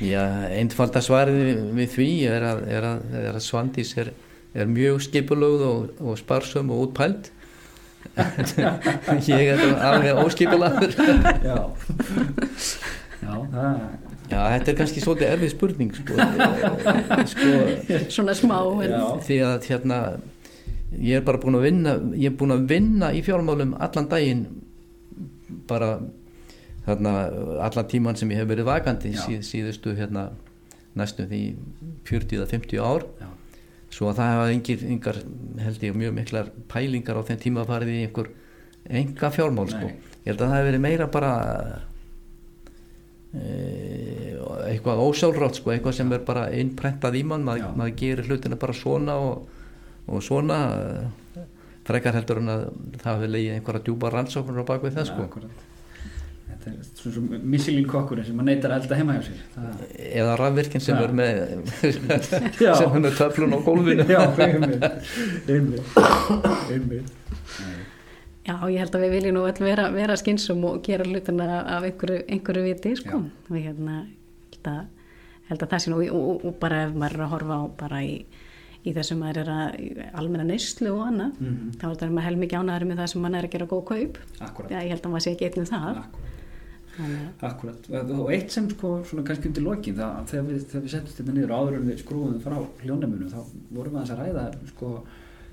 Já, 0.00 0.24
einfalda 0.56 1.02
svarið 1.04 1.60
við 1.76 1.94
því 1.98 2.10
er 2.32 2.50
að, 2.54 2.64
er 2.72 2.88
að, 2.88 3.00
er 3.20 3.34
að 3.36 3.42
Svandís 3.44 3.92
er, 4.00 4.14
er 4.54 4.70
mjög 4.70 5.02
skipulögð 5.06 5.66
og, 5.66 5.90
og 6.00 6.18
sparsum 6.18 6.70
og 6.74 6.88
útpælt 6.88 7.30
ég 9.28 9.50
er 9.52 9.60
alveg 9.76 10.18
óskipulagur 10.24 10.94
Já. 11.44 11.58
Já, 13.20 13.34
Já, 14.30 14.40
þetta 14.54 14.70
er 14.72 14.76
kannski 14.78 15.02
svolítið 15.02 15.32
erfið 15.34 15.52
spurning 15.52 15.90
sko, 15.94 16.16
sko 17.32 17.48
Svona 18.14 18.34
smá 18.38 18.56
því 19.26 19.40
að 19.46 19.68
hérna 19.68 19.98
ég 20.96 21.20
er 21.20 21.26
bara 21.26 21.40
búin 21.42 21.58
að 21.58 21.66
vinna 21.68 21.96
ég 22.14 22.30
er 22.32 22.38
búin 22.38 22.54
að 22.54 22.64
vinna 22.70 23.12
í 23.14 23.22
fjármálum 23.26 23.76
allan 23.78 24.08
daginn 24.10 24.46
bara 25.70 25.98
þarna 26.86 27.12
allan 27.66 27.90
tíman 27.90 28.18
sem 28.18 28.30
ég 28.32 28.40
hef 28.40 28.48
verið 28.50 28.70
vakandi 28.70 29.12
síð, 29.18 29.42
síðustu 29.46 29.94
hérna 29.98 30.30
næstum 30.98 31.28
því 31.30 31.42
40 32.08 32.40
eða 32.40 32.48
50 32.50 32.80
ár. 32.82 33.04
Já. 33.20 33.28
Svo 33.90 34.10
að 34.10 34.20
það 34.20 34.32
hafa 34.34 34.50
engir, 34.54 34.82
engar 34.94 35.20
held 35.64 35.84
ég 35.86 35.98
mjög 35.98 36.16
miklar 36.16 36.50
pælingar 36.70 37.18
á 37.18 37.26
þeim 37.26 37.40
tíma 37.42 37.66
farið 37.68 37.92
í 37.94 38.02
einhver 38.06 38.30
enga 39.00 39.30
fjármál 39.34 39.70
sko. 39.70 39.90
Ég 40.24 40.32
held 40.32 40.42
að 40.44 40.50
það 40.52 40.58
hef 40.58 40.68
verið 40.68 40.84
meira 40.84 41.08
bara 41.10 41.32
e, 43.34 43.46
eitthvað 44.70 45.02
ósjálfrátt 45.06 45.60
sko, 45.60 45.72
eitthvað 45.74 45.96
sem 45.98 46.12
er 46.14 46.22
bara 46.26 46.46
innprentað 46.54 47.18
í 47.18 47.24
mann 47.26 47.42
Já. 47.42 47.48
maður, 47.50 47.72
maður 47.80 47.96
gerir 48.02 48.30
hlutina 48.30 48.60
bara 48.60 48.76
svona 48.76 49.16
og, 49.20 49.48
og 50.06 50.22
svona 50.24 50.60
frekar 51.90 52.14
heldur 52.18 52.40
en 52.42 52.52
að 52.52 52.64
það 53.00 53.10
hefur 53.16 53.34
legið 53.34 53.56
einhverja 53.56 53.84
djúpa 53.88 54.14
rannsóknur 54.14 54.62
á 54.62 54.70
bakvið 54.70 54.98
það 55.00 55.10
sko. 55.10 55.26
Akkúrat. 55.26 55.66
Þetta 56.60 56.70
er 56.76 56.88
svona 57.00 57.14
svo 57.14 57.40
missilín 57.54 57.86
kokkurinn 57.88 58.26
sem 58.28 58.40
að 58.42 58.48
neytar 58.50 58.74
að 58.74 58.82
elda 58.82 58.96
heima 58.98 59.14
hjá 59.16 59.22
sér 59.30 59.38
það... 59.54 59.84
eða 60.20 60.34
rafvirkinn 60.40 60.82
sem 60.86 60.98
er 61.00 61.14
með 61.16 61.34
sem 61.80 62.90
er 62.90 63.00
með 63.06 63.14
töflun 63.16 63.56
á 63.56 63.58
gólfinu 63.64 64.04
Já, 64.10 64.20
einmitt 64.44 64.84
einmitt 66.68 67.16
Já, 68.46 68.54
ég 68.72 68.80
held 68.80 68.94
að 68.96 69.02
við 69.04 69.12
viljum 69.14 69.34
nú 69.36 69.42
öll 69.46 69.60
vera, 69.62 69.84
vera 69.94 70.16
skynsum 70.18 70.62
og 70.66 70.78
gera 70.86 71.04
hlutina 71.06 71.46
af 71.76 71.84
einhverju, 71.86 72.22
einhverju 72.34 72.62
viti, 72.64 72.94
sko. 72.98 73.20
Já. 73.20 73.50
Og 73.52 73.58
hérna, 73.60 73.96
held 74.54 74.70
að, 74.72 74.80
held 75.50 75.64
að 75.66 75.70
það 75.74 75.82
sé 75.84 75.92
nú, 75.92 75.98
og, 76.08 76.22
og, 76.32 76.46
og 76.48 76.56
bara 76.62 76.80
ef 76.88 76.96
maður 76.98 77.18
er 77.20 77.24
að 77.26 77.32
horfa 77.34 77.58
á 77.60 77.64
bara 77.84 78.00
í, 78.08 78.16
í 78.80 78.94
það 78.96 79.06
sem 79.10 79.20
maður 79.22 79.42
er 79.44 79.52
að 79.54 79.68
almenna 80.22 80.48
neyslu 80.48 80.90
og 80.96 81.04
annað, 81.10 81.36
Mhm. 81.44 81.70
þá 81.82 81.86
er 81.92 82.14
maður 82.16 82.28
helmikið 82.30 82.58
ánæður 82.64 82.88
með 82.90 83.02
það 83.04 83.12
sem 83.12 83.22
maður 83.26 83.38
er 83.42 83.48
að 83.50 83.54
gera 83.54 83.70
góð 83.74 83.84
kaup. 83.92 84.18
Já, 84.72 84.78
ég 84.80 84.90
held 84.96 85.04
að 85.04 85.12
maður 85.14 85.26
sé 85.28 85.34
ekki 85.36 85.48
eitt 85.50 85.60
um 85.60 85.68
það. 85.70 86.02
Akkúrat. 86.02 86.29
Að- 87.00 87.44
Akkurat, 87.50 87.88
og 88.18 88.30
eitt 88.34 88.50
sem 88.54 88.68
sko 88.70 88.90
svona 89.08 89.24
kannski 89.28 89.48
undir 89.50 89.64
lokin 89.66 89.96
það, 89.98 90.16
þegar 90.30 90.46
við, 90.50 90.64
við 90.74 90.90
setjum 90.94 91.12
þetta 91.16 91.34
niður 91.36 91.52
og 91.54 91.60
áður 91.64 91.76
en 91.80 91.88
við 91.90 92.00
skrúum 92.02 92.40
frá 92.44 92.56
hljónemunu 92.84 93.28
þá 93.32 93.38
vorum 93.70 93.94
við 93.94 94.00
aðeins 94.00 94.14
að 94.14 94.22
ræða 94.24 94.44
sko 94.74 94.90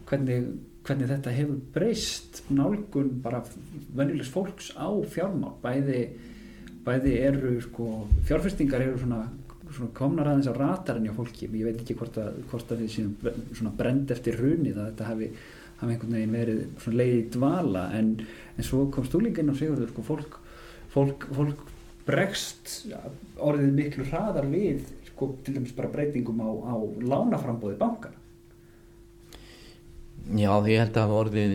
hvernig, 0.10 0.48
hvernig 0.88 1.10
þetta 1.12 1.34
hefur 1.36 1.60
breyst 1.76 2.42
nálgun 2.56 3.10
bara 3.24 3.42
venjulegs 3.98 4.30
fólks 4.32 4.70
á 4.80 4.88
fjármál. 5.12 5.54
Bæði, 5.64 6.02
bæði 6.88 7.14
eru 7.28 7.54
sko 7.66 7.90
fjárfestingar 8.30 8.86
eru 8.86 9.00
svona, 9.02 9.22
svona 9.68 9.92
komnar 9.98 10.30
aðeins 10.32 10.48
á 10.48 10.56
ratarinn 10.56 11.08
hjá 11.10 11.16
fólki. 11.18 11.50
Ég 11.52 11.68
veit 11.68 11.82
ekki 11.84 11.98
hvort 12.00 12.16
að, 12.24 12.42
hvort 12.52 12.72
að 12.72 12.84
við 12.86 12.94
séum 12.96 13.16
svona 13.58 13.74
brend 13.76 14.12
eftir 14.16 14.40
hrunið 14.40 14.80
að 14.80 14.92
þetta 14.94 15.10
hafi, 15.12 15.30
hafi 15.82 15.94
einhvern 15.98 16.16
veginn 16.18 16.38
verið 16.40 16.62
svona 16.86 17.02
leiði 17.04 17.24
dvala 17.36 17.84
en, 18.00 18.14
en 18.56 18.64
svo 18.72 18.86
komst 18.96 19.12
þú 19.14 19.26
líka 19.28 19.44
inn 19.44 19.52
á 19.52 19.60
sigurður 19.60 19.92
sko 19.92 20.08
fólk 20.08 20.40
fólk, 20.98 21.28
fólk 21.38 21.62
bregst 22.08 22.76
orðið 23.38 23.74
miklu 23.78 24.06
hraðar 24.10 24.48
við 24.50 24.86
sko, 25.12 25.32
til 25.46 25.54
dæmis 25.58 25.74
bara 25.78 25.90
breytingum 25.94 26.40
á, 26.42 26.50
á 26.50 26.76
lánaframbóði 27.06 27.78
bankana 27.80 28.16
Já, 30.28 30.52
ég 30.68 30.82
held 30.82 30.98
að 30.98 31.04
hafa 31.06 31.20
orðið 31.24 31.52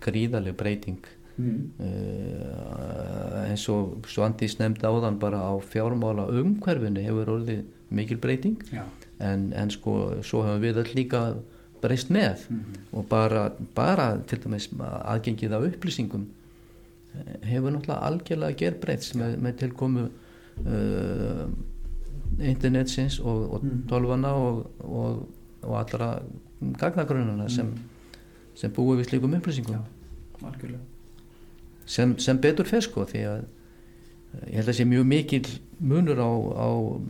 gríðaleg 0.00 0.54
breyting. 0.56 1.02
Mm. 1.38 1.58
uh, 1.78 3.42
eins 3.46 3.62
og 3.70 4.08
Svandís 4.10 4.56
nefndi 4.58 4.88
áðan 4.88 5.20
bara 5.22 5.38
á 5.38 5.54
fjármála 5.62 6.24
umhverfinu 6.34 7.04
hefur 7.04 7.28
orðið 7.36 7.60
mikil 7.94 8.18
breyting. 8.18 8.56
En, 9.22 9.52
en 9.54 9.70
sko 9.70 9.92
svo 10.26 10.40
hefur 10.46 10.64
við 10.64 10.80
öll 10.82 10.94
líka 10.98 11.20
breyst 11.82 12.08
með 12.10 12.48
Mhm. 12.50 12.80
og 12.96 13.06
bara, 13.12 13.44
bara 13.76 14.08
til 14.26 14.40
dæmis 14.42 14.66
aðgengið 14.80 15.52
af 15.54 15.68
upplýsingum 15.68 16.24
hefur 17.42 17.72
náttúrulega 17.74 18.00
algjörlega 18.08 18.58
gerbreyts 18.60 19.14
með, 19.18 19.36
með 19.42 19.56
tilkomu 19.62 20.04
uh, 20.08 21.44
internetsins 22.38 23.18
og, 23.20 23.52
og 23.54 23.62
Mhm. 23.64 23.82
tölvana 23.90 24.32
og, 24.36 24.66
og, 24.84 25.28
og 25.62 25.78
allra 25.80 26.22
gagnagrunana 26.78 27.48
sem, 27.50 27.72
sem 28.54 28.70
búið 28.70 29.00
við 29.02 29.08
slíkum 29.10 29.34
upplýsingum. 29.38 29.80
Sem, 31.86 32.18
sem 32.18 32.38
betur 32.38 32.68
fer 32.68 32.84
sko 32.84 33.04
því 33.08 33.22
að 33.26 33.44
ég 34.50 34.58
held 34.60 34.68
að 34.68 34.76
sé 34.76 34.84
mjög 34.84 35.06
mikil 35.08 35.46
munur 35.80 36.18
á, 36.20 36.30
á 36.60 36.68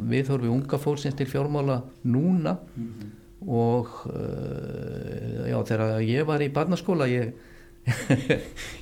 viðhorfi 0.09 0.49
unga 0.49 0.79
fólksins 0.79 1.17
til 1.19 1.27
fjármála 1.27 1.83
núna. 2.05 2.59
Mm 2.77 3.15
og 3.39 3.87
uh, 4.11 5.45
já 5.47 5.59
þegar 5.65 6.01
ég 6.03 6.25
var 6.27 6.43
í 6.43 6.49
barnaskóla 6.51 7.07
ég, 7.07 7.29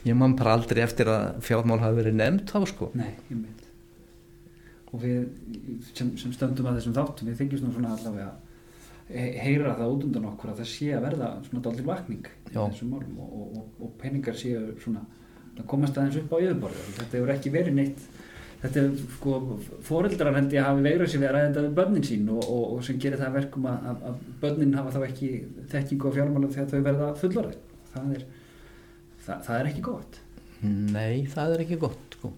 ég 0.09 0.17
man 0.19 0.37
bara 0.39 0.57
aldrei 0.57 0.83
eftir 0.85 1.11
að 1.13 1.39
fjármál 1.47 1.81
hafi 1.83 2.01
verið 2.01 2.19
nefnt 2.19 2.51
þá 2.53 2.59
sko. 2.73 2.91
Nei, 2.99 3.13
ég 3.31 3.37
mynd 3.37 3.63
og 4.97 5.03
við 5.03 5.25
sem, 5.93 6.13
sem 6.17 6.33
stöndum 6.33 6.69
að 6.71 6.79
þessum 6.79 6.95
þáttum 6.97 7.29
við 7.29 7.57
nú 7.67 7.73
svona 7.75 7.91
allavega 7.97 8.31
he- 9.11 9.39
heyra 9.43 9.75
það 9.79 9.93
út 9.97 10.07
undan 10.09 10.29
okkur 10.31 10.53
að 10.53 10.61
það 10.63 10.71
sé 10.73 10.93
að 10.95 11.05
verða 11.07 11.31
svona 11.49 11.65
dálítið 11.65 11.89
vakning 11.91 12.29
málum 12.91 13.19
og, 13.23 13.33
og, 13.41 13.57
og, 13.61 13.67
og 13.83 13.93
peningar 14.01 14.39
séu 14.39 14.63
svona 14.83 15.03
að 15.57 15.67
komast 15.71 15.99
aðeins 15.99 16.21
upp 16.23 16.33
á 16.33 16.39
yfirborðu 16.39 16.87
þetta 17.01 17.19
hefur 17.19 17.35
ekki 17.35 17.53
verið 17.55 17.77
neitt 17.81 18.07
þetta 18.63 18.83
er 18.83 19.05
sko 19.19 19.37
foreldrar 19.87 20.35
held 20.39 20.55
ég 20.57 20.63
að 20.63 20.71
hafi 20.71 20.87
vegrað 20.87 21.13
sér 21.13 21.23
við 21.23 21.29
að 21.29 21.37
ræða 21.37 21.51
þetta 21.51 21.65
við 21.67 21.77
börnin 21.81 22.07
sín 22.09 22.31
og, 22.33 22.43
og, 22.57 22.65
og 22.77 22.85
sem 22.87 22.99
gerir 23.03 23.21
það 23.21 23.29
að 23.31 23.39
verkum 23.41 23.69
að, 23.71 23.87
að, 23.93 24.01
börnin 24.43 24.75
hafa 24.79 24.95
þá 24.97 25.01
ekki 25.11 25.31
þekkingu 25.75 26.11
á 26.13 26.17
fjármálum 26.17 26.55
þegar 26.57 26.73
þau 26.73 26.87
verða 26.89 27.11
fullorðið 27.21 27.61
það 27.93 28.15
er, 28.17 28.27
það, 29.27 29.45
það 29.47 29.61
er 29.61 29.71
ekki 29.73 29.87
gott. 29.91 30.19
Nei 30.67 31.27
það 31.31 31.55
er 31.57 31.65
ekki 31.67 31.81
gott 31.87 32.17
sko. 32.17 32.33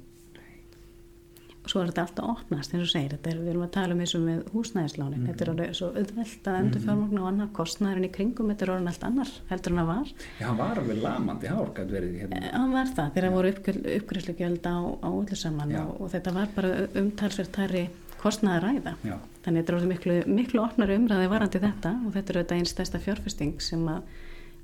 Og 1.68 1.72
svo 1.72 1.82
er 1.82 1.90
þetta 1.90 2.02
alltaf 2.06 2.28
opnast 2.32 2.72
eins 2.72 2.86
og 2.86 2.88
segir, 2.88 3.12
þetta 3.12 3.28
er, 3.28 3.40
við 3.42 3.50
erum 3.52 3.64
að 3.66 3.72
tala 3.74 3.92
um 3.92 3.98
eins 4.00 4.14
og 4.16 4.22
með 4.24 4.38
húsnæðislánin, 4.54 5.24
þetta 5.28 5.44
er 5.44 5.50
alveg 5.52 5.74
svo 5.76 5.88
auðvelt 5.92 6.48
að 6.48 6.58
endur 6.62 6.84
fjármagnu 6.86 7.20
og 7.20 7.26
annað. 7.28 7.50
Kostnæðurinn 7.58 8.06
í 8.08 8.10
kringum 8.14 8.52
þetta 8.52 8.64
er 8.64 8.72
orðin 8.72 8.88
allt 8.92 9.04
annar 9.04 9.32
heldur 9.50 9.74
en 9.74 9.80
það 9.82 9.90
var. 9.90 10.12
Já, 10.38 10.46
hann 10.46 10.60
var 10.62 10.80
alveg 10.80 11.02
lamandi 11.02 11.50
hár, 11.52 11.72
gæti 11.76 11.96
verið 11.98 12.14
hérna. 12.22 12.40
Eh, 12.40 12.54
hann 12.54 12.72
var 12.72 12.94
það, 12.94 13.10
þegar 13.18 13.28
það 13.28 13.36
voru 13.36 13.52
uppgriðslugjöld 13.98 14.70
á, 14.72 14.76
á 15.04 15.08
öllu 15.10 15.40
saman 15.42 15.76
og, 15.82 15.92
og 16.00 16.12
þetta 16.14 16.34
var 16.38 16.54
bara 16.56 16.72
umtalsvert 17.02 17.52
tæri 17.58 17.84
kostnæði 18.18 18.64
ræða. 18.64 18.96
Já. 19.04 19.14
þannig 19.44 19.60
þetta 19.60 19.72
er 19.74 19.78
orðið 19.78 19.92
miklu, 19.92 20.16
miklu 20.40 20.64
opnar 20.64 20.94
umræði 20.96 21.28
varandi 21.30 21.60
þetta 21.62 21.92
og 22.00 22.16
þetta 22.16 22.32
er 22.32 22.40
auðvitað 22.40 22.56
einn 22.56 22.72
stærsta 22.72 23.02
fjárfesting 23.04 23.60
sem 23.62 23.84
að 23.92 24.08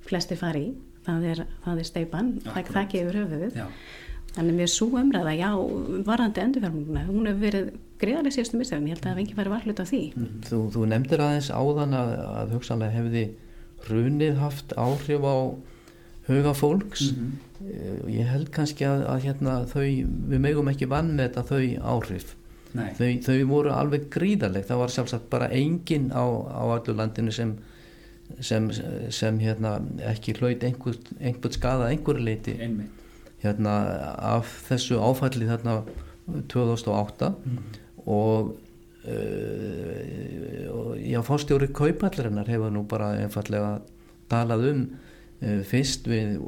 flesti 0.09 0.41
fari 0.41 0.65
í 0.73 0.73
það 1.07 1.29
er, 1.33 1.45
það 1.65 1.83
er 1.83 1.91
steipan, 1.91 2.33
það 2.47 2.73
þakki 2.79 3.05
yfir 3.05 3.21
höfuðið 3.23 3.63
Já. 3.63 3.69
Þannig 4.35 4.57
mér 4.59 4.71
svo 4.71 4.89
umræða, 4.99 5.33
já, 5.39 5.51
varandi 6.03 6.41
endurfjármunguna, 6.43 7.05
hún 7.07 7.29
hefur 7.29 7.43
verið 7.45 7.69
greiðarlega 8.03 8.35
síðustu 8.35 8.59
mistöfum, 8.59 8.89
ég 8.89 8.97
held 8.97 9.05
að 9.05 9.11
það 9.13 9.19
vengi 9.21 9.37
verið 9.39 9.53
varlut 9.55 9.83
af 9.85 9.91
því. 9.93 10.01
Mm. 10.19 10.33
Þú, 10.49 10.59
þú 10.75 10.87
nefndir 10.91 11.23
aðeins 11.23 11.51
áðan 11.55 11.95
að, 11.95 12.11
að 12.41 12.55
hugsanlega 12.57 12.97
hefði 12.97 13.23
runið 13.87 14.41
haft 14.41 14.75
áhrif 14.75 15.23
á 15.23 15.37
huga 16.27 16.55
fólks. 16.59 17.13
Mm 17.13 17.21
-hmm. 17.21 18.11
Ég 18.11 18.27
held 18.27 18.51
kannski 18.51 18.85
að, 18.85 19.07
að 19.07 19.23
hérna, 19.29 19.55
þau, 19.71 19.87
við 20.33 20.41
megum 20.41 20.69
ekki 20.69 20.91
vann 20.91 21.15
með 21.15 21.29
þetta 21.29 21.43
þau 21.51 21.95
áhrif. 21.95 22.35
Þau, 22.75 23.11
þau 23.23 23.45
voru 23.47 23.71
alveg 23.71 24.09
gríðarlegt, 24.11 24.67
það 24.67 24.79
var 24.83 24.91
sjálfsagt 24.91 25.31
bara 25.31 25.49
enginn 25.49 26.11
á, 26.11 26.27
á 26.27 26.65
allu 26.75 26.95
landinu 26.95 27.31
sem, 27.31 27.55
sem, 28.41 28.71
sem 29.15 29.39
hérna, 29.43 29.79
ekki 30.11 30.35
hlaut 30.39 30.65
einhvern 30.67 31.21
einhver 31.21 31.53
skada 31.55 31.89
einhverju 31.93 32.25
leiti. 32.25 32.57
Hérna 33.45 33.75
af 34.35 34.51
þessu 34.69 34.99
áfalli 35.05 35.49
þarna 35.51 35.83
2008 36.49 37.29
mm. 37.29 37.59
og 38.07 38.55
uh, 39.05 40.95
já, 40.97 41.21
fórstjóri 41.25 41.69
kaupallarinnar 41.77 42.49
hefur 42.49 42.73
nú 42.73 42.85
bara 42.89 43.13
einfallega 43.21 43.83
talað 44.33 44.69
um 44.71 44.85
uh, 44.89 45.61
fyrst 45.69 46.09
við, 46.09 46.39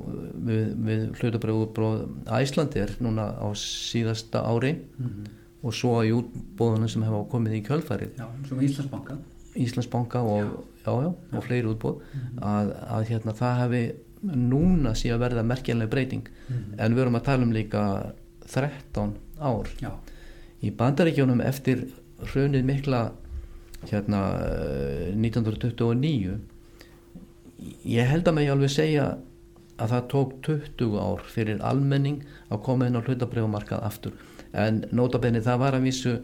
við, 0.48 0.64
við 0.88 1.00
hlutabröðubróð 1.20 1.98
Æslandir 2.38 2.96
núna 3.04 3.24
á 3.36 3.48
síðasta 3.60 4.38
ári 4.48 4.72
mm. 4.96 5.30
og 5.62 5.76
svo 5.76 6.00
í 6.06 6.12
útbóðunum 6.16 6.90
sem 6.92 7.04
hefa 7.06 7.24
komið 7.32 7.60
í 7.60 7.64
kjölfarið 7.68 8.12
Já, 8.22 8.28
sem 8.48 8.68
Íslandsbanka 8.70 9.20
Íslandsbanka 9.64 10.22
og, 10.22 10.56
já. 10.84 10.92
Já, 10.92 11.12
og 11.12 11.44
fleiri 11.46 11.70
útbóð 11.70 12.02
mm. 12.02 12.42
að, 12.46 12.72
að 12.96 13.08
hérna 13.10 13.36
það 13.36 13.60
hefði 13.62 13.84
núna 14.26 14.94
sé 14.96 15.12
að 15.14 15.22
verða 15.22 15.44
merkjanlega 15.46 15.92
breyting 15.92 16.26
mm. 16.26 16.64
en 16.78 16.96
við 16.96 17.04
erum 17.04 17.18
að 17.18 17.26
tala 17.28 17.46
um 17.46 17.54
líka 17.54 17.82
13 18.46 19.14
ár 19.42 19.70
Já. 19.82 19.92
í 20.62 20.72
bandaríkjónum 20.74 21.42
eftir 21.44 21.86
hrunið 22.32 22.66
mikla 22.66 23.00
hérna 23.86 24.20
1929 25.14 26.38
ég 27.86 28.10
held 28.10 28.28
að 28.28 28.38
mig 28.38 28.50
alveg 28.52 28.72
segja 28.72 29.10
að 29.76 29.92
það 29.92 30.08
tók 30.12 30.30
20 30.46 30.96
ár 31.02 31.26
fyrir 31.28 31.60
almenning 31.64 32.22
að 32.48 32.62
koma 32.64 32.88
inn 32.88 32.96
á 32.96 33.04
hlutabreyfumarkað 33.04 33.84
aftur 33.84 34.16
en 34.56 34.84
nótabenni 34.94 35.42
það 35.44 35.62
var 35.62 35.76
að 35.76 35.86
vísu 35.90 36.14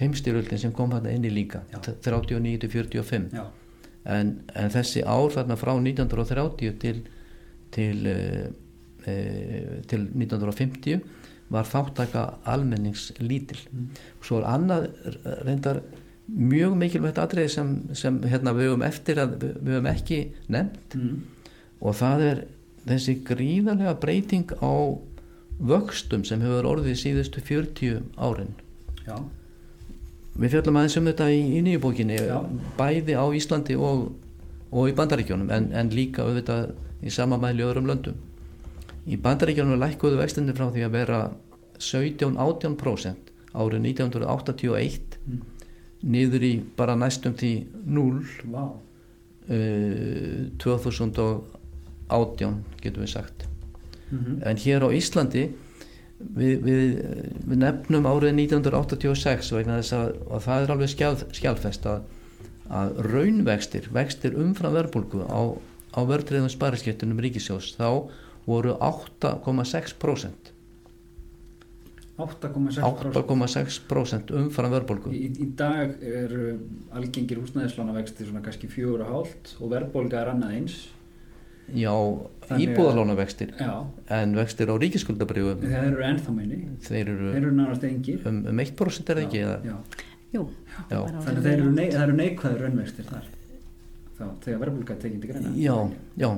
heimstyröldin 0.00 0.58
sem 0.58 0.72
kom 0.72 0.92
hérna 0.92 1.12
inni 1.14 1.30
líka 1.30 1.62
39-45 1.72 3.28
en, 4.04 4.32
en 4.54 4.72
þessi 4.74 5.04
ár 5.06 5.30
þarna 5.32 5.56
frá 5.60 5.74
1930 5.76 6.80
til 6.82 7.04
til, 7.74 8.06
e, 8.06 9.14
til 9.90 10.06
1950 10.14 11.02
var 11.52 11.68
þáttaka 11.68 12.24
almennings 12.48 13.10
lítil 13.20 13.60
mm. 13.70 13.88
svo 14.24 14.40
er 14.40 14.48
annað 14.48 14.88
reyndar 15.44 15.82
mjög 16.24 16.76
mikilvægt 16.80 17.20
atriði 17.20 17.52
sem, 17.52 17.72
sem 17.92 18.20
hérna, 18.24 18.54
við 18.56 18.70
höfum 18.70 18.86
eftir 18.86 19.20
að 19.20 19.36
við 19.42 19.74
höfum 19.76 19.90
ekki 19.92 20.20
nefnt 20.52 20.96
mm. 20.98 21.16
og 21.84 21.98
það 22.00 22.26
er 22.30 22.44
þessi 22.88 23.18
gríðarlega 23.28 23.96
breyting 24.00 24.54
á 24.60 24.72
vöxtum 25.64 26.24
sem 26.26 26.42
hefur 26.42 26.72
orðið 26.74 27.00
síðustu 27.02 27.44
40 27.44 28.00
árin 28.16 28.54
Já. 29.04 29.18
Við 30.34 30.56
fjöldum 30.56 30.76
aðeins 30.76 30.96
um 30.98 31.08
þetta 31.10 31.30
í, 31.30 31.40
í 31.58 31.60
nýjubókinni 31.62 32.18
bæði 32.78 33.14
á 33.14 33.24
Íslandi 33.34 33.76
og, 33.76 34.08
og 34.70 34.90
í 34.90 34.96
Bandaríkjónum 34.98 35.50
en, 35.54 35.70
en 35.72 35.92
líka 35.94 36.26
auðvitað 36.26 36.74
í 37.04 37.10
sama 37.12 37.36
mæli 37.40 37.64
öðrum 37.64 37.86
löndum. 37.88 38.16
Í 39.04 39.18
bandaríkjörnum 39.20 39.80
lækkuðu 39.82 40.16
vextinni 40.20 40.54
frá 40.56 40.70
því 40.72 40.82
að 40.86 40.94
vera 40.94 41.18
17-18% 41.82 43.32
árið 43.54 43.80
1981 43.90 45.18
mm. 45.20 45.40
niður 46.14 46.42
í 46.48 46.52
bara 46.78 46.96
næstum 46.98 47.34
því 47.38 47.52
0 47.84 48.24
wow. 48.54 48.70
uh, 49.50 50.40
2018 50.62 52.56
getum 52.80 53.04
við 53.04 53.12
sagt. 53.12 53.38
Mm 54.10 54.18
-hmm. 54.18 54.36
En 54.48 54.56
hér 54.56 54.80
á 54.84 54.88
Íslandi 54.88 55.44
við, 56.38 56.64
við, 56.64 56.82
við 57.44 57.62
nefnum 57.62 58.08
árið 58.08 58.34
1986 58.46 59.52
vegna 59.56 59.78
þess 59.82 59.98
að, 59.98 60.16
að 60.30 60.48
það 60.48 60.64
er 60.64 60.74
alveg 60.74 60.92
skjál, 60.94 61.14
skjálfest 61.36 61.88
að, 61.90 62.08
að 62.80 62.98
raunvextir, 63.10 63.90
vextir 63.94 64.36
umfram 64.40 64.76
verbulgu 64.76 65.24
á 65.28 65.42
á 65.94 66.02
vörðriðum 66.02 66.50
spariskettunum 66.50 67.22
ríkisjós 67.22 67.76
þá 67.78 68.10
voru 68.48 68.74
8,6% 68.82 70.50
8,6% 72.14 74.30
umfram 74.38 74.70
vörðbólgu 74.70 75.10
í, 75.10 75.34
í 75.42 75.48
dag 75.58 75.98
er 75.98 76.30
algengir 76.94 77.40
húsnæðislána 77.42 77.90
vexti 77.96 78.22
svona 78.28 78.38
kannski 78.44 78.70
4,5 78.70 79.58
og 79.58 79.72
verðbólga 79.72 80.20
er 80.20 80.30
annað 80.34 80.52
eins 80.60 80.76
já, 81.72 81.92
íbúðalána 82.60 83.14
vextir 83.16 83.54
já. 83.56 83.72
en 84.12 84.34
vextir 84.36 84.68
á 84.68 84.74
ríkisskuldabriðum 84.76 85.62
þeir 85.64 85.86
eru 85.88 86.04
ennþá 86.04 86.34
meini 86.36 86.58
þeir 86.84 87.14
eru, 87.14 87.30
þeir 87.32 87.40
eru 87.40 87.54
nánast 87.56 87.86
engir. 87.88 88.20
Um, 88.28 88.42
um 88.50 88.60
1% 88.64 89.14
er 89.14 89.20
það 89.20 89.24
ekki 89.24 89.40
já, 89.40 89.54
já. 89.70 90.04
Jú, 90.34 90.48
þannig 90.90 91.38
að 91.38 91.50
eru, 91.52 91.66
nei, 91.70 91.86
eru 91.94 92.14
neikvæður 92.18 92.64
raunvextir 92.64 93.06
þar. 93.06 93.26
Þá 94.14 94.24
þegar 94.42 94.60
verðbólka 94.64 94.96
tekinn 95.02 95.20
til 95.22 95.30
greina. 95.30 95.52
Já, 95.58 95.76
já, 96.18 96.28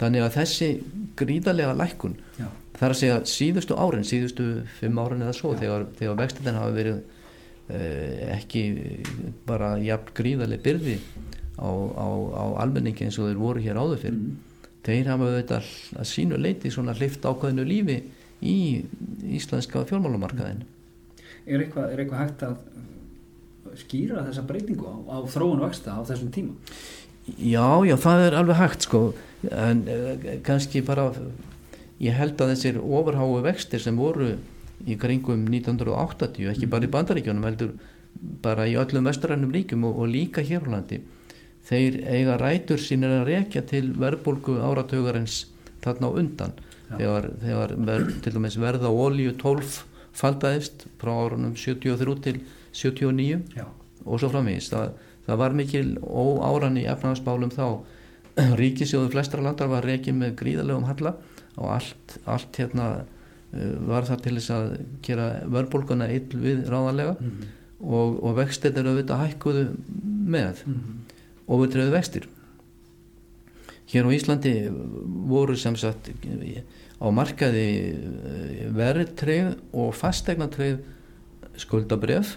þannig 0.00 0.24
að 0.24 0.34
þessi 0.38 0.70
gríðarlega 1.18 1.76
lækkun 1.78 2.16
já. 2.38 2.48
það 2.78 2.82
er 2.88 2.94
að 2.94 3.00
segja 3.00 3.20
síðustu 3.30 3.78
árin, 3.78 4.06
síðustu 4.06 4.48
fimm 4.80 4.98
árin 5.02 5.22
eða 5.26 5.36
svo, 5.38 5.54
já. 5.54 5.62
þegar, 5.62 5.86
þegar 6.00 6.18
vextin 6.22 6.58
hafa 6.58 6.74
verið 6.74 7.00
eh, 7.74 8.34
ekki 8.34 8.64
bara 9.46 9.72
jafn 9.82 10.12
gríðarlega 10.18 10.66
byrði 10.66 10.98
á, 11.58 11.70
á, 11.70 12.08
á 12.34 12.44
almenningi 12.64 13.06
eins 13.06 13.18
og 13.22 13.30
þeir 13.30 13.42
voru 13.42 13.64
hér 13.64 13.78
áður 13.78 14.02
fyrir 14.02 14.18
mm. 14.18 14.36
Þeir 14.86 15.10
hafa 15.12 15.30
þetta 15.36 15.60
að 15.98 16.08
sínu 16.12 16.38
leiti 16.40 16.72
svona 16.72 16.94
hlift 16.96 17.26
ákvæðinu 17.26 17.66
lífi 17.68 17.98
í 18.44 18.58
íslenska 19.38 19.84
fjármálumarkaðin 19.88 20.64
Er 21.48 21.64
eitthvað, 21.64 21.92
er 21.92 22.02
eitthvað 22.02 22.22
hægt 22.22 22.44
að 22.44 22.56
skýra 23.78 24.24
þessa 24.26 24.44
breytingu 24.48 24.88
á, 24.88 24.96
á 25.12 25.18
þróun 25.28 25.62
vexta 25.64 25.96
á 25.96 26.00
þessum 26.04 26.32
tíma? 26.34 26.56
Já, 27.36 27.84
já, 27.84 27.94
það 28.00 28.24
er 28.26 28.36
alveg 28.38 28.60
hægt 28.60 28.86
sko 28.88 29.02
en 29.52 29.84
uh, 29.88 30.28
kannski 30.44 30.82
bara 30.84 31.10
ég 32.02 32.16
held 32.16 32.40
að 32.40 32.54
þessir 32.54 32.80
ofurháu 32.80 33.42
vextir 33.44 33.82
sem 33.82 33.96
voru 33.98 34.32
í 34.86 34.96
kringum 35.00 35.44
1980, 35.50 36.52
ekki 36.52 36.68
bara 36.70 36.86
í 36.86 36.88
mhm. 36.88 36.94
bandaríkjónum 36.94 37.48
heldur 37.48 37.72
bara 38.42 38.66
í 38.68 38.76
öllum 38.78 39.08
vestrænum 39.08 39.52
ríkum 39.54 39.84
og, 39.88 40.02
og 40.02 40.12
líka 40.12 40.42
hérlandi 40.44 41.02
þeir 41.68 42.00
eiga 42.08 42.38
rætur 42.40 42.80
sínir 42.80 43.12
að 43.20 43.28
rekja 43.28 43.62
til 43.68 43.90
verðbólgu 43.98 44.56
áratögarins 44.64 45.42
þarna 45.84 46.08
á 46.08 46.12
undan 46.22 46.54
já. 46.56 46.96
þegar, 46.96 47.28
þegar 47.42 47.74
ver, 47.90 48.06
til 48.24 48.34
dæmis 48.36 48.58
verða 48.60 48.92
ólíu 48.92 49.34
12 49.40 49.82
faldaðist 50.18 50.86
frá 51.00 51.12
árunum 51.12 51.54
73 51.56 52.16
til 52.24 52.40
79 52.72 53.42
já. 53.56 53.66
og 54.04 54.20
svo 54.20 54.32
framvís 54.32 54.70
það 54.72 54.96
það 55.28 55.40
var 55.42 55.56
mikil 55.56 55.88
óáran 56.00 56.80
í 56.80 56.86
efnahagsbálum 56.88 57.52
þá 57.52 57.66
ríkisjóðu 58.60 59.12
flestra 59.12 59.44
landar 59.44 59.70
var 59.70 59.84
reikið 59.84 60.16
með 60.22 60.34
gríðalegum 60.40 60.88
halla 60.88 61.16
og 61.58 61.70
allt, 61.74 62.18
allt 62.24 62.60
hérna 62.60 62.88
uh, 63.02 63.76
var 63.90 64.08
það 64.08 64.24
til 64.24 64.34
þess 64.38 64.54
að 64.54 64.66
gera 65.04 65.28
vörbólguna 65.50 66.08
yll 66.14 66.30
við 66.32 66.64
ráðanlega 66.70 67.16
mm 67.18 67.30
-hmm. 67.30 67.54
og, 67.84 68.24
og 68.24 68.36
vextir 68.38 68.78
eru 68.78 68.94
auðvitað 68.94 69.22
hækkuðu 69.24 69.64
með 70.36 70.64
mm 70.64 70.74
-hmm. 70.74 71.17
Trefðu 71.48 71.94
vextir. 71.94 72.28
Hér 73.88 74.04
á 74.04 74.10
Íslandi 74.12 74.52
voru 75.30 75.56
sem 75.56 75.76
sagt 75.80 76.10
á 76.98 77.06
markaði 77.14 77.68
uh, 77.94 78.68
verðtreyð 78.76 79.54
og 79.72 79.94
fastegnatreyð 79.96 80.82
skuldabref 81.58 82.36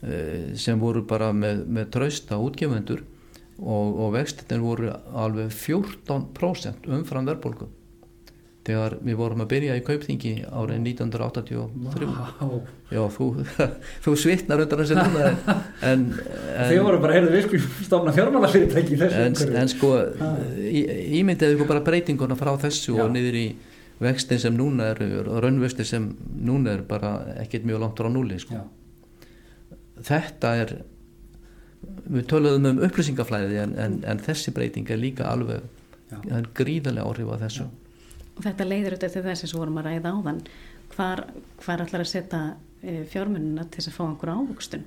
Eh, 0.00 0.56
sem 0.56 0.80
voru 0.80 1.02
bara 1.04 1.26
með, 1.36 1.66
með 1.68 1.90
trausta 1.92 2.38
útgefendur 2.40 3.02
og, 3.60 3.98
og 4.00 4.14
vextinir 4.14 4.62
voru 4.64 4.94
alveg 5.12 5.50
14% 5.52 6.88
umfram 6.88 7.28
verðbólku 7.28 7.66
þegar 8.70 8.96
við 9.04 9.16
vorum 9.18 9.42
að 9.44 9.48
byrja 9.50 9.76
í 9.78 9.82
Kaupþingi 9.86 10.32
árið 10.46 10.76
1983 10.86 11.58
Vá. 12.10 12.50
já, 12.94 13.00
þú, 13.16 13.26
þú 14.04 14.14
svitnar 14.22 14.62
undan 14.64 14.82
þessi 14.82 14.98
núna 14.98 15.24
en, 15.26 15.34
en, 15.90 16.04
Þið 16.70 16.82
voru 16.86 17.00
bara, 17.02 17.16
heyrðu, 17.18 17.32
við 17.34 17.66
fjármálafyrirtæki 18.16 18.94
í 18.96 19.00
þessu 19.00 19.24
en, 19.26 19.58
en 19.62 19.72
sko 19.72 19.92
ímyndið 21.20 21.56
ykkur 21.56 21.70
bara 21.70 21.84
breytinguna 21.90 22.38
frá 22.38 22.52
þessu 22.62 22.96
Já. 22.96 23.04
og 23.04 23.12
niður 23.14 23.40
í 23.40 23.46
vextin 24.00 24.40
sem 24.40 24.56
núna 24.56 24.92
er 24.94 25.02
og 25.26 25.42
raunvöxtin 25.44 25.88
sem 25.88 26.06
núna 26.40 26.78
er 26.78 26.86
bara 26.88 27.18
ekkert 27.42 27.66
mjög 27.68 27.82
langt 27.84 28.00
frá 28.00 28.08
núli 28.12 28.38
sko. 28.40 28.56
Já, 28.56 28.64
þetta 30.08 30.54
er 30.62 30.72
við 32.10 32.26
töluðum 32.30 32.70
um 32.70 32.80
upplýsingaflæði 32.86 33.60
en, 33.60 33.76
en, 33.80 34.00
en 34.08 34.24
þessi 34.24 34.52
breyting 34.56 34.88
er 34.90 35.00
líka 35.00 35.28
alveg 35.28 35.60
Já. 36.10 36.16
það 36.16 36.36
er 36.40 36.50
gríðarlega 36.58 37.06
áhrif 37.06 37.32
á 37.32 37.36
þessu 37.44 37.68
Og 38.40 38.46
þetta 38.46 38.64
leiðir 38.64 38.94
auðvitað 38.96 39.14
til 39.16 39.22
þess 39.26 39.44
að 39.44 39.50
við 39.50 39.58
vorum 39.60 39.80
að 39.80 39.88
ræða 39.90 40.12
áðan 40.16 40.38
hvar, 40.94 41.24
hvar 41.60 41.84
ætlar 41.84 42.04
að 42.06 42.08
setja 42.08 42.40
e, 42.80 42.94
fjármununa 43.10 43.66
til 43.68 43.82
þess 43.82 43.90
að 43.90 43.96
fá 43.98 44.04
einhver 44.06 44.32
ávöxtun 44.32 44.86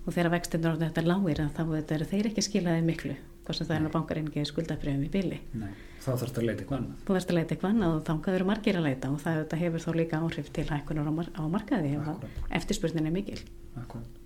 og 0.00 0.14
þegar 0.14 0.32
vextinur 0.32 0.78
á 0.80 0.82
þetta 0.86 1.04
lágir 1.04 1.42
þá 1.52 1.60
eru 1.76 2.08
þeir 2.08 2.30
ekki 2.30 2.44
skilaði 2.46 2.86
miklu 2.86 3.18
hvort 3.44 3.58
sem 3.58 3.68
það 3.68 3.76
er 3.76 3.88
að 3.88 3.94
bankar 3.96 4.20
einnig 4.20 4.48
skuldabrjöfum 4.48 5.04
í 5.04 5.10
bili 5.12 5.40
nei, 5.58 5.70
þá 6.00 6.08
þarf 6.12 6.24
þetta 6.24 6.40
að 6.40 6.48
leita 6.48 6.64
eitthvað 6.64 6.78
annað. 6.80 7.02
þú 7.04 7.16
þarfst 7.16 7.32
að 7.32 7.38
leita 7.38 7.54
eitthvað 7.56 7.74
annað 7.74 7.96
og 7.96 8.02
þangað 8.08 8.38
eru 8.38 8.48
margir 8.50 8.80
að 8.80 8.86
leita 8.86 9.10
og 9.10 9.20
það 9.24 9.54
hefur 9.64 9.84
þá 9.84 9.90
líka 10.00 10.20
áhrif 10.24 10.50
til 10.56 10.66
hækkunar 10.70 11.10
á, 11.10 11.12
mar 11.18 11.30
á 11.36 11.42
markaði 11.50 11.92
að 11.98 12.10
Akkúrat. 12.14 12.42
eftirspurnin 12.60 13.10
er 13.10 13.16
mikil 13.16 13.40
Akkúrat. 13.80 14.19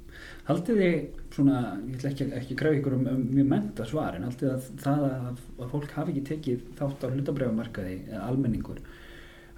Haldið 0.45 0.81
þið 0.81 0.97
svona, 1.33 1.61
ég 1.89 1.95
ætla 1.97 2.11
ekki, 2.11 2.25
ekki 2.39 2.55
að 2.55 2.59
græða 2.61 2.79
ykkur 2.79 2.97
um, 2.99 3.05
um 3.15 3.21
mjög 3.33 3.47
menta 3.49 3.87
svar 3.89 4.19
en 4.19 4.27
haldið 4.27 4.51
að 4.53 4.67
það 4.83 5.05
að, 5.07 5.39
að 5.57 5.71
fólk 5.73 5.95
hafi 5.97 6.13
ekki 6.13 6.25
tekið 6.31 6.67
þátt 6.81 7.07
á 7.07 7.13
hlutabrjámarkaði 7.15 7.95
eða 8.11 8.25
almenningur 8.29 8.83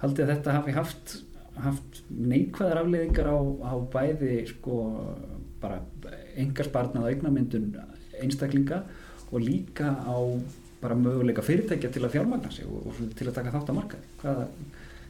haldið 0.03 0.23
að 0.23 0.31
þetta 0.31 0.55
hafi 0.55 0.75
haft, 0.77 1.17
haft 1.65 1.99
neikvæðar 2.07 2.81
afleiðingar 2.83 3.27
á, 3.27 3.37
á 3.67 3.73
bæði 3.97 4.37
sko 4.53 4.77
bara 5.59 5.81
engarsparnað 6.39 7.03
og 7.03 7.11
eignamyndun 7.11 7.69
einstaklinga 8.23 8.83
og 9.27 9.43
líka 9.43 9.91
á 10.07 10.17
bara 10.79 10.95
möguleika 10.95 11.43
fyrirtækja 11.43 11.91
til 11.91 12.05
að 12.05 12.13
fjármagna 12.15 12.53
sig 12.53 12.69
og, 12.69 12.87
og 12.87 13.15
til 13.17 13.27
að 13.27 13.35
taka 13.41 13.53
þátt 13.57 13.73
á 13.73 13.79
markaði? 13.81 14.11
Hvaða 14.21 14.49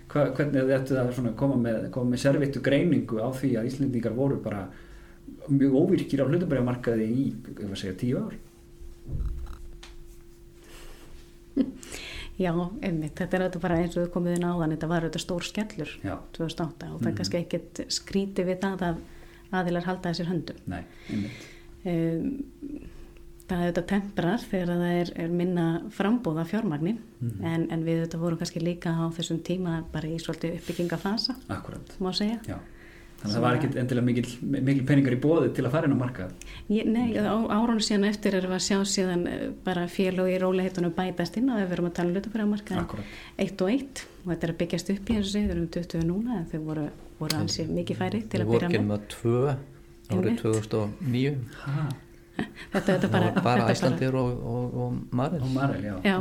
Hva, 0.08 0.30
hvernig 0.32 0.70
þetta 0.70 1.02
að 1.02 1.10
svona 1.18 1.34
koma 1.36 1.58
með, 1.60 1.90
með 1.92 2.22
servittu 2.22 2.62
greiningu 2.64 3.20
á 3.20 3.28
því 3.36 3.50
að 3.60 3.66
Íslendingar 3.68 4.14
voru 4.16 4.38
bara 4.40 4.62
mjög 5.50 5.74
óvirkir 5.82 6.22
á 6.22 6.26
hlutabræðamarkaði 6.28 7.08
í, 7.08 7.26
ef 7.56 7.72
að 7.72 7.76
segja, 7.82 7.98
tíu 8.02 8.18
ár 8.26 8.36
Já, 12.38 12.52
einmitt, 12.86 13.16
þetta 13.18 13.34
er 13.40 13.44
auðvitað 13.48 13.62
bara 13.64 13.78
eins 13.82 13.96
og 13.98 14.04
við 14.04 14.12
komum 14.14 14.34
inn 14.36 14.44
áðan, 14.46 14.74
þetta 14.76 14.90
var 14.92 15.06
auðvitað 15.08 15.24
stór 15.24 15.46
skellur 15.48 15.94
Já. 16.06 16.14
2008 16.38 16.90
og 16.94 17.00
það 17.02 17.08
er 17.08 17.12
Mhm. 17.12 17.16
kannski 17.18 17.38
ekkert 17.40 17.80
skríti 17.90 18.46
við 18.46 18.60
það 18.62 18.84
að 18.86 18.98
aðilar 19.58 19.84
halda 19.88 20.10
þessir 20.12 20.30
höndum. 20.32 20.56
Nei, 20.68 20.84
einmitt 21.10 21.54
Um, 21.88 22.44
það 23.48 23.62
er 23.62 23.72
auðvitað 23.72 23.86
temprar 23.88 24.40
þegar 24.52 24.68
það 24.68 25.02
er, 25.02 25.12
er 25.24 25.28
minna 25.30 25.82
frambóða 25.90 26.44
fjármagni 26.46 26.98
Mhm. 27.22 27.44
en, 27.46 27.68
en 27.72 27.84
við 27.86 28.02
auðvitað 28.04 28.20
vorum 28.20 28.38
kannski 28.38 28.60
líka 28.62 28.90
á 28.92 29.08
þessum 29.14 29.40
tíma 29.42 29.84
bara 29.92 30.08
í 30.08 30.18
svolítið 30.20 30.58
uppbyggingafasa, 30.60 31.36
Akkurat, 31.50 31.96
má 32.02 32.12
segja. 32.14 32.42
já 32.46 32.58
Þannig 33.18 33.32
að 33.32 33.34
það 33.34 33.44
var 33.44 33.56
ekkit 33.58 33.76
endilega 33.82 34.06
mikil, 34.06 34.26
mikil 34.68 34.84
peningar 34.86 35.16
í 35.16 35.20
bóði 35.24 35.48
til 35.58 35.64
að 35.66 35.72
fara 35.74 35.88
inn 35.90 35.96
á 35.98 36.00
markað. 36.04 36.34
Nei, 36.70 37.08
á 37.18 37.34
árunum 37.50 37.82
síðan 37.82 38.06
eftir 38.12 38.38
við 38.38 38.54
að 38.54 38.62
sjá 38.68 38.78
síðan 38.92 39.24
eh, 39.32 39.48
bara 39.66 39.88
félag 39.90 40.30
í 40.30 40.38
róliheitunum 40.44 40.94
bætast 40.94 41.40
inn 41.42 41.50
og 41.50 41.58
við 41.64 41.72
verum 41.74 41.90
að 41.90 41.96
tala 41.98 42.12
um 42.12 42.18
hlutafæramarkaðin 42.20 42.84
Akkurat, 42.84 43.18
eitt 43.42 43.64
og 43.66 43.72
eitt. 43.74 44.04
Og 44.22 44.30
þetta 44.30 44.48
er 44.48 44.54
að 44.54 44.60
byggjast 44.62 44.94
upp 44.94 45.10
í 45.10 45.18
eins 45.18 45.26
og 45.26 45.34
segið, 45.34 45.48
við 45.50 45.56
erum 45.58 45.68
20 45.80 46.08
núna 46.12 46.38
en 46.38 46.48
þau 46.54 46.60
voru, 46.70 46.86
voru 47.18 47.40
ansið 47.42 47.74
mikið 47.80 48.02
færi 48.04 48.22
til 48.30 48.44
að 48.44 48.46
við 48.46 48.54
byrja 48.54 48.70
vorum 48.70 48.78
með. 48.78 48.90
með 48.94 49.08
tvö 49.16 49.42
árið 50.08 50.18
Einmitt. 50.18 50.44
2009 50.46 51.36
ha, 51.66 51.88
Þetta 52.78 52.98
er 53.02 53.40
bara, 53.42 53.70
Æslandir 53.74 54.16
og, 54.22 54.44
og, 54.46 54.76
og 54.84 55.16
Marel. 55.18 55.42
Og 55.42 55.56
Marel, 55.56 55.88
já 55.90 55.96
Já, 56.06 56.18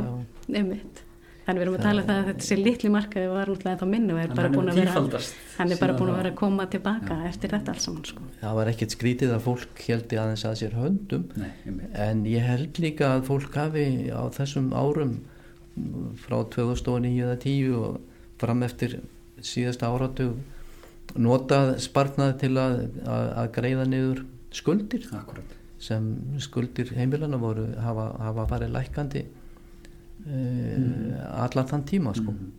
einmitt. 0.49 1.03
Þannig 1.47 1.61
við 1.61 1.63
erum 1.63 1.75
að 1.77 1.85
tala 1.85 2.01
um 2.01 2.07
það 2.07 2.17
að 2.19 2.25
þetta 2.27 2.45
sé 2.45 2.55
litli 2.59 2.89
markaði 2.91 3.27
var 3.31 3.49
náttúrulega 3.51 3.79
þá 3.79 3.87
minnu 3.87 4.15
og 4.17 4.17
er 4.19 4.31
bara 4.35 4.49
búin 4.51 4.71
að 4.71 4.79
vera 4.81 5.21
hann 5.55 5.71
er 5.71 5.79
bara 5.79 5.93
búin 5.95 6.09
að 6.11 6.17
vera 6.19 6.31
að 6.33 6.39
koma 6.41 6.65
tilbaka 6.73 7.19
eftir 7.29 7.53
þetta 7.55 7.71
alls 7.71 7.85
saman 7.87 8.03
sko. 8.09 8.25
það 8.41 8.57
var 8.57 8.71
ekkert 8.73 8.95
skrítið 8.97 9.31
að 9.31 9.45
fólk 9.45 9.83
heldi 9.85 10.19
aðeins 10.19 10.43
að 10.49 10.57
sér 10.59 10.75
höndum 10.75 11.23
Nei, 11.39 11.47
einmitt. 11.63 11.95
en 12.03 12.25
ég 12.27 12.43
held 12.49 12.81
líka 12.83 13.13
að 13.13 13.23
fólk 13.29 13.55
hafi 13.61 13.85
á 14.11 14.23
þessum 14.35 14.67
árum 14.75 15.15
frá 16.25 16.37
2009 16.57 17.23
eða 17.29 17.39
10 17.47 17.79
og 17.79 17.97
fram 18.43 18.67
eftir 18.67 18.99
síðasta 19.39 19.87
áratug 19.87 20.35
notað 21.15 21.77
spartnað 21.87 22.37
til 22.43 22.53
að, 22.59 22.79
að, 23.07 23.27
að 23.39 23.51
greiða 23.55 23.87
niður 23.87 24.23
skuldir 24.51 25.07
Akkurat, 25.15 25.57
sem 25.79 26.11
skuldir 26.43 26.91
heimilana 26.97 27.39
voru 27.39 27.69
hafa, 27.79 28.11
hafa 28.19 28.49
farið 28.51 28.75
lækandi 28.75 29.27
allan 30.27 31.67
þann 31.71 31.85
tíma 31.87 32.13
sko. 32.15 32.31
Mhm. 32.31 32.51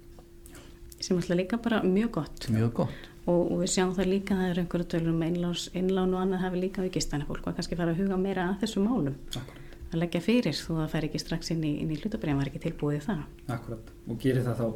sem 1.00 1.16
alltaf 1.16 1.36
líka 1.36 1.56
bara 1.62 1.82
mjög 1.82 2.10
gott. 2.10 2.48
Mjög 2.50 2.72
gott. 2.74 3.08
Og, 3.26 3.52
og 3.52 3.60
við 3.60 3.70
sjáum 3.70 3.94
það 3.94 4.08
líka 4.08 4.34
að 4.34 4.40
það 4.40 4.50
er 4.50 4.58
einhverju 4.62 4.86
tölur 4.88 5.12
um 5.12 5.22
einláns, 5.22 5.68
innlán 5.76 6.14
og 6.14 6.22
annað 6.22 6.42
hafi 6.42 6.60
líka 6.62 6.82
aukist 6.82 7.12
þannig 7.12 7.28
að 7.28 7.30
fólk 7.30 7.46
var 7.46 7.54
kannski 7.54 7.76
fara 7.78 7.92
að 7.92 8.00
huga 8.02 8.16
meira 8.18 8.46
að 8.48 8.60
þessum 8.64 8.88
málum. 8.88 9.14
Akkurat, 9.28 9.68
að 9.92 10.00
leggja 10.02 10.20
fyrir 10.24 10.56
þó 10.58 10.70
að 10.72 10.80
það 10.80 10.92
fær 10.94 11.06
ekki 11.08 11.20
strax 11.22 11.50
inn 11.54 11.64
í, 11.64 11.72
inn 11.82 11.92
í 11.92 11.98
hlutabriðan 12.00 12.40
var 12.40 12.50
ekki 12.50 12.62
tilbúið 12.64 13.04
það 13.06 13.22
akkurat. 13.54 13.92
Og 14.08 14.18
gerir 14.24 14.46
það 14.48 14.62
þá 14.62 14.68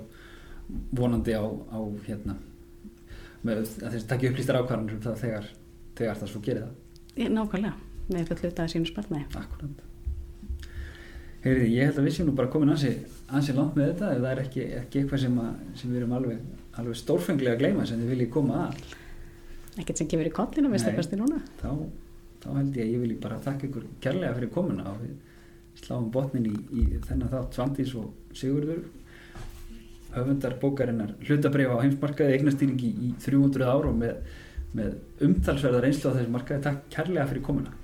vonandi 1.00 1.34
á, 1.34 1.44
á 1.48 1.80
hérna 2.06 2.36
með, 3.42 3.64
að 3.82 3.88
þess 3.88 4.04
að 4.04 4.10
takja 4.12 4.30
upplýstar 4.30 4.60
ákvarðanir 4.60 4.98
um 4.98 5.06
það 5.08 5.22
þegar, 5.24 5.48
þegar 5.98 6.20
það 6.20 6.32
svo 6.34 6.44
gerir 6.46 6.68
það. 6.68 7.32
Nákvæmlega, 7.32 7.74
með 8.12 8.28
full 8.30 8.38
hluta 8.44 8.62
að 8.62 8.76
sínu 8.76 8.92
spartnaði 8.92 9.42
Akkurat 9.42 9.88
Heyriði, 11.42 11.70
ég 11.74 11.88
held 11.88 11.98
að 11.98 12.04
við 12.06 12.14
séum 12.14 12.28
nú 12.30 12.36
bara 12.38 12.50
komin 12.52 12.70
ansi, 12.70 12.92
ansi 13.34 13.54
langt 13.56 13.74
með 13.74 13.88
þetta 13.88 14.10
ef 14.12 14.20
það 14.20 14.28
er 14.30 14.40
ekki, 14.44 14.66
ekki 14.78 15.00
eitthvað 15.00 15.22
sem, 15.24 15.40
að, 15.42 15.56
sem 15.80 15.90
við 15.90 15.98
erum 15.98 16.14
alveg, 16.14 16.44
alveg 16.78 16.98
stórfenglega 17.00 17.56
að 17.56 17.64
gleyma 17.64 17.86
sem 17.88 17.98
þið 17.98 18.12
viljið 18.12 18.30
koma 18.36 18.60
að. 18.68 18.84
Ekkert 19.82 19.98
sem 19.98 20.10
gefur 20.12 20.28
í 20.28 20.32
kollinu, 20.36 20.70
þá, 21.58 21.72
þá 22.44 22.48
held 22.60 22.78
ég 22.78 22.86
að 22.86 22.92
ég 22.92 23.02
vilji 23.02 23.18
bara 23.24 23.40
þakka 23.42 23.68
ykkur 23.68 23.90
kærlega 24.06 24.38
fyrir 24.38 24.54
komuna 24.54 24.86
og 24.92 25.02
við 25.02 25.82
sláum 25.82 26.08
botnin 26.14 26.46
í, 26.46 26.54
í 26.78 26.86
þennan 27.08 27.34
þátt 27.34 27.58
Svandís 27.58 27.96
og 27.98 28.36
Sigurður 28.38 28.84
höfundar 30.14 30.58
bókarinnar 30.62 31.16
hlutabrif 31.26 31.74
á 31.74 31.82
heimsmarkaði 31.82 32.38
eignastýringi 32.38 32.94
í 33.08 33.12
300 33.24 33.66
ár 33.66 33.90
og 33.90 33.98
með, 33.98 34.18
með 34.78 35.26
umtalsverðar 35.26 35.88
einslu 35.88 36.12
á 36.12 36.16
þessu 36.20 36.34
markaði. 36.36 36.66
Takk 36.68 36.90
kærlega 36.92 37.30
fyrir 37.32 37.48
komuna 37.50 37.78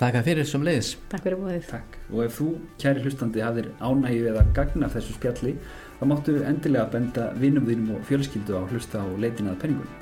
Takk 0.00 0.22
fyrir 0.24 0.46
sem 0.48 0.62
leiðis 0.64 0.94
Takk 1.12 1.26
fyrir 1.26 1.38
búið 1.40 1.66
Takk. 1.68 1.98
Og 2.12 2.22
ef 2.24 2.38
þú, 2.38 2.46
kæri 2.80 3.02
hlustandi, 3.04 3.42
hafðir 3.44 3.68
ánægju 3.80 4.30
eða 4.32 4.46
gagna 4.56 4.88
af 4.88 4.96
þessu 4.96 5.16
spjalli, 5.18 5.52
þá 6.00 6.04
máttu 6.10 6.38
endilega 6.48 6.88
benda 6.94 7.28
vinnum 7.42 7.68
þínum 7.68 7.98
og 7.98 8.08
fjölskyldu 8.08 8.56
á 8.56 8.62
hlusta 8.72 9.04
á 9.04 9.06
leitina 9.20 9.52
að 9.52 9.60
penningunum. 9.66 10.00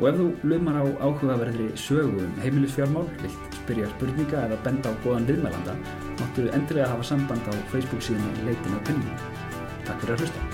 Og 0.00 0.08
ef 0.08 0.16
þú 0.20 0.28
lumar 0.48 0.78
á 0.80 0.84
áhugaverðri 1.04 1.68
sögu 1.76 2.24
um 2.24 2.40
heimilisfjármál, 2.40 3.04
vilt 3.20 3.60
spyrja 3.60 3.90
spurninga 3.96 4.46
eða 4.46 4.62
benda 4.64 4.94
á 4.94 5.00
góðan 5.04 5.28
viðmælanda, 5.28 5.76
máttu 6.22 6.48
endilega 6.48 6.94
hafa 6.94 7.10
samband 7.12 7.46
á 7.50 7.52
Facebook 7.74 8.02
síðan 8.06 8.42
leitina 8.46 8.80
að 8.80 8.90
penningunum. 8.90 9.30
Takk 9.84 10.04
fyrir 10.04 10.16
að 10.16 10.26
hlusta. 10.26 10.51